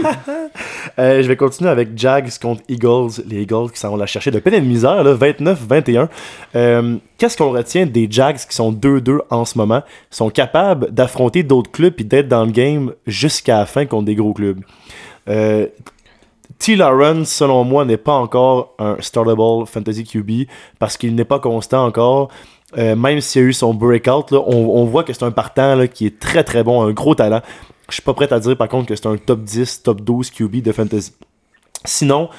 Euh, 0.98 1.22
je 1.22 1.26
vais 1.28 1.34
continuer 1.36 1.70
avec 1.70 1.88
Jags 1.96 2.30
contre 2.40 2.62
Eagles. 2.68 3.20
Les 3.26 3.42
Eagles 3.42 3.70
qui 3.72 3.80
s'en 3.80 3.96
la 3.96 4.06
chercher 4.06 4.30
de 4.30 4.38
peine 4.38 4.54
et 4.54 4.60
de 4.60 4.66
misère, 4.66 5.02
là, 5.02 5.14
29-21. 5.14 6.08
Euh, 6.54 6.96
Qu'est-ce 7.18 7.36
qu'on 7.36 7.50
retient 7.50 7.86
des 7.86 8.06
Jags 8.08 8.36
qui 8.36 8.54
sont 8.54 8.72
2-2 8.72 9.18
en 9.30 9.44
ce 9.44 9.58
moment? 9.58 9.82
Ils 10.12 10.16
sont 10.16 10.30
capables 10.30 10.92
d'affronter 10.92 11.42
d'autres 11.42 11.70
clubs 11.72 11.94
et 11.98 12.04
d'être 12.04 12.28
dans 12.28 12.44
le 12.44 12.52
game 12.52 12.92
jusqu'à 13.08 13.58
la 13.58 13.66
fin 13.66 13.86
contre 13.86 14.04
des 14.04 14.14
gros 14.14 14.34
clubs. 14.34 14.60
Euh, 15.28 15.66
T. 16.64 16.76
Lawrence, 16.76 17.28
selon 17.28 17.62
moi, 17.64 17.84
n'est 17.84 17.98
pas 17.98 18.14
encore 18.14 18.74
un 18.78 18.96
startable 19.00 19.66
fantasy 19.66 20.04
QB 20.04 20.48
parce 20.78 20.96
qu'il 20.96 21.14
n'est 21.14 21.24
pas 21.26 21.38
constant 21.38 21.84
encore. 21.84 22.30
Euh, 22.78 22.96
même 22.96 23.20
s'il 23.20 23.42
a 23.42 23.44
eu 23.44 23.52
son 23.52 23.74
breakout, 23.74 24.30
là, 24.30 24.38
on, 24.46 24.54
on 24.80 24.84
voit 24.86 25.04
que 25.04 25.12
c'est 25.12 25.24
un 25.24 25.30
partant 25.30 25.74
là, 25.74 25.86
qui 25.86 26.06
est 26.06 26.18
très 26.18 26.42
très 26.42 26.64
bon, 26.64 26.82
un 26.82 26.92
gros 26.92 27.14
talent. 27.14 27.42
Je 27.88 27.94
suis 27.94 28.02
pas 28.02 28.14
prêt 28.14 28.32
à 28.32 28.40
dire 28.40 28.56
par 28.56 28.68
contre 28.68 28.86
que 28.86 28.96
c'est 28.96 29.06
un 29.06 29.16
top 29.18 29.42
10, 29.42 29.82
top 29.82 30.00
12 30.00 30.30
QB 30.30 30.62
de 30.62 30.72
fantasy. 30.72 31.12
Sinon, 31.84 32.30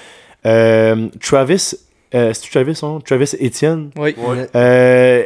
euh, 0.46 1.08
Travis, 1.22 1.76
euh, 2.16 2.34
c'est 2.34 2.50
Travis, 2.50 2.80
hein? 2.82 3.00
Travis 3.06 3.36
Etienne, 3.40 3.92
Oui. 3.96 4.16
Ouais. 4.18 4.48
euh, 4.56 5.24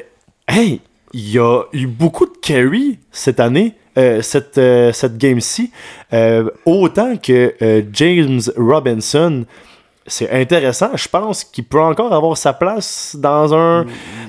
hey, 0.48 0.82
il 1.14 1.32
y 1.32 1.40
a 1.40 1.64
eu 1.72 1.88
beaucoup 1.88 2.26
de 2.26 2.38
carry 2.42 3.00
cette 3.12 3.40
année, 3.40 3.76
euh, 4.00 4.22
cette, 4.22 4.58
euh, 4.58 4.92
cette 4.94 5.18
game-ci. 5.18 5.72
Euh, 6.14 6.50
autant 6.66 7.18
que 7.18 7.54
euh, 7.62 7.82
James 7.94 8.42
Robinson, 8.58 9.46
c'est 10.08 10.32
intéressant. 10.32 10.90
Je 10.96 11.08
pense 11.08 11.44
qu'il 11.44 11.66
peut 11.66 11.80
encore 11.82 12.14
avoir 12.14 12.36
sa 12.38 12.54
place 12.54 13.16
dans 13.20 13.54
un, 13.54 13.86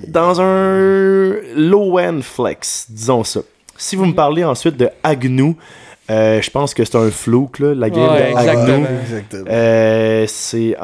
dans 0.08 0.40
un 0.40 1.36
low-end 1.56 2.20
flex, 2.22 2.86
disons 2.90 3.24
ça. 3.24 3.40
Si 3.78 3.96
vous 3.96 4.04
me 4.06 4.12
parlez 4.14 4.44
ensuite 4.44 4.76
de 4.76 4.90
Agnew, 5.02 5.54
euh, 6.10 6.42
je 6.42 6.50
pense 6.50 6.74
que 6.74 6.84
c'est 6.84 6.96
un 6.96 7.10
flouk, 7.10 7.60
là, 7.60 7.72
la 7.74 7.88
game 7.88 8.10
Ouais, 8.12 8.32
de 8.32 8.36
Agnew. 8.36 8.40
exactement. 8.40 8.86
exactement. 9.02 9.44
Euh, 9.48 10.24
c'est 10.26 10.76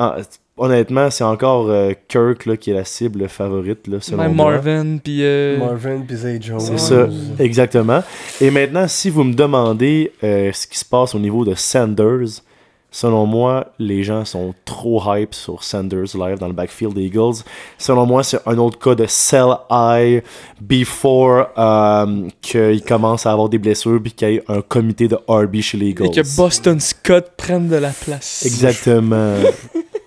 honnêtement, 0.57 1.11
c'est 1.11 1.25
encore 1.25 1.69
euh, 1.69 1.93
Kirk 2.09 2.47
là, 2.47 2.57
qui 2.57 2.71
est 2.71 2.75
la 2.75 2.85
cible 2.85 3.29
favorite 3.29 3.87
là, 3.87 3.99
selon 4.01 4.23
Même 4.23 4.35
moi. 4.35 4.53
Marvin, 4.53 4.97
puis. 5.03 5.19
euh, 5.23 5.59
Marvin 5.59 6.01
puis 6.07 6.17
Zay 6.17 6.39
Jones. 6.41 6.61
C'est 6.61 6.79
ça, 6.79 7.09
exactement. 7.39 8.03
Et 8.41 8.51
maintenant, 8.51 8.89
si 8.89 9.11
vous 9.11 9.25
me 9.25 9.35
demandez 9.35 10.13
euh, 10.25 10.51
ce 10.53 10.67
qui 10.67 10.79
se 10.79 10.85
passe 10.85 11.15
au 11.15 11.19
niveau 11.19 11.45
de 11.45 11.55
Sanders, 11.55 12.43
selon 12.91 13.27
moi, 13.27 13.73
les 13.79 14.03
gens 14.03 14.25
sont 14.25 14.55
trop 14.65 15.03
hype 15.15 15.35
sur 15.35 15.63
Sanders 15.63 16.15
live 16.15 16.39
dans 16.39 16.47
le 16.47 16.55
backfield 16.55 16.95
des 16.95 17.03
Eagles. 17.05 17.43
Selon 17.77 18.07
moi, 18.07 18.23
c'est 18.23 18.39
un 18.47 18.57
autre 18.57 18.79
cas 18.79 18.95
de 18.95 19.05
sell 19.07 19.49
high 19.71 20.23
before 20.63 21.49
euh, 21.59 22.29
qu'il 22.41 22.83
commence 22.83 23.27
à 23.27 23.33
avoir 23.33 23.51
des 23.51 23.59
blessures 23.59 24.01
puis 24.03 24.13
qu'il 24.13 24.29
y 24.31 24.35
ait 24.37 24.43
un 24.49 24.63
comité 24.63 25.09
de 25.09 25.19
RB 25.29 25.57
chez 25.61 25.77
les 25.77 25.89
Eagles. 25.89 26.07
Et 26.07 26.11
que 26.23 26.37
Boston 26.37 26.81
Scott 26.81 27.33
prenne 27.37 27.69
de 27.69 27.77
la 27.77 27.91
place. 27.91 28.45
Exactement. 28.47 29.35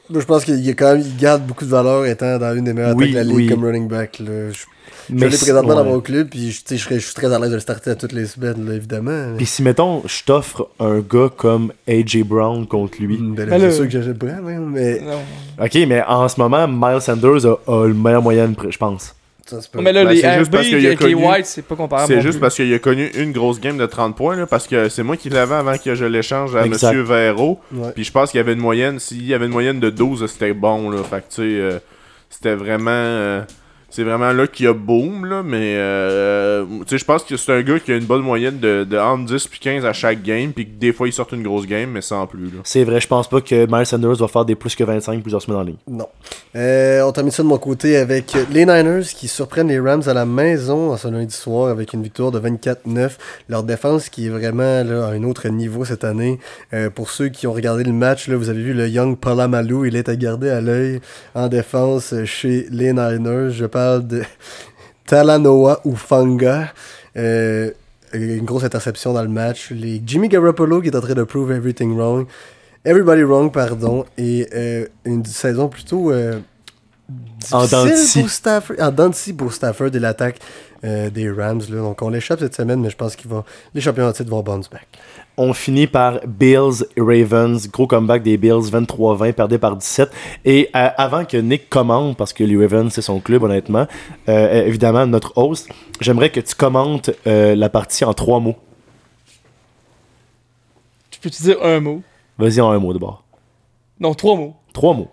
Moi, 0.10 0.22
je 0.22 0.26
pense 0.26 0.44
qu'il 0.46 0.60
y 0.60 0.70
a 0.70 0.74
quand 0.74 0.94
même, 0.94 1.02
il 1.06 1.18
garde 1.18 1.44
beaucoup 1.46 1.66
de 1.66 1.70
valeur 1.70 2.06
étant 2.06 2.38
dans 2.40 2.56
une 2.56 2.64
des 2.66 2.74
meilleures 2.74 2.96
Oui, 2.96 3.12
attaques 3.12 3.14
de 3.14 3.18
la 3.18 3.24
ligue 3.24 3.36
oui. 3.36 3.48
comme 3.48 3.64
running 3.64 3.88
back. 3.88 4.20
Là. 4.20 4.50
Je, 4.52 4.54
je 4.58 4.66
Mais 5.16 5.28
l'ai 5.30 5.36
si- 5.38 5.46
présentement 5.46 5.76
dans 5.76 5.84
mon 5.86 6.00
club, 6.00 6.30
puis 6.30 6.52
je, 6.52 6.60
tu 6.62 6.64
sais, 6.68 6.78
je, 6.78 6.84
serais- 6.84 7.00
je 7.00 7.06
suis 7.06 7.14
très 7.14 7.32
à 7.32 7.38
l'aise 7.40 7.50
de 7.50 7.56
le 7.56 7.60
starter 7.62 7.92
à 7.92 7.96
toutes 7.96 8.12
les 8.14 8.26
semaines, 8.26 8.66
là, 8.68 8.74
évidemment. 8.74 9.34
Puis 9.38 9.46
si, 9.46 9.62
mettons, 9.62 10.02
je 10.08 10.24
t'offre 10.24 10.70
un 10.80 11.00
gars 11.00 11.30
comme 11.36 11.72
A.J. 11.88 12.24
Brown 12.24 12.66
contre 12.68 13.02
lui. 13.02 13.18
Ben 13.22 13.48
là, 13.48 13.58
Ben 13.60 13.70
c'est 13.70 13.76
sûr 13.76 13.86
que 13.86 13.92
j'achète 13.92 14.24
hein, 14.24 14.42
mais 14.68 15.00
Non. 15.02 15.64
Ok, 15.64 15.76
mais 15.88 16.04
en 16.08 16.28
ce 16.28 16.40
moment, 16.40 16.68
Miles 16.68 17.02
Sanders 17.02 17.46
a, 17.46 17.58
a 17.68 17.88
le 17.88 17.94
meilleur 17.94 18.22
moyen, 18.24 18.52
je 18.70 18.78
pense. 18.78 19.14
Ça 19.50 19.62
se 19.62 19.70
peut. 19.70 19.82
Mais 19.82 19.92
là, 19.92 20.04
Ben, 20.06 20.12
les 20.12 20.22
c'est 20.22 20.38
juste 20.38 20.48
RB 20.48 20.52
parce 20.56 20.68
qu'il 20.68 20.76
a 20.76 20.88
avec 20.88 21.00
les 21.02 21.14
connu- 21.14 21.28
Whites, 21.28 21.46
c'est 21.46 21.62
pas 21.66 21.76
comparable. 21.76 22.08
C'est 22.08 22.22
juste 22.22 22.34
plus. 22.34 22.40
parce 22.42 22.56
qu'il 22.56 22.74
a 22.74 22.80
connu 22.80 23.08
une 23.16 23.32
grosse 23.32 23.60
game 23.60 23.78
de 23.78 23.86
30 23.86 24.16
points, 24.16 24.36
là, 24.36 24.46
parce 24.46 24.68
que 24.68 24.90
c'est 24.90 25.04
moi 25.04 25.18
qui 25.18 25.30
l'avais 25.30 25.56
avant 25.56 25.78
que 25.78 25.96
je 25.96 26.06
l'échange 26.06 26.56
à 26.56 26.66
Exact. 26.66 26.88
Monsieur 26.94 27.02
Véro. 27.04 27.60
Ouais. 27.74 27.92
Puis 27.94 28.04
je 28.04 28.12
pense 28.12 28.32
qu'il 28.32 28.38
y 28.38 28.42
avait 28.42 28.54
une 28.54 28.60
moyenne, 28.60 29.00
s'il 29.00 29.26
y 29.26 29.34
avait 29.34 29.46
une 29.48 29.52
moyenne 29.52 29.80
de 29.80 29.90
12, 29.90 30.26
c'était 30.28 30.54
bon, 30.54 30.90
là. 30.90 31.00
Fait 31.04 31.18
que 31.18 31.30
tu 31.30 31.36
sais, 31.36 31.42
euh, 31.42 31.80
c'était 32.30 32.56
vraiment. 32.56 32.90
euh, 32.92 33.42
c'est 33.90 34.04
vraiment 34.04 34.32
là 34.32 34.48
qu'il 34.48 34.66
y 34.66 34.70
a 34.70 34.74
boom, 34.74 35.26
là, 35.26 35.44
mais 35.44 35.76
euh, 35.78 36.66
tu 36.82 36.90
sais, 36.90 36.98
je 36.98 37.06
pense 37.06 37.24
que 37.24 37.38
c'est 37.38 37.54
un 37.54 37.62
gars 37.62 37.80
qui 37.80 37.92
a 37.92 37.96
une 37.96 38.06
bonne 38.06 38.22
moyenne 38.22 38.60
de, 38.60 38.84
de 38.84 38.98
entre 38.98 39.26
10 39.26 39.48
puis 39.48 39.60
15 39.60 39.86
à 39.86 39.94
chaque 39.94 40.22
game, 40.22 40.52
puis 40.54 40.66
que 40.66 40.80
des 40.80 40.94
fois 40.94 41.08
il 41.08 41.14
sort 41.14 41.28
une 41.32 41.44
grosse 41.44 41.66
game, 41.66 41.90
mais 41.92 42.02
sans 42.02 42.28
plus. 42.28 42.46
Là. 42.46 42.60
C'est 42.64 42.84
vrai, 42.84 43.00
je 43.00 43.08
pense 43.08 43.28
pas 43.28 43.42
que 43.42 43.66
Miles 43.70 43.86
Sanders 43.86 44.16
va 44.16 44.28
faire 44.28 44.46
des 44.46 44.56
plus 44.56 44.76
que 44.76 44.84
25 44.84 45.22
plusieurs 45.22 45.42
semaines 45.42 45.60
en 45.60 45.64
ligne. 45.64 45.78
Non. 45.88 46.08
Euh, 46.56 47.02
on 47.02 47.12
termine 47.12 47.32
ça 47.32 47.44
de 47.44 47.48
mon 47.48 47.58
côté 47.58 47.98
avec 47.98 48.36
les 48.52 48.66
Niners 48.66 49.06
qui 49.16 49.28
surprennent 49.28 49.68
les 49.68 49.80
Rams 49.80 50.04
à 50.08 50.14
la 50.14 50.26
maison 50.26 50.92
en 50.92 50.98
ce 50.98 51.08
lundi 51.08 51.36
soir 51.36 51.70
avec 51.70 51.94
une 51.94 52.04
victoire 52.04 52.32
de 52.32 52.40
24-9. 52.40 53.12
Leur 53.50 53.64
défense 53.64 54.10
qui 54.10 54.28
est 54.28 54.30
vraiment 54.30 54.84
là, 54.84 55.08
à 55.08 55.12
un 55.12 55.24
autre 55.24 55.48
niveau 55.50 55.86
cette 55.86 56.04
année. 56.04 56.40
Euh, 56.74 56.90
pour 56.90 57.10
ceux 57.10 57.30
qui 57.30 57.48
ont 57.48 57.54
regardé 57.54 57.84
le 57.84 57.94
match, 57.94 58.28
là, 58.28 58.36
vous 58.36 58.50
avez 58.50 58.62
vu 58.62 58.74
le 58.74 58.88
Young 58.88 59.18
Palamalou, 59.18 59.86
il 59.86 59.96
est 59.96 60.10
à 60.10 60.16
garder 60.16 60.50
à 60.50 60.62
l'œil 60.62 61.02
en 61.36 61.48
défense 61.48 62.14
chez 62.26 62.68
les 62.70 62.94
Niners. 62.94 63.52
Je 63.52 63.66
parle 63.80 64.08
de 64.08 64.24
Talanoa 65.06 65.82
Ufanga. 65.86 66.74
Euh, 67.16 67.72
une 68.14 68.46
grosse 68.46 68.64
interception 68.64 69.14
dans 69.14 69.22
le 69.22 69.30
match. 69.30 69.72
Les 69.72 70.02
Jimmy 70.06 70.28
Garoppolo 70.28 70.82
qui 70.82 70.88
est 70.88 70.96
en 70.96 71.02
train 71.02 71.14
de 71.14 71.24
prove 71.24 71.52
everything 71.52 71.96
wrong. 71.96 72.28
Everybody 72.84 73.24
wrong, 73.24 73.52
pardon. 73.52 74.06
Et 74.18 74.48
euh, 74.54 74.86
une 75.06 75.26
saison 75.26 75.70
plutôt 75.70 76.12
euh, 76.12 76.40
En 77.52 77.66
de 77.66 78.20
pour 78.20 78.30
Stafford. 78.30 78.76
En 78.80 78.92
de 78.92 79.34
pour 79.34 79.54
Stafford 79.54 79.92
et 79.94 80.00
l'attaque 80.00 80.40
euh, 80.84 81.10
des 81.10 81.30
Rams. 81.30 81.62
Là. 81.70 81.78
Donc 81.78 82.02
on 82.02 82.10
l'échappe 82.10 82.40
cette 82.40 82.56
semaine, 82.56 82.82
mais 82.82 82.90
je 82.90 82.98
pense 82.98 83.16
qu'ils 83.16 83.30
vont 83.30 83.44
les 83.74 83.82
champions 83.82 84.08
en 84.08 84.12
titre 84.12 84.30
vont 84.30 84.44
bounce 84.44 84.70
back. 84.70 84.88
On 85.42 85.54
finit 85.54 85.88
par 85.88 86.20
Bills 86.28 86.86
et 86.98 87.02
Ravens. 87.02 87.70
Gros 87.72 87.88
comeback 87.88 88.24
des 88.24 88.36
Bills, 88.36 88.70
23-20, 88.74 89.32
perdé 89.32 89.58
par 89.58 89.78
17. 89.78 90.12
Et 90.44 90.70
euh, 90.76 90.90
avant 90.98 91.24
que 91.24 91.38
Nick 91.38 91.70
commente, 91.70 92.18
parce 92.18 92.34
que 92.34 92.44
les 92.44 92.58
Ravens, 92.58 92.92
c'est 92.92 93.02
son 93.02 93.22
club, 93.22 93.44
honnêtement, 93.44 93.88
euh, 94.28 94.66
évidemment, 94.66 95.08
notre 95.08 95.38
host, 95.38 95.70
j'aimerais 96.02 96.30
que 96.30 96.42
tu 96.42 96.56
commentes 96.56 97.12
euh, 97.26 97.56
la 97.56 97.70
partie 97.70 98.04
en 98.04 98.14
trois 98.14 98.42
mots. 98.42 98.58
Tu 101.10 101.22
peux-tu 101.22 101.42
dire 101.42 101.64
un 101.64 101.80
mot? 101.80 102.02
Vas-y 102.38 102.60
en 102.60 102.72
un 102.72 102.80
mot 102.80 102.92
d'abord. 102.92 103.24
Non, 103.98 104.14
trois 104.16 104.36
mots. 104.36 104.58
Trois 104.74 104.94
mots. 104.94 105.10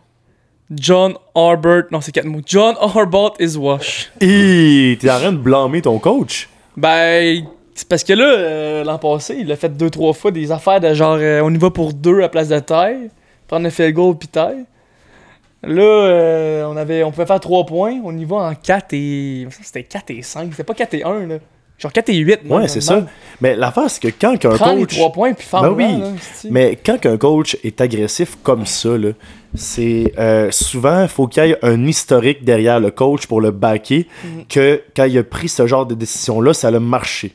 John 0.72 1.14
Arbert. 1.36 1.84
Non, 1.92 2.00
c'est 2.00 2.10
quatre 2.10 2.26
mots. 2.26 2.42
John 2.44 2.74
Arbert 2.80 3.34
is 3.38 3.56
wash. 3.56 4.10
Hi, 4.20 4.98
t'es 5.00 5.08
en 5.08 5.20
train 5.20 5.32
de 5.32 5.38
blâmer 5.38 5.82
ton 5.82 6.00
coach? 6.00 6.48
Ben, 6.76 7.46
c'est 7.76 7.86
parce 7.86 8.02
que 8.02 8.12
là, 8.14 8.24
euh, 8.24 8.82
l'an 8.84 8.98
passé, 8.98 9.36
il 9.38 9.52
a 9.52 9.56
fait 9.56 9.68
deux, 9.76 9.90
trois 9.90 10.12
fois 10.14 10.30
des 10.32 10.50
affaires 10.50 10.80
de 10.80 10.92
genre, 10.94 11.18
euh, 11.20 11.40
on 11.44 11.52
y 11.54 11.58
va 11.58 11.70
pour 11.70 11.92
deux 11.92 12.22
à 12.22 12.28
place 12.28 12.48
de 12.48 12.58
taille, 12.58 13.10
prendre 13.46 13.64
le 13.64 13.70
field 13.70 13.94
goal 13.94 14.16
puis 14.18 14.26
taille. 14.28 14.64
Là, 15.62 15.82
euh, 15.82 16.64
on, 16.66 16.76
avait, 16.76 17.02
on 17.02 17.10
pouvait 17.10 17.26
faire 17.26 17.40
trois 17.40 17.64
points, 17.66 17.98
on 18.04 18.16
y 18.16 18.24
va 18.24 18.36
en 18.36 18.54
4 18.54 18.86
et. 18.92 19.46
C'était 19.62 19.82
4 19.84 20.10
et 20.10 20.22
5, 20.22 20.48
c'était 20.50 20.64
pas 20.64 20.74
4 20.74 20.94
et 20.94 21.04
1, 21.04 21.26
là. 21.26 21.36
Genre 21.78 21.92
4 21.92 22.08
et 22.08 22.16
8. 22.16 22.40
là, 22.48 22.56
Ouais, 22.56 22.68
c'est 22.68 22.80
ça. 22.80 23.04
Mais 23.40 23.54
l'affaire, 23.56 23.90
c'est 23.90 24.00
que 24.00 24.08
quand 24.18 24.32
un 24.32 24.56
Prends 24.56 24.72
les 24.74 24.82
coach. 24.82 24.94
trois 24.96 25.12
points 25.12 25.32
puis 25.34 25.44
faire 25.46 25.60
Ben 25.62 25.70
oui, 25.72 26.50
Mais 26.50 26.76
quand 26.76 27.04
un 27.04 27.16
coach 27.18 27.56
est 27.64 27.80
agressif 27.82 28.38
comme 28.42 28.64
ça, 28.64 28.96
là, 28.96 29.10
c'est 29.54 30.12
euh, 30.18 30.50
souvent, 30.50 31.02
il 31.02 31.08
faut 31.08 31.26
qu'il 31.26 31.44
y 31.44 31.50
ait 31.50 31.58
un 31.62 31.84
historique 31.86 32.44
derrière 32.44 32.80
le 32.80 32.90
coach 32.90 33.26
pour 33.26 33.40
le 33.42 33.50
backer, 33.50 34.06
Mhm. 34.24 34.44
que 34.48 34.82
quand 34.94 35.04
il 35.04 35.18
a 35.18 35.22
pris 35.24 35.48
ce 35.48 35.66
genre 35.66 35.84
de 35.84 35.94
décision-là, 35.94 36.54
ça 36.54 36.68
a 36.68 36.78
marché. 36.80 37.32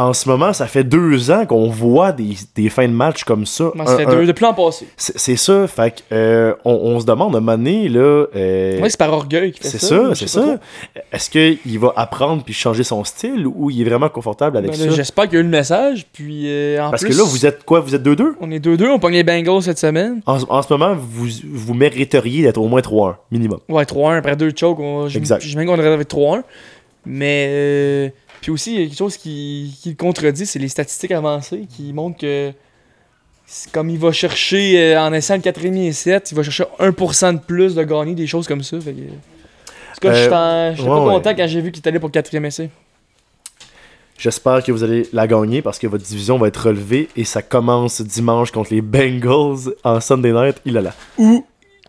En 0.00 0.12
ce 0.12 0.28
moment, 0.28 0.52
ça 0.52 0.66
fait 0.68 0.84
deux 0.84 1.30
ans 1.32 1.44
qu'on 1.44 1.68
voit 1.68 2.12
des, 2.12 2.36
des 2.54 2.68
fins 2.68 2.86
de 2.86 2.92
match 2.92 3.24
comme 3.24 3.46
ça. 3.46 3.72
ça 3.84 3.96
fait 3.96 4.04
Un- 4.06 4.08
un- 4.10 4.14
deux, 4.14 4.26
depuis 4.26 4.44
l'an 4.44 4.54
passé. 4.54 4.86
C'est 4.96 5.18
c'est 5.18 5.34
ça, 5.36 5.66
fait 5.66 5.90
que, 5.90 6.14
euh, 6.14 6.54
on, 6.64 6.70
on 6.72 7.00
se 7.00 7.04
demande 7.04 7.34
à 7.34 7.38
un 7.38 7.40
moment 7.40 7.58
donné, 7.58 7.88
là, 7.88 8.26
euh, 8.36 8.80
Ouais, 8.80 8.90
c'est 8.90 8.96
par 8.98 9.12
orgueil 9.12 9.50
qu'il 9.50 9.62
fait 9.62 9.68
c'est 9.70 9.78
ça. 9.80 9.88
ça, 9.88 10.08
je 10.10 10.14
c'est 10.14 10.28
sais 10.28 10.40
pas 10.40 10.46
ça. 10.94 11.00
Est-ce 11.12 11.30
qu'il 11.30 11.78
va 11.80 11.92
apprendre 11.96 12.44
puis 12.44 12.54
changer 12.54 12.84
son 12.84 13.02
style 13.02 13.44
ou 13.46 13.70
il 13.70 13.80
est 13.80 13.84
vraiment 13.84 14.08
confortable 14.08 14.56
avec 14.58 14.70
Ben 14.70 14.76
ça? 14.76 14.90
J'espère 14.90 15.24
qu'il 15.24 15.32
y 15.34 15.36
a 15.38 15.40
eu 15.40 15.42
le 15.42 15.48
message, 15.48 16.06
puis 16.12 16.44
euh, 16.46 16.80
en 16.80 16.90
Parce 16.90 17.02
plus, 17.02 17.10
que 17.10 17.16
là, 17.18 17.24
vous 17.26 17.44
êtes 17.44 17.64
quoi? 17.64 17.80
Vous 17.80 17.94
êtes 17.94 18.02
2-2? 18.04 18.34
on 18.40 18.50
est 18.52 18.64
2-2, 18.64 18.88
on 18.90 19.00
pogne 19.00 19.14
les 19.14 19.24
Bengals 19.24 19.62
cette 19.62 19.78
semaine. 19.78 20.20
En, 20.26 20.38
en 20.48 20.62
ce 20.62 20.72
moment, 20.72 20.94
vous, 20.96 21.26
vous 21.52 21.74
mériteriez 21.74 22.42
d'être 22.42 22.58
au 22.58 22.68
moins 22.68 22.82
3-1, 22.82 23.16
minimum. 23.32 23.58
Ouais, 23.68 23.82
3-1 23.82 24.18
après 24.18 24.36
deux 24.36 24.52
chokes. 24.54 24.78
On, 24.78 25.08
Exact. 25.08 25.42
J'imagine 25.42 25.68
qu'on 25.70 25.78
aurait 25.78 25.88
avec 25.92 26.08
3-1. 26.08 26.42
Mais. 27.06 28.12
Euh, 28.38 28.42
puis 28.42 28.50
aussi, 28.50 28.74
il 28.74 28.80
y 28.80 28.84
a 28.84 28.86
quelque 28.86 28.98
chose 28.98 29.16
qui, 29.16 29.76
qui 29.82 29.90
le 29.90 29.94
contredit, 29.96 30.46
c'est 30.46 30.58
les 30.58 30.68
statistiques 30.68 31.12
avancées 31.12 31.66
qui 31.74 31.92
montrent 31.92 32.18
que. 32.18 32.52
Comme 33.72 33.88
il 33.88 33.98
va 33.98 34.12
chercher 34.12 34.92
euh, 34.94 35.00
en 35.00 35.10
essayant 35.14 35.40
le 35.42 35.50
4,5 35.50 35.74
et 35.78 35.92
7, 35.92 36.32
il 36.32 36.34
va 36.34 36.42
chercher 36.42 36.64
1% 36.80 37.32
de 37.32 37.38
plus 37.38 37.74
de 37.74 37.82
gagner, 37.82 38.14
des 38.14 38.26
choses 38.26 38.46
comme 38.46 38.62
ça. 38.62 38.78
Fait 38.78 38.92
que, 38.92 38.98
en 39.00 39.04
tout 39.04 40.00
cas, 40.02 40.08
Euh, 40.10 40.14
j'étais 40.74 40.82
ouais, 40.82 40.88
pas 40.88 41.04
ouais. 41.06 41.14
content 41.14 41.34
quand 41.34 41.46
j'ai 41.46 41.62
vu 41.62 41.70
qu'il 41.72 41.78
était 41.78 41.88
allé 41.88 41.98
pour 41.98 42.10
le 42.10 42.12
4 42.12 42.34
essai. 42.44 42.68
J'espère 44.18 44.62
que 44.62 44.70
vous 44.72 44.82
allez 44.82 45.08
la 45.14 45.26
gagner 45.26 45.62
parce 45.62 45.78
que 45.78 45.86
votre 45.86 46.04
division 46.04 46.36
va 46.38 46.48
être 46.48 46.66
relevée 46.66 47.08
et 47.16 47.24
ça 47.24 47.40
commence 47.40 48.02
dimanche 48.02 48.50
contre 48.50 48.74
les 48.74 48.82
Bengals 48.82 49.72
en 49.84 50.00
Sunday 50.00 50.32
Night. 50.32 50.56
Il 50.66 50.76
a 50.76 50.82
là. 50.82 50.92
Ou 51.16 51.46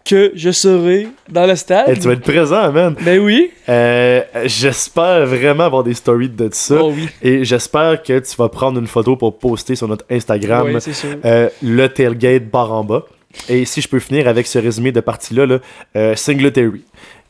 que 0.10 0.32
je 0.34 0.50
serai 0.50 1.08
dans 1.30 1.46
le 1.46 1.56
stade. 1.56 2.00
tu 2.00 2.08
vas 2.08 2.14
être 2.14 2.22
présent, 2.22 2.72
man. 2.72 2.96
Ben 3.00 3.20
oui. 3.20 3.52
Euh, 3.68 4.22
j'espère 4.46 5.28
vraiment 5.28 5.66
avoir 5.66 5.84
des 5.84 5.94
stories 5.94 6.30
de 6.30 6.50
ça. 6.52 6.82
Oh 6.82 6.92
oui. 6.96 7.08
Et 7.22 7.46
j'espère 7.46 8.02
que 8.02 8.18
tu 8.18 8.36
vas 8.36 8.50
prendre 8.50 8.80
une 8.80 8.88
photo 8.88 9.16
pour 9.16 9.38
poster 9.38 9.76
sur 9.76 9.88
notre 9.88 10.06
Instagram. 10.10 10.80
Sûr. 10.80 11.10
Euh, 11.26 11.50
le 11.62 11.88
tailgate 11.88 12.50
barre 12.50 12.72
en 12.72 12.84
bas. 12.84 13.06
Et 13.48 13.66
si 13.66 13.82
je 13.82 13.88
peux 13.88 14.00
finir 14.00 14.28
avec 14.28 14.48
ce 14.48 14.58
résumé 14.58 14.92
de 14.92 15.00
partie-là, 15.00 15.46
là, 15.46 15.60
euh, 15.96 16.16
Singletary. 16.16 16.82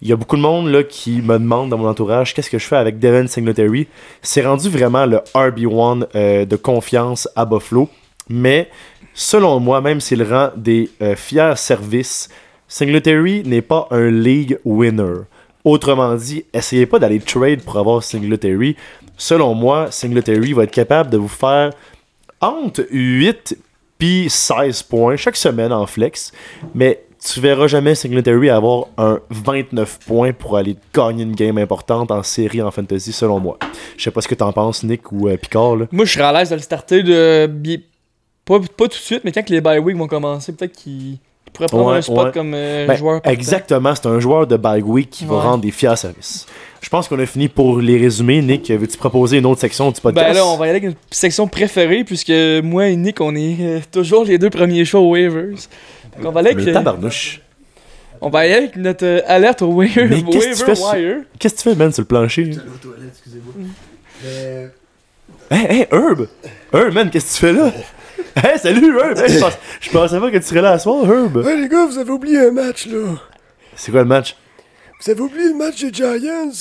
Il 0.02 0.08
y 0.08 0.14
a 0.14 0.16
beaucoup 0.16 0.38
de 0.38 0.42
monde 0.42 0.70
là, 0.70 0.84
qui 0.84 1.22
me 1.22 1.34
demande 1.34 1.70
dans 1.70 1.78
mon 1.78 1.90
entourage 1.90 2.34
qu'est-ce 2.34 2.50
que 2.50 2.60
je 2.60 2.66
fais 2.66 2.78
avec 2.78 3.00
Devin 3.00 3.28
Singletary? 3.28 3.88
C'est 4.22 4.46
rendu 4.46 4.70
vraiment 4.70 5.06
le 5.06 5.18
RB1 5.36 6.06
euh, 6.16 6.46
de 6.46 6.56
confiance 6.56 7.28
à 7.36 7.44
Buffalo. 7.44 7.90
Mais 8.30 8.70
selon 9.14 9.60
moi, 9.60 9.82
même 9.82 10.00
s'il 10.00 10.24
rend 10.24 10.52
des 10.56 10.90
fiers 11.18 11.54
services, 11.58 12.30
Singletary 12.70 13.44
n'est 13.46 13.64
pas 13.64 13.88
un 13.90 14.12
league 14.12 14.60
winner. 14.64 15.24
Autrement 15.66 16.16
dit, 16.16 16.46
essayez 16.54 16.86
pas 16.86 17.00
d'aller 17.00 17.20
trade 17.20 17.64
pour 17.64 17.78
avoir 17.78 18.04
Singletary. 18.04 18.78
Selon 19.18 19.56
moi, 19.56 19.92
Singletary 19.92 20.54
va 20.54 20.64
être 20.64 20.72
capable 20.72 21.10
de 21.10 21.18
vous 21.18 21.28
faire 21.28 21.72
entre 22.40 22.86
8 22.92 23.58
puis 23.98 24.30
16 24.30 24.84
points 24.84 25.18
chaque 25.18 25.36
semaine 25.36 25.74
en 25.74 25.86
flex, 25.86 26.32
mais 26.74 27.04
tu 27.22 27.42
verras 27.42 27.68
jamais 27.68 27.96
Singletary 27.96 28.50
avoir 28.50 28.86
un 28.98 29.20
29 29.30 30.00
points 30.06 30.32
pour 30.32 30.56
aller 30.56 30.78
gagner 30.94 31.24
une 31.24 31.36
game 31.36 31.58
importante 31.58 32.12
en 32.12 32.24
série 32.24 32.62
en 32.62 32.72
fantasy, 32.72 33.12
selon 33.12 33.40
moi. 33.40 33.58
Je 33.98 34.04
sais 34.04 34.12
pas 34.12 34.22
ce 34.22 34.28
que 34.28 34.36
t'en 34.36 34.54
penses, 34.54 34.84
Nick 34.84 35.12
ou 35.12 35.28
euh, 35.28 35.36
Picard. 35.36 35.76
Là. 35.76 35.86
Moi, 35.92 36.06
je 36.06 36.14
serais 36.14 36.24
à 36.24 36.32
l'aise 36.32 36.50
de 36.50 36.56
le 36.56 36.62
starter 36.62 37.04
de. 37.04 37.50
Pas, 38.46 38.60
pas 38.60 38.86
tout 38.86 38.88
de 38.88 38.94
suite, 38.94 39.24
mais 39.26 39.34
quand 39.34 39.50
les 39.50 39.60
bye 39.60 39.80
week 39.80 39.98
vont 39.98 40.08
commencer, 40.08 40.54
peut-être 40.54 40.72
qu'il 40.72 41.18
il 41.50 41.52
pourrait 41.54 41.68
prendre 41.68 41.92
Ouais, 41.92 41.98
un 41.98 42.02
spot 42.02 42.26
ouais. 42.28 42.32
comme 42.32 42.54
euh, 42.54 42.86
Ben, 42.88 42.96
joueur. 42.96 43.22
partant. 43.22 43.30
exactement, 43.38 43.94
c'est 43.96 44.06
un 44.08 44.20
joueur 44.20 44.48
de 44.48 44.56
bye 44.58 44.82
week 44.82 45.10
qui 45.10 45.26
va 45.26 45.42
rendre 45.42 45.64
des 45.64 45.72
fiers 45.72 45.96
services. 45.96 46.46
Je 46.82 46.88
pense 46.90 47.08
qu'on 47.10 47.20
a 47.20 47.26
fini 47.26 47.50
pour 47.50 47.80
les 47.80 47.98
résumés. 47.98 48.42
Nick, 48.42 48.72
veux-tu 48.72 48.98
proposer 48.98 49.40
une 49.40 49.46
autre 49.46 49.60
section 49.60 49.92
du 49.92 50.00
podcast? 50.00 50.28
Ben 50.30 50.34
là, 50.34 50.46
on 50.46 50.56
va 50.58 50.68
y 50.68 50.70
aller 50.70 50.80
avec 50.80 50.92
une 50.92 50.96
section 51.12 51.48
préférée, 51.48 52.04
puisque 52.06 52.32
moi 52.64 52.88
et 52.88 52.96
Nick, 52.96 53.20
on 53.20 53.36
est 53.36 53.58
euh, 53.60 53.80
toujours 53.92 54.24
les 54.24 54.38
deux 54.38 54.50
premiers 54.50 54.86
choix 54.86 55.02
aux 55.02 55.10
waivers. 55.12 55.50
Donc 56.18 56.26
on 56.26 56.32
va 56.32 56.40
aller 56.40 56.52
avec, 56.52 56.64
Le 56.64 56.72
euh, 56.72 56.74
tabarnouche. 56.74 57.42
on 58.22 58.30
va 58.30 58.46
y 58.48 58.52
aller 58.54 58.58
avec 58.64 58.76
notre 58.78 59.06
euh, 59.06 59.22
alerte 59.28 59.62
au 59.62 59.68
waiver, 59.74 60.08
Mais 60.10 60.24
qu'est-ce 60.24 60.50
que 60.50 60.56
tu 60.56 60.62
waiver 60.62 60.76
sur- 60.76 60.94
wire. 60.94 61.16
Qu'est-ce 61.38 61.56
que 61.56 61.60
tu 61.62 61.70
fais, 61.70 61.76
man, 61.76 61.92
sur 61.92 62.02
le 62.04 62.08
plancher? 62.08 62.44
aux 62.52 62.78
toilettes, 62.78 63.10
excusez-moi. 63.12 63.54
Euh, 64.26 64.68
Hey, 65.52 65.66
hey, 65.68 65.88
Herb! 65.92 66.28
Herb, 66.72 66.94
man, 66.94 67.10
qu'est-ce 67.10 67.40
que 67.40 67.40
tu 67.40 67.46
fais 67.48 67.54
là? 67.54 67.72
Hey, 68.44 68.58
salut, 68.60 68.98
Herb! 69.00 69.18
Hey, 69.18 69.40
je, 69.82 69.90
pensais 69.92 70.20
pas 70.20 70.32
que 70.32 70.38
tu 70.38 70.44
serais 70.44 70.62
là 70.62 70.72
à 70.72 70.80
soir, 70.80 71.04
Herb! 71.06 71.38
Ouais, 71.38 71.56
les 71.56 71.68
gars, 71.68 71.86
vous 71.86 71.98
avez 71.98 72.12
oublié 72.12 72.40
un 72.40 72.52
match, 72.52 72.86
là. 72.88 73.16
C'est 73.76 73.92
quoi 73.92 74.02
le 74.02 74.08
match? 74.08 74.36
Vous 75.04 75.12
avez 75.12 75.22
oublié 75.22 75.50
le 75.50 75.56
match 75.56 75.82
des 75.84 75.94
Giants. 75.94 76.52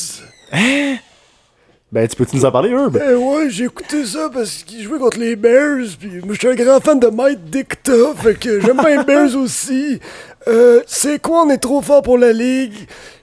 Ben, 1.91 2.07
tu 2.07 2.16
peux-tu 2.16 2.37
nous 2.37 2.45
en 2.45 2.51
parler, 2.53 2.70
Herb? 2.70 3.01
Eh 3.03 3.14
ouais, 3.14 3.49
j'ai 3.49 3.64
écouté 3.64 4.05
ça 4.05 4.29
parce 4.33 4.62
qu'ils 4.62 4.83
jouaient 4.83 4.99
contre 4.99 5.18
les 5.18 5.37
Bears, 5.37 5.87
puis 5.99 6.20
moi 6.24 6.35
je 6.35 6.39
suis 6.39 6.49
un 6.49 6.55
grand 6.55 6.81
fan 6.81 7.01
de 7.01 7.07
Mike 7.09 7.45
Dicta, 7.49 7.93
fait 8.14 8.35
que 8.39 8.61
j'aime 8.61 8.76
bien 8.76 8.99
les 8.99 9.05
Bears 9.05 9.35
aussi. 9.43 9.99
Euh, 10.49 10.83
c'est 10.87 11.20
quoi, 11.22 11.45
on 11.47 11.51
est 11.51 11.57
trop 11.59 11.81
fort 11.81 12.03
pour 12.03 12.18
la 12.18 12.33
ligue? 12.33 12.74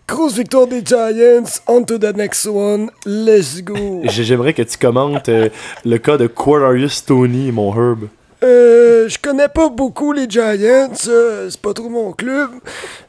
Grosse 0.07 0.33
victoire 0.35 0.65
des 0.67 0.83
Giants, 0.83 1.43
on 1.67 1.83
to 1.83 1.97
the 1.99 2.15
next 2.15 2.47
one, 2.47 2.89
let's 3.05 3.61
go. 3.61 4.01
J'ai- 4.05 4.23
J'aimerais 4.23 4.53
que 4.53 4.61
tu 4.63 4.77
commentes 4.79 5.29
euh, 5.29 5.49
le 5.83 5.97
cas 5.99 6.17
de 6.17 6.25
Quarius 6.27 7.05
Tony, 7.05 7.51
mon 7.51 7.71
Herb. 7.73 8.07
Euh, 8.43 9.07
je 9.07 9.17
connais 9.17 9.47
pas 9.47 9.69
beaucoup 9.69 10.11
les 10.11 10.29
Giants. 10.29 10.89
euh, 11.07 11.47
c'est 11.49 11.59
pas 11.61 11.73
trop 11.73 11.89
mon 11.89 12.11
club. 12.11 12.49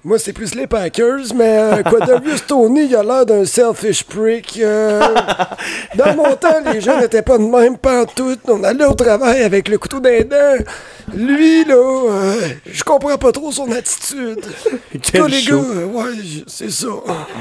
Moi, 0.05 0.18
c'est 0.18 0.33
plus 0.33 0.55
les 0.55 0.66
Packers. 0.66 1.35
Mais 1.35 1.59
euh, 1.59 1.83
Quadarius 1.83 2.47
Tony, 2.47 2.85
il 2.87 2.97
a 2.97 3.03
l'air 3.03 3.27
d'un 3.27 3.45
selfish 3.45 4.05
prick. 4.05 4.59
euh. 4.62 5.01
dans 5.97 6.14
mon 6.16 6.35
temps, 6.37 6.61
les 6.72 6.81
gens 6.81 6.99
n'étaient 7.01 7.22
pas 7.22 7.39
de 7.39 7.43
même 7.45 7.77
pantoute. 7.77 8.41
On 8.49 8.62
allait 8.64 8.85
au 8.85 8.95
travail 8.95 9.43
avec 9.43 9.68
le 9.68 9.79
couteau 9.79 10.01
d'un 10.01 10.20
dents. 10.22 10.64
Lui, 11.14 11.64
là, 11.64 11.74
euh, 11.77 12.35
je 12.70 12.83
comprends 12.83 13.16
pas 13.18 13.31
trop 13.33 13.53
son 13.53 13.70
attitude. 13.72 14.41
Quel 15.03 15.27
les 15.27 15.41
show. 15.41 15.61
gars, 15.61 15.68
euh, 15.81 15.85
ouais, 15.87 16.12
c'est 16.47 16.70
ça. 16.70 16.87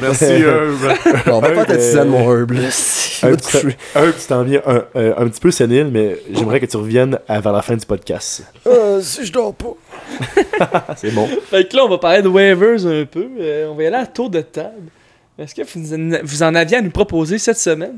Merci, 0.02 0.26
Herb. 0.26 1.24
On 1.28 1.40
va 1.40 1.50
pas 1.52 1.66
ta 1.66 1.78
tisane, 1.78 2.10
mon 2.10 2.32
herb, 2.32 2.52
coucher. 2.52 3.78
un, 3.96 4.06
tu 4.12 4.28
t'en 4.28 4.44
viens 4.44 4.62
un, 4.68 4.84
un 4.96 5.28
petit 5.28 5.40
peu 5.42 5.50
sénile, 5.52 5.90
mais 5.92 6.18
j'aimerais 6.32 6.60
que 6.60 6.66
tu 6.68 6.78
reviennes 6.78 7.18
vers 7.28 7.52
la 7.52 7.62
fin 7.64 7.74
du 7.76 7.86
podcast. 7.86 8.43
Euh, 8.67 9.01
si 9.01 9.26
je 9.26 9.32
dors 9.32 9.53
pas. 9.53 10.93
C'est 10.97 11.11
bon. 11.11 11.28
Fait 11.49 11.67
que 11.67 11.76
là, 11.76 11.86
on 11.86 11.89
va 11.89 11.97
parler 11.97 12.21
de 12.21 12.28
waivers 12.28 12.86
un 12.86 13.05
peu. 13.05 13.28
Euh, 13.39 13.69
on 13.69 13.76
va 13.76 13.84
y 13.84 13.88
aller 13.88 13.95
à 13.95 14.05
tour 14.05 14.30
de 14.30 14.41
table. 14.41 14.89
Est-ce 15.38 15.53
que 15.53 15.61
vous 15.63 15.93
en, 15.93 16.19
vous 16.23 16.43
en 16.43 16.55
aviez 16.55 16.78
à 16.78 16.82
nous 16.82 16.91
proposer 16.91 17.38
cette 17.38 17.57
semaine? 17.57 17.97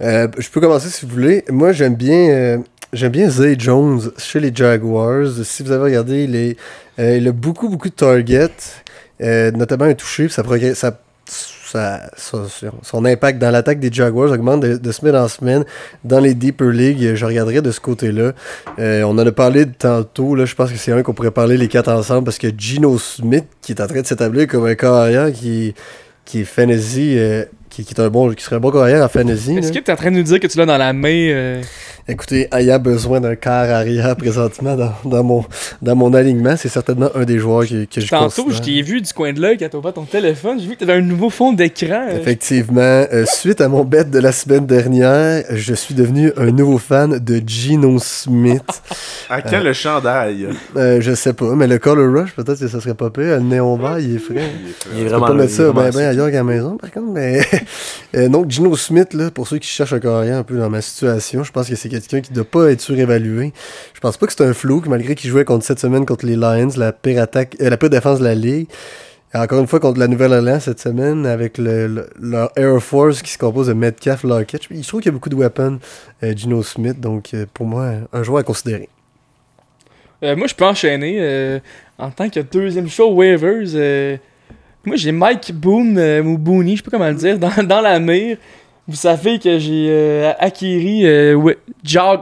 Euh, 0.00 0.28
je 0.38 0.48
peux 0.48 0.60
commencer 0.60 0.88
si 0.88 1.04
vous 1.06 1.12
voulez. 1.12 1.44
Moi, 1.50 1.72
j'aime 1.72 1.94
bien, 1.94 2.28
euh, 2.30 2.58
j'aime 2.92 3.12
bien 3.12 3.28
Zay 3.28 3.56
Jones 3.58 4.12
chez 4.18 4.40
les 4.40 4.54
Jaguars. 4.54 5.28
Si 5.44 5.62
vous 5.62 5.72
avez 5.72 5.84
regardé, 5.84 6.24
il, 6.24 6.36
est, 6.36 6.56
euh, 6.98 7.16
il 7.16 7.28
a 7.28 7.32
beaucoup, 7.32 7.68
beaucoup 7.68 7.88
de 7.88 7.94
targets, 7.94 8.50
euh, 9.20 9.50
notamment 9.52 9.84
un 9.84 9.94
touché. 9.94 10.28
Ça 10.28 10.42
progresse, 10.42 10.84
ça, 11.72 12.10
ça- 12.16 12.70
son, 12.82 13.04
impact 13.04 13.38
dans 13.38 13.50
l'attaque 13.50 13.80
des 13.80 13.90
Jaguars 13.92 14.30
augmente 14.30 14.60
de, 14.60 14.76
de 14.76 14.92
semaine 14.92 15.16
en 15.16 15.28
semaine. 15.28 15.64
Dans 16.04 16.20
les 16.20 16.34
Deeper 16.34 16.68
League, 16.70 17.14
je 17.14 17.24
regarderai 17.24 17.62
de 17.62 17.70
ce 17.70 17.80
côté-là. 17.80 18.32
Euh, 18.78 19.02
on 19.04 19.10
en 19.18 19.26
a 19.26 19.32
parlé 19.32 19.66
tantôt. 19.66 20.34
Là, 20.34 20.44
je 20.44 20.54
pense 20.54 20.70
que 20.70 20.76
c'est 20.78 20.92
un 20.92 21.02
qu'on 21.02 21.14
pourrait 21.14 21.30
parler 21.30 21.56
les 21.56 21.68
quatre 21.68 21.90
ensemble 21.90 22.24
parce 22.24 22.38
que 22.38 22.48
Gino 22.56 22.98
Smith, 22.98 23.44
qui 23.60 23.72
est 23.72 23.80
en 23.80 23.86
train 23.86 24.00
de 24.02 24.06
s'établir 24.06 24.46
comme 24.46 24.66
un 24.66 24.74
carrière 24.74 25.32
qui, 25.32 25.74
qui 26.24 26.40
est 26.40 26.44
fantasy. 26.44 27.14
euh, 27.18 27.44
qui, 27.70 27.86
qui 27.86 27.94
est 27.94 28.00
un 28.02 28.10
bon, 28.10 28.30
qui 28.34 28.44
serait 28.44 28.56
un 28.56 28.60
bon 28.60 28.70
carrière 28.70 29.02
en 29.02 29.08
fantasy. 29.08 29.56
Est-ce 29.56 29.72
que 29.72 29.78
tu 29.78 29.90
es 29.90 29.92
en 29.94 29.96
train 29.96 30.10
de 30.10 30.16
nous 30.16 30.22
dire 30.22 30.38
que 30.38 30.46
tu 30.46 30.58
l'as 30.58 30.66
dans 30.66 30.76
la 30.76 30.92
main? 30.92 31.08
euh, 31.08 31.62
Écoutez, 32.08 32.48
ayant 32.52 32.80
besoin 32.80 33.20
d'un 33.20 33.36
quart 33.36 33.70
arrière 33.70 34.16
présentement 34.16 34.74
dans, 34.74 34.92
dans 35.04 35.22
mon, 35.22 35.44
dans 35.80 35.94
mon 35.94 36.12
alignement, 36.14 36.56
c'est 36.56 36.68
certainement 36.68 37.10
un 37.14 37.24
des 37.24 37.38
joueurs 37.38 37.62
que, 37.62 37.84
que 37.84 38.00
je 38.00 38.08
Tantôt, 38.08 38.50
je 38.50 38.60
t'ai 38.60 38.82
vu 38.82 39.00
du 39.00 39.12
coin 39.12 39.32
de 39.32 39.40
l'œil 39.40 39.56
quand 39.56 39.68
t'as 39.70 39.78
ouvert 39.78 39.92
ton 39.92 40.04
téléphone. 40.04 40.58
J'ai 40.58 40.66
vu 40.66 40.74
que 40.74 40.80
t'avais 40.80 40.94
un 40.94 41.00
nouveau 41.00 41.30
fond 41.30 41.52
d'écran. 41.52 42.08
euh. 42.10 42.18
Effectivement, 42.18 42.80
euh, 42.80 43.24
suite 43.24 43.60
à 43.60 43.68
mon 43.68 43.84
bet 43.84 44.04
de 44.04 44.18
la 44.18 44.32
semaine 44.32 44.66
dernière, 44.66 45.44
je 45.50 45.74
suis 45.74 45.94
devenu 45.94 46.32
un 46.36 46.50
nouveau 46.50 46.78
fan 46.78 47.20
de 47.20 47.40
Gino 47.46 47.98
Smith. 48.00 48.82
À 49.30 49.40
quand 49.40 49.62
le 49.62 49.72
chandail? 49.72 50.48
Euh, 50.76 51.00
je 51.00 51.14
sais 51.14 51.32
pas, 51.34 51.54
mais 51.54 51.68
le 51.68 51.78
Color 51.78 52.12
Rush, 52.12 52.34
peut-être 52.34 52.58
que 52.58 52.66
ça 52.68 52.80
serait 52.80 52.94
pas 52.94 53.10
pire. 53.10 53.36
Le 53.36 53.40
néon 53.40 53.76
vert, 53.76 54.00
il 54.00 54.16
est 54.16 54.18
frais. 54.18 54.50
Il 54.92 55.02
est 55.02 55.02
Je 55.02 55.04
peux 55.04 55.08
vraiment 55.10 55.26
pas 55.28 55.34
mettre 55.34 55.52
ça 55.52 55.62
vraiment 55.70 55.82
ben, 55.82 55.90
ben 55.94 56.08
ailleurs 56.08 56.30
qu'à 56.30 56.38
la 56.38 56.44
maison, 56.44 56.76
par 56.76 56.90
contre. 56.90 57.12
Mais 57.12 57.40
euh, 58.16 58.28
donc, 58.28 58.50
Gino 58.50 58.76
Smith, 58.76 59.14
là, 59.14 59.30
pour 59.30 59.46
ceux 59.46 59.58
qui 59.58 59.68
cherchent 59.68 59.92
un 59.92 60.00
carrière 60.00 60.38
un 60.38 60.42
peu 60.42 60.56
dans 60.56 60.68
ma 60.68 60.80
situation, 60.80 61.44
je 61.44 61.52
pense 61.52 61.68
que 61.68 61.76
c'est 61.76 61.91
quelqu'un 62.00 62.20
qui 62.20 62.30
ne 62.30 62.36
doit 62.36 62.44
pas 62.44 62.70
être 62.70 62.80
surévalué. 62.80 63.52
Je 63.94 64.00
pense 64.00 64.16
pas 64.16 64.26
que 64.26 64.32
c'est 64.32 64.44
un 64.44 64.52
flou, 64.54 64.82
malgré 64.86 65.14
qu'il 65.14 65.30
jouait 65.30 65.44
contre 65.44 65.64
cette 65.64 65.78
semaine 65.78 66.04
contre 66.06 66.26
les 66.26 66.36
Lions, 66.36 66.68
la 66.76 66.92
pire 66.92 67.22
attaque, 67.22 67.56
euh, 67.60 67.70
la 67.70 67.76
pire 67.76 67.90
défense 67.90 68.18
de 68.18 68.24
la 68.24 68.34
ligue. 68.34 68.66
Et 69.34 69.38
encore 69.38 69.60
une 69.60 69.66
fois, 69.66 69.80
contre 69.80 69.98
la 69.98 70.08
Nouvelle-Orléans 70.08 70.60
cette 70.60 70.78
semaine, 70.80 71.24
avec 71.24 71.56
le, 71.56 71.86
le- 71.86 72.10
leur 72.20 72.50
Air 72.56 72.82
Force 72.82 73.22
qui 73.22 73.30
se 73.30 73.38
compose 73.38 73.68
de 73.68 73.72
Metcalf, 73.72 74.24
Lockett. 74.24 74.60
Je 74.70 74.86
trouve 74.86 75.00
qu'il 75.00 75.08
y 75.08 75.12
a 75.12 75.12
beaucoup 75.12 75.30
de 75.30 75.34
weapons, 75.36 75.78
euh, 76.22 76.34
Gino 76.36 76.62
Smith. 76.62 77.00
Donc, 77.00 77.32
euh, 77.32 77.46
pour 77.54 77.64
moi, 77.66 77.92
un 78.12 78.22
joueur 78.22 78.40
à 78.40 78.42
considérer. 78.42 78.88
Euh, 80.22 80.36
moi, 80.36 80.46
je 80.46 80.54
peux 80.54 80.64
enchaîner. 80.66 81.60
en 81.98 82.10
tant 82.10 82.28
que 82.28 82.40
deuxième 82.40 82.88
show 82.88 83.10
waivers, 83.12 84.18
moi, 84.84 84.96
j'ai 84.96 85.12
Mike 85.12 85.52
Boone, 85.54 85.96
ou 86.26 86.36
Booney, 86.38 86.72
je 86.72 86.76
sais 86.78 86.82
pas 86.82 86.90
comment 86.90 87.08
le 87.08 87.14
dire, 87.14 87.38
dans, 87.38 87.62
dans 87.62 87.80
la 87.80 87.98
mire. 88.00 88.36
Vous 88.88 88.96
savez 88.96 89.38
que 89.38 89.60
j'ai 89.60 89.86
euh, 89.90 90.32
acquéri 90.40 91.06
euh, 91.06 91.40
Jog, 91.84 92.20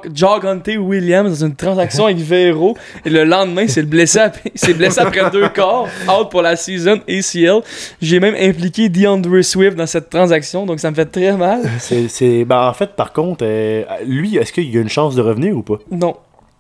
Williams 0.79 1.41
dans 1.41 1.47
une 1.47 1.55
transaction 1.57 2.05
avec 2.05 2.19
Vero. 2.19 2.77
Et 3.05 3.09
le 3.11 3.25
lendemain, 3.25 3.67
c'est 3.67 3.81
le 3.81 3.87
blessé, 3.87 4.21
c'est 4.55 4.75
blessé 4.75 5.01
après 5.01 5.31
deux 5.31 5.49
quarts, 5.49 5.87
out 6.07 6.31
pour 6.31 6.43
la 6.43 6.57
season 6.57 7.01
ACL. 7.09 7.63
J'ai 8.03 8.21
même 8.21 8.35
impliqué 8.39 8.91
DeAndre 8.91 9.43
Swift 9.43 9.75
dans 9.77 9.87
cette 9.87 10.11
transaction, 10.11 10.67
donc 10.67 10.81
ça 10.81 10.91
me 10.91 10.95
fait 10.97 11.07
très 11.07 11.35
mal. 11.35 11.63
C'est, 11.79 12.09
c'est- 12.09 12.45
ben, 12.45 12.69
en 12.69 12.75
fait, 12.75 12.91
par 12.95 13.13
contre, 13.15 13.43
euh, 13.43 13.83
lui, 14.07 14.37
est-ce 14.37 14.53
qu'il 14.53 14.69
y 14.73 14.77
a 14.77 14.83
une 14.83 14.89
chance 14.91 15.15
de 15.15 15.23
revenir 15.23 15.57
ou 15.57 15.63
pas? 15.63 15.79
Non. 15.91 16.15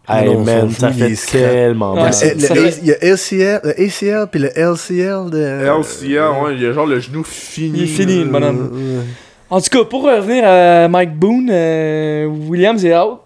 Hey, 0.08 0.26
non, 0.28 0.40
man, 0.42 0.70
ça 0.70 0.90
fait 0.90 1.14
tellement 1.30 1.94
mal. 1.94 2.12
c'est- 2.14 2.34
le- 2.34 2.40
ça 2.40 2.54
le- 2.54 2.70
fait- 2.70 2.80
Il 2.82 2.88
y 2.88 2.92
a 2.92 3.04
LCL, 3.04 3.60
le 3.62 3.70
ACL 3.80 4.26
puis 4.30 4.40
le 4.40 4.48
LCL 4.56 5.30
de. 5.30 5.38
LCA, 5.66 6.32
ouais, 6.42 6.54
il 6.56 6.62
y 6.62 6.66
a 6.66 6.72
genre 6.72 6.86
le 6.86 6.98
genou 6.98 7.22
fini. 7.22 7.78
Il 7.80 7.84
est 7.84 7.86
fini, 7.86 8.18
le 8.24 8.30
bonhomme. 8.30 9.04
En 9.50 9.60
tout 9.60 9.68
cas, 9.70 9.84
pour 9.84 10.02
revenir 10.04 10.44
à 10.46 10.88
Mike 10.88 11.14
Boone, 11.16 11.48
euh, 11.50 12.26
Williams 12.26 12.84
est 12.84 12.96
out. 12.96 13.20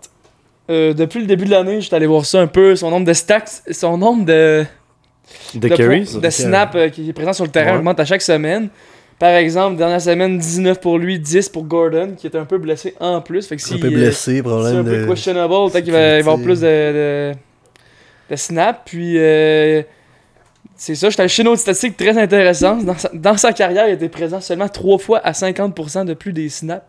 Euh, 0.71 0.95
depuis 0.95 1.21
le 1.21 1.27
début 1.27 1.45
de 1.45 1.51
l'année, 1.51 1.81
j'étais 1.83 1.97
allé 1.97 2.07
voir 2.07 2.25
ça 2.25 2.41
un 2.41 2.47
peu, 2.47 2.75
son 2.77 2.91
nombre 2.91 3.07
de 3.07 3.13
stacks, 3.13 3.49
son 3.71 3.99
nombre 3.99 4.25
de, 4.25 4.65
De 5.55 5.69
de, 5.69 5.77
carries? 5.77 6.09
de 6.23 6.31
snaps 6.31 6.75
euh, 6.77 6.89
qui 6.89 7.09
est 7.11 7.13
présent 7.13 7.35
sur 7.35 7.45
le 7.45 7.51
terrain 7.51 7.73
Ouais. 7.73 7.79
augmente 7.79 8.01
à 8.01 8.07
chaque 8.07 8.23
semaine. 8.23 8.69
Par 9.19 9.31
exemple, 9.35 9.77
dernière 9.77 10.01
semaine, 10.01 10.39
19 10.39 10.81
pour 10.81 10.99
lui, 10.99 11.19
10 11.19 11.51
pour 11.51 11.65
Gordon, 11.65 12.15
qui 12.17 12.27
est 12.27 12.35
un 12.37 12.47
peu 12.47 12.57
blessé 12.59 12.95
en 12.99 13.21
plus. 13.21 13.47
Fait 13.47 13.57
que 13.57 13.63
Un 13.63 13.67
si, 13.67 13.79
peu 13.79 13.89
euh, 13.89 13.91
blessé, 13.91 14.37
c'est 14.37 14.43
problème 14.43 14.77
un 14.79 14.85
peu 14.85 15.03
de. 15.03 15.07
questionable, 15.07 15.55
peut-être 15.71 15.85
qu'il 15.85 15.93
va, 15.93 15.99
il 16.01 16.11
va 16.11 16.17
y 16.17 16.21
avoir 16.21 16.39
plus 16.39 16.61
de, 16.63 16.67
de, 16.67 17.33
de 18.31 18.37
snaps. 18.37 18.81
Puis, 18.87 19.15
euh, 19.19 19.83
c'est 20.87 20.95
ça, 20.95 21.11
j'étais 21.11 21.23
allé 21.23 21.29
chez 21.29 21.43
une 21.43 21.49
autre 21.49 21.61
statistique 21.61 21.97
très 21.97 22.17
intéressante. 22.19 22.85
Dans 22.85 22.97
sa, 22.99 23.11
dans 23.15 23.37
sa 23.37 23.53
carrière, 23.53 23.89
il 23.89 23.95
était 23.95 24.09
présent 24.09 24.41
seulement 24.41 24.69
3 24.69 24.99
fois 24.99 25.19
à 25.19 25.33
50% 25.33 26.05
de 26.05 26.15
plus 26.15 26.33
des 26.33 26.49
snaps. 26.49 26.85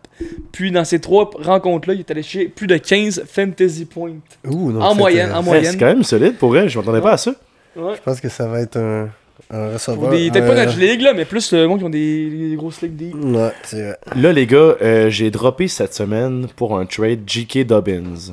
Puis, 0.52 0.70
dans 0.70 0.84
ces 0.84 1.00
trois 1.00 1.30
rencontres-là, 1.42 1.94
il 1.94 2.00
est 2.00 2.10
allé 2.10 2.22
chez 2.22 2.46
plus 2.48 2.66
de 2.66 2.76
15 2.76 3.24
fantasy 3.26 3.84
points. 3.84 4.12
Ouh, 4.46 4.72
donc 4.72 4.82
En 4.82 4.90
c'est 4.92 4.98
moyenne, 4.98 5.32
en 5.32 5.42
moyenne. 5.42 5.72
c'est 5.72 5.78
quand 5.78 5.86
même 5.86 6.02
solide 6.02 6.36
pour 6.36 6.56
elle, 6.56 6.68
je 6.68 6.78
m'attendais 6.78 7.00
pas 7.00 7.12
à 7.12 7.16
ça. 7.16 7.32
Ouais. 7.76 7.94
Je 7.96 8.00
pense 8.02 8.20
que 8.20 8.28
ça 8.28 8.46
va 8.46 8.60
être 8.60 8.76
un, 8.78 9.08
un 9.50 9.72
receveur. 9.74 10.00
Pour 10.00 10.08
des- 10.10 10.30
Peut-être 10.30 10.46
pas 10.46 10.60
un- 10.60 10.64
notre 10.66 10.78
ligue, 10.78 11.02
là, 11.02 11.12
mais 11.14 11.24
plus 11.24 11.52
le 11.52 11.66
monde 11.66 11.78
qui 11.78 11.84
ont 11.84 11.90
des, 11.90 12.48
des 12.50 12.56
grosses 12.56 12.80
ligues 12.82 12.96
deep. 12.96 13.14
Ouais, 13.14 13.50
c'est 13.64 13.82
vrai. 13.82 13.98
Là, 14.16 14.32
les 14.32 14.46
gars, 14.46 14.76
euh, 14.82 15.10
j'ai 15.10 15.30
droppé 15.30 15.68
cette 15.68 15.92
semaine 15.94 16.46
pour 16.56 16.78
un 16.78 16.86
trade 16.86 17.20
J.K. 17.26 17.64
Dobbins. 17.66 18.32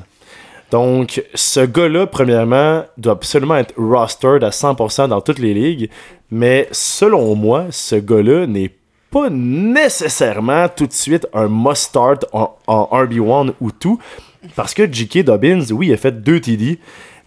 Donc, 0.70 1.22
ce 1.34 1.60
gars-là, 1.60 2.06
premièrement, 2.06 2.84
doit 2.96 3.12
absolument 3.12 3.56
être 3.56 3.74
rostered 3.76 4.42
à 4.42 4.50
100% 4.50 5.08
dans 5.08 5.20
toutes 5.20 5.38
les 5.38 5.54
ligues. 5.54 5.90
Mais 6.30 6.68
selon 6.72 7.34
moi, 7.34 7.66
ce 7.70 7.96
gars-là 7.96 8.46
n'est 8.46 8.72
pas 9.10 9.30
nécessairement 9.30 10.68
tout 10.68 10.86
de 10.86 10.92
suite 10.92 11.26
un 11.32 11.48
must-start 11.48 12.26
en, 12.32 12.56
en 12.66 12.88
RB1 12.92 13.52
ou 13.60 13.70
tout. 13.70 14.00
Parce 14.56 14.74
que 14.74 14.90
J.K. 14.90 15.24
Dobbins, 15.24 15.70
oui, 15.70 15.88
il 15.88 15.92
a 15.92 15.96
fait 15.96 16.22
2 16.22 16.40
TD, 16.40 16.78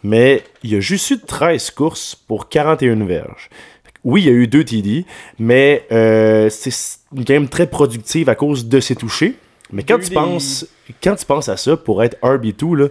mais 0.04 0.44
il 0.64 0.76
a 0.76 0.80
juste 0.80 1.10
eu 1.12 1.20
13 1.20 1.72
courses 1.72 2.16
pour 2.16 2.50
41 2.50 3.06
verges. 3.06 3.50
Oui, 4.04 4.24
il 4.24 4.26
y 4.28 4.30
a 4.30 4.34
eu 4.34 4.48
2 4.48 4.64
TD, 4.64 5.06
mais 5.40 5.86
euh, 5.92 6.50
c'est 6.50 7.00
une 7.16 7.24
game 7.24 7.48
très 7.48 7.68
productive 7.68 8.30
à 8.30 8.36
cause 8.36 8.68
de 8.68 8.80
ses 8.80 8.96
touchés. 8.96 9.36
Mais 9.72 9.84
quand 9.84 10.00
tu, 10.00 10.12
penses, 10.12 10.66
quand 11.04 11.16
tu 11.16 11.26
penses 11.26 11.50
à 11.50 11.58
ça, 11.58 11.76
pour 11.76 12.04
être 12.04 12.18
RB2, 12.22 12.76
là, 12.76 12.88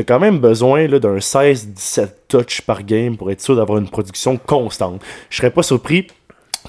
t'as 0.00 0.14
quand 0.14 0.20
même 0.20 0.38
besoin 0.38 0.88
d'un 0.88 1.18
16-17 1.18 2.08
touch 2.28 2.62
par 2.62 2.82
game 2.82 3.18
pour 3.18 3.30
être 3.30 3.42
sûr 3.42 3.54
d'avoir 3.54 3.78
une 3.78 3.88
production 3.88 4.38
constante. 4.38 5.02
Je 5.28 5.36
serais 5.36 5.50
pas 5.50 5.62
surpris 5.62 6.06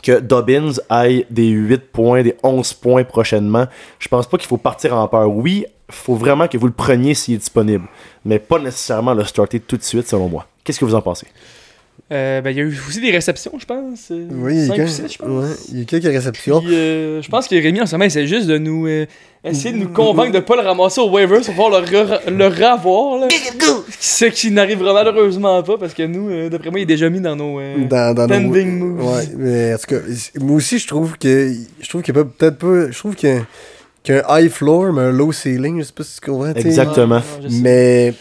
que 0.03 0.19
Dobbins 0.19 0.73
aille 0.89 1.25
des 1.29 1.47
8 1.47 1.91
points, 1.91 2.23
des 2.23 2.35
11 2.43 2.73
points 2.73 3.03
prochainement. 3.05 3.67
Je 3.99 4.07
pense 4.09 4.27
pas 4.27 4.37
qu'il 4.37 4.47
faut 4.47 4.57
partir 4.57 4.95
en 4.97 5.07
peur. 5.07 5.29
Oui, 5.29 5.65
faut 5.89 6.15
vraiment 6.15 6.47
que 6.49 6.57
vous 6.57 6.67
le 6.67 6.73
preniez 6.73 7.13
s'il 7.13 7.35
est 7.35 7.37
disponible, 7.37 7.87
mais 8.25 8.39
pas 8.39 8.59
nécessairement 8.59 9.13
le 9.13 9.23
starter 9.23 9.61
tout 9.61 9.77
de 9.77 9.83
suite, 9.83 10.07
selon 10.07 10.27
moi. 10.27 10.45
Qu'est-ce 10.63 10.79
que 10.79 10.85
vous 10.85 10.95
en 10.95 11.01
pensez? 11.01 11.27
Euh, 12.11 12.41
ben, 12.41 12.49
il 12.49 12.57
y 12.57 12.59
a 12.59 12.63
eu 12.63 12.77
aussi 12.89 12.99
des 12.99 13.09
réceptions, 13.11 13.53
je 13.57 13.65
pense. 13.65 14.09
euh, 14.11 14.27
Oui, 14.31 14.53
il 14.55 14.59
y, 14.59 14.63
a 14.63 14.67
cinq 14.67 14.73
ou 14.73 14.75
quelques- 14.75 14.89
six, 14.89 15.13
je 15.13 15.17
pense. 15.17 15.27
ouais, 15.29 15.55
il 15.71 15.79
y 15.79 15.81
a 15.81 15.85
quelques 15.85 16.03
réceptions. 16.13 16.59
Puis, 16.59 16.75
euh, 16.75 17.21
je 17.21 17.29
pense 17.29 17.47
que 17.47 17.55
Rémi 17.55 17.79
en 17.79 17.85
ce 17.85 17.93
moment 17.95 18.03
essaie 18.03 18.27
juste 18.27 18.47
de 18.47 18.57
nous 18.57 18.85
euh, 18.85 19.05
essayer 19.45 19.71
de 19.73 19.77
nous 19.77 19.87
convaincre 19.87 20.33
de 20.33 20.39
pas 20.41 20.57
le 20.57 20.61
ramasser 20.67 20.99
au 20.99 21.09
waivers 21.09 21.39
pour 21.39 21.53
pouvoir 21.53 21.69
le, 21.69 21.87
re- 21.87 22.29
le 22.29 22.47
revoir 22.47 23.17
là. 23.21 23.27
Ce 23.97 24.25
qui 24.25 24.51
n'arrivera 24.51 24.93
malheureusement 24.93 25.63
pas 25.63 25.77
parce 25.77 25.93
que 25.93 26.03
nous, 26.03 26.29
euh, 26.29 26.49
d'après 26.49 26.69
moi, 26.69 26.79
il 26.79 26.83
est 26.83 26.85
déjà 26.85 27.09
mis 27.09 27.21
dans 27.21 27.37
nos 27.37 27.61
euh, 27.61 27.77
dans, 27.89 28.13
dans 28.13 28.27
nos- 28.27 28.33
pending 28.49 28.77
moves. 28.79 29.05
Ouais, 29.15 29.23
mais 29.37 29.73
en 29.73 29.77
tout 29.77 29.95
cas, 29.95 30.01
moi 30.41 30.55
aussi, 30.57 30.79
je 30.79 30.87
trouve 30.87 31.17
que. 31.17 31.53
Je 31.79 31.87
trouve 31.87 32.01
qu'il 32.01 32.13
peut-être 32.13 32.57
pas. 32.57 32.91
Je 32.91 32.97
trouve 32.97 33.15
qu'il 33.15 33.29
y 33.29 33.33
a, 33.33 33.41
qu'il 34.03 34.15
y 34.15 34.17
a 34.17 34.29
un 34.29 34.39
high 34.41 34.49
floor, 34.51 34.91
mais 34.91 35.03
un 35.03 35.11
low 35.13 35.31
ceiling. 35.31 35.79
Je 35.79 35.85
sais 35.85 35.93
pas 35.93 36.03
si 36.03 36.19
tu 36.19 36.29
comprends. 36.29 36.53
Exactement. 36.53 37.15
Ouais. 37.41 37.47
Mais. 37.61 38.13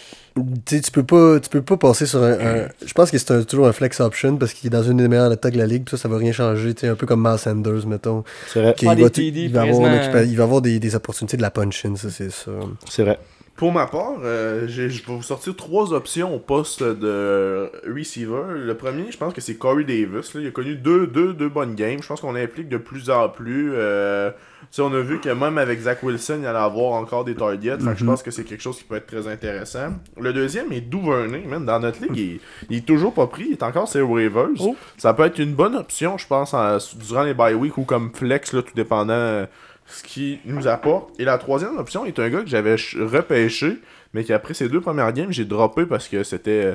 Tu 0.66 0.80
peux 0.92 1.02
pas, 1.02 1.40
tu 1.40 1.48
peux 1.50 1.62
pas 1.62 1.76
passer 1.76 2.06
sur 2.06 2.22
un, 2.22 2.32
un- 2.32 2.68
Je 2.86 2.92
pense 2.94 3.10
que 3.10 3.18
c'est 3.18 3.30
un- 3.32 3.42
toujours 3.42 3.66
un 3.66 3.72
flex 3.72 4.00
option 4.00 4.36
parce 4.36 4.52
qu'il 4.54 4.68
est 4.68 4.70
dans 4.70 4.82
une 4.82 4.98
des 4.98 5.08
meilleures 5.08 5.30
attaques 5.32 5.54
de 5.54 5.58
la 5.58 5.66
ligue. 5.66 5.88
Ça, 5.88 5.96
ça 5.96 6.08
va 6.08 6.16
rien 6.18 6.32
changer. 6.32 6.74
tu 6.74 6.86
Un 6.86 6.94
peu 6.94 7.06
comme 7.06 7.22
Miles 7.28 7.38
Sanders, 7.38 7.86
mettons. 7.86 8.24
C'est 8.48 8.60
vrai. 8.62 8.74
va, 9.02 9.10
TD 9.10 9.40
il 9.44 9.52
va 9.52 9.62
avoir, 9.62 10.24
il 10.24 10.36
va 10.36 10.44
des, 10.60 10.78
des 10.78 10.94
opportunités 10.94 11.36
de 11.36 11.42
la 11.42 11.50
punch-in, 11.50 11.96
ça, 11.96 12.10
c'est 12.10 12.30
sûr. 12.30 12.70
C'est 12.88 13.02
vrai. 13.02 13.18
Pour 13.56 13.72
ma 13.72 13.86
part, 13.86 14.14
euh, 14.24 14.66
je 14.68 14.82
vais 14.82 14.88
vous 15.06 15.22
sortir 15.22 15.54
trois 15.54 15.92
options 15.92 16.34
au 16.34 16.38
poste 16.38 16.82
de 16.82 17.70
receiver. 17.94 18.42
Le 18.56 18.74
premier, 18.74 19.10
je 19.10 19.18
pense 19.18 19.34
que 19.34 19.42
c'est 19.42 19.56
Corey 19.56 19.84
Davis. 19.84 20.32
là. 20.34 20.40
Il 20.40 20.46
a 20.46 20.50
connu 20.50 20.76
deux, 20.76 21.06
deux, 21.06 21.34
deux 21.34 21.50
bonnes 21.50 21.74
games. 21.74 21.98
Je 22.02 22.06
pense 22.08 22.22
qu'on 22.22 22.36
implique 22.36 22.70
de 22.70 22.78
plus 22.78 23.10
en 23.10 23.28
plus. 23.28 23.72
Euh, 23.74 24.30
tu 24.70 24.76
sais, 24.76 24.82
on 24.82 24.92
a 24.94 25.00
vu 25.00 25.18
que 25.20 25.28
même 25.28 25.58
avec 25.58 25.80
Zach 25.80 26.02
Wilson, 26.02 26.38
il 26.42 26.46
allait 26.46 26.58
avoir 26.58 26.92
encore 26.92 27.24
des 27.24 27.34
targets. 27.34 27.76
Que 27.78 27.94
je 27.96 28.04
pense 28.04 28.22
que 28.22 28.30
c'est 28.30 28.44
quelque 28.44 28.62
chose 28.62 28.78
qui 28.78 28.84
peut 28.84 28.94
être 28.96 29.06
très 29.06 29.26
intéressant. 29.26 29.94
Le 30.20 30.32
deuxième 30.32 30.70
est 30.72 30.80
Duvernay. 30.80 31.40
Même 31.46 31.64
dans 31.66 31.80
notre 31.80 32.00
ligue, 32.02 32.16
il, 32.16 32.40
il 32.70 32.76
est 32.78 32.86
toujours 32.86 33.12
pas 33.12 33.26
pris. 33.26 33.46
Il 33.48 33.52
est 33.52 33.62
encore 33.64 33.88
sur 33.88 33.98
les 34.00 34.06
waivers. 34.28 34.48
Oh. 34.60 34.76
Ça 34.96 35.12
peut 35.12 35.24
être 35.24 35.38
une 35.40 35.54
bonne 35.54 35.74
option, 35.74 36.16
je 36.18 36.26
pense, 36.26 36.54
en- 36.54 36.78
durant 37.04 37.24
les 37.24 37.34
bye 37.34 37.54
week 37.54 37.76
ou 37.78 37.82
comme 37.84 38.12
flex, 38.14 38.52
là, 38.52 38.62
tout 38.62 38.74
dépendant 38.76 39.12
euh, 39.14 39.46
ce 39.86 40.04
qu'il 40.04 40.38
nous 40.44 40.68
apporte. 40.68 41.10
Et 41.18 41.24
la 41.24 41.36
troisième 41.38 41.76
option 41.76 42.04
est 42.04 42.16
un 42.20 42.28
gars 42.28 42.42
que 42.42 42.48
j'avais 42.48 42.76
ch- 42.78 42.96
repêché, 43.00 43.78
mais 44.14 44.22
qui 44.22 44.32
après 44.32 44.54
ses 44.54 44.68
deux 44.68 44.80
premières 44.80 45.12
games, 45.12 45.32
j'ai 45.32 45.44
droppé 45.44 45.84
parce 45.84 46.06
que 46.06 46.22
c'était 46.22 46.64
euh, 46.64 46.74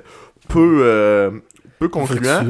peu, 0.50 0.80
euh, 0.84 1.32
peu 1.80 1.88
concluant. 1.90 2.42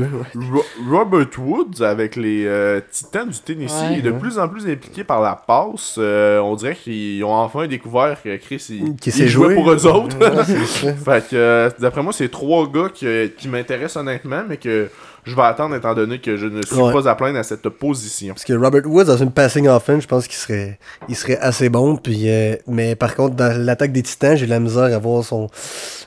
Ro- 0.53 0.65
Robert 0.89 1.27
Woods 1.39 1.81
avec 1.83 2.15
les 2.15 2.45
euh, 2.45 2.79
Titans 2.91 3.27
du 3.29 3.39
Tennessee 3.39 3.73
Ouais. 3.91 3.99
est 3.99 4.01
de 4.01 4.11
plus 4.11 4.37
en 4.39 4.47
plus 4.47 4.67
impliqué 4.69 5.03
par 5.03 5.21
la 5.21 5.35
passe. 5.35 5.95
Euh, 5.97 6.39
on 6.39 6.55
dirait 6.55 6.75
qu'ils 6.75 7.23
ont 7.23 7.33
enfin 7.33 7.67
découvert 7.67 8.21
que 8.21 8.35
Chris 8.37 8.65
il, 8.69 8.95
Qui 8.95 9.09
il 9.09 9.13
s'est 9.13 9.27
jouait 9.27 9.47
joué. 9.47 9.55
pour 9.55 9.71
eux 9.71 9.87
autres. 9.87 10.17
Fait 11.05 11.27
que 11.29 11.35
euh, 11.35 11.69
d'après 11.79 12.03
moi, 12.03 12.13
c'est 12.13 12.29
trois 12.29 12.67
gars 12.71 12.89
qui, 12.93 13.07
qui 13.37 13.47
m'intéressent 13.47 13.97
honnêtement, 14.01 14.43
mais 14.47 14.57
que 14.57 14.89
je 15.25 15.35
vais 15.35 15.41
attendre 15.41 15.75
étant 15.75 15.95
donné 15.95 16.19
que 16.19 16.37
je 16.37 16.45
ne 16.45 16.61
suis 16.61 16.75
Ouais. 16.75 16.93
pas 16.93 17.09
à 17.09 17.15
plaindre 17.15 17.39
à 17.39 17.43
cette 17.43 17.67
position. 17.69 18.35
Parce 18.35 18.43
que 18.45 18.53
Robert 18.53 18.85
Woods, 18.85 19.05
dans 19.05 19.17
une 19.17 19.31
passing 19.31 19.67
offense, 19.67 20.03
je 20.03 20.07
pense 20.07 20.27
qu'il 20.27 20.35
serait, 20.37 20.77
il 21.09 21.15
serait 21.15 21.37
assez 21.39 21.69
bon. 21.69 21.95
Puis, 21.97 22.29
euh, 22.29 22.55
mais 22.67 22.95
par 22.95 23.15
contre, 23.15 23.35
dans 23.35 23.57
l'attaque 23.59 23.91
des 23.91 24.03
Titans, 24.03 24.37
j'ai 24.37 24.45
la 24.45 24.59
misère 24.59 24.83
à 24.83 24.97
voir 24.99 25.23
son. 25.23 25.49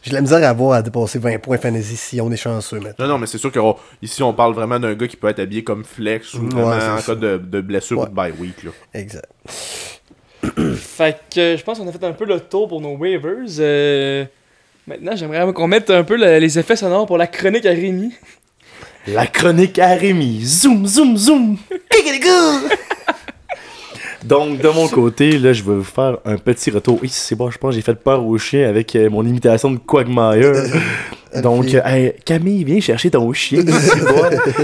J'ai 0.02 0.10
de 0.10 0.14
la 0.14 0.20
misère 0.20 0.48
à 0.48 0.52
voir 0.52 0.72
à 0.74 0.82
dépasser 0.82 1.18
20 1.18 1.38
points 1.38 1.58
fantasy 1.58 1.96
si 1.96 2.20
on 2.20 2.30
est 2.30 2.36
chanceux 2.36 2.78
maintenant. 2.80 3.06
Non, 3.06 3.12
non, 3.14 3.18
mais 3.18 3.26
c'est 3.26 3.38
sûr 3.38 3.50
qu'ici, 3.52 4.22
on 4.22 4.32
parle 4.32 4.54
vraiment 4.54 4.78
d'un 4.78 4.94
gars 4.94 5.08
qui 5.08 5.16
peut 5.16 5.28
être 5.28 5.40
habillé 5.40 5.64
comme 5.64 5.84
flex 5.84 6.34
ou 6.34 6.42
Ouais, 6.44 6.62
vraiment 6.62 6.94
en 6.94 6.98
ça. 6.98 7.14
cas 7.14 7.14
de, 7.14 7.36
de 7.38 7.60
blessure 7.60 7.98
Ouais. 7.98 8.04
ou 8.06 8.08
de 8.08 8.14
bye 8.14 8.32
week. 8.38 8.62
Là. 8.62 8.70
Exact. 8.94 9.26
Fait 10.76 11.18
que 11.34 11.40
euh, 11.40 11.56
je 11.56 11.62
pense 11.64 11.78
qu'on 11.78 11.88
a 11.88 11.92
fait 11.92 12.04
un 12.04 12.12
peu 12.12 12.24
le 12.24 12.38
tour 12.40 12.68
pour 12.68 12.80
nos 12.80 12.96
waivers. 12.96 13.44
Euh, 13.58 14.24
maintenant, 14.86 15.16
j'aimerais 15.16 15.52
qu'on 15.52 15.66
mette 15.66 15.90
un 15.90 16.04
peu 16.04 16.16
le- 16.16 16.38
les 16.38 16.58
effets 16.58 16.76
sonores 16.76 17.06
pour 17.06 17.18
la 17.18 17.26
chronique 17.26 17.66
à 17.66 17.70
Rémi. 17.70 18.12
La 19.08 19.26
chronique 19.26 19.78
à 19.78 19.94
Rémi. 19.94 20.42
Zoom, 20.44 20.86
zoom, 20.86 21.16
zoom. 21.16 21.56
Donc, 24.24 24.60
de 24.60 24.68
mon 24.68 24.88
côté, 24.88 25.38
là, 25.38 25.52
je 25.52 25.62
vais 25.62 25.74
vous 25.74 25.84
faire 25.84 26.18
un 26.24 26.36
petit 26.36 26.70
retour. 26.70 26.98
Oui, 27.02 27.08
c'est 27.08 27.36
bon, 27.36 27.50
je 27.50 27.58
pense 27.58 27.74
j'ai 27.74 27.82
fait 27.82 27.94
peur 27.94 28.24
au 28.24 28.36
chien 28.38 28.68
avec 28.68 28.94
euh, 28.96 29.08
mon 29.08 29.24
imitation 29.24 29.70
de 29.70 29.78
Quagmire. 29.78 30.52
Donc, 31.42 31.74
euh, 31.74 31.80
hey, 31.84 32.14
Camille, 32.24 32.64
viens 32.64 32.80
chercher 32.80 33.10
ton 33.10 33.32
chien. 33.32 33.62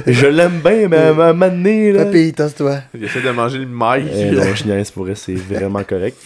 je 0.07 0.27
l'aime 0.27 0.61
bien, 0.65 0.89
mais 0.89 0.97
à 0.97 1.09
un 1.11 1.13
moment 1.13 1.49
donné, 1.49 1.93
là... 1.93 2.05
Papi, 2.05 2.33
tasse-toi. 2.33 2.79
Il 2.95 3.05
essaie 3.05 3.21
de 3.21 3.31
manger 3.31 3.59
le 3.59 3.67
mic. 3.67 4.11
Eh 4.15 4.31
non, 4.31 4.55
je 4.55 4.65
niaise 4.65 4.91
pour 4.91 5.07
c'est 5.15 5.35
vraiment 5.35 5.85
correct. 5.85 6.17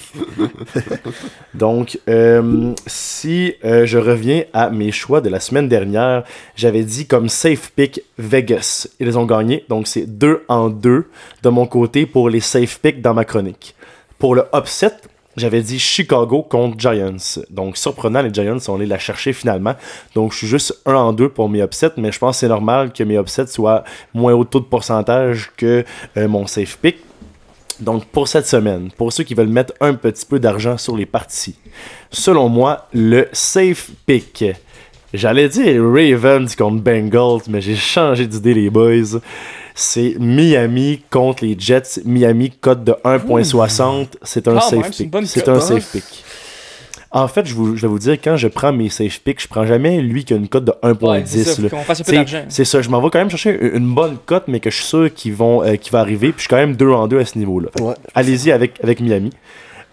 Donc, 1.55 1.99
euh, 2.09 2.73
si 2.87 3.55
euh, 3.65 3.85
je 3.85 3.99
reviens 3.99 4.45
à 4.53 4.71
mes 4.71 4.93
choix 4.93 5.21
de 5.21 5.29
la 5.29 5.41
semaine 5.41 5.69
dernière, 5.69 6.25
j'avais 6.55 6.85
dit 6.85 7.07
comme 7.07 7.29
safe 7.29 7.73
pick 7.75 8.03
Vegas. 8.19 8.89
Ils 9.01 9.19
ont 9.19 9.27
gagné, 9.27 9.65
donc 9.69 9.89
c'est 9.89 10.07
2 10.07 10.45
en 10.49 10.69
2 10.69 11.07
de 11.43 11.49
mon 11.49 11.67
côté 11.67 12.07
pour 12.07 12.31
les 12.31 12.41
safe 12.41 12.79
picks 12.81 13.03
dans 13.03 13.15
ma 13.15 13.25
chronique. 13.25 13.75
Pour 14.19 14.35
le 14.35 14.45
upset, 14.55 14.93
j'avais 15.39 15.63
dit 15.63 15.79
Chicago 15.79 16.43
contre 16.43 16.79
Giants. 16.79 17.41
Donc, 17.51 17.77
surprenant, 17.77 18.23
les 18.23 18.33
Giants 18.33 18.59
sont 18.59 18.77
allés 18.77 18.87
la 18.87 18.99
chercher 18.99 19.33
finalement. 19.33 19.75
Donc, 20.15 20.33
je 20.33 20.39
suis 20.39 20.47
juste 20.47 20.81
1 20.87 20.95
en 20.95 21.13
2 21.13 21.29
pour 21.29 21.49
mes 21.49 21.63
upsets, 21.63 21.93
mais 21.97 22.13
je 22.13 22.19
pense 22.19 22.37
que 22.37 22.41
c'est 22.41 22.49
normal 22.49 22.93
que 22.93 23.03
mes 23.05 23.17
upsets 23.17 23.47
soient 23.47 23.85
moins 24.15 24.35
haut 24.35 24.45
taux 24.45 24.61
de 24.61 24.65
pourcentage 24.65 25.51
que 25.57 25.85
euh, 26.17 26.29
mon 26.29 26.47
safe 26.47 26.77
pick. 26.79 26.97
Donc, 27.81 28.07
pour 28.07 28.27
cette 28.27 28.47
semaine, 28.47 28.91
pour 28.97 29.13
ceux 29.13 29.25
qui 29.25 29.35
veulent 29.35 29.47
mettre 29.47 29.73
un 29.81 29.95
petit 29.95 30.27
peu 30.27 30.41
d'argent 30.41 30.77
sur 30.77 30.97
les 30.97 31.07
parties, 31.07 31.57
selon 32.11 32.49
moi, 32.49 32.89
le 32.93 33.29
safe 33.33 33.91
pick. 34.05 34.45
J'allais 35.15 35.49
dire 35.49 35.83
Ravens 35.83 36.55
contre 36.55 36.83
Bengals, 36.83 37.43
mais 37.49 37.61
j'ai 37.61 37.77
changé 37.77 38.27
d'idée, 38.27 38.55
les 38.55 38.71
boys. 38.71 39.21
C'est 39.75 40.17
Miami 40.19 41.03
contre 41.09 41.45
les 41.45 41.57
Jets. 41.59 42.01
Miami, 42.05 42.51
cote 42.51 42.85
de 42.85 42.93
1.60. 43.05 44.09
C'est 44.23 44.49
un 44.49 44.61
safe 44.61 44.91
pick. 44.91 45.15
C'est 45.25 45.49
un 45.49 45.55
hein. 45.55 45.61
safe 45.61 45.93
pick. 45.93 46.25
En 47.11 47.27
fait, 47.27 47.47
je, 47.47 47.55
vous- 47.55 47.75
je 47.75 47.83
vais 47.83 47.89
vous 47.89 47.99
dire, 47.99 48.15
quand 48.23 48.37
je 48.37 48.49
prends 48.49 48.73
mes 48.73 48.91
safe 48.91 49.21
picks, 49.21 49.41
je 49.41 49.49
prends 49.49 49.65
jamais 49.65 50.03
lui 50.03 50.25
qui 50.25 50.35
a 50.35 50.37
une 50.37 50.49
cote 50.49 50.65
de 50.65 50.73
1.10. 50.83 51.07
Ouais, 51.07 51.23
c'est 52.49 52.65
ça, 52.65 52.83
je 52.83 52.91
m'en 52.91 53.01
vais 53.01 53.09
quand 53.09 53.19
même 53.19 53.31
chercher 53.31 53.59
une 53.61 53.89
une 53.89 53.95
bonne 53.95 54.19
cote, 54.27 54.45
mais 54.49 54.61
que 54.61 54.69
je 54.69 54.77
suis 54.77 54.85
sûr 54.85 55.15
qu'ils 55.15 55.33
vont, 55.33 55.63
euh, 55.63 55.77
qu'il 55.77 55.93
va 55.93 56.01
arriver. 56.01 56.29
Puis 56.33 56.39
je 56.39 56.41
suis 56.43 56.49
quand 56.49 56.57
même 56.57 56.77
2 56.77 56.91
en 56.91 57.09
2 57.09 57.21
à 57.21 57.25
ce 57.25 57.39
niveau-là. 57.39 57.69
Ouais. 57.81 57.95
Allez-y 58.15 58.53
avec, 58.53 58.79
avec 58.83 59.01
Miami. 59.01 59.31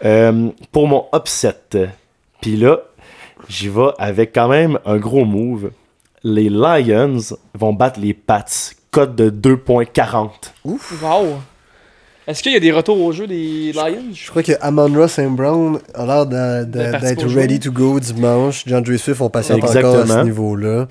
Euh, 0.03 0.49
pour 0.74 0.88
mon 0.88 1.05
upset, 1.16 1.55
puis 2.41 2.57
là, 2.57 2.80
j'y 3.49 3.69
vais 3.69 3.89
avec 3.97 4.33
quand 4.33 4.47
même 4.47 4.79
un 4.85 4.97
gros 4.97 5.25
move. 5.25 5.71
Les 6.23 6.49
Lions 6.49 7.19
vont 7.53 7.73
battre 7.73 7.99
les 7.99 8.13
Pats. 8.13 8.45
Cote 8.91 9.15
de 9.15 9.29
2.40. 9.29 10.29
Wow! 10.63 10.77
Est-ce 12.27 12.41
qu'il 12.41 12.53
y 12.53 12.55
a 12.55 12.59
des 12.59 12.71
retours 12.71 12.99
au 12.99 13.11
jeu 13.11 13.27
des 13.27 13.71
Lions? 13.73 14.11
Je 14.13 14.29
crois 14.29 14.41
que 14.41 14.53
Amon 14.59 15.07
St. 15.07 15.29
Brown 15.29 15.79
a 15.93 16.05
l'air 16.05 16.25
d'être 16.65 17.27
ready 17.27 17.59
to 17.59 17.71
go 17.71 17.99
dimanche. 17.99 18.63
John 18.65 18.81
Dre 18.81 18.97
Swift, 18.97 19.21
on 19.21 19.29
patiente 19.29 19.63
encore 19.63 19.99
à 19.99 20.07
ce 20.07 20.23
niveau-là. 20.23 20.87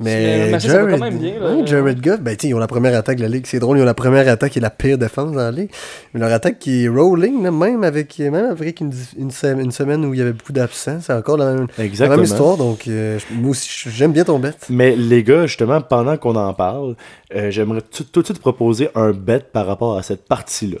Mais- 0.00 0.52
quand 0.52 0.98
même 0.98 1.18
bien, 1.18 1.40
là. 1.40 1.54
ouais, 1.56 1.66
Jared 1.66 2.00
Goff, 2.00 2.20
ben, 2.20 2.36
ils 2.42 2.54
ont 2.54 2.58
la 2.58 2.66
première 2.68 2.96
attaque 2.96 3.16
de 3.18 3.22
la 3.22 3.28
ligue. 3.28 3.46
C'est 3.46 3.58
drôle, 3.58 3.78
ils 3.78 3.82
ont 3.82 3.86
la 3.86 3.94
première 3.94 4.28
attaque 4.28 4.56
et 4.56 4.60
la 4.60 4.70
pire 4.70 4.96
défense 4.98 5.32
dans 5.32 5.38
la 5.38 5.50
ligue. 5.50 5.70
Mais 6.14 6.20
leur 6.20 6.32
attaque 6.32 6.58
qui 6.58 6.84
est 6.84 6.88
rolling, 6.88 7.42
là, 7.42 7.50
même 7.50 7.82
avec, 7.82 8.18
même 8.18 8.46
avec 8.46 8.80
une, 8.80 8.92
une, 9.18 9.30
se- 9.30 9.46
une 9.46 9.72
semaine 9.72 10.04
où 10.04 10.14
il 10.14 10.18
y 10.18 10.22
avait 10.22 10.32
beaucoup 10.32 10.52
d'absents. 10.52 10.98
C'est 11.00 11.12
encore 11.12 11.36
la 11.36 11.52
même, 11.52 11.66
la 11.76 11.84
Exactement. 11.84 12.16
même 12.16 12.24
histoire. 12.24 12.56
Donc, 12.56 12.86
euh, 12.86 13.18
moi 13.32 13.50
aussi, 13.50 13.68
j'aime 13.90 14.12
bien 14.12 14.24
ton 14.24 14.38
bet. 14.38 14.52
Mais 14.70 14.94
les 14.94 15.22
gars, 15.24 15.46
justement, 15.46 15.80
pendant 15.80 16.16
qu'on 16.16 16.36
en 16.36 16.54
parle, 16.54 16.94
euh, 17.34 17.50
j'aimerais 17.50 17.80
tout 17.82 18.04
de 18.20 18.24
suite 18.24 18.38
proposer 18.40 18.88
un 18.94 19.10
bet 19.12 19.40
par 19.52 19.66
rapport 19.66 19.96
à 19.98 20.02
cette 20.02 20.26
partie-là. 20.28 20.78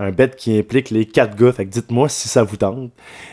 Un 0.00 0.10
bet 0.12 0.30
qui 0.36 0.56
implique 0.56 0.90
les 0.90 1.06
quatre 1.06 1.36
gars. 1.36 1.52
Fait 1.52 1.64
que 1.66 1.70
dites-moi 1.70 2.08
si 2.08 2.28
ça 2.28 2.44
vous 2.44 2.56
tente. 2.56 2.90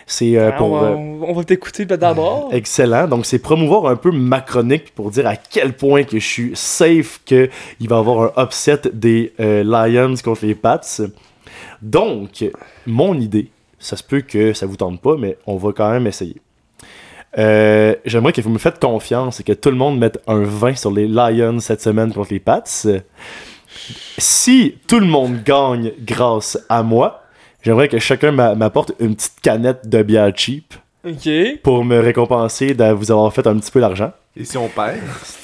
C'est 0.07 0.35
euh, 0.37 0.49
Ah, 0.51 0.57
pour. 0.57 0.71
on, 0.71 0.79
va, 0.79 0.87
euh, 0.87 0.95
on 1.27 1.33
va 1.33 1.43
t'écouter 1.43 1.85
d'abord. 1.85 2.49
Excellent. 2.51 3.07
Donc, 3.07 3.25
c'est 3.25 3.39
promouvoir 3.39 3.85
un 3.87 3.95
peu 3.95 4.11
ma 4.11 4.41
chronique 4.41 4.93
pour 4.95 5.11
dire 5.11 5.27
à 5.27 5.35
quel 5.35 5.73
point 5.73 6.03
que 6.03 6.17
je 6.17 6.25
suis 6.25 6.51
safe 6.55 7.21
qu'il 7.25 7.49
va 7.81 7.95
y 7.95 7.99
avoir 7.99 8.37
un 8.37 8.43
upset 8.43 8.81
des 8.93 9.33
euh, 9.39 9.63
Lions 9.63 10.15
contre 10.23 10.45
les 10.45 10.55
Pats. 10.55 10.81
Donc, 11.81 12.43
mon 12.87 13.13
idée, 13.19 13.49
ça 13.77 13.95
se 13.95 14.03
peut 14.03 14.21
que 14.21 14.53
ça 14.53 14.65
vous 14.65 14.75
tente 14.77 14.99
pas, 15.01 15.15
mais 15.17 15.37
on 15.45 15.57
va 15.57 15.71
quand 15.71 15.91
même 15.91 16.07
essayer. 16.07 16.37
Euh, 17.37 17.95
J'aimerais 18.05 18.31
que 18.31 18.41
vous 18.41 18.49
me 18.49 18.57
faites 18.57 18.79
confiance 18.79 19.39
et 19.39 19.43
que 19.43 19.53
tout 19.53 19.69
le 19.69 19.75
monde 19.75 19.99
mette 19.99 20.19
un 20.25 20.41
20 20.41 20.75
sur 20.77 20.91
les 20.91 21.07
Lions 21.07 21.59
cette 21.59 21.81
semaine 21.81 22.13
contre 22.13 22.31
les 22.33 22.39
Pats. 22.39 22.63
Si 24.17 24.75
tout 24.87 24.99
le 24.99 25.05
monde 25.07 25.43
gagne 25.43 25.91
grâce 26.01 26.57
à 26.69 26.83
moi, 26.83 27.23
j'aimerais 27.61 27.87
que 27.87 27.99
chacun 27.99 28.31
m'a- 28.31 28.55
m'apporte 28.55 28.93
une 28.99 29.15
petite 29.15 29.39
canette 29.41 29.87
de 29.87 30.01
bière 30.03 30.31
cheap 30.35 30.73
Ok. 31.07 31.29
pour 31.63 31.83
me 31.85 31.99
récompenser 31.99 32.73
de 32.73 32.85
vous 32.91 33.11
avoir 33.11 33.31
fait 33.33 33.45
un 33.47 33.57
petit 33.57 33.71
peu 33.71 33.79
d'argent. 33.81 34.11
Et 34.37 34.43
si 34.43 34.57
on 34.57 34.67
perd? 34.67 34.97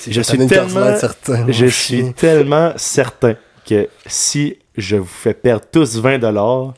Je 0.10 0.22
suis 0.22 0.48
tellement, 0.48 0.96
certain, 0.98 1.46
je 1.50 1.66
suis 1.68 2.14
tellement 2.14 2.74
certain 2.76 3.36
que 3.66 3.88
si 4.06 4.58
je 4.78 4.98
vous 4.98 5.06
fais 5.06 5.34
perdre 5.34 5.66
tous 5.72 6.02
20$, 6.02 6.74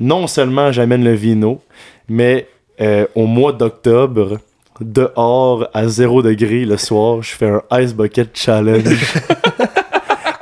non 0.00 0.26
seulement 0.26 0.70
j'amène 0.70 1.02
le 1.04 1.14
vino, 1.14 1.60
mais 2.08 2.46
euh, 2.80 3.06
au 3.14 3.26
mois 3.26 3.52
d'octobre, 3.52 4.38
dehors 4.80 5.66
à 5.74 5.88
0 5.88 6.22
degré 6.22 6.64
le 6.64 6.76
soir, 6.76 7.22
je 7.22 7.30
fais 7.34 7.48
un 7.48 7.80
Ice 7.80 7.94
Bucket 7.94 8.28
Challenge. 8.34 8.84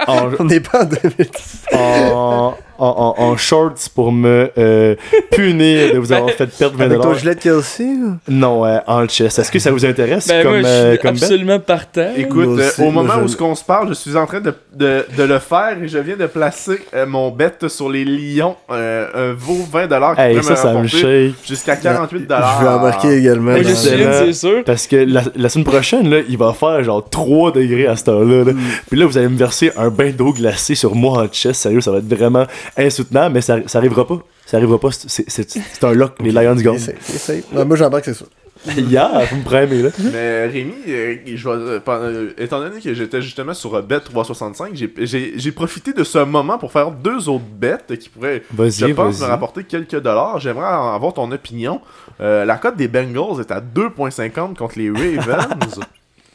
Ar... 0.06 0.36
Nippa, 0.44 0.84
du 0.84 0.98
en 2.78 2.90
2010. 2.92 3.18
en, 3.18 3.22
en, 3.22 3.26
en- 3.28 3.32
en 3.32 3.36
shorts 3.36 3.88
pour 3.94 4.12
me 4.12 4.50
euh, 4.58 4.94
punir 5.30 5.94
de 5.94 5.98
vous 5.98 6.12
avoir 6.12 6.30
fait 6.30 6.46
perdre 6.46 6.78
20$. 6.78 6.82
Avec 6.82 7.00
ton 7.00 7.14
gilet 7.14 7.34
de 7.34 7.40
Kelsey? 7.40 7.86
Non, 8.28 8.64
euh, 8.66 8.78
en 8.86 9.06
chest. 9.06 9.38
Est-ce 9.38 9.50
que 9.52 9.58
ça 9.58 9.70
vous 9.70 9.84
intéresse 9.84 10.26
Ben, 10.28 10.42
comme, 10.42 10.60
moi, 10.60 10.62
je 10.62 10.66
euh, 10.68 10.96
comme 10.96 11.10
absolument 11.10 11.58
partant. 11.60 12.08
Écoute, 12.16 12.58
euh, 12.58 12.68
aussi, 12.68 12.82
au 12.82 12.90
moment 12.90 13.14
je- 13.18 13.24
où 13.24 13.28
ce 13.28 13.36
qu'on 13.36 13.54
se 13.54 13.64
parle, 13.64 13.88
je 13.88 13.94
suis 13.94 14.16
en 14.16 14.26
train 14.26 14.40
de, 14.40 14.54
de, 14.74 15.04
de 15.16 15.22
le 15.22 15.38
faire 15.38 15.76
et 15.82 15.88
je 15.88 15.98
viens 15.98 16.16
de 16.16 16.26
placer 16.26 16.80
euh, 16.94 17.06
mon 17.06 17.30
bet 17.30 17.52
sur 17.68 17.88
les 17.90 18.04
Lions. 18.04 18.56
Euh, 18.70 19.30
un 19.32 19.32
vaut 19.34 19.64
20$ 19.72 20.14
qui 20.14 20.20
Hey, 20.20 20.42
ça, 20.42 20.50
me 20.50 20.56
ça 20.56 20.72
me 20.74 20.86
jusqu'à 20.86 21.74
jusqu'à 21.74 21.74
48$. 21.76 22.10
Je 22.10 22.64
vais 22.64 22.70
embarquer 22.70 23.16
également. 23.18 23.54
C'est 23.62 24.32
sûr. 24.32 24.64
Parce 24.64 24.86
que 24.86 24.96
la, 24.96 25.22
la 25.36 25.48
semaine 25.48 25.64
prochaine, 25.64 26.08
là, 26.10 26.18
il 26.28 26.36
va 26.38 26.52
faire 26.52 26.82
genre 26.84 27.06
3 27.08 27.52
degrés 27.52 27.86
à 27.86 27.96
cette 27.96 28.08
heure-là. 28.08 28.44
là. 28.44 28.52
Puis 28.90 28.98
là, 28.98 29.06
vous 29.06 29.16
allez 29.18 29.28
me 29.28 29.36
verser 29.36 29.72
un 29.76 29.88
bain 29.88 30.10
d'eau 30.10 30.32
glacée 30.32 30.74
sur 30.74 30.94
moi 30.94 31.22
en 31.22 31.26
chest. 31.28 31.62
Sérieux, 31.62 31.80
ça 31.80 31.90
va 31.90 31.98
être 31.98 32.08
vraiment 32.12 32.44
insoutenable, 32.76 33.34
mais 33.34 33.40
ça, 33.40 33.58
ça 33.66 33.78
arrivera 33.78 34.06
pas. 34.06 34.18
Ça 34.46 34.56
arrivera 34.58 34.78
pas, 34.78 34.92
c'est- 34.92 35.08
c'est 35.08 35.28
c'est- 35.30 35.48
c'est 35.72 35.84
un 35.84 35.92
lock, 35.92 36.14
les 36.20 36.30
Lions 36.30 36.54
gagnent. 36.54 36.74
Essaye, 36.76 36.94
essaye. 37.14 37.44
Ouais, 37.52 37.64
moi, 37.64 37.76
j'embarque, 37.76 38.04
c'est 38.04 38.14
ça. 38.14 38.24
Yeah, 38.76 39.24
vous 39.30 39.36
me 39.36 39.44
prenez, 39.44 39.82
là. 39.82 39.90
Mais 40.12 40.46
Rémi, 40.46 40.72
euh, 40.88 41.16
je 41.26 41.48
euh, 41.48 41.78
pendant- 41.78 42.04
euh, 42.06 42.32
étant 42.38 42.58
donné 42.58 42.80
que 42.80 42.94
j'étais 42.94 43.20
justement 43.22 43.54
sur 43.54 43.74
euh, 43.74 43.82
Bet 43.82 44.00
365, 44.00 44.70
j'ai- 44.74 44.92
j'ai 44.98 45.34
j'ai 45.36 45.52
profité 45.52 45.92
de 45.92 46.02
ce 46.02 46.18
moment 46.18 46.58
pour 46.58 46.72
faire 46.72 46.90
deux 46.90 47.28
autres 47.28 47.44
bets 47.44 47.76
qui 47.98 48.08
pourraient, 48.08 48.42
je 48.88 48.92
pense, 48.94 49.20
me 49.20 49.26
rapporter 49.26 49.62
quelques 49.64 50.00
dollars. 50.00 50.40
J'aimerais 50.40 50.66
avoir 50.66 51.12
ton 51.12 51.30
opinion. 51.30 51.80
Euh, 52.20 52.44
la 52.44 52.56
cote 52.56 52.76
des 52.76 52.88
Bengals 52.88 53.40
est 53.40 53.50
à 53.52 53.60
2.50 53.60 54.56
contre 54.56 54.78
les 54.78 54.90
Ravens. 54.90 55.80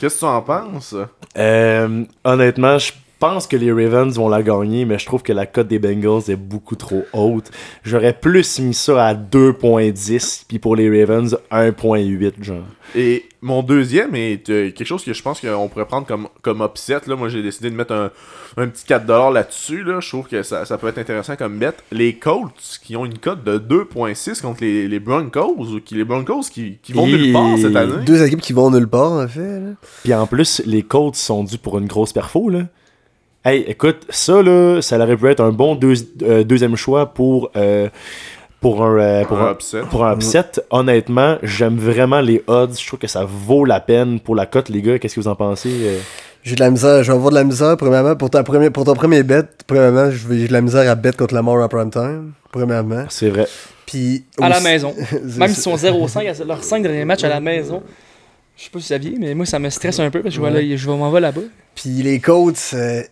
Qu'est-ce 0.00 0.14
que 0.14 0.18
tu 0.20 0.24
en 0.24 0.42
penses? 0.42 0.94
Euh, 1.36 2.04
honnêtement, 2.24 2.78
je 2.78 2.92
pense 3.22 3.46
que 3.46 3.56
les 3.56 3.70
Ravens 3.70 4.12
vont 4.16 4.28
la 4.28 4.42
gagner, 4.42 4.84
mais 4.84 4.98
je 4.98 5.06
trouve 5.06 5.22
que 5.22 5.32
la 5.32 5.46
cote 5.46 5.68
des 5.68 5.78
Bengals 5.78 6.28
est 6.28 6.34
beaucoup 6.36 6.74
trop 6.74 7.04
haute. 7.12 7.52
J'aurais 7.84 8.14
plus 8.14 8.58
mis 8.58 8.74
ça 8.74 9.06
à 9.06 9.14
2.10, 9.14 10.44
puis 10.48 10.58
pour 10.58 10.74
les 10.74 10.88
Ravens, 10.90 11.38
1.8, 11.52 12.42
genre. 12.42 12.64
Et 12.96 13.24
mon 13.40 13.62
deuxième 13.62 14.16
est 14.16 14.50
euh, 14.50 14.70
quelque 14.72 14.84
chose 14.86 15.04
que 15.04 15.12
je 15.12 15.22
pense 15.22 15.40
qu'on 15.40 15.68
pourrait 15.68 15.86
prendre 15.86 16.04
comme, 16.06 16.26
comme 16.42 16.62
upset. 16.62 16.98
Là. 17.06 17.14
Moi, 17.14 17.28
j'ai 17.28 17.42
décidé 17.42 17.70
de 17.70 17.76
mettre 17.76 17.92
un, 17.94 18.10
un 18.56 18.66
petit 18.66 18.84
4$ 18.84 19.32
là-dessus. 19.32 19.84
Là. 19.84 20.00
Je 20.00 20.08
trouve 20.08 20.26
que 20.26 20.42
ça, 20.42 20.64
ça 20.64 20.76
peut 20.76 20.88
être 20.88 20.98
intéressant 20.98 21.36
comme 21.36 21.58
bet. 21.58 21.70
Les 21.92 22.14
Colts 22.16 22.80
qui 22.82 22.96
ont 22.96 23.06
une 23.06 23.18
cote 23.18 23.44
de 23.44 23.56
2.6 23.58 24.42
contre 24.42 24.62
les, 24.62 24.88
les 24.88 25.00
Broncos, 25.00 25.56
ou 25.58 25.80
qui, 25.80 25.94
les 25.94 26.04
Broncos 26.04 26.42
qui, 26.52 26.78
qui 26.82 26.92
vont 26.92 27.06
Et- 27.06 27.12
nulle 27.12 27.32
part 27.32 27.56
cette 27.56 27.76
année. 27.76 28.04
Deux 28.04 28.22
équipes 28.26 28.40
qui 28.42 28.52
vont 28.52 28.70
nulle 28.70 28.88
part, 28.88 29.12
en 29.12 29.28
fait. 29.28 29.60
là. 29.60 29.70
Puis 30.02 30.12
en 30.12 30.26
plus, 30.26 30.60
les 30.66 30.82
Colts 30.82 31.14
sont 31.16 31.44
dus 31.44 31.58
pour 31.58 31.78
une 31.78 31.86
grosse 31.86 32.12
perfo, 32.12 32.48
là. 32.50 32.64
Hey, 33.44 33.64
écoute, 33.66 34.06
ça, 34.08 34.40
là, 34.42 34.80
ça 34.82 34.96
aurait 34.98 35.16
pu 35.16 35.28
être 35.28 35.40
un 35.40 35.50
bon 35.50 35.74
deux- 35.74 35.94
euh, 36.22 36.44
deuxième 36.44 36.76
choix 36.76 37.06
pour, 37.12 37.50
euh, 37.56 37.88
pour 38.60 38.84
un... 38.84 38.98
euh, 38.98 39.24
pour 39.24 39.38
un 39.38 39.48
un- 39.48 39.52
upset. 39.52 39.80
Pour 39.90 40.04
un 40.04 40.14
upset, 40.14 40.44
honnêtement, 40.70 41.38
j'aime 41.42 41.76
vraiment 41.76 42.20
les 42.20 42.44
odds. 42.46 42.74
Je 42.78 42.86
trouve 42.86 43.00
que 43.00 43.08
ça 43.08 43.24
vaut 43.24 43.64
la 43.64 43.80
peine 43.80 44.20
pour 44.20 44.36
la 44.36 44.46
cote, 44.46 44.68
les 44.68 44.80
gars. 44.80 44.98
Qu'est-ce 44.98 45.16
que 45.16 45.20
vous 45.20 45.28
en 45.28 45.34
pensez? 45.34 45.70
J'ai 46.44 46.54
de 46.54 46.60
la 46.60 46.70
misère, 46.70 47.02
je 47.02 47.10
vais 47.10 47.16
avoir 47.16 47.30
de 47.30 47.36
la 47.36 47.44
misère, 47.44 47.76
premièrement, 47.76 48.14
pour, 48.16 48.30
ta 48.30 48.42
première, 48.44 48.70
pour 48.72 48.84
ton 48.84 48.94
premier 48.94 49.22
bet, 49.24 49.42
premièrement, 49.66 50.10
j'ai 50.10 50.46
de 50.48 50.52
la 50.52 50.60
misère 50.60 50.88
à 50.90 50.94
bet 50.94 51.12
contre 51.12 51.34
la 51.34 51.42
mort 51.42 51.60
à 51.62 51.68
prime 51.68 51.90
time, 51.90 52.32
premièrement. 52.52 53.04
C'est 53.08 53.28
vrai. 53.30 53.46
Puis. 53.86 54.24
À 54.40 54.48
la 54.48 54.60
maison. 54.60 54.94
Même 55.38 55.48
s'ils 55.48 55.62
sont 55.62 55.74
0-5 55.76 56.42
à 56.42 56.44
leurs 56.44 56.62
5 56.64 56.82
derniers 56.82 57.04
matchs 57.04 57.24
à 57.24 57.28
la 57.28 57.40
maison. 57.40 57.82
Je 58.62 58.66
sais 58.66 58.70
pas 58.70 58.78
si 58.78 58.84
vous 58.84 58.88
saviez, 58.90 59.18
mais 59.18 59.34
moi 59.34 59.44
ça 59.44 59.58
me 59.58 59.68
stresse 59.70 59.98
un 59.98 60.08
peu 60.08 60.22
parce 60.22 60.32
que 60.32 60.36
je 60.36 60.40
vois 60.40 60.50
là, 60.50 60.60
je 60.62 60.88
m'en 60.88 61.10
vais 61.10 61.18
là-bas. 61.18 61.40
Puis 61.74 61.90
les 61.90 62.20
Colts, 62.20 62.70
euh, 62.74 63.02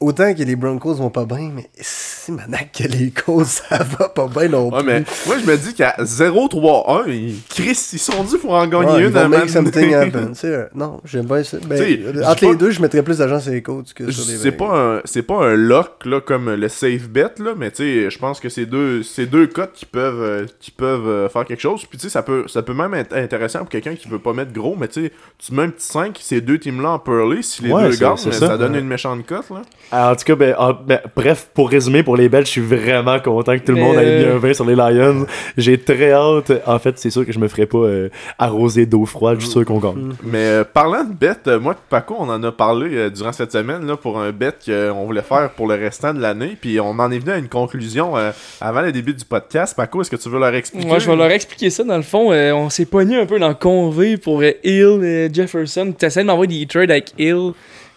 autant 0.00 0.32
que 0.34 0.42
les 0.42 0.56
Broncos 0.56 0.94
vont 0.94 1.10
pas 1.10 1.24
bien, 1.26 1.50
mais 1.54 1.68
si 1.80 2.32
manac 2.32 2.70
que 2.72 2.88
les 2.88 3.10
Colts, 3.10 3.46
ça 3.68 3.82
va 3.82 4.08
pas 4.08 4.26
bien 4.28 4.48
non 4.48 4.70
plus. 4.70 4.78
Ouais, 4.78 4.82
mais 4.84 5.04
moi, 5.26 5.36
je 5.38 5.46
me 5.50 5.56
dis 5.56 5.74
qu'à 5.74 5.94
0-3-1, 6.00 7.04
ils- 7.08 7.36
Chris, 7.48 7.90
ils 7.92 7.98
sont 7.98 8.24
dû 8.24 8.38
pour 8.38 8.54
en 8.54 8.66
gagner 8.66 8.86
Ouais, 8.86 9.00
une 9.02 9.06
ils 9.08 9.12
vont 9.12 9.20
à 9.20 9.28
make 9.28 9.40
même 9.40 9.48
something 9.48 9.94
happen. 9.94 10.28
tu 10.28 10.34
sais, 10.40 10.68
non, 10.74 11.00
j'aime 11.04 11.26
bien 11.26 11.42
ça. 11.42 11.58
Ben, 11.66 11.80
euh, 11.80 12.22
entre 12.24 12.44
les 12.46 12.50
pas- 12.52 12.56
deux, 12.56 12.70
je 12.70 12.80
mettrais 12.80 13.02
plus 13.02 13.18
d'argent 13.18 13.40
sur 13.40 13.52
les 13.52 13.62
Colts 13.62 13.92
que 13.92 14.10
sur 14.10 14.26
les 14.30 14.38
C'est 14.38 14.52
pas 14.52 14.78
un 14.96 15.00
c'est 15.04 15.22
pas 15.22 15.44
un 15.44 15.54
lock 15.54 16.04
là 16.06 16.20
comme 16.20 16.52
le 16.54 16.68
safe 16.68 17.08
bet 17.08 17.26
là 17.38 17.52
mais 17.56 17.70
tu 17.70 17.76
sais 18.04 18.10
je 18.10 18.18
pense 18.18 18.40
que 18.40 18.48
c'est 18.48 18.66
deux 18.66 19.02
c'est 19.02 19.26
deux 19.26 19.46
cotes 19.46 19.72
qui 19.74 19.86
peuvent 19.86 20.20
euh, 20.22 20.46
qui 20.60 20.70
peuvent 20.70 21.06
euh, 21.06 21.28
faire 21.28 21.44
quelque 21.44 21.60
chose 21.60 21.84
puis 21.86 21.98
tu 21.98 22.04
sais 22.04 22.08
ça 22.10 22.22
peut 22.22 22.44
ça 22.48 22.62
peut 22.62 22.74
même 22.74 22.94
être 22.94 23.14
intéressant 23.14 23.60
pour 23.60 23.68
quelqu'un 23.68 23.94
qui 23.94 24.08
veut 24.08 24.18
pas 24.18 24.32
mettre 24.32 24.52
gros 24.52 24.76
mais 24.78 24.88
tu 24.88 25.04
sais 25.04 25.12
tu 25.38 25.52
mets 25.54 25.62
un 25.64 25.68
petit 25.70 25.86
5 25.86 26.18
ces 26.20 26.40
deux 26.40 26.58
teams 26.58 26.80
là 26.80 26.90
en 26.92 26.98
pearly 26.98 27.42
si 27.42 27.62
les 27.62 27.72
Ouais, 27.72 27.90
deux 27.90 27.96
gagnent 27.96 28.16
ça. 28.16 28.32
ça, 28.32 28.56
donne 28.56 28.72
Ouais. 28.72 28.80
une 28.80 28.86
méchante 28.88 29.24
cote 29.26 29.50
là 29.50 29.62
Ah, 29.92 30.10
En 30.12 30.16
tout 30.16 30.24
cas, 30.24 30.34
ben, 30.34 30.54
ah, 30.58 30.76
ben, 30.84 30.98
bref, 31.14 31.48
pour 31.54 31.70
résumer, 31.70 32.02
pour 32.02 32.16
les 32.16 32.28
Belges, 32.28 32.46
je 32.46 32.52
suis 32.52 32.60
vraiment 32.60 33.20
content 33.20 33.52
que 33.56 33.62
tout 33.64 33.72
le 33.72 33.74
Mais, 33.74 33.80
monde 33.82 33.96
ait 33.98 34.18
mis 34.24 34.32
un 34.32 34.38
20 34.38 34.54
sur 34.54 34.64
les 34.64 34.74
Lions. 34.74 35.26
J'ai 35.56 35.78
très 35.78 36.10
hâte. 36.12 36.50
En 36.66 36.78
fait, 36.80 36.98
c'est 36.98 37.10
sûr 37.10 37.24
que 37.24 37.32
je 37.32 37.38
me 37.38 37.46
ferai 37.48 37.66
pas 37.66 37.78
euh, 37.78 38.08
arroser 38.38 38.86
d'eau 38.86 39.04
froide. 39.06 39.36
Je 39.38 39.44
suis 39.44 39.52
sûr 39.52 39.64
qu'on 39.64 39.78
gagne. 39.78 40.12
mais 40.24 40.38
euh, 40.38 40.64
parlant 40.64 41.04
de 41.04 41.12
bet 41.12 41.34
euh, 41.46 41.60
moi 41.60 41.74
et 41.74 41.76
Paco 41.88 42.16
on 42.18 42.28
en 42.28 42.42
a 42.42 42.50
parlé 42.50 42.88
euh, 42.96 43.10
durant 43.10 43.32
cette 43.32 43.52
semaine 43.52 43.86
là 43.86 43.96
pour 43.96 44.18
un 44.18 44.32
bet 44.32 44.52
qu'on 44.66 45.04
voulait 45.06 45.22
faire 45.22 45.50
pour 45.50 45.68
le 45.68 45.74
restant 45.74 46.12
de 46.14 46.20
l'année 46.20 46.56
puis 46.60 46.80
on 46.80 46.90
en 46.98 47.10
est 47.10 47.18
venu 47.18 47.30
à 47.32 47.38
une 47.38 47.48
conclusion 47.48 48.16
euh, 48.16 48.30
avant 48.60 48.80
le 48.82 48.90
début 48.92 49.14
du 49.14 49.24
podcast 49.24 49.76
Paco 49.76 50.00
est-ce 50.00 50.10
que 50.10 50.16
tu 50.16 50.28
veux 50.28 50.38
leur 50.40 50.54
expliquer? 50.54 50.86
Moi 50.86 50.98
je 50.98 51.08
vais 51.10 51.16
leur 51.16 51.30
expliquer 51.30 51.70
ça 51.70 51.84
dans 51.84 51.96
le 51.96 52.02
fond. 52.02 52.32
euh, 52.32 52.52
on 52.52 52.68
s'est 52.70 52.86
pogné 52.86 53.16
un 53.18 53.26
peu 53.26 53.38
dans 53.38 53.48
le 53.48 53.54
convey 53.54 54.16
pour 54.16 54.40
euh, 54.42 54.50
Hill 54.64 55.04
et 55.04 55.28
Jefferson. 55.32 55.92
T'essaies 55.96 56.22
de 56.22 56.26
m'envoyer 56.26 56.60
des 56.60 56.66
trades 56.66 56.90
avec 56.90 57.12
Hill 57.18 57.52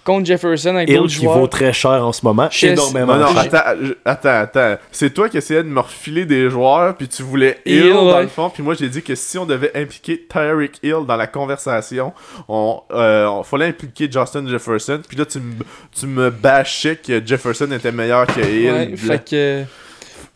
contre 0.08 0.26
Jefferson 0.26 0.76
avec 0.78 0.90
Hill 0.90 1.02
qui 1.08 1.16
joueurs. 1.16 1.38
vaut 1.40 1.48
très 1.48 1.74
cher 1.74 1.92
en 2.06 2.14
ce 2.14 2.26
moment. 2.26 2.48
Chess. 2.50 2.72
Énormément 2.72 3.18
Non, 3.18 3.26
non, 3.34 3.42
cher. 3.44 3.54
attends, 3.54 3.82
attends, 4.06 4.30
attends. 4.30 4.82
C'est 4.90 5.14
toi 5.14 5.28
qui 5.28 5.38
essayais 5.38 5.64
de 5.64 5.68
me 5.68 5.82
refiler 5.82 6.26
des 6.26 6.50
joueurs, 6.50 6.96
puis 6.96 7.10
tu 7.10 7.24
voulais 7.24 7.58
Hill 7.66 7.88
Hill, 7.88 7.94
dans 7.94 8.16
ouais. 8.16 8.22
le 8.22 8.28
fond, 8.30 8.50
puis 8.50 8.64
moi 8.64 8.74
j'ai 8.74 8.88
dit 8.88 9.04
que 9.04 9.16
si 9.16 9.38
on 9.38 9.46
devait 9.46 9.72
impliquer 9.76 10.26
Tyreek 10.28 10.80
Hill 10.82 11.06
dans 11.06 11.18
la 11.18 11.28
conversation, 11.28 12.14
on, 12.48 12.80
euh, 12.92 13.26
on 13.28 13.44
fallait 13.44 13.66
impliquer 13.68 14.10
Justin 14.10 14.48
Jefferson, 14.48 15.02
puis 15.08 15.18
là 15.18 15.26
tu 15.26 15.40
me, 15.40 15.54
tu 16.00 16.08
me 16.08 16.30
bâchais 16.30 16.96
que 16.96 17.22
Jefferson 17.26 17.70
était 17.74 17.92
meilleur 17.92 18.26
que 18.28 18.40
Hill. 18.40 18.72
Ouais, 18.72 18.96
fait 18.96 19.30
que. 19.30 19.64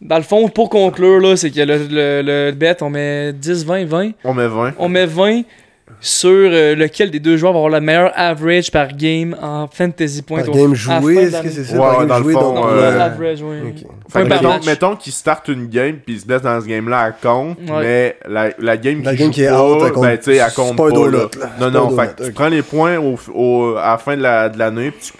Dans 0.01 0.17
le 0.17 0.24
fond, 0.24 0.49
pour 0.49 0.69
conclure, 0.72 1.19
là, 1.19 1.38
c'est 1.38 1.51
que 1.51 1.59
le, 1.61 1.78
le, 1.78 2.22
le 2.24 2.51
bet, 2.53 2.82
on 2.82 2.89
met 2.89 3.34
10, 3.34 3.65
20, 3.65 3.86
20. 3.86 4.11
On 4.24 4.34
met 4.34 4.47
20. 4.47 4.74
On 4.80 4.89
met 4.89 5.05
20 5.05 5.43
sur 5.99 6.29
euh, 6.29 6.75
lequel 6.75 7.11
des 7.11 7.19
deux 7.19 7.37
joueurs 7.37 7.53
va 7.53 7.59
avoir 7.59 7.71
le 7.71 7.81
meilleur 7.81 8.11
average 8.15 8.71
par 8.71 8.87
game 8.95 9.35
en 9.41 9.67
fantasy 9.67 10.21
points. 10.21 10.41
Par 10.43 10.49
au- 10.49 10.57
game 10.57 10.71
à 10.71 10.75
joué, 10.75 11.15
est-ce 11.17 11.41
que 11.41 11.49
c'est 11.49 11.63
ça? 11.63 11.77
Ouais, 11.99 12.05
dans 12.05 12.19
le 12.19 12.31
fond, 12.31 12.65
l'average, 12.75 13.41
oui. 13.41 13.85
Point 14.11 14.25
mettons, 14.65 14.95
qu'il 14.95 15.13
starte 15.13 15.47
une 15.47 15.67
game 15.67 15.97
puis 16.05 16.15
il 16.15 16.19
se 16.21 16.25
blesse 16.25 16.41
dans 16.41 16.59
ce 16.59 16.65
game-là, 16.65 17.07
elle 17.07 17.13
compte, 17.21 17.57
Ouais. 17.69 17.81
mais 17.81 18.17
la, 18.27 18.49
la 18.59 18.77
game 18.77 18.97
qui 18.97 19.03
game 19.03 19.17
joue 19.17 19.29
qui 19.31 19.43
est 19.43 19.49
pas, 19.49 19.63
out, 19.63 19.93
ben, 20.01 20.17
tu 20.17 20.23
sais, 20.23 20.35
elle 20.37 20.45
c'est 20.49 20.55
compte 20.55 20.75
pas 20.77 20.87
un 20.87 20.89
pas. 20.89 20.95
donut, 20.95 21.11
là. 21.11 21.27
là. 21.39 21.49
Non, 21.59 21.71
non, 21.89 21.97
fait 21.97 22.23
tu 22.25 22.31
prends 22.31 22.47
les 22.49 22.61
points 22.61 22.97
au, 22.97 23.17
au- 23.33 23.75
à 23.77 23.91
la 23.91 23.97
fin 23.97 24.17
de 24.17 24.21
la- 24.21 24.49
de 24.49 24.59
l'année, 24.59 24.91
puis 24.91 25.01
tu, 25.07 25.13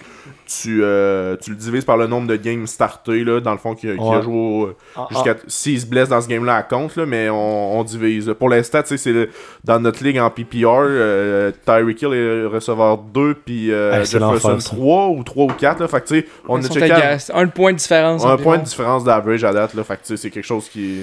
tu, 0.46 0.80
euh, 0.82 1.36
tu 1.40 1.50
le 1.50 1.56
divises 1.56 1.84
par 1.84 1.96
le 1.96 2.06
nombre 2.06 2.26
de 2.26 2.36
games 2.36 2.66
startés, 2.66 3.24
là, 3.24 3.40
dans 3.40 3.52
le 3.52 3.58
fond, 3.58 3.72
a, 3.72 3.76
qu'il 3.76 3.90
a 3.90 3.94
Ouais. 3.94 4.22
joué 4.22 4.34
au- 4.34 4.74
Ah, 4.96 5.06
jusqu'à... 5.10 5.36
S'il 5.46 5.80
se 5.80 5.86
blesse 5.86 6.08
dans 6.08 6.20
ce 6.20 6.28
game-là, 6.28 6.58
elle 6.68 6.76
compte, 6.76 6.96
là, 6.96 7.06
mais 7.06 7.28
on, 7.30 7.78
on 7.78 7.84
divise. 7.84 8.34
Pour 8.38 8.48
l'instant, 8.48 8.82
tu 8.82 8.88
sais, 8.88 8.96
c'est 8.96 9.28
dans 9.64 9.80
notre 9.80 10.02
ligue 10.04 10.18
en 10.18 10.28
PPR, 10.30 10.66
euh, 10.66 11.50
Tyreek 11.64 12.02
Hill 12.02 12.12
est 12.14 12.46
receveur 12.46 12.98
2, 12.98 13.34
puis 13.34 13.70
euh, 13.72 14.04
c'est 14.04 14.18
Jefferson 14.18 14.48
l'enfer, 14.48 14.62
ça. 14.62 14.70
3 14.76 15.08
ou 15.08 15.22
3 15.22 15.44
ou 15.44 15.48
4, 15.48 15.80
là, 15.80 15.88
fait 15.88 16.00
que 16.00 16.06
tu 16.08 16.20
sais, 16.20 16.26
on 16.48 16.58
Ils 16.60 16.66
a 16.66 16.68
checké... 16.68 17.32
un 17.34 17.46
point 17.48 17.72
de 17.72 17.78
différence. 17.78 18.24
Un 18.24 18.36
point 18.36 18.58
de 18.58 18.64
différence 18.64 19.04
d'average 19.04 19.44
à 19.44 19.52
date, 19.52 19.74
là, 19.74 19.84
fait 19.84 19.94
que 19.96 20.00
tu 20.00 20.06
sais, 20.08 20.16
c'est 20.16 20.30
quelque 20.30 20.44
chose 20.46 20.68
qui... 20.68 21.00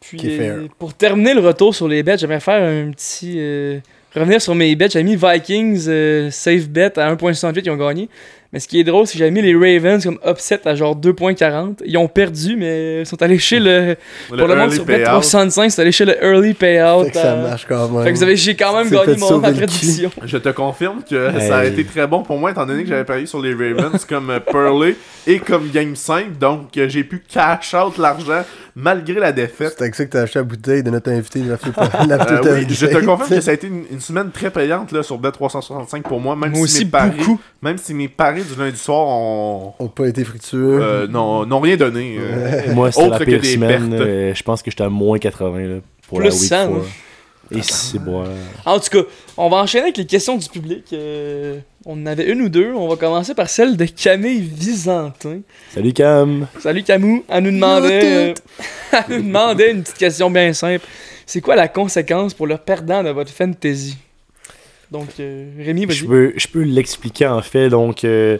Puis, 0.00 0.16
Qui 0.16 0.32
est 0.32 0.38
fair. 0.38 0.54
euh, 0.54 0.66
pour 0.78 0.94
terminer 0.94 1.34
le 1.34 1.40
retour 1.40 1.74
sur 1.74 1.86
les 1.86 2.02
bets, 2.02 2.16
j'aimerais 2.16 2.40
faire 2.40 2.62
un 2.62 2.90
petit. 2.90 3.34
euh, 3.38 3.80
revenir 4.16 4.40
sur 4.40 4.54
mes 4.54 4.74
bets. 4.74 4.88
J'ai 4.88 5.02
mis 5.02 5.14
Vikings 5.14 5.84
euh, 5.88 6.30
safe 6.30 6.68
bet 6.70 6.98
à 6.98 7.14
1.68, 7.14 7.60
ils 7.66 7.70
ont 7.70 7.76
gagné. 7.76 8.08
Mais 8.52 8.58
ce 8.58 8.66
qui 8.66 8.80
est 8.80 8.84
drôle, 8.84 9.06
c'est 9.06 9.12
que 9.12 9.24
j'ai 9.24 9.30
mis 9.30 9.42
les 9.42 9.54
Ravens 9.54 10.02
comme 10.02 10.18
upset 10.26 10.66
à 10.66 10.74
genre 10.74 10.96
2.40. 10.96 11.82
Ils 11.84 11.96
ont 11.96 12.08
perdu, 12.08 12.56
mais 12.56 13.02
ils 13.02 13.06
sont 13.06 13.22
allés 13.22 13.38
chez 13.38 13.60
le. 13.60 13.94
pour 14.28 14.48
le 14.48 14.56
monde 14.56 14.72
sur 14.72 14.84
bet 14.84 14.94
payout. 14.94 15.06
365, 15.06 15.70
c'est 15.70 15.82
allé 15.82 15.92
chez 15.92 16.04
le 16.04 16.20
early 16.20 16.54
payout. 16.54 17.04
Fait 17.04 17.10
que 17.10 17.16
ça 17.16 17.32
euh, 17.34 17.48
marche 17.48 17.66
quand 17.68 17.88
même. 17.88 18.02
Fait 18.02 18.12
que 18.12 18.16
vous 18.16 18.22
avez- 18.24 18.36
j'ai 18.36 18.56
quand 18.56 18.74
même 18.76 18.90
gagné 18.90 19.16
mon, 19.18 19.40
prédiction. 19.40 20.10
Je 20.24 20.36
te 20.36 20.48
confirme 20.48 21.02
que 21.08 21.30
ça 21.38 21.58
a 21.58 21.64
été 21.64 21.84
très 21.84 22.08
bon 22.08 22.22
pour 22.24 22.38
moi, 22.38 22.50
étant 22.50 22.66
donné 22.66 22.82
que 22.82 22.88
j'avais 22.88 23.04
parié 23.04 23.26
sur 23.26 23.40
les 23.40 23.52
Ravens 23.54 24.04
comme 24.04 24.40
Purley 24.50 24.96
et 25.28 25.38
comme 25.38 25.70
Game 25.70 25.94
5, 25.94 26.36
donc 26.38 26.70
j'ai 26.74 27.04
pu 27.04 27.22
cash 27.28 27.72
out 27.74 27.98
l'argent 27.98 28.42
malgré 28.82 29.14
la 29.20 29.32
défaite. 29.32 29.74
C'est 29.76 29.82
avec 29.82 29.94
ça 29.94 30.04
que 30.06 30.10
t'as 30.10 30.22
acheté 30.22 30.38
la 30.38 30.44
bouteille 30.44 30.82
de 30.82 30.90
notre 30.90 31.10
invité 31.10 31.40
la 31.42 31.56
Euh, 31.60 32.40
oui, 32.54 32.66
je 32.70 32.86
te 32.86 33.04
confirme 33.04 33.28
que 33.28 33.40
ça 33.40 33.50
a 33.50 33.54
été 33.54 33.66
une, 33.66 33.84
une 33.90 34.00
semaine 34.00 34.30
très 34.30 34.50
payante 34.50 34.92
là, 34.92 35.02
sur 35.02 35.20
Bet365 35.20 36.02
pour 36.02 36.20
moi, 36.20 36.34
même 36.36 36.50
Moi 36.50 36.58
si 36.58 36.62
aussi, 36.76 36.84
mes 36.84 36.90
paris, 36.90 37.18
beaucoup. 37.18 37.40
même 37.62 37.78
si 37.78 37.94
mes 37.94 38.08
paris 38.08 38.42
du 38.42 38.58
lundi 38.60 38.76
soir 38.78 39.06
ont, 39.06 39.74
Ont 39.78 39.88
pas 39.88 40.08
été 40.08 40.24
fructueux. 40.24 40.78
euh, 40.80 41.06
n'ont 41.06 41.46
n'ont 41.46 41.60
rien 41.60 41.76
donné. 41.76 42.16
euh. 42.18 42.72
Moi, 42.74 42.90
c'était 42.92 43.08
la 43.08 43.18
pire 43.20 43.44
semaine. 43.44 43.94
euh, 44.00 44.34
je 44.34 44.42
pense 44.42 44.62
que 44.62 44.70
j'étais 44.70 44.84
à 44.84 44.88
moins 44.88 45.18
80 45.18 45.58
là, 45.60 45.76
pour 46.08 46.18
Plus 46.18 46.26
la 46.28 46.32
week 46.34 46.42
100, 46.48 46.48
4. 46.48 46.70
hein. 46.70 46.82
Et 47.52 47.62
c'est 47.62 47.98
bon. 47.98 48.24
En 48.64 48.78
tout 48.78 48.90
cas, 48.90 49.08
on 49.36 49.48
va 49.48 49.56
enchaîner 49.58 49.84
avec 49.84 49.96
les 49.96 50.06
questions 50.06 50.36
du 50.36 50.48
public. 50.48 50.84
Euh, 50.92 51.58
on 51.84 51.94
en 52.02 52.06
avait 52.06 52.26
une 52.30 52.42
ou 52.42 52.48
deux. 52.48 52.72
On 52.74 52.88
va 52.88 52.96
commencer 52.96 53.34
par 53.34 53.48
celle 53.48 53.76
de 53.76 53.84
Camille 53.86 54.40
Visantin. 54.40 55.40
Salut 55.74 55.92
Cam. 55.92 56.46
Salut 56.60 56.82
Camus, 56.82 57.22
elle 57.28 57.42
nous 57.44 57.50
demandait, 57.50 58.30
euh, 58.30 58.34
elle 58.92 59.16
nous 59.16 59.22
demandait 59.26 59.72
une 59.72 59.82
petite 59.82 59.98
question 59.98 60.30
bien 60.30 60.52
simple. 60.52 60.86
C'est 61.26 61.40
quoi 61.40 61.56
la 61.56 61.68
conséquence 61.68 62.34
pour 62.34 62.46
le 62.46 62.56
perdant 62.56 63.02
de 63.02 63.10
votre 63.10 63.32
fantasy? 63.32 63.96
Donc, 64.90 65.08
euh, 65.20 65.50
Rémi, 65.58 65.82
Je 65.82 65.86
vas-y. 65.86 66.06
peux, 66.06 66.32
je 66.36 66.48
peux 66.48 66.62
l'expliquer 66.62 67.26
en 67.28 67.42
fait. 67.42 67.68
Donc, 67.68 68.04
euh, 68.04 68.38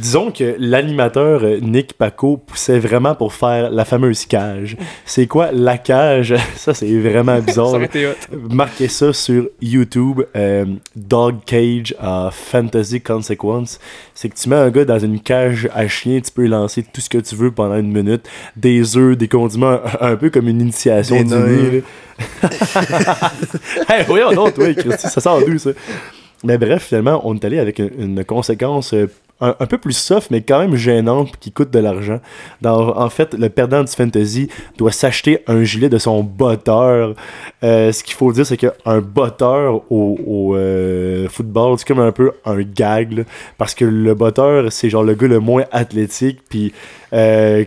Disons 0.00 0.30
que 0.30 0.56
l'animateur 0.58 1.42
euh, 1.44 1.58
Nick 1.60 1.92
Paco 1.92 2.38
poussait 2.38 2.78
vraiment 2.78 3.14
pour 3.14 3.34
faire 3.34 3.70
la 3.70 3.84
fameuse 3.84 4.24
cage. 4.24 4.76
C'est 5.04 5.26
quoi 5.26 5.50
la 5.52 5.76
cage? 5.78 6.34
Ça, 6.56 6.72
c'est 6.72 6.98
vraiment 6.98 7.36
Ça 7.36 7.40
bizarre. 7.42 7.66
aurait 7.74 7.84
été 7.84 8.06
hot. 8.06 8.12
Marquez 8.50 8.88
ça 8.88 9.12
sur 9.12 9.48
YouTube, 9.60 10.22
euh, 10.36 10.64
Dog 10.96 11.36
Cage 11.44 11.94
à 12.00 12.30
Fantasy 12.32 13.00
Consequence. 13.00 13.78
C'est 14.14 14.28
que 14.30 14.36
tu 14.36 14.48
mets 14.48 14.56
un 14.56 14.70
gars 14.70 14.84
dans 14.84 14.98
une 14.98 15.20
cage 15.20 15.68
à 15.74 15.86
chien, 15.86 16.20
tu 16.20 16.30
peux 16.32 16.42
lui 16.42 16.48
lancer 16.48 16.82
tout 16.82 17.00
ce 17.00 17.10
que 17.10 17.18
tu 17.18 17.34
veux 17.34 17.50
pendant 17.50 17.76
une 17.76 17.92
minute. 17.92 18.26
Des 18.56 18.96
œufs, 18.96 19.16
des 19.18 19.28
condiments, 19.28 19.80
un 20.00 20.16
peu 20.16 20.30
comme 20.30 20.48
une 20.48 20.60
initiation 20.60 21.16
Des 21.16 21.24
du 21.24 21.34
nez. 21.34 21.82
hey, 23.88 24.04
voyons 24.06 24.32
donc, 24.32 24.54
toi, 24.54 24.72
Christy, 24.74 25.08
ça 25.08 25.20
sort 25.20 25.40
d'où 25.44 25.58
ça? 25.58 25.70
Mais 26.44 26.56
bref, 26.58 26.86
finalement, 26.88 27.20
on 27.24 27.34
est 27.34 27.44
allé 27.44 27.58
avec 27.58 27.78
une, 27.78 27.90
une 27.98 28.24
conséquence 28.24 28.94
euh, 28.94 29.06
un, 29.40 29.66
peu 29.66 29.78
plus 29.78 29.94
soft, 29.94 30.30
mais 30.30 30.42
quand 30.42 30.60
même 30.60 30.76
gênante, 30.76 31.36
qui 31.38 31.52
coûte 31.52 31.70
de 31.70 31.78
l'argent. 31.78 32.20
En 32.64 33.08
fait, 33.08 33.34
le 33.34 33.48
perdant 33.48 33.82
du 33.82 33.92
fantasy 33.92 34.48
doit 34.76 34.92
s'acheter 34.92 35.42
un 35.46 35.62
gilet 35.62 35.88
de 35.88 35.98
son 35.98 36.22
botteur. 36.22 37.14
Euh, 37.62 37.92
ce 37.92 38.04
qu'il 38.04 38.14
faut 38.14 38.32
dire, 38.32 38.46
c'est 38.46 38.56
qu'un 38.56 39.00
botteur 39.00 39.82
au, 39.90 40.18
au, 40.26 40.56
euh, 40.56 41.28
football, 41.28 41.78
c'est 41.78 41.86
comme 41.86 42.00
un 42.00 42.12
peu 42.12 42.32
un 42.44 42.60
gag, 42.60 43.24
parce 43.58 43.74
que 43.74 43.84
le 43.84 44.14
botteur, 44.14 44.70
c'est 44.70 44.90
genre 44.90 45.04
le 45.04 45.14
gars 45.14 45.28
le 45.28 45.40
moins 45.40 45.64
athlétique, 45.72 46.40
puis 46.48 46.72
euh, 47.12 47.64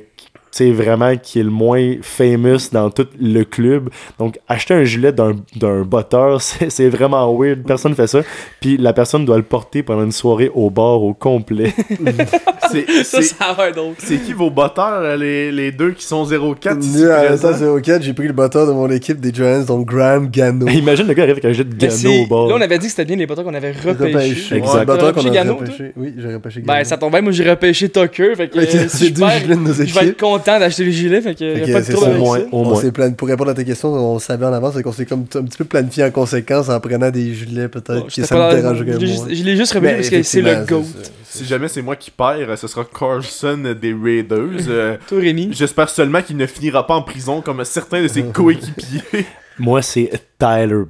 sais, 0.58 0.72
vraiment 0.72 1.16
qui 1.18 1.40
est 1.40 1.44
le 1.44 1.50
moins 1.50 1.96
famous 2.02 2.70
dans 2.72 2.90
tout 2.90 3.08
le 3.20 3.44
club. 3.44 3.90
Donc, 4.20 4.40
acheter 4.48 4.74
un 4.74 4.84
gilet 4.84 5.12
d'un 5.12 5.34
d'un 5.56 5.82
botteur, 5.84 6.42
c'est 6.42 6.70
c'est 6.70 6.90
vraiment 6.90 7.34
weird. 7.38 7.64
Personne 7.66 7.96
fait 7.96 8.08
ça. 8.08 8.22
Puis 8.62 8.78
la 8.78 8.94
personne 8.94 9.26
doit 9.26 9.38
le 9.38 9.44
porter 9.44 9.84
pendant 9.84 10.04
une 10.04 10.12
soirée 10.12 10.52
au 10.54 10.70
bar 10.70 11.02
au 11.04 11.14
complet. 11.14 11.74
C'est- 12.72 13.04
Ça, 13.04 13.22
ça 13.22 13.54
va 13.54 13.70
être 13.70 13.76
drôle. 13.76 13.94
c'est 14.00 14.18
qui 14.18 14.34
vos 14.34 14.50
botteurs, 14.50 15.02
euh, 15.02 15.16
les, 15.16 15.52
les 15.52 15.72
deux 15.72 15.92
qui 15.92 16.06
sont 16.06 16.26
0-4 16.26 16.80
ici 16.80 17.06
à 17.06 17.26
présents? 17.26 17.50
l'instant 17.50 17.80
04, 17.82 18.02
j'ai 18.02 18.14
pris 18.14 18.26
le 18.28 18.34
batteur 18.34 18.66
de 18.66 18.72
mon 18.72 18.90
équipe 18.90 19.20
des 19.20 19.32
Giants, 19.34 19.62
donc 19.64 19.86
Graham 19.88 20.28
Gano. 20.30 20.68
Imagine 20.68 21.06
le 21.08 21.14
gars 21.14 21.24
arrive 21.24 21.34
avec 21.34 21.46
un 21.46 21.52
gilet 21.52 21.66
de 21.66 21.76
Gano 21.76 22.24
au 22.24 22.28
bar. 22.28 22.48
Là, 22.48 22.56
on 22.58 22.62
avait 22.62 22.80
dit 22.80 22.86
que 22.86 22.92
c'était 22.92 23.06
bien 23.06 23.16
les 23.16 23.28
bâtons 23.28 23.44
qu'on 23.44 23.54
avait 23.54 23.72
repêchés. 23.74 24.14
Repêché. 24.14 24.56
Exact. 24.58 24.90
Ouais, 24.90 24.96
repêché 25.02 25.30
Gano, 25.30 25.56
repêché. 25.58 25.92
Oui, 25.96 26.14
j'ai 26.18 26.34
repêché 26.34 26.62
Gano. 26.62 26.74
Ben, 26.80 26.84
ça 26.84 26.98
tombe 26.98 27.12
bien, 27.12 27.22
moi 27.22 27.32
j'ai 27.32 27.48
repêché 27.50 27.90
Tucker. 27.90 28.36
Fait 28.36 28.48
que 28.48 28.58
euh, 28.58 28.66
c'est 28.68 28.90
si 28.90 29.08
je 29.10 29.14
perds, 29.20 29.30
gilets 29.42 29.56
de 29.56 29.60
nos 29.62 29.74
je 29.74 29.94
vais 29.94 30.08
être 30.08 30.18
équipes. 30.44 30.54
content 30.54 30.60
d'acheter 30.60 30.86
les 30.86 30.92
gilets. 30.92 31.22
Fait 31.22 31.34
que 31.34 31.40
Fait 31.56 31.62
y 31.62 31.66
que 31.66 31.72
a 31.72 31.74
pas 31.74 31.82
de 31.82 31.92
trouble 31.94 32.12
Au 32.12 32.18
moins, 32.20 32.40
ça. 32.40 32.46
au 32.52 32.58
On 32.60 32.64
moins. 32.66 32.82
s'est 32.82 32.92
plan- 32.92 33.12
pour 33.14 33.28
répondre 33.28 33.52
à 33.52 33.54
ta 33.54 33.64
question, 33.64 33.90
on 33.94 34.20
savait 34.20 34.46
en 34.46 34.54
avance, 34.54 34.74
c'est 34.76 34.84
qu'on 34.84 34.92
s'est 34.92 35.06
comme 35.06 35.22
un 35.36 35.44
petit 35.44 35.58
peu 35.58 35.66
planifié 35.66 36.04
en 36.04 36.12
conséquence 36.12 36.70
en 36.70 36.80
prenant 36.80 37.10
des 37.12 37.34
gilets 37.34 37.68
peut-être 37.68 37.94
Bon, 37.96 38.02
que 38.04 38.12
j'étais 38.12 38.28
ça 38.28 38.36
pas 38.36 38.48
me 38.50 38.62
dans- 38.62 38.62
dérangerait 38.74 38.86
je 38.94 38.98
l'ai 39.00 39.14
moins. 39.16 39.28
juste- 39.28 39.36
Je 39.40 39.44
l'ai 39.44 39.56
juste 39.58 39.74
repêché 39.74 39.92
Mais 39.94 39.98
parce 39.98 40.10
que 40.10 40.24
c'est 40.24 40.42
le 40.42 40.66
GOAT. 40.66 40.84
Si 41.26 41.46
jamais 41.46 41.68
c'est 41.68 41.82
moi 41.82 41.96
qui 41.96 42.12
perds, 42.12 42.58
ce 42.60 42.68
sera 42.68 42.86
Carlson 42.86 43.74
des 43.82 43.94
Raiders. 43.94 44.68
Euh, 44.70 44.98
Toi, 45.08 45.20
Rémi. 45.20 45.50
J'espère 45.52 45.90
seulement 45.90 46.22
qu'il 46.22 46.38
ne 46.38 46.46
finira 46.46 46.86
pas 46.86 46.94
en 46.94 47.02
prison 47.02 47.42
comme 47.42 47.64
certains 47.66 48.04
de 48.04 48.08
ses 48.08 48.22
coéquipiers. 48.34 49.26
Moi, 49.58 49.82
c'est 49.82 50.12
Tyler 50.38 50.84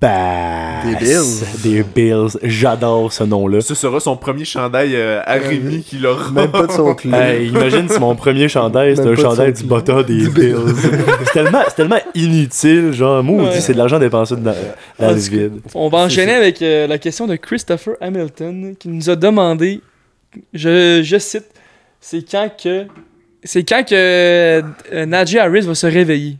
Bass. 0.00 0.86
Des 0.86 0.96
Bills. 0.96 1.44
Des 1.62 1.82
Bills. 1.82 2.38
J'adore 2.42 3.12
ce 3.12 3.24
nom-là. 3.24 3.60
Ce 3.60 3.74
sera 3.74 4.00
son 4.00 4.16
premier 4.16 4.44
chandail 4.46 4.96
euh, 4.96 5.20
à 5.26 5.34
Rémi 5.34 5.82
qu'il 5.82 6.06
aura. 6.06 6.30
Même 6.30 6.50
pas 6.50 6.66
de 6.66 6.72
son 6.72 6.94
club. 6.94 7.14
Hey, 7.14 7.48
imagine 7.48 7.88
si 7.88 7.98
mon 8.00 8.14
premier 8.16 8.48
chandail, 8.48 8.96
c'est 8.96 9.06
un 9.06 9.14
chandail 9.16 9.52
du 9.52 9.64
botteur 9.64 10.04
des 10.04 10.16
Du 10.22 10.30
Bills. 10.30 10.56
c'est 11.26 11.74
tellement, 11.76 11.98
inutile, 12.14 12.92
genre, 12.92 13.22
moi, 13.22 13.44
Ouais. 13.44 13.60
c'est 13.60 13.72
de 13.74 13.78
l'argent 13.78 13.98
dépensé 13.98 14.36
dans, 14.36 14.54
le 14.98 15.14
vide. 15.14 15.60
On 15.74 15.88
va 15.88 15.98
enchaîner 15.98 16.32
avec 16.32 16.62
euh, 16.62 16.86
la 16.86 16.98
question 16.98 17.26
de 17.26 17.36
Christopher 17.36 17.94
Hamilton 18.00 18.74
qui 18.78 18.88
nous 18.88 19.10
a 19.10 19.16
demandé, 19.16 19.80
je, 20.54 21.00
je 21.02 21.18
cite, 21.18 21.46
c'est 22.00 22.22
quand 22.30 22.48
que 22.62 22.86
c'est 23.42 23.64
quand 23.64 23.82
que 23.86 23.94
euh, 23.94 24.62
Najee 25.06 25.38
Harris 25.38 25.62
va 25.62 25.74
se 25.74 25.86
réveiller? 25.86 26.36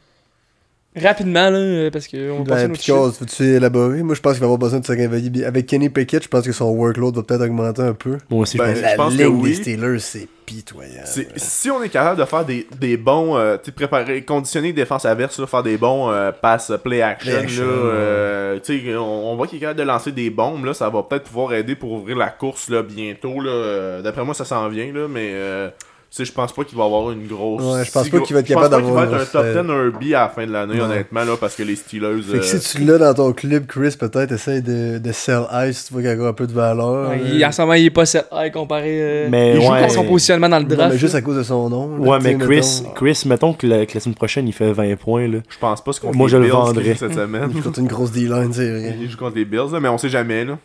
Rapidement 0.97 1.51
là, 1.51 1.59
euh, 1.59 1.91
parce 1.91 2.09
que 2.09 2.32
on 2.32 2.38
va 2.43 2.45
passer 2.45 2.53
à 2.53 2.64
Ben, 2.64 2.68
notre 2.70 2.80
Picard, 2.80 3.05
veux-tu 3.20 3.45
élaborer? 3.45 4.03
Moi, 4.03 4.16
je 4.16 4.20
pense 4.20 4.32
qu'il 4.32 4.41
va 4.41 4.47
avoir 4.47 4.59
besoin 4.59 4.80
de 4.80 4.86
se 4.86 4.91
réveiller. 4.91 5.30
bien. 5.30 5.47
Avec 5.47 5.66
Kenny 5.66 5.88
Pickett, 5.88 6.24
je 6.24 6.28
pense 6.28 6.45
que 6.45 6.51
son 6.51 6.70
workload 6.70 7.14
va 7.14 7.22
peut-être 7.22 7.43
augmenter 7.43 7.82
un 7.82 7.95
peu. 7.95 8.18
Moi 8.28 8.41
aussi, 8.41 8.59
je 8.59 8.62
Ben, 8.62 8.74
je 8.74 8.80
La 8.82 8.97
pense 8.97 9.14
que 9.14 9.22
ligne 9.22 9.26
oui. 9.41 9.51
des 9.51 9.55
Steelers, 9.55 9.99
c'est 10.01 10.26
pitoyable. 10.45 11.03
C'est- 11.07 11.28
Si 11.38 11.70
on 11.70 11.80
est 11.80 11.91
capable 11.91 12.18
de 12.18 12.24
faire 12.24 12.45
des, 12.45 12.66
des 12.80 12.97
bons, 12.97 13.36
euh, 13.36 13.57
tu 13.57 13.66
sais, 13.66 13.70
préparer, 13.72 14.24
conditionner 14.24 14.72
défense 14.72 15.05
adverse, 15.05 15.38
là, 15.38 15.47
faire 15.47 15.62
des 15.62 15.76
bons 15.76 16.11
euh, 16.11 16.32
pass 16.32 16.72
play 16.82 17.03
action, 17.03 17.30
Play 17.34 17.41
action, 17.45 17.62
là, 17.64 17.70
euh, 17.70 18.59
tu 18.61 18.80
sais, 18.80 18.97
on, 18.97 19.30
on 19.30 19.36
voit 19.36 19.47
qu'il 19.47 19.59
est 19.59 19.61
capable 19.61 19.78
de 19.78 19.84
lancer 19.84 20.11
des 20.11 20.28
bombes, 20.30 20.64
là, 20.64 20.74
ça 20.74 20.88
va 20.88 21.05
peut-être 21.05 21.22
pouvoir 21.22 21.53
aider 21.55 21.76
pour 21.76 21.93
ouvrir 21.93 22.16
la 22.16 22.30
course 22.30 22.68
là, 22.68 22.82
bientôt. 22.82 23.41
Là, 23.41 23.51
Euh, 23.51 24.03
D'après 24.03 24.24
moi, 24.24 24.34
ça 24.34 24.45
s'en 24.45 24.68
vient, 24.68 24.93
là, 24.93 25.07
mais 25.09 25.30
euh, 25.34 25.68
sais, 26.11 26.24
je 26.24 26.32
pense 26.32 26.52
pas 26.52 26.64
qu'il 26.64 26.76
va 26.76 26.84
avoir 26.84 27.11
une 27.12 27.26
grosse. 27.26 27.62
Ouais, 27.62 27.84
je 27.84 27.90
pense 27.92 28.08
pas 28.08 28.20
qu'il 28.20 28.34
va 28.34 28.40
être 28.40 28.48
je 28.48 28.54
pense 28.54 28.62
capable 28.64 28.70
pas 28.70 28.80
qu'il 28.82 28.94
va 28.94 29.00
d'avoir 29.02 29.22
être 29.22 29.36
un 29.36 29.40
top 29.42 29.46
une 29.46 29.62
10 29.62 29.70
Herbie 29.94 30.14
à 30.14 30.20
la 30.22 30.28
fin 30.28 30.46
de 30.46 30.52
l'année, 30.52 30.74
Ouais. 30.74 30.80
honnêtement, 30.80 31.24
là, 31.24 31.36
parce 31.38 31.54
que 31.54 31.62
les 31.62 31.76
Steelers. 31.76 32.22
Fait 32.22 32.38
que 32.38 32.44
euh, 32.44 32.58
si 32.58 32.76
tu 32.76 32.84
l'as 32.84 32.98
dans 32.98 33.14
ton 33.14 33.32
club, 33.32 33.66
Chris, 33.66 33.94
peut-être 33.98 34.32
essaye 34.32 34.61
de, 34.62 34.98
de 34.98 35.12
sell 35.12 35.42
high 35.52 35.72
si 35.72 35.86
tu 35.86 35.92
vois 35.92 36.02
qu'il 36.02 36.11
y 36.20 36.24
a 36.24 36.26
un 36.28 36.32
peu 36.32 36.46
de 36.46 36.52
valeur. 36.52 37.11
Ouais, 37.11 37.20
Euh, 37.20 37.28
il- 37.34 37.44
en 37.44 37.52
ce 37.52 37.61
moment, 37.62 37.74
il 37.74 37.84
est 37.86 37.90
pas 37.90 38.06
set 38.06 38.26
high 38.32 38.52
comparé 38.52 39.00
euh, 39.00 39.28
Mais 39.30 39.54
il 39.56 39.62
joue 39.62 39.70
ouais. 39.70 39.82
pour 39.82 39.90
son 39.90 40.04
positionnement 40.04 40.48
dans 40.48 40.58
le 40.58 40.64
non, 40.64 40.74
draft. 40.74 40.92
mais 40.92 40.98
juste 40.98 41.14
à 41.14 41.22
cause 41.22 41.36
de 41.36 41.42
son 41.42 41.68
nom. 41.70 41.96
là, 41.96 42.11
Ouais, 42.11 42.18
mais 42.22 42.36
Chris, 42.36 42.80
mettons. 42.82 42.90
Chris, 42.94 43.22
mettons 43.26 43.52
que 43.52 43.66
la, 43.66 43.86
que 43.86 43.94
la 43.94 44.00
semaine 44.00 44.14
prochaine, 44.16 44.48
il 44.48 44.52
fait 44.52 44.72
20 44.72 44.96
points, 44.96 45.28
là. 45.28 45.38
Je 45.48 45.58
pense 45.58 45.82
pas 45.84 45.92
ce 45.92 46.00
qu'on 46.00 46.12
Moi, 46.14 46.28
je 46.28 46.36
le 46.38 46.48
vendrais. 46.48 46.94
cette 46.96 47.14
semaine. 47.14 47.50
Il 47.54 47.80
une 47.82 47.86
grosse 47.88 48.11
D-line, 48.11 48.52
c'est 48.52 48.68
vrai. 48.70 48.96
Il 49.00 49.08
joue 49.08 49.16
contre 49.16 49.36
les 49.36 49.44
Bills, 49.44 49.70
là, 49.72 49.80
mais 49.80 49.88
on 49.88 49.96
sait 49.98 50.08
jamais. 50.08 50.44
Là. 50.44 50.58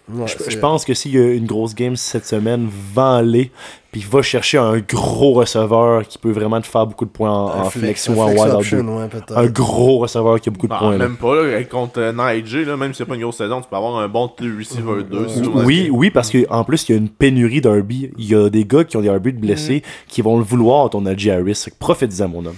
Je, 0.49 0.57
pense 0.57 0.83
que 0.85 0.93
s'il 0.93 1.13
y 1.15 1.19
a 1.19 1.31
une 1.33 1.45
grosse 1.45 1.75
game 1.75 1.95
cette 1.95 2.25
semaine, 2.25 2.67
vends-les, 2.93 3.51
puis 3.97 4.05
va 4.11 4.21
chercher 4.21 4.57
un 4.57 4.77
gros 4.79 5.31
receveur 5.35 6.05
qui 6.05 6.17
peut 6.17 6.31
vraiment 6.31 6.59
te 6.59 6.67
faire 6.67 6.85
beaucoup 6.85 7.05
de 7.05 7.09
points 7.11 7.31
en, 7.31 7.45
en 7.61 7.69
flex- 7.69 8.03
flex 8.05 8.09
ou 8.09 8.21
un 8.21 8.35
en 8.35 8.55
option, 8.57 8.97
ouais, 8.97 9.07
peut-être. 9.07 9.37
Un 9.37 9.45
gros 9.45 9.99
receveur 9.99 10.41
qui 10.41 10.49
a 10.49 10.51
beaucoup 10.51 10.67
de 10.67 10.71
Bah, 10.71 10.79
points. 10.79 10.91
là. 10.91 10.97
même 10.97 11.15
pas, 11.15 11.33
là, 11.45 11.63
contre 11.63 12.01
euh, 12.01 12.11
Nigel, 12.11 12.65
là, 12.65 12.75
même 12.75 12.91
si 12.93 12.97
c'est 12.97 13.05
pas 13.05 13.15
une 13.15 13.21
grosse 13.21 13.37
saison, 13.37 13.61
tu 13.61 13.69
peux 13.69 13.75
avoir 13.77 13.95
un 13.99 14.09
bon 14.09 14.29
receiver 14.37 15.03
2. 15.09 15.17
Ouais. 15.17 15.63
Oui, 15.63 15.89
oui, 15.93 16.09
parce 16.09 16.29
qu'en 16.29 16.65
plus, 16.65 16.89
il 16.89 16.91
y 16.91 16.95
a 16.95 16.97
une 16.97 17.07
pénurie 17.07 17.61
d'Herbie. 17.61 18.11
Il 18.17 18.25
y 18.29 18.35
a 18.35 18.49
des 18.49 18.65
gars 18.65 18.83
qui 18.83 18.97
ont 18.97 19.01
des 19.01 19.07
Herbie 19.07 19.31
de 19.31 19.39
blessés 19.39 19.81
qui 20.09 20.21
vont 20.21 20.37
le 20.37 20.43
vouloir, 20.43 20.89
ton 20.89 20.99
Najee 20.99 21.31
Harris. 21.31 21.67
Profite-en, 21.79 22.27
mon 22.27 22.45
homme. 22.47 22.55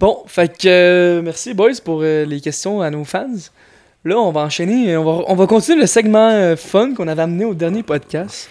Bon, 0.00 0.18
fait 0.26 0.56
que 0.56 0.68
euh, 0.68 1.22
merci 1.22 1.52
boys 1.52 1.72
pour 1.84 2.00
euh, 2.02 2.24
les 2.24 2.40
questions 2.40 2.80
à 2.80 2.88
nos 2.90 3.04
fans. 3.04 3.26
Là, 4.06 4.16
on 4.18 4.32
va 4.32 4.40
enchaîner, 4.40 4.96
on 4.96 5.04
va, 5.04 5.24
on 5.28 5.34
va 5.36 5.46
continuer 5.46 5.80
le 5.82 5.86
segment 5.86 6.30
euh, 6.30 6.56
fun 6.56 6.94
qu'on 6.94 7.06
avait 7.08 7.22
amené 7.22 7.44
au 7.44 7.52
dernier 7.54 7.82
podcast. 7.82 8.48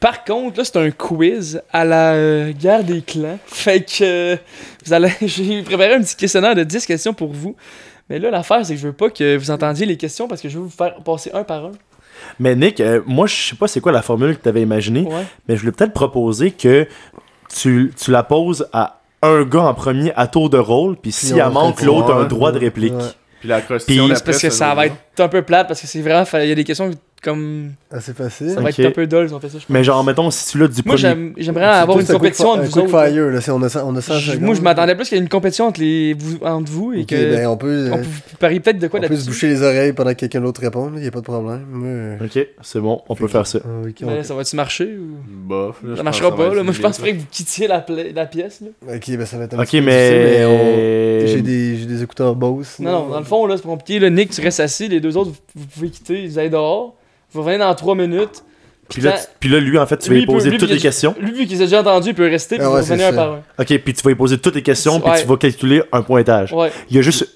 Par 0.00 0.24
contre, 0.24 0.58
là, 0.58 0.64
c'est 0.64 0.76
un 0.76 0.90
quiz 0.90 1.62
à 1.72 1.84
la 1.84 2.12
euh, 2.12 2.52
guerre 2.52 2.84
des 2.84 3.00
clans. 3.02 3.38
Fait 3.46 3.80
que 3.80 4.34
euh, 4.34 4.36
vous 4.84 4.92
allez, 4.92 5.10
j'ai 5.22 5.62
préparé 5.62 5.94
un 5.94 6.00
petit 6.02 6.16
questionnaire 6.16 6.54
de 6.54 6.64
10 6.64 6.84
questions 6.86 7.14
pour 7.14 7.32
vous. 7.32 7.56
Mais 8.08 8.18
là, 8.18 8.30
l'affaire, 8.30 8.64
c'est 8.64 8.74
que 8.74 8.80
je 8.80 8.86
veux 8.86 8.92
pas 8.92 9.10
que 9.10 9.36
vous 9.36 9.50
entendiez 9.50 9.86
les 9.86 9.96
questions 9.96 10.28
parce 10.28 10.40
que 10.40 10.48
je 10.48 10.58
veux 10.58 10.64
vous 10.64 10.70
faire 10.70 10.94
passer 11.04 11.30
un 11.34 11.42
par 11.44 11.64
un. 11.64 11.72
Mais 12.38 12.54
Nick, 12.54 12.80
euh, 12.80 13.00
moi, 13.06 13.26
je 13.26 13.34
sais 13.34 13.56
pas 13.56 13.68
c'est 13.68 13.80
quoi 13.80 13.92
la 13.92 14.02
formule 14.02 14.36
que 14.36 14.42
tu 14.42 14.48
avais 14.48 14.62
imaginée, 14.62 15.02
Ouais. 15.02 15.24
mais 15.48 15.56
je 15.56 15.60
voulais 15.60 15.72
peut-être 15.72 15.92
proposer 15.92 16.50
que 16.50 16.86
tu, 17.54 17.92
tu 17.98 18.10
la 18.10 18.22
poses 18.22 18.68
à 18.72 19.00
un 19.22 19.44
gars 19.44 19.62
en 19.62 19.74
premier 19.74 20.12
à 20.14 20.26
tour 20.26 20.50
de 20.50 20.58
rôle, 20.58 20.96
puis 20.96 21.14
on 21.34 21.40
en 21.40 21.50
manque, 21.50 21.82
l'autre 21.82 22.12
a 22.12 22.16
un 22.20 22.24
droit 22.24 22.52
de 22.52 22.58
réplique. 22.58 22.94
Ouais. 22.94 23.02
Puis 23.40 23.48
la 23.48 23.60
question 23.60 24.06
Puis- 24.06 24.14
parce 24.24 24.38
que 24.40 24.50
ça 24.50 24.74
va 24.74 24.86
être 24.86 24.94
un 25.18 25.28
peu 25.28 25.42
plate 25.42 25.68
parce 25.68 25.80
que 25.80 25.86
c'est 25.86 26.00
vraiment, 26.00 26.24
il 26.34 26.48
y 26.48 26.52
a 26.52 26.54
des 26.54 26.64
questions 26.64 26.90
comme. 27.26 27.72
Assez 27.90 28.12
facile. 28.14 28.50
Ça 28.50 28.60
va 28.60 28.70
être 28.70 28.84
un 28.84 28.90
peu 28.90 29.06
dull 29.06 29.28
si 29.28 29.34
on 29.34 29.40
fait 29.40 29.48
ça. 29.48 29.58
je 29.58 29.64
pense. 29.64 29.68
Mais 29.70 29.84
genre, 29.84 30.02
mettons, 30.04 30.30
si 30.30 30.50
tu 30.52 30.58
l'as 30.58 30.68
du 30.68 30.74
Moi, 30.84 30.94
premier... 30.94 30.98
j'aime- 30.98 31.34
j'aimerais 31.36 31.64
avoir 31.66 31.98
une 32.00 32.06
compétition 32.06 32.48
entre 32.50 32.62
vous 32.62 32.78
autres. 32.78 32.96
là. 32.96 33.08
fire, 33.10 33.26
là, 33.28 33.40
c'est- 33.40 33.50
on 33.50 33.62
a 33.62 33.68
100 33.68 33.80
on 33.86 33.94
a 33.96 34.00
100 34.00 34.14
Je- 34.18 34.30
secondes. 34.32 34.44
Moi, 34.44 34.54
je 34.54 34.60
m'attendais 34.62 34.94
plus 34.94 35.08
qu'il 35.08 35.16
y 35.18 35.20
ait 35.20 35.22
une 35.22 35.28
compétition 35.28 35.66
entre, 35.66 35.80
les, 35.80 36.14
vous, 36.14 36.38
entre 36.42 36.70
vous 36.72 36.92
et 36.94 37.00
Ok, 37.02 37.06
que. 37.08 37.34
ben, 37.34 37.46
on 37.48 37.56
peut, 37.56 37.90
on 37.92 37.96
euh, 37.98 38.00
peut 38.00 38.36
parier 38.38 38.60
peut-être 38.60 38.78
de 38.78 38.88
quoi 38.88 39.00
on 39.02 39.06
peut 39.08 39.16
se 39.16 39.26
boucher 39.26 39.48
les 39.48 39.62
oreilles 39.62 39.92
pendant 39.92 40.10
que 40.10 40.16
quelqu'un 40.20 40.40
d'autre 40.40 40.60
répond, 40.60 40.90
il 40.96 41.04
y 41.04 41.06
a 41.06 41.10
pas 41.10 41.20
de 41.20 41.24
problème. 41.24 41.64
Moi, 41.70 41.88
euh, 41.88 42.16
Ok, 42.24 42.46
c'est 42.62 42.80
bon, 42.80 43.02
on 43.08 43.14
peut 43.14 43.28
faire 43.28 43.46
ça. 43.46 43.58
ah, 43.64 43.68
Mais 44.02 44.18
on- 44.20 44.22
ça 44.22 44.34
va-tu 44.34 44.56
marcher 44.56 44.96
ou? 44.98 45.16
Bof, 45.28 45.76
là, 45.84 45.96
Ça 45.96 46.02
marchera 46.02 46.34
pas, 46.34 46.54
là. 46.54 46.62
Moi, 46.62 46.72
je 46.72 46.80
penserais 46.80 47.12
que 47.12 47.18
vous 47.18 47.26
quittiez 47.30 47.66
la, 47.68 47.80
pla- 47.80 48.12
la 48.14 48.26
pièce, 48.26 48.60
là. 48.62 48.94
Ok, 48.94 49.10
ben 49.16 49.26
ça 49.26 49.36
va 49.38 49.44
être 49.44 49.54
un 49.54 49.58
Ok, 49.58 49.66
petit 49.66 49.78
peu 49.80 49.86
mais... 49.86 50.44
on- 50.44 51.26
J'ai 51.26 51.42
des, 51.42 52.02
écouteurs 52.02 52.34
Bose. 52.36 52.76
Non, 52.78 52.90
non, 52.92 53.08
dans 53.08 53.18
le 53.18 53.24
fond, 53.24 53.46
là, 53.46 53.56
c'est 53.56 53.62
compliqué. 53.62 53.98
Le 53.98 54.08
Nick, 54.10 54.30
tu 54.30 54.40
restes 54.40 54.60
assis. 54.60 54.88
Les 54.88 55.00
deux 55.00 55.16
autres, 55.16 55.32
vous, 55.54 55.66
pouvez 55.66 55.90
quitter. 55.90 56.26
Vous 56.26 56.38
allez 56.38 56.50
dehors. 56.50 56.94
Vous 57.32 57.40
revenez 57.42 57.58
dans 57.58 57.74
3 57.74 57.94
minutes. 57.94 58.42
Puis 58.88 59.02
là, 59.02 59.12
tu- 59.12 59.26
puis 59.40 59.48
là, 59.48 59.58
lui, 59.58 59.78
en 59.78 59.86
fait, 59.86 59.96
tu 59.96 60.08
vas 60.08 60.14
Lui, 60.14 60.16
lui 60.18 60.22
il 60.22 60.26
peut- 60.26 60.32
poser 60.34 60.50
lui, 60.50 60.58
toutes 60.58 60.68
il 60.68 60.72
a 60.72 60.74
les 60.74 60.78
déjà- 60.78 60.88
questions. 60.90 61.14
Lui, 61.18 61.32
vu 61.32 61.46
qu'il 61.46 61.56
s'est 61.56 61.64
déjà 61.64 61.80
entendu, 61.80 62.10
il 62.10 62.14
peut 62.14 62.28
rester. 62.28 62.56
Puis 62.56 62.64
Ah 62.64 62.68
vous 62.68 62.76
ouais, 62.76 62.82
c'est 62.82 62.94
un 62.94 62.98
ça. 62.98 63.12
par 63.12 63.32
un. 63.32 63.40
Ok, 63.58 63.78
puis 63.78 63.94
tu 63.94 64.02
vas 64.02 64.10
lui 64.10 64.14
poser 64.16 64.38
toutes 64.38 64.54
les 64.54 64.62
questions, 64.62 65.00
puis 65.00 65.10
Ouais. 65.10 65.20
tu 65.20 65.26
vas 65.26 65.36
calculer 65.36 65.82
un 65.90 66.02
pointage. 66.02 66.52
Ouais. 66.52 66.70
Il 66.88 66.94
y 66.96 66.98
a 67.00 67.02
juste 67.02 67.26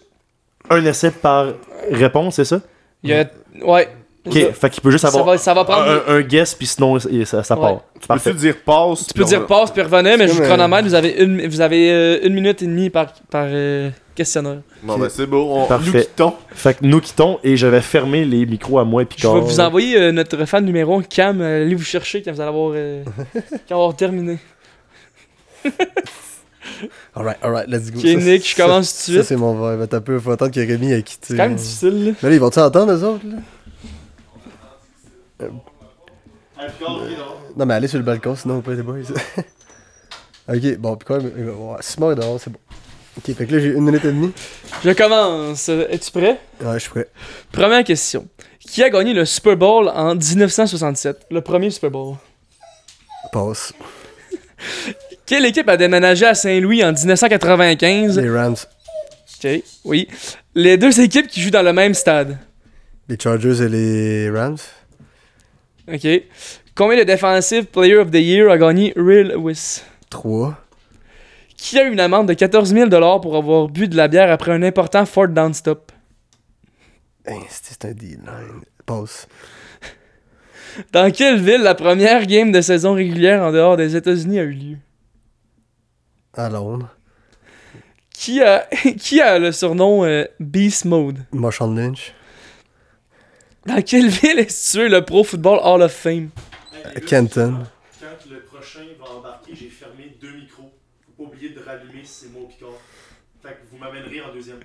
un 0.70 0.84
essai 0.84 1.10
par 1.10 1.48
réponse, 1.90 2.36
c'est 2.36 2.44
ça? 2.44 2.60
Il 3.02 3.10
y 3.10 3.14
a. 3.14 3.24
Ouais. 3.64 3.88
Ok, 4.26 4.34
fait 4.52 4.70
qu'il 4.70 4.82
peut 4.82 4.90
juste 4.92 5.02
Ça 5.02 5.08
avoir 5.08 5.24
va, 5.24 5.38
ça 5.38 5.54
va 5.54 5.64
prendre. 5.64 6.02
un, 6.06 6.14
un 6.14 6.20
guess, 6.20 6.54
puis 6.54 6.66
sinon, 6.66 6.98
il- 6.98 7.26
ça, 7.26 7.42
ça 7.42 7.56
Ouais. 7.56 7.60
part. 7.62 7.80
Tu 8.00 8.06
Parfait. 8.06 8.30
peux-tu 8.30 8.42
dire 8.42 8.56
passe 8.64 9.06
Tu 9.08 9.14
peux 9.14 9.24
dire 9.24 9.46
passe 9.46 9.70
puis 9.72 9.82
revenez, 9.82 10.16
mais 10.18 10.28
je 10.28 10.32
vous 10.32 10.36
comme, 10.38 10.44
euh, 10.44 10.48
chronomètre. 10.50 10.84
Vous 10.86 10.94
avez 10.94 11.10
une, 11.22 11.48
vous 11.48 11.60
avez 11.62 11.90
euh, 11.90 12.18
une 12.22 12.34
minute 12.34 12.62
et 12.62 12.66
demie 12.66 12.90
par, 12.90 13.12
par 13.30 13.46
euh, 13.48 13.90
questionnaire. 14.20 14.58
Bon, 14.82 14.98
ben 14.98 15.08
c'est 15.08 15.26
beau. 15.26 15.46
On... 15.50 15.66
Parfait. 15.66 15.90
Nous 15.98 16.00
quittons. 16.04 16.34
Fait 16.54 16.74
que 16.74 16.84
nous 16.84 17.00
quittons 17.00 17.38
et 17.42 17.56
je 17.56 17.66
vais 17.66 17.80
fermer 17.80 18.24
les 18.24 18.44
micros 18.46 18.78
à 18.78 18.84
moi 18.84 19.02
et 19.02 19.04
Je 19.08 19.14
Picard. 19.16 19.34
vais 19.34 19.40
vous 19.40 19.60
envoyer 19.60 19.96
euh, 19.98 20.12
notre 20.12 20.44
fan 20.44 20.64
numéro 20.64 20.98
1, 20.98 21.02
Cam. 21.04 21.40
euh, 21.40 21.64
allez 21.64 21.74
vous 21.74 21.82
chercher 21.84 22.22
quand 22.22 22.32
vous 22.32 22.40
allez 22.40 22.48
avoir, 22.48 22.72
euh, 22.74 23.02
quand 23.68 23.74
avoir 23.76 23.96
terminé. 23.96 24.38
Alright, 27.14 27.36
alright, 27.42 27.68
let's 27.68 27.90
go. 27.90 27.98
Ok, 27.98 28.06
Ça, 28.06 28.14
Nick, 28.14 28.46
je 28.48 28.54
ça- 28.54 28.62
commence 28.62 29.04
tout 29.04 29.12
de 29.12 29.16
Ça, 29.16 29.22
suite. 29.24 29.24
c'est 29.24 29.36
mon. 29.36 29.80
Attends 29.82 29.96
un 29.96 30.00
peu, 30.00 30.18
faut 30.18 30.30
attendre 30.30 30.52
que 30.52 30.60
Rémi 30.60 30.92
ait 30.92 31.02
quitté. 31.02 31.28
C'est 31.28 31.36
quand 31.36 31.42
même 31.44 31.52
euh. 31.52 31.56
difficile, 31.56 32.04
là. 32.06 32.12
Mais 32.22 32.28
là, 32.28 32.34
ils 32.34 32.40
vont-tu 32.40 32.58
entendre, 32.60 32.92
eux 32.92 33.04
autres, 33.04 33.24
là? 33.26 33.36
Non, 37.56 37.66
mais 37.66 37.74
allez 37.74 37.88
sur 37.88 37.98
le 37.98 38.04
balcon, 38.04 38.34
sinon 38.36 38.56
on 38.56 38.60
peut 38.60 38.74
les 38.74 38.82
boys. 38.82 38.98
ok, 40.48 40.76
bon, 40.78 40.96
puis 40.96 41.06
quoi, 41.06 41.18
Simon 41.80 42.12
est 42.12 42.14
dehors, 42.16 42.38
c'est 42.40 42.50
bon. 42.50 42.58
Ok, 43.26 43.34
fait 43.36 43.46
que 43.46 43.52
là, 43.54 43.60
j'ai 43.60 43.68
une 43.68 43.84
minute 43.84 44.04
et 44.04 44.08
demie. 44.12 44.32
Je 44.84 44.90
commence. 44.90 45.68
Es-tu 45.68 46.10
prêt? 46.10 46.38
Ouais, 46.62 46.74
je 46.74 46.78
suis 46.78 46.90
prêt. 46.90 47.08
Première 47.52 47.84
question. 47.84 48.26
Qui 48.58 48.82
a 48.82 48.88
gagné 48.90 49.12
le 49.12 49.24
Super 49.24 49.56
Bowl 49.56 49.88
en 49.88 50.14
1967? 50.14 51.26
Le 51.30 51.40
premier 51.40 51.70
Super 51.70 51.90
Bowl. 51.90 52.16
Passe. 53.32 53.72
Quelle 55.26 55.44
équipe 55.46 55.68
a 55.68 55.76
déménagé 55.76 56.26
à 56.26 56.34
Saint-Louis 56.34 56.82
en 56.84 56.92
1995? 56.92 58.18
Les 58.18 58.30
Rams, 58.30 58.56
Ok, 59.42 59.62
oui. 59.84 60.08
Les 60.54 60.76
deux 60.76 61.00
équipes 61.00 61.26
qui 61.26 61.40
jouent 61.40 61.50
dans 61.50 61.62
le 61.62 61.72
même 61.72 61.94
stade. 61.94 62.38
les 63.08 63.16
Chargers 63.18 63.62
et 63.62 63.68
les 63.68 64.30
Rams. 64.30 64.58
Ok. 65.92 66.06
Combien 66.74 66.98
de 66.98 67.04
Defensive 67.04 67.66
Player 67.66 67.96
of 67.96 68.10
the 68.10 68.16
Year 68.16 68.50
a 68.50 68.58
gagné 68.58 68.92
Ray 68.96 69.24
Lewis? 69.24 69.82
3. 70.10 70.56
Qui 71.60 71.78
a 71.78 71.84
eu 71.84 71.92
une 71.92 72.00
amende 72.00 72.26
de 72.26 72.32
14 72.32 72.72
000 72.72 72.88
pour 73.20 73.36
avoir 73.36 73.68
bu 73.68 73.86
de 73.86 73.94
la 73.94 74.08
bière 74.08 74.30
après 74.32 74.50
un 74.50 74.62
important 74.62 75.04
fourth 75.04 75.34
down 75.34 75.52
stop? 75.52 75.92
Hey, 77.26 77.42
c'est 77.50 77.84
un 77.84 77.92
D-line. 77.92 78.64
Passe. 78.86 79.28
Dans 80.92 81.10
quelle 81.12 81.38
ville 81.38 81.60
la 81.60 81.74
première 81.74 82.24
game 82.26 82.50
de 82.50 82.62
saison 82.62 82.94
régulière 82.94 83.42
en 83.42 83.52
dehors 83.52 83.76
des 83.76 83.94
États-Unis 83.94 84.38
a 84.38 84.44
eu 84.44 84.52
lieu? 84.52 84.76
À 86.32 86.48
Londres. 86.48 86.88
Qui 88.14 88.42
a, 88.42 88.66
qui 88.98 89.20
a 89.20 89.38
le 89.38 89.52
surnom 89.52 90.04
euh, 90.06 90.24
Beast 90.40 90.86
Mode? 90.86 91.18
Marshall 91.30 91.74
Lynch. 91.76 92.14
Dans 93.66 93.82
quelle 93.82 94.08
ville 94.08 94.38
est 94.38 94.50
situé 94.50 94.88
le 94.88 95.04
Pro 95.04 95.24
Football 95.24 95.60
Hall 95.62 95.82
of 95.82 95.92
Fame? 95.92 96.30
Kenton. 97.06 97.58
Quand 98.00 98.30
le 98.30 98.40
prochain 98.40 98.80
va 98.98 99.10
embarquer, 99.14 99.54
j'ai 99.54 99.68
fermé 99.68 100.16
deux 100.18 100.32
micros. 100.32 100.72
Oublier 101.20 101.50
de 101.50 101.60
rallumer 101.60 102.02
c'est 102.04 102.32
moi 102.32 102.48
Picard. 102.48 102.70
Fait 103.42 103.50
que 103.50 103.58
vous 103.70 103.78
m'amènerez 103.78 104.20
en 104.22 104.32
deuxième. 104.34 104.58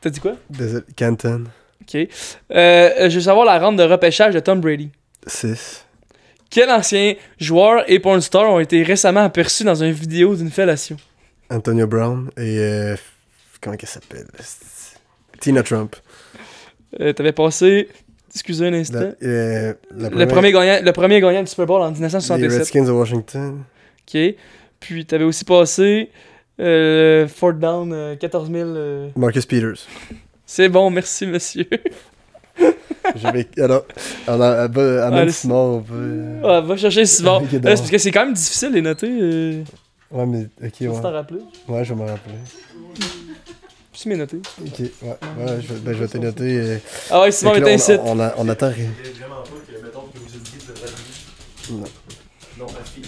T'as 0.00 0.10
dit 0.10 0.20
quoi? 0.20 0.34
Désolé. 0.48 0.84
Kenton. 0.96 1.44
Ok. 1.82 1.94
Euh, 1.96 3.08
je 3.10 3.14
veux 3.14 3.20
savoir 3.20 3.44
la 3.46 3.58
ronde 3.58 3.78
de 3.78 3.82
repêchage 3.82 4.34
de 4.34 4.40
Tom 4.40 4.60
Brady. 4.60 4.90
6. 5.26 5.84
Quel 6.50 6.70
ancien 6.70 7.14
joueur 7.38 7.84
et 7.90 7.98
porn 7.98 8.20
star 8.20 8.50
ont 8.50 8.58
été 8.60 8.82
récemment 8.82 9.20
aperçus 9.24 9.64
dans 9.64 9.74
une 9.82 9.92
vidéo 9.92 10.34
d'une 10.34 10.50
fellation? 10.50 10.96
Antonio 11.50 11.86
Brown 11.86 12.30
et. 12.36 12.58
Euh, 12.58 12.96
comment 13.60 13.76
qu'elle 13.76 13.88
s'appelle? 13.88 14.26
Tina 15.40 15.62
Trump. 15.62 15.96
Euh, 17.00 17.12
T'avais 17.12 17.32
passé. 17.32 17.88
Excusez 18.32 18.66
un 18.68 18.74
instant. 18.74 19.00
La- 19.20 19.26
euh, 19.28 19.74
la 19.96 20.08
le, 20.08 20.26
premier 20.26 20.52
gagnant, 20.52 20.80
le 20.84 20.92
premier 20.92 21.20
gagnant 21.20 21.40
du 21.42 21.48
Super 21.48 21.66
Bowl 21.66 21.82
en 21.82 21.88
Les 21.88 21.94
1967. 21.94 22.58
Redskins 22.58 22.84
de 22.84 22.90
Washington. 22.90 23.64
Ok. 24.12 24.34
Puis 24.80 25.04
t'avais 25.06 25.24
aussi 25.24 25.44
passé. 25.44 26.10
Euh, 26.58 27.26
Fort 27.28 27.54
Down, 27.54 27.92
euh, 27.92 28.16
14 28.16 28.50
000. 28.50 28.68
euh. 28.68 29.08
Marcus 29.16 29.46
Peters. 29.46 29.86
C'est 30.44 30.68
bon, 30.68 30.90
merci 30.90 31.26
monsieur. 31.26 31.66
J'avais. 33.16 33.48
Alors, 33.58 33.84
on 34.28 34.40
a, 34.40 34.46
à, 34.48 34.64
à, 34.64 34.68
Ah, 35.12 35.28
Simon, 35.30 35.76
on 35.76 35.80
peut. 35.82 36.24
Ah, 36.44 36.60
va 36.60 36.76
chercher 36.76 37.06
Simon. 37.06 37.40
D'accord. 37.52 37.52
c'est 37.52 37.60
parce 37.60 37.90
que 37.90 37.98
c'est 37.98 38.10
quand 38.10 38.24
même 38.26 38.34
difficile 38.34 38.70
de 38.70 38.74
les 38.74 38.82
noter. 38.82 39.08
Euh... 39.10 39.62
Ouais, 40.10 40.26
mais. 40.26 40.48
Ok, 40.62 40.72
Tu 40.76 40.86
t'en 40.86 41.02
ouais. 41.02 41.10
rappeler? 41.10 41.40
Ouais, 41.68 41.84
je 41.84 41.94
vais 41.94 42.02
me 42.02 42.08
rappeler. 42.08 42.34
Tu 43.92 44.08
m'es 44.08 44.16
noté. 44.16 44.36
Ok, 44.60 44.78
ouais. 44.78 44.88
Ouais, 45.02 45.16
je, 45.60 45.72
vais- 45.72 45.80
ben, 45.80 45.92
je 45.94 45.98
vais 45.98 46.08
te 46.08 46.18
noter. 46.18 46.56
euh, 46.58 46.76
Ah 47.10 47.20
ouais, 47.22 47.30
Simon 47.32 47.54
est 47.54 47.72
incite. 47.74 48.00
on, 48.04 48.16
on, 48.18 48.20
a- 48.20 48.34
on 48.38 48.48
attend 48.48 48.68
rien. 48.70 48.88
vraiment 49.18 49.42
pas 49.42 49.50
que, 49.66 49.82
mettons, 49.82 50.00
que 50.12 50.18
vous 50.18 50.36
oubliez 50.36 50.58
de 50.66 50.72
rallumer. 50.80 51.82
Non. 52.58 52.64
Non, 52.66 52.72
ma 52.72 52.84
fille. 52.84 53.04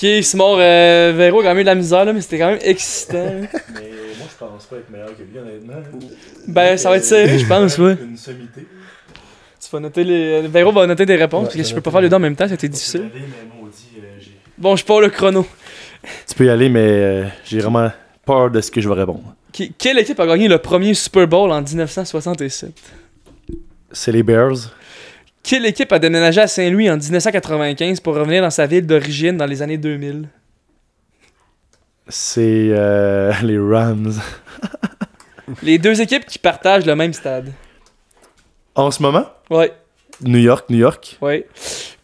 Ok, 0.00 0.22
Simon, 0.22 0.56
euh, 0.58 1.12
Véro 1.16 1.40
a 1.40 1.42
quand 1.42 1.48
même 1.48 1.58
eu 1.58 1.62
de 1.62 1.66
la 1.66 1.74
misère, 1.74 2.04
là, 2.04 2.12
mais 2.12 2.20
c'était 2.20 2.38
quand 2.38 2.50
même 2.50 2.58
excitant. 2.62 3.16
Mais 3.74 3.90
moi, 4.16 4.28
je 4.30 4.36
pense 4.38 4.66
pas 4.66 4.76
être 4.76 4.90
meilleur 4.90 5.08
que 5.16 5.22
lui, 5.22 5.38
honnêtement. 5.38 5.82
ben, 6.46 6.76
ça 6.78 6.90
va 6.90 6.96
être 6.98 7.04
serré, 7.04 7.36
je 7.38 7.46
pense, 7.46 7.76
ouais. 7.78 7.96
Une 8.00 8.16
sommité. 8.16 8.60
Tu 9.60 9.68
vas 9.72 9.80
noter 9.80 10.04
les. 10.04 10.42
Véro 10.42 10.70
va 10.70 10.86
noter 10.86 11.04
des 11.04 11.16
réponses, 11.16 11.40
Ouais, 11.40 11.44
parce 11.48 11.56
que 11.56 11.62
je 11.64 11.74
peux 11.74 11.80
pas 11.80 11.90
faire 11.90 12.00
les 12.00 12.08
deux 12.08 12.14
en 12.16 12.20
même 12.20 12.36
temps, 12.36 12.46
c'était 12.48 12.68
difficile. 12.68 13.10
mais 13.12 13.20
maudit, 13.60 13.88
euh, 14.00 14.20
Bon, 14.56 14.76
je 14.76 14.84
pars 14.84 15.00
le 15.00 15.08
chrono. 15.10 15.44
Tu 16.28 16.34
peux 16.36 16.44
y 16.46 16.48
aller, 16.50 16.68
mais 16.68 16.80
euh, 16.86 17.24
j'ai 17.44 17.58
vraiment 17.58 17.90
peur 18.24 18.50
de 18.52 18.60
ce 18.60 18.70
que 18.70 18.80
je 18.80 18.88
vais 18.88 18.94
répondre. 18.94 19.34
Qui- 19.50 19.72
quelle 19.76 19.98
équipe 19.98 20.20
a 20.20 20.26
gagné 20.26 20.46
le 20.46 20.58
premier 20.58 20.94
Super 20.94 21.26
Bowl 21.26 21.50
en 21.50 21.60
1967? 21.60 22.70
C'est 23.90 24.12
les 24.12 24.22
Bears. 24.22 24.72
Quelle 25.48 25.64
équipe 25.64 25.90
a 25.94 25.98
déménagé 25.98 26.42
à 26.42 26.46
Saint-Louis 26.46 26.90
en 26.90 26.98
1995 26.98 28.00
pour 28.00 28.14
revenir 28.14 28.42
dans 28.42 28.50
sa 28.50 28.66
ville 28.66 28.86
d'origine 28.86 29.38
dans 29.38 29.46
les 29.46 29.62
années 29.62 29.78
2000? 29.78 30.28
C'est 32.06 32.68
euh, 32.72 33.32
les 33.42 33.58
Rams. 33.58 34.12
Les 35.62 35.78
deux 35.78 35.98
équipes 36.02 36.26
qui 36.26 36.38
partagent 36.38 36.84
le 36.84 36.94
même 36.94 37.14
stade. 37.14 37.50
En 38.74 38.90
ce 38.90 39.00
moment, 39.00 39.24
Ouais, 39.48 39.72
New 40.20 40.38
York, 40.38 40.68
New 40.68 40.76
York. 40.76 41.16
ouais. 41.22 41.48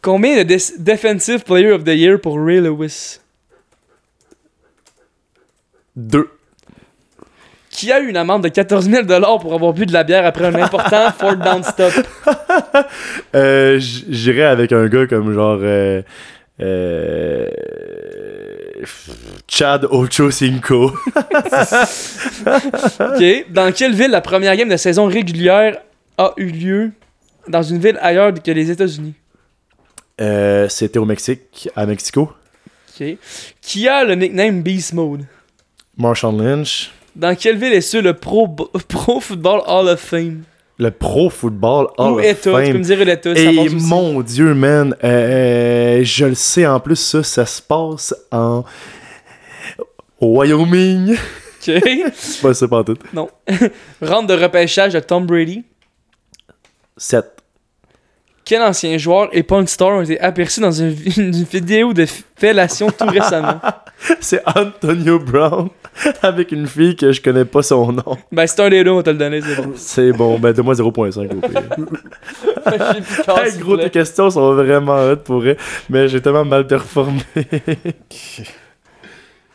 Combien 0.00 0.42
de 0.42 0.56
Defensive 0.78 1.44
Player 1.44 1.72
of 1.72 1.84
the 1.84 1.88
Year 1.88 2.18
pour 2.18 2.42
Ray 2.42 2.62
Lewis? 2.62 3.18
Deux. 5.94 6.30
Qui 7.74 7.90
a 7.90 7.98
eu 7.98 8.08
une 8.08 8.16
amende 8.16 8.44
de 8.44 8.48
14 8.48 8.88
000 8.88 9.04
pour 9.40 9.52
avoir 9.52 9.72
bu 9.72 9.84
de 9.84 9.92
la 9.92 10.04
bière 10.04 10.24
après 10.24 10.44
un 10.44 10.54
important 10.54 11.10
fourth 11.18 11.40
down 11.40 11.64
stop? 11.64 11.92
Euh, 13.34 13.80
J'irais 13.80 14.44
avec 14.44 14.70
un 14.70 14.86
gars 14.86 15.08
comme 15.08 15.34
genre. 15.34 15.58
Euh, 15.60 16.00
euh, 16.60 17.48
Chad 19.48 19.86
Ochocinco. 19.90 20.92
Ok. 22.46 23.46
Dans 23.50 23.72
quelle 23.72 23.94
ville 23.94 24.10
la 24.10 24.20
première 24.20 24.54
game 24.56 24.68
de 24.68 24.76
saison 24.76 25.06
régulière 25.06 25.78
a 26.16 26.32
eu 26.36 26.46
lieu? 26.50 26.92
Dans 27.48 27.62
une 27.62 27.78
ville 27.78 27.98
ailleurs 28.00 28.32
que 28.34 28.50
les 28.52 28.70
États-Unis? 28.70 29.14
C'était 30.68 30.98
au 31.00 31.04
Mexique, 31.06 31.68
à 31.74 31.86
Mexico. 31.86 32.30
Ok. 33.00 33.16
Qui 33.60 33.88
a 33.88 34.04
le 34.04 34.14
nickname 34.14 34.62
Beast 34.62 34.92
Mode? 34.92 35.24
Marshall 35.96 36.36
Lynch. 36.36 36.92
Dans 37.16 37.34
quelle 37.36 37.56
ville 37.56 37.72
est 37.72 37.80
ce 37.80 37.96
le 37.98 38.14
Pro, 38.14 38.48
Pro 38.88 39.20
Football 39.20 39.62
Hall 39.66 39.88
of 39.88 40.00
Fame? 40.00 40.42
Le 40.78 40.90
Pro 40.90 41.30
Football 41.30 41.86
Hall 41.98 42.12
Où 42.14 42.18
of 42.18 42.24
État? 42.24 42.34
Tu 42.42 42.50
peux 42.50 42.64
Fame. 42.64 42.78
me 42.78 42.82
dire 42.82 43.04
l'État, 43.04 43.34
ça 43.34 43.40
Et 43.40 43.58
aussi? 43.58 43.76
mon 43.76 44.20
dieu, 44.22 44.54
man, 44.54 44.96
euh, 45.04 46.00
je 46.02 46.24
le 46.26 46.34
sais 46.34 46.66
en 46.66 46.80
plus, 46.80 46.96
ça, 46.96 47.22
ça 47.22 47.46
se 47.46 47.62
passe 47.62 48.14
en 48.32 48.64
au 50.20 50.38
Wyoming. 50.38 51.12
Ok. 51.14 51.18
C'est 52.14 52.42
pas 52.42 52.54
ça, 52.54 52.66
pas 52.68 52.82
tout. 52.84 52.96
Ronde 54.02 54.28
de 54.28 54.34
repêchage 54.34 54.92
de 54.94 55.00
Tom 55.00 55.26
Brady. 55.26 55.64
7. 56.96 57.33
Quel 58.44 58.60
ancien 58.62 58.98
joueur 58.98 59.28
et 59.32 59.42
porn 59.42 59.66
star 59.66 59.88
ont 59.88 60.02
été 60.02 60.20
aperçus 60.20 60.60
dans 60.60 60.70
une, 60.70 60.90
vi- 60.90 61.18
une 61.20 61.30
vidéo 61.44 61.92
de 61.94 62.06
fellation 62.36 62.90
tout 62.90 63.06
récemment? 63.06 63.58
C'est 64.20 64.42
Antonio 64.46 65.18
Brown 65.18 65.70
avec 66.22 66.52
une 66.52 66.66
fille 66.66 66.94
que 66.94 67.10
je 67.12 67.22
connais 67.22 67.46
pas 67.46 67.62
son 67.62 67.92
nom. 67.92 68.18
Ben, 68.30 68.46
c'est 68.46 68.60
un 68.60 68.68
des 68.68 68.84
deux, 68.84 68.90
on 68.90 68.96
va 68.96 69.02
te 69.02 69.10
le 69.10 69.16
donner, 69.16 69.40
c'est 69.40 69.56
bon. 69.62 69.72
C'est 69.76 70.12
bon, 70.12 70.38
ben 70.38 70.52
donne-moi 70.52 70.74
0.5 70.74 71.36
au 71.36 71.40
pire. 71.40 71.62
Hey, 73.38 73.56
gros, 73.58 73.76
tes 73.78 73.88
questions 73.88 74.28
sont 74.30 74.54
vraiment 74.54 74.96
hot 75.10 75.16
pour 75.18 75.36
vrai, 75.40 75.56
mais 75.88 76.08
j'ai 76.08 76.20
tellement 76.20 76.44
mal 76.44 76.66
performé. 76.66 77.22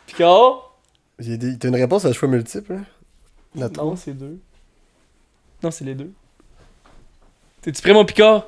Picard? 0.06 0.74
T'as 1.18 1.68
une 1.68 1.76
réponse 1.76 2.04
à 2.06 2.12
choix 2.12 2.28
multiple, 2.28 2.72
hein? 2.72 2.84
La 3.54 3.68
Non, 3.68 3.94
c'est 3.94 4.14
deux. 4.16 4.38
Non, 5.62 5.70
c'est 5.70 5.84
les 5.84 5.94
deux. 5.94 6.10
T'es-tu 7.62 7.82
prêt, 7.82 7.92
mon 7.92 8.04
Picard? 8.04 8.46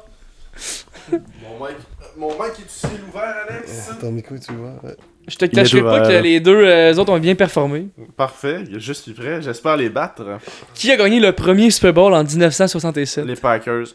Mon 1.10 1.66
mic, 1.66 1.76
mon 2.16 2.28
mic 2.30 2.52
est-tu 2.60 2.86
ouvert, 3.10 3.34
Alex? 3.48 3.90
Euh, 3.90 4.00
Ton 4.00 4.12
micro, 4.12 4.34
tu 4.38 4.52
vois. 4.52 4.74
ouais. 4.84 4.96
Je 5.28 5.36
te 5.36 5.44
est 5.44 5.48
cacherai 5.48 5.82
pas 5.82 6.00
ouvert. 6.00 6.08
que 6.18 6.22
les 6.22 6.40
deux 6.40 6.64
euh, 6.64 6.94
autres 6.94 7.12
ont 7.12 7.18
bien 7.18 7.34
performé. 7.34 7.86
Parfait, 8.16 8.64
je 8.76 8.92
suis 8.92 9.12
prêt. 9.12 9.40
J'espère 9.42 9.76
les 9.76 9.88
battre. 9.88 10.38
Qui 10.74 10.90
a 10.90 10.96
gagné 10.96 11.20
le 11.20 11.32
premier 11.32 11.70
Super 11.70 11.92
Bowl 11.92 12.12
en 12.14 12.24
1967? 12.24 13.24
Les 13.24 13.36
Packers, 13.36 13.86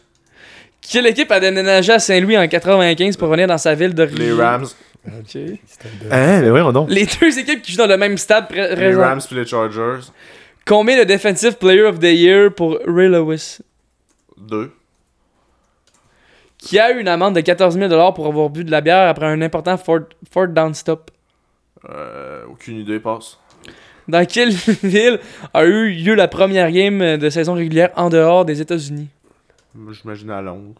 Quelle 0.80 1.06
équipe 1.06 1.30
a 1.30 1.38
déménagé 1.40 1.92
à 1.92 1.98
Saint-Louis 1.98 2.38
en 2.38 2.48
95 2.48 3.16
pour 3.16 3.28
revenir 3.28 3.46
dans 3.46 3.58
sa 3.58 3.74
ville 3.74 3.94
d'origine? 3.94 4.18
les 4.18 4.32
Rams, 4.32 4.66
Ok. 5.06 5.24
C'était 5.30 5.88
de- 6.04 6.10
Hein, 6.12 6.40
mais 6.42 6.72
donc. 6.72 6.90
Les 6.90 7.06
deux 7.06 7.38
équipes 7.38 7.62
qui 7.62 7.72
jouent 7.72 7.78
dans 7.78 7.86
le 7.86 7.96
même 7.96 8.18
stade 8.18 8.48
pré- 8.48 8.68
Les 8.70 8.74
présent. 8.76 9.00
Rams 9.00 9.20
puis 9.26 9.36
les 9.36 9.46
Chargers. 9.46 10.00
Combien 10.66 10.98
de 10.98 11.04
Defensive 11.04 11.56
Player 11.56 11.82
of 11.82 11.98
the 11.98 12.04
Year 12.04 12.52
pour 12.54 12.78
Ray 12.86 13.08
Lewis? 13.08 13.58
Deux. 14.36 14.70
Qui 16.68 16.78
a 16.78 16.92
eu 16.92 17.00
une 17.00 17.08
amende 17.08 17.34
de 17.34 17.40
14 17.40 17.78
000 17.78 18.12
pour 18.12 18.26
avoir 18.26 18.50
bu 18.50 18.62
de 18.62 18.70
la 18.70 18.82
bière 18.82 19.08
après 19.08 19.24
un 19.24 19.40
important 19.40 19.78
Ford, 19.78 20.00
Ford 20.30 20.48
down 20.48 20.74
stop? 20.74 21.10
Euh, 21.88 22.44
aucune 22.46 22.76
idée, 22.76 23.00
passe. 23.00 23.38
Dans 24.06 24.26
quelle 24.26 24.50
ville 24.82 25.18
a 25.54 25.64
eu 25.64 25.88
lieu 25.94 26.14
la 26.14 26.28
première 26.28 26.70
game 26.70 27.16
de 27.16 27.30
saison 27.30 27.54
régulière 27.54 27.88
en 27.96 28.10
dehors 28.10 28.44
des 28.44 28.60
États-Unis? 28.60 29.08
J'imagine 29.92 30.28
à 30.28 30.42
Londres. 30.42 30.78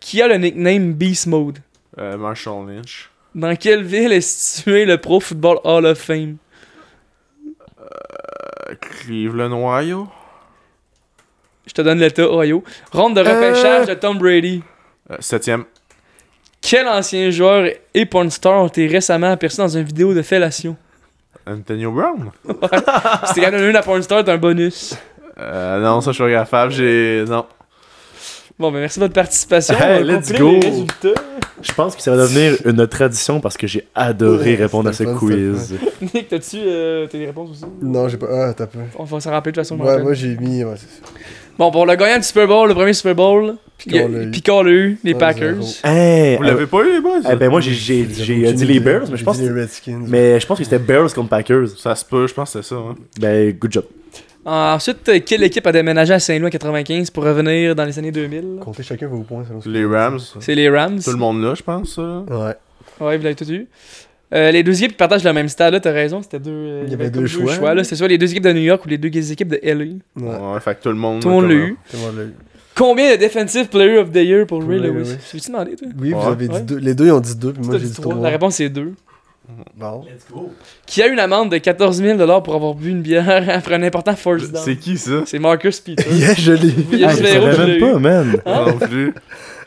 Qui 0.00 0.22
a 0.22 0.26
le 0.26 0.36
nickname 0.36 0.94
Beast 0.94 1.26
Mode? 1.26 1.58
Euh, 1.98 2.16
Marshall 2.16 2.66
Lynch. 2.66 3.10
Dans 3.34 3.54
quelle 3.56 3.82
ville 3.82 4.14
est 4.14 4.22
situé 4.22 4.86
le 4.86 4.96
Pro 4.96 5.20
Football 5.20 5.58
Hall 5.64 5.84
of 5.84 5.98
Fame? 5.98 6.38
Euh, 7.78 8.74
Cleveland, 8.80 9.52
Ohio. 9.52 10.08
Je 11.66 11.74
te 11.74 11.82
donne 11.82 11.98
l'état, 11.98 12.26
Ohio. 12.26 12.64
Ronde 12.90 13.16
de 13.16 13.20
repêchage 13.20 13.86
de 13.86 13.92
Tom 13.92 14.16
Brady. 14.16 14.62
Euh, 15.10 15.16
septième. 15.20 15.64
Quel 16.60 16.86
ancien 16.86 17.30
joueur 17.30 17.68
et 17.94 18.06
porn 18.06 18.30
star 18.30 18.62
ont 18.62 18.66
été 18.66 18.86
récemment 18.86 19.32
aperçus 19.32 19.58
dans 19.58 19.68
une 19.68 19.82
vidéo 19.82 20.14
de 20.14 20.22
fellation? 20.22 20.76
Antonio 21.46 21.90
Brown? 21.90 22.30
Si 23.26 23.34
t'es 23.34 23.40
capable 23.40 23.56
de 23.56 23.60
donner 23.62 23.72
la 23.72 23.82
porn 23.82 24.02
star, 24.02 24.24
t'as 24.24 24.34
un 24.34 24.38
bonus. 24.38 24.94
Euh, 25.38 25.80
non, 25.80 26.00
ça, 26.00 26.12
je 26.12 26.22
suis 26.22 26.32
capable. 26.32 26.72
J'ai. 26.72 27.24
Non. 27.26 27.46
Bon, 28.58 28.70
ben 28.70 28.80
merci 28.80 28.98
de 28.98 29.04
votre 29.04 29.14
participation. 29.14 29.74
Hey, 29.80 30.04
let's 30.04 30.30
go. 30.32 30.60
Je 31.62 31.72
pense 31.72 31.96
que 31.96 32.02
ça 32.02 32.10
va 32.10 32.18
devenir 32.18 32.58
une 32.66 32.86
tradition 32.86 33.40
parce 33.40 33.56
que 33.56 33.66
j'ai 33.66 33.88
adoré 33.94 34.50
Ouais, 34.50 34.56
répondre 34.56 34.90
à 34.90 34.92
ce 34.92 34.98
c'était 34.98 35.12
fun, 35.12 35.18
quiz. 35.18 35.78
Nick, 36.14 36.28
t'as-tu 36.28 36.58
euh, 36.58 37.06
t'as 37.10 37.16
des 37.16 37.26
réponses 37.26 37.50
aussi? 37.52 37.64
Non, 37.80 38.06
j'ai 38.08 38.18
pas. 38.18 38.26
Ah, 38.30 38.54
t'as 38.54 38.66
pas. 38.66 38.78
On 38.98 39.04
va 39.04 39.18
s'en 39.20 39.30
rappeler 39.30 39.52
de 39.52 39.56
toute 39.56 39.64
façon. 39.66 39.80
Ouais, 39.80 40.02
moi 40.02 40.12
j'ai 40.12 40.36
mis. 40.36 40.62
Ouais. 40.62 40.74
Bon, 41.58 41.70
pour 41.70 41.86
le 41.86 41.94
gagnant 41.94 42.18
du 42.18 42.22
Super 42.22 42.46
Bowl, 42.46 42.68
le 42.68 42.74
premier 42.74 42.92
Super 42.92 43.14
Bowl, 43.14 43.56
Picard 44.30 44.62
l'a 44.64 44.70
eu. 44.70 44.98
Les 45.04 45.14
Packers. 45.14 45.56
Hey, 45.84 46.36
Vous 46.36 46.42
euh, 46.44 46.46
l'avez 46.46 46.66
pas 46.66 46.82
eu, 46.82 46.94
les 46.94 47.00
boys? 47.00 47.20
eh 47.30 47.36
ben 47.36 47.48
moi 47.50 47.60
j'ai 47.60 47.72
j'ai 47.72 48.06
j'ai, 48.10 48.52
dit 48.52 48.66
les 48.66 48.80
Bears, 48.80 49.10
mais 49.10 49.16
je 49.16 49.24
pense 49.24 49.38
que 49.38 49.42
les 49.42 49.50
Redskins. 49.62 50.04
mais 50.06 50.38
je 50.40 50.46
pense 50.46 50.58
que 50.58 50.64
c'était 50.64 50.78
Bears 50.78 51.12
contre 51.14 51.28
Packers. 51.30 51.68
Ça 51.78 51.94
se 51.94 52.04
peut, 52.04 52.26
je 52.26 52.34
pense 52.34 52.52
que 52.52 52.62
c'est 52.62 52.68
ça. 52.68 52.76
Hein. 52.76 52.94
Ben 53.20 53.52
good 53.52 53.72
job. 53.72 53.84
Ensuite, 54.44 55.06
euh, 55.10 55.20
quelle 55.24 55.42
équipe 55.44 55.66
a 55.66 55.72
déménagé 55.72 56.14
à 56.14 56.18
Saint-Louis 56.18 56.46
en 56.46 56.50
95 56.50 57.10
pour 57.10 57.24
revenir 57.24 57.74
dans 57.76 57.84
les 57.84 57.98
années 57.98 58.10
2000? 58.10 58.58
Comptez 58.60 58.82
chacun 58.82 59.06
vos 59.06 59.20
points. 59.22 59.44
Les 59.66 59.84
Rams. 59.84 60.18
C'est 60.40 60.54
les 60.54 60.68
Rams. 60.70 60.98
Tout 61.02 61.10
le 61.10 61.16
monde 61.18 61.42
là, 61.42 61.54
je 61.54 61.62
pense. 61.62 61.98
Ouais. 61.98 62.54
Ouais, 63.00 63.16
vous 63.18 63.22
l'avez 63.24 63.34
tout 63.34 63.50
eu. 63.50 63.66
Euh, 64.32 64.50
les 64.52 64.62
deux 64.62 64.76
équipes 64.78 64.92
qui 64.92 64.96
partagent 64.96 65.24
le 65.24 65.32
même 65.32 65.48
stade, 65.48 65.72
là, 65.74 65.80
t'as 65.80 65.90
raison, 65.90 66.22
c'était 66.22 66.38
deux. 66.38 66.50
euh, 66.52 66.82
Il 66.86 66.90
y 66.90 66.94
avait 66.94 67.10
deux 67.10 67.26
choix. 67.26 67.74
là. 67.74 67.82
C'était 67.84 67.96
soit 67.96 68.08
les 68.08 68.16
deux 68.16 68.30
équipes 68.30 68.44
de 68.44 68.52
New 68.52 68.60
York 68.62 68.84
ou 68.84 68.88
les 68.88 68.96
deux 68.96 69.32
équipes 69.32 69.48
de 69.48 69.60
LA. 69.62 69.74
Ouais. 69.84 69.96
Ouais, 70.54 70.60
fait 70.60 70.76
que 70.78 70.82
tout 70.84 70.88
le 70.90 70.94
monde. 70.94 71.20
Tout 71.20 71.28
le 71.28 71.34
monde 71.34 71.48
l'a 71.48 71.54
eu. 71.54 71.76
Tout 71.90 71.96
le 71.96 72.02
monde 72.02 72.16
l'a 72.16 72.22
eu. 72.24 72.34
Combien 72.80 73.12
de 73.12 73.16
Defensive 73.20 73.68
Player 73.68 73.98
of 73.98 74.10
the 74.10 74.16
Year 74.16 74.46
pour 74.46 74.66
Ray 74.66 74.78
Lewis? 74.80 75.04
Lewis. 75.04 75.16
Tu 75.30 75.36
veux-tu 75.36 75.50
demander, 75.50 75.76
toi? 75.76 75.88
Oui, 76.00 76.12
vous 76.12 76.18
Ouais. 76.18 76.26
avez 76.26 76.48
dit 76.48 76.54
Ouais. 76.54 76.60
deux. 76.62 76.76
Les 76.78 76.94
deux 76.94 77.06
ils 77.06 77.12
ont 77.12 77.20
dit 77.20 77.34
deux, 77.36 77.52
puis 77.52 77.62
moi 77.62 77.78
j'ai 77.78 77.86
dit 77.86 77.92
trois. 77.92 78.12
trois. 78.14 78.22
La 78.24 78.30
réponse 78.30 78.54
c'est 78.56 78.68
deux. 78.70 78.94
Bon. 79.76 80.04
Qui 80.86 81.02
a 81.02 81.08
eu 81.08 81.12
une 81.12 81.18
amende 81.18 81.50
de 81.50 81.58
14 81.58 81.96
000 82.00 82.40
pour 82.40 82.54
avoir 82.54 82.72
bu 82.74 82.88
une 82.90 83.02
bière 83.02 83.44
après 83.48 83.74
un 83.74 83.82
important 83.82 84.14
force 84.16 84.50
down? 84.50 84.62
C'est 84.64 84.76
qui 84.76 84.96
ça? 84.96 85.22
C'est 85.26 85.38
Marcus 85.38 85.80
Peters. 85.80 86.06
Yeah, 86.12 86.34
je 86.34 86.52
l'ai 86.52 86.68
Il 86.92 86.98
y 87.00 87.04
a 87.04 87.08
Ah, 87.08 87.10
juste 87.10 87.26
je 87.26 87.32
Véro 87.32 87.46
savais 87.46 87.54
qui 87.56 87.60
l'a 87.60 87.66
même 87.66 87.76
eu. 87.76 87.80
pas, 87.80 87.98
man. 87.98 88.36
Hein? 88.46 88.64
Non 88.68 88.86
plus. 88.86 89.14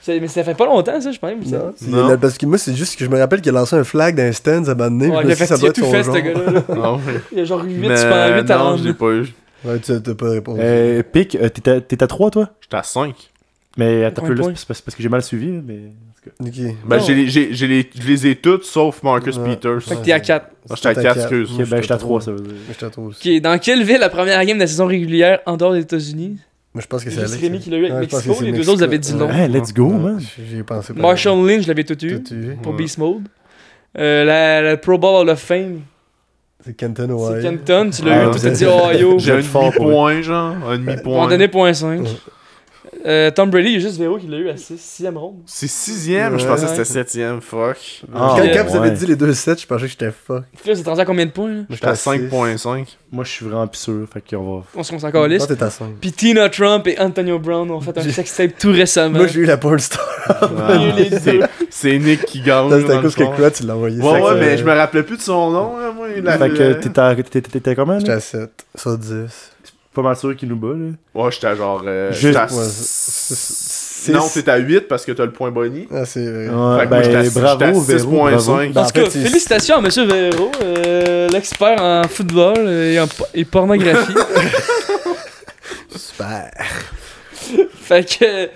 Mais 0.07 0.28
ça 0.28 0.43
fait 0.43 0.55
pas 0.55 0.66
longtemps, 0.66 0.99
ça, 0.99 1.11
je 1.11 1.20
pense. 1.20 1.32
ça. 1.45 1.72
Non, 1.88 1.97
Non. 1.97 2.07
là, 2.09 2.18
parce 2.18 2.38
que 2.38 2.45
moi, 2.45 2.57
c'est 2.57 2.74
juste 2.76 2.97
que 2.97 3.05
je 3.05 3.09
me 3.09 3.18
rappelle 3.20 3.41
qu'il 3.41 3.49
a 3.55 3.59
lancé 3.59 3.76
un 3.76 3.84
flag 3.84 4.16
dans 4.16 4.24
un 4.24 4.32
stand 4.32 4.68
à 4.68 4.72
un 4.72 4.76
moment 4.76 4.89
donné. 4.89 5.07
Ouais, 5.09 5.22
il 5.24 5.28
a 5.28 5.30
je 5.32 5.36
fait, 5.36 5.45
ça 5.45 5.55
il 5.61 5.66
a 5.68 5.72
tout 5.72 5.86
fait, 5.86 6.03
ce 6.03 6.11
gars-là. 6.11 6.51
là. 6.51 6.76
Non, 6.76 6.99
Il 7.32 7.39
a 7.39 7.45
genre 7.45 7.64
8 7.64 7.74
mais 7.88 7.95
super 7.97 8.36
8 8.41 8.51
à 8.51 8.57
non, 8.57 8.78
je 8.78 8.84
l'ai 8.86 8.93
pas 8.93 9.11
eu. 9.11 9.28
Ouais, 9.66 9.80
tu 9.80 10.01
t'as 10.01 10.14
pas 10.16 10.30
répondu. 10.30 10.59
Euh, 10.61 11.03
Pic, 11.03 11.36
euh, 11.36 11.49
t'es 11.49 11.70
à- 11.70 11.82
t'es 11.82 12.03
à 12.03 12.07
3 12.07 12.32
toi? 12.32 12.49
J'étais 12.61 12.78
à 12.78 12.84
5. 12.84 13.16
Mais 13.78 14.03
attends 14.05 14.24
un 14.24 14.28
peu 14.28 14.34
là, 14.34 14.43
c'est 14.55 14.68
parce, 14.68 14.82
parce 14.82 14.95
que 14.95 15.01
j'ai 15.01 15.09
mal 15.09 15.24
suivi, 15.24 15.47
là, 15.53 15.61
mais. 15.66 15.80
Ok. 16.39 16.76
Ben, 16.88 16.99
j'ai 16.99 17.16
les- 17.16 17.28
j'ai- 17.28 17.53
j'ai 17.53 17.68
les- 17.68 17.89
je 17.99 18.07
les 18.07 18.28
ai 18.28 18.36
toutes 18.36 18.64
sauf 18.64 19.03
Marcus 19.03 19.36
Ouais. 19.38 19.55
Peters. 19.55 19.82
Fait 19.82 19.95
que 19.95 20.01
t'es 20.05 20.11
à 20.14 20.20
4. 20.22 20.47
Ah, 20.70 20.76
J'étais 20.76 20.88
à 20.89 20.95
4, 20.95 21.18
excuse. 21.20 21.51
Ok, 21.59 21.68
ben 21.70 21.82
j'étais 21.82 21.93
à 21.93 21.97
3, 21.97 22.22
ça 22.22 22.32
veut 22.32 22.39
dire. 22.39 22.51
Moi, 22.53 22.61
j'étais 22.70 22.86
à 22.86 22.89
trois 22.89 23.05
aussi. 23.07 23.36
Ok, 23.38 23.41
dans 23.41 23.57
quelle 23.59 23.84
ville 23.84 23.97
la 23.99 24.09
première 24.09 24.45
game 24.45 24.55
de 24.57 24.61
la 24.64 24.68
saison 24.68 24.86
régulière 24.86 25.39
en 25.45 25.57
dehors 25.57 25.74
des 25.74 25.82
États-unis? 25.82 26.38
Moi, 26.74 26.82
je 26.82 26.88
pense 26.88 27.03
que 27.03 27.09
C'est 27.09 27.20
juste 27.20 27.34
Alex. 27.34 27.41
Rémi 27.43 27.59
qui 27.59 27.70
l'a 27.72 27.78
eu 27.78 27.86
avec 27.88 27.93
Ouais, 27.93 28.03
je 28.05 28.09
pense 28.09 28.22
que 28.24 28.28
Mexico, 28.30 28.45
c'est 28.45 28.51
les 28.51 28.57
deux 28.57 28.70
autres 28.70 28.84
avaient 28.84 28.97
dit 28.99 29.14
non. 29.16 29.28
Ouais. 29.28 29.41
Hey, 29.41 29.49
let's 29.49 29.74
go, 29.74 29.88
Ouais, 29.88 29.97
man. 29.99 30.20
J'y 30.49 30.57
ai 30.59 30.64
pensé. 30.64 30.93
Marshall 30.93 31.45
Lynch, 31.47 31.64
je 31.64 31.68
l'avais 31.68 31.84
tout 31.84 32.05
eu. 32.05 32.24
Tout 32.24 32.34
eu. 32.34 32.55
pour 32.61 32.72
Ouais. 32.72 32.78
Beast 32.78 32.97
Mode. 32.99 33.24
Euh, 33.97 34.24
la, 34.24 34.61
la 34.61 34.78
Pro 34.78 34.97
Bowl 34.97 35.16
Hall 35.22 35.30
of 35.30 35.39
Fame, 35.39 35.82
C'est 36.66 36.76
Kenton, 36.78 37.07
c'est 37.07 37.34
ouais. 37.36 37.41
Kenton, 37.41 37.89
tu 37.89 38.03
l'as 38.03 38.11
Ouais, 38.11 38.22
eu, 38.28 38.32
toi 38.32 38.39
t'as 38.41 38.49
dit 38.51 38.55
c'est- 38.57 38.66
Ohio. 38.66 39.20
J'ai 39.20 39.32
un 39.34 39.36
demi-point, 39.39 40.22
genre. 40.22 40.55
Un 40.68 40.76
On 40.76 40.78
demi-point. 40.78 41.28
donner 41.28 41.47
point 41.47 41.74
5. 41.74 42.01
Ouais. 42.01 42.07
Euh, 43.05 43.32
Tom 43.32 43.49
Brady, 43.49 43.70
il 43.70 43.74
y 43.74 43.76
a 43.78 43.80
juste 43.80 43.97
Véro 43.99 44.18
qui 44.18 44.28
l'a 44.28 44.38
eu 44.38 44.49
à 44.49 44.55
6ème 44.55 45.18
ronde. 45.18 45.38
C'est 45.45 45.68
sixième, 45.68 46.38
je 46.39 46.43
Ouais. 46.45 46.49
pensais 46.51 46.64
que 46.66 46.70
c'était 46.72 46.86
septième. 46.86 47.41
Fuck. 47.41 48.03
Ah, 48.14 48.36
Quand, 48.38 48.41
ouais, 48.41 48.51
quand 48.55 48.66
vous 48.66 48.78
avez 48.78 48.91
dit 48.91 49.05
les 49.07 49.16
deux 49.18 49.34
sets, 49.34 49.55
je 49.59 49.68
pensais 49.68 49.84
que 49.86 49.88
j'étais 49.89 50.11
fuck. 50.11 50.43
Là, 50.66 50.76
c'est 50.76 50.86
rendu 50.88 51.01
à 51.01 51.05
combien 51.05 51.26
de 51.26 51.32
points 51.32 51.49
là? 51.49 51.53
Moi, 51.55 51.66
J'étais 51.72 51.88
à 51.88 51.95
six. 51.95 52.09
5.5. 52.09 52.97
Moi, 53.11 53.24
je 53.26 53.30
suis 53.30 53.45
vraiment 53.45 53.68
pis 53.68 53.80
sûr, 53.80 54.07
fait 54.14 54.24
qu'on 54.30 54.57
va. 54.59 54.64
On 54.76 54.84
se 54.84 54.91
concentre 54.91 55.05
encore 55.18 55.28
liste. 55.28 55.47
Toi, 55.47 55.55
t'es 55.55 55.64
à 55.64 55.70
5. 55.70 55.88
Puis 55.99 56.11
Tina 56.14 56.47
Trump 56.49 56.88
et 56.88 56.97
Antonio 56.99 57.39
Brown 57.39 57.70
ont 57.72 57.82
fait 57.82 57.97
un 57.97 58.03
sextape 58.09 58.51
tout 58.57 58.72
récemment. 58.72 59.18
Moi, 59.18 59.28
j'ai 59.28 59.41
eu 59.41 59.45
la 59.45 59.57
porn 59.57 59.80
star. 59.80 60.07
Il 60.78 60.82
y 60.82 60.86
a 60.86 60.89
eu 60.89 60.91
les 61.09 61.09
C'est-. 61.20 61.39
C'est 61.72 61.97
Nick 61.99 62.24
qui 62.26 62.41
gagne. 62.41 62.70
C'était 62.80 62.93
à 62.93 62.99
cause 63.01 63.16
que 63.16 63.24
quoi, 63.36 63.51
tu 63.51 63.64
l'as 63.66 63.76
envoyé. 63.76 63.99
Ouais, 64.01 64.22
ouais, 64.22 64.39
mais 64.39 64.57
je 64.57 64.64
me 64.64 64.72
rappelais 64.72 65.03
plus 65.03 65.18
de 65.18 65.22
son 65.24 65.49
nom. 65.51 65.74
Moi, 66.22 66.38
Fait 66.38 66.49
que 66.49 66.74
t'étais 66.74 66.99
à- 66.99 67.16
t'étais- 67.16 67.41
t'étais 67.41 67.76
comment 67.76 67.97
J'étais 67.99 68.11
là? 68.11 68.18
À 68.18 68.22
7 68.22 68.49
sur 68.76 68.97
10. 68.97 69.51
Pas 69.93 70.01
mal 70.01 70.16
sûr 70.16 70.36
qu'il 70.36 70.49
nous 70.49 70.55
bat 70.55 70.70
là. 70.76 70.91
Ouais, 71.14 71.32
j'étais 71.32 71.47
à 71.47 71.55
genre. 71.55 71.84
euh, 71.86 72.11
Juste- 72.11 72.22
j'étais 72.22 72.38
à. 72.38 72.47
Non, 74.20 74.28
t'es 74.34 74.49
à 74.49 74.57
8 74.57 74.88
parce 74.88 75.05
que 75.05 75.11
t'as 75.14 75.24
le 75.26 75.32
point 75.32 75.51
Bonnie. 75.51 75.88
Ah, 75.91 76.03
c'est 76.05 76.26
vrai. 76.26 76.45
Fait 76.47 76.49
Ouais, 76.51 76.84
que 76.84 76.89
moi, 76.89 77.01
j'étais 77.03 77.14
ben 77.14 77.20
à- 77.20 77.24
j'étais 77.24 77.39
à 77.39 77.55
bravo, 77.55 77.80
Véro, 77.82 77.99
6.5. 78.09 78.32
bravo. 78.32 78.51
En 78.53 78.57
Ben, 78.57 78.86
tout 78.86 78.91
cas, 78.91 79.09
fait, 79.09 79.20
félicitations 79.20 79.76
à 79.78 79.82
Monsieur 79.82 80.05
Véro, 80.05 80.51
euh, 80.64 81.30
l'expert 81.30 81.80
en 81.82 82.01
football 82.09 82.57
et, 82.68 82.99
en 82.99 83.05
et 83.36 83.45
pornographie. 83.45 84.14
Super. 85.95 86.51
fait 87.82 88.18
que. 88.20 88.49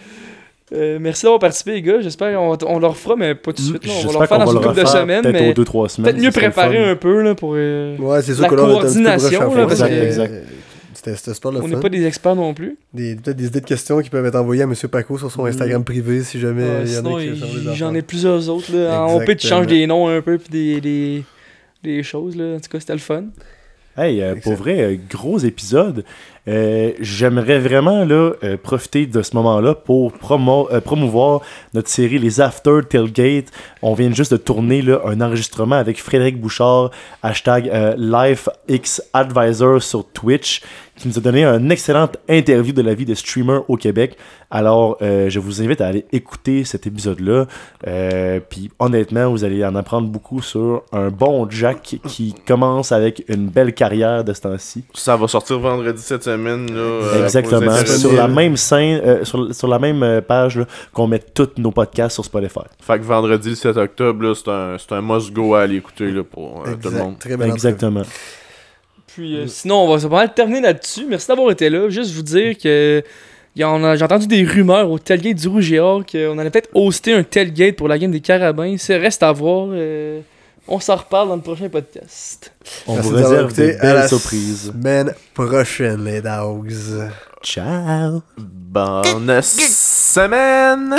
Euh, 0.73 0.97
merci 0.99 1.23
d'avoir 1.23 1.39
participé, 1.39 1.73
les 1.73 1.81
gars. 1.81 2.01
J'espère 2.01 2.35
qu'on 2.37 2.57
on 2.67 2.79
leur 2.79 2.97
fera, 2.97 3.15
mais 3.15 3.35
pas 3.35 3.53
tout 3.53 3.61
de 3.61 3.67
suite. 3.67 3.85
là. 3.85 3.93
On 4.03 4.07
va 4.07 4.13
leur 4.19 4.27
faire 4.27 4.39
dans 4.39 4.47
une 4.51 4.59
le 4.59 4.67
couple 4.67 4.81
de 4.81 4.85
semaines, 4.85 5.21
peut-être 5.21 5.33
mais 5.41 5.49
aux 5.49 5.63
2-3 5.85 5.87
semaines. 5.89 6.11
peut-être 6.11 6.23
mieux 6.23 6.31
préparer 6.31 6.89
un 6.89 6.95
peu 6.95 7.21
là, 7.21 7.35
pour. 7.35 7.53
euh, 7.55 7.95
Ouais, 7.97 8.21
c'est 8.21 8.33
sûr 8.33 8.41
La 8.43 8.49
que 8.49 8.55
là, 8.55 8.63
on 8.63 8.67
coordination, 8.71 9.55
là, 9.55 9.65
parce 9.67 9.81
que- 9.81 9.85
Exact, 10.05 10.31
euh, 10.31 10.41
C'était 10.93 11.15
c'était 11.15 11.33
super 11.35 11.51
le 11.51 11.61
on 11.61 11.67
n'est 11.67 11.79
pas 11.79 11.89
des 11.89 12.05
experts 12.05 12.35
non 12.35 12.53
plus. 12.53 12.75
Des- 12.93 13.15
Peut-être 13.15 13.37
des 13.37 13.45
idées 13.45 13.61
de 13.61 13.65
questions 13.65 13.99
qui 14.01 14.09
peuvent 14.09 14.25
être 14.25 14.35
envoyées 14.35 14.63
à 14.63 14.65
M. 14.65 14.73
Paco 14.91 15.17
sur 15.17 15.31
son 15.31 15.45
Instagram 15.45 15.83
privé 15.83 16.21
si 16.23 16.39
jamais 16.39 16.63
Ouais, 16.63 16.81
il 16.85 16.91
y 16.91 16.97
en 16.97 16.97
sinon, 16.97 17.15
a 17.17 17.21
qui 17.21 17.75
j'en 17.75 17.93
ai 17.93 18.01
plusieurs 18.01 18.49
autres. 18.49 18.75
Là. 18.75 19.03
En 19.03 19.15
OP, 19.15 19.23
tu 19.25 19.31
Exactement. 19.31 19.59
changes 19.61 19.67
des 19.67 19.87
noms 19.87 20.07
un 20.09 20.21
peu, 20.21 20.37
puis 20.39 20.49
des, 20.49 20.81
des, 20.81 21.23
des 21.83 22.03
choses. 22.03 22.35
Là. 22.35 22.55
En 22.55 22.59
tout 22.59 22.69
cas, 22.69 22.79
c'était 22.79 22.93
le 22.93 22.99
fun. 22.99 23.23
Hey, 23.97 24.21
euh, 24.21 24.35
pour 24.43 24.53
vrai, 24.53 24.79
euh, 24.79 24.95
gros 25.09 25.39
épisode. 25.39 26.05
Euh, 26.47 26.91
J'aimerais 27.01 27.57
vraiment 27.59 28.05
là, 28.05 28.31
profiter 28.63 29.05
de 29.05 29.21
ce 29.21 29.35
moment-là 29.35 29.73
pour 29.75 30.11
promo- 30.13 30.79
promouvoir 30.81 31.41
notre 31.73 31.89
série 31.89 32.19
Les 32.19 32.39
After 32.39 32.79
Tailgate. 32.87 33.47
On 33.81 33.95
vient 33.95 34.13
juste 34.13 34.31
de 34.31 34.37
tourner 34.37 34.81
là, 34.81 35.01
un 35.05 35.19
enregistrement 35.19 35.75
avec 35.75 35.99
Frédéric 36.01 36.39
Bouchard, 36.39 36.91
hashtag 37.23 37.69
LifeXAdvisor 37.97 39.81
sur 39.81 40.05
Twitch, 40.05 40.61
qui 40.97 41.07
nous 41.07 41.17
a 41.17 41.21
donné 41.21 41.45
une 41.45 41.71
excellente 41.71 42.17
interview 42.29 42.73
de 42.73 42.81
la 42.81 42.93
vie 42.93 43.05
de 43.05 43.13
streamer 43.13 43.59
au 43.67 43.77
Québec. 43.77 44.17
Alors, 44.49 44.97
euh, 45.01 45.29
je 45.29 45.39
vous 45.39 45.61
invite 45.61 45.81
à 45.81 45.87
aller 45.87 46.05
écouter 46.11 46.63
cet 46.63 46.87
épisode-là. 46.87 47.45
Euh, 47.85 48.39
Puis, 48.47 48.71
honnêtement, 48.79 49.29
vous 49.29 49.43
allez 49.43 49.63
en 49.65 49.75
apprendre 49.75 50.07
beaucoup 50.07 50.41
sur 50.41 50.83
un 50.91 51.09
bon 51.09 51.49
Jack 51.49 51.97
qui 52.07 52.33
commence 52.45 52.91
avec 52.91 53.23
une 53.27 53.47
belle 53.47 53.73
carrière 53.73 54.23
de 54.23 54.33
ce 54.33 54.41
temps-ci. 54.41 54.85
Ça 54.93 55.15
va 55.15 55.27
sortir 55.27 55.59
vendredi 55.59 56.01
cette 56.01 56.23
semaine. 56.23 56.67
Là, 56.73 56.79
euh, 56.79 57.23
Exactement. 57.23 57.75
Sur 57.85 58.13
la 58.13 58.27
même 58.27 58.57
scène, 58.57 59.01
euh, 59.03 59.25
sur, 59.25 59.53
sur 59.53 59.67
la 59.67 59.79
même 59.79 60.21
page 60.21 60.59
qu'on 60.93 61.07
met 61.07 61.19
tous 61.19 61.49
nos 61.57 61.71
podcasts 61.71 62.15
sur 62.15 62.25
Spotify. 62.25 62.61
Fait 62.79 62.97
que 62.99 63.03
vendredi 63.03 63.49
le 63.49 63.55
7 63.55 63.77
octobre, 63.77 64.33
c'est 64.33 64.49
un, 64.49 64.77
c'est 64.77 64.93
un 64.93 65.01
must-go 65.01 65.55
à 65.55 65.61
aller 65.61 65.75
écouter 65.75 66.11
là, 66.11 66.23
pour 66.23 66.63
euh, 66.65 66.75
tout 66.81 66.89
le 66.89 66.97
monde. 66.97 67.19
Très 67.19 67.37
belle 67.37 67.51
Exactement. 67.51 68.03
Puis 69.17 69.35
euh, 69.35 69.47
sinon, 69.47 69.77
on 69.83 69.91
va 69.91 69.99
se 69.99 70.05
pas 70.05 70.15
mal 70.17 70.33
terminer 70.33 70.61
là-dessus. 70.61 71.05
Merci 71.09 71.27
d'avoir 71.27 71.49
été 71.49 71.69
là. 71.71 71.89
Juste 71.89 72.13
vous 72.13 72.21
dire 72.21 72.55
que 72.57 73.03
j'ai 73.55 73.63
entendu 73.63 74.27
des 74.27 74.43
rumeurs 74.43 74.91
au 74.91 74.99
tailgate 74.99 75.37
du 75.37 75.47
Rouge 75.47 75.71
et 75.71 75.79
Or 75.79 76.03
qu'on 76.05 76.37
allait 76.37 76.51
peut-être 76.51 76.69
hoster 76.75 77.13
un 77.13 77.23
tailgate 77.23 77.75
pour 77.75 77.87
la 77.87 77.97
game 77.97 78.11
des 78.11 78.21
Carabins. 78.21 78.77
Ça 78.77 78.95
reste 78.97 79.23
à 79.23 79.31
voir. 79.31 79.69
euh, 79.71 80.19
on 80.67 80.79
s'en 80.79 80.97
reparle 80.97 81.29
dans 81.29 81.35
le 81.37 81.41
prochain 81.41 81.69
podcast. 81.69 82.51
On 82.85 82.95
Merci 82.95 83.09
vous 83.09 83.15
réserve 83.15 83.45
écouté. 83.45 83.67
des 83.67 83.77
À 83.77 83.93
la 83.93 83.99
belles 84.01 84.09
surprises. 84.09 84.65
semaine 84.67 85.13
prochaine, 85.33 86.03
les 86.03 86.21
dogs. 86.21 86.73
Ciao! 87.41 88.21
Bonne 88.37 89.41
semaine! 89.41 90.93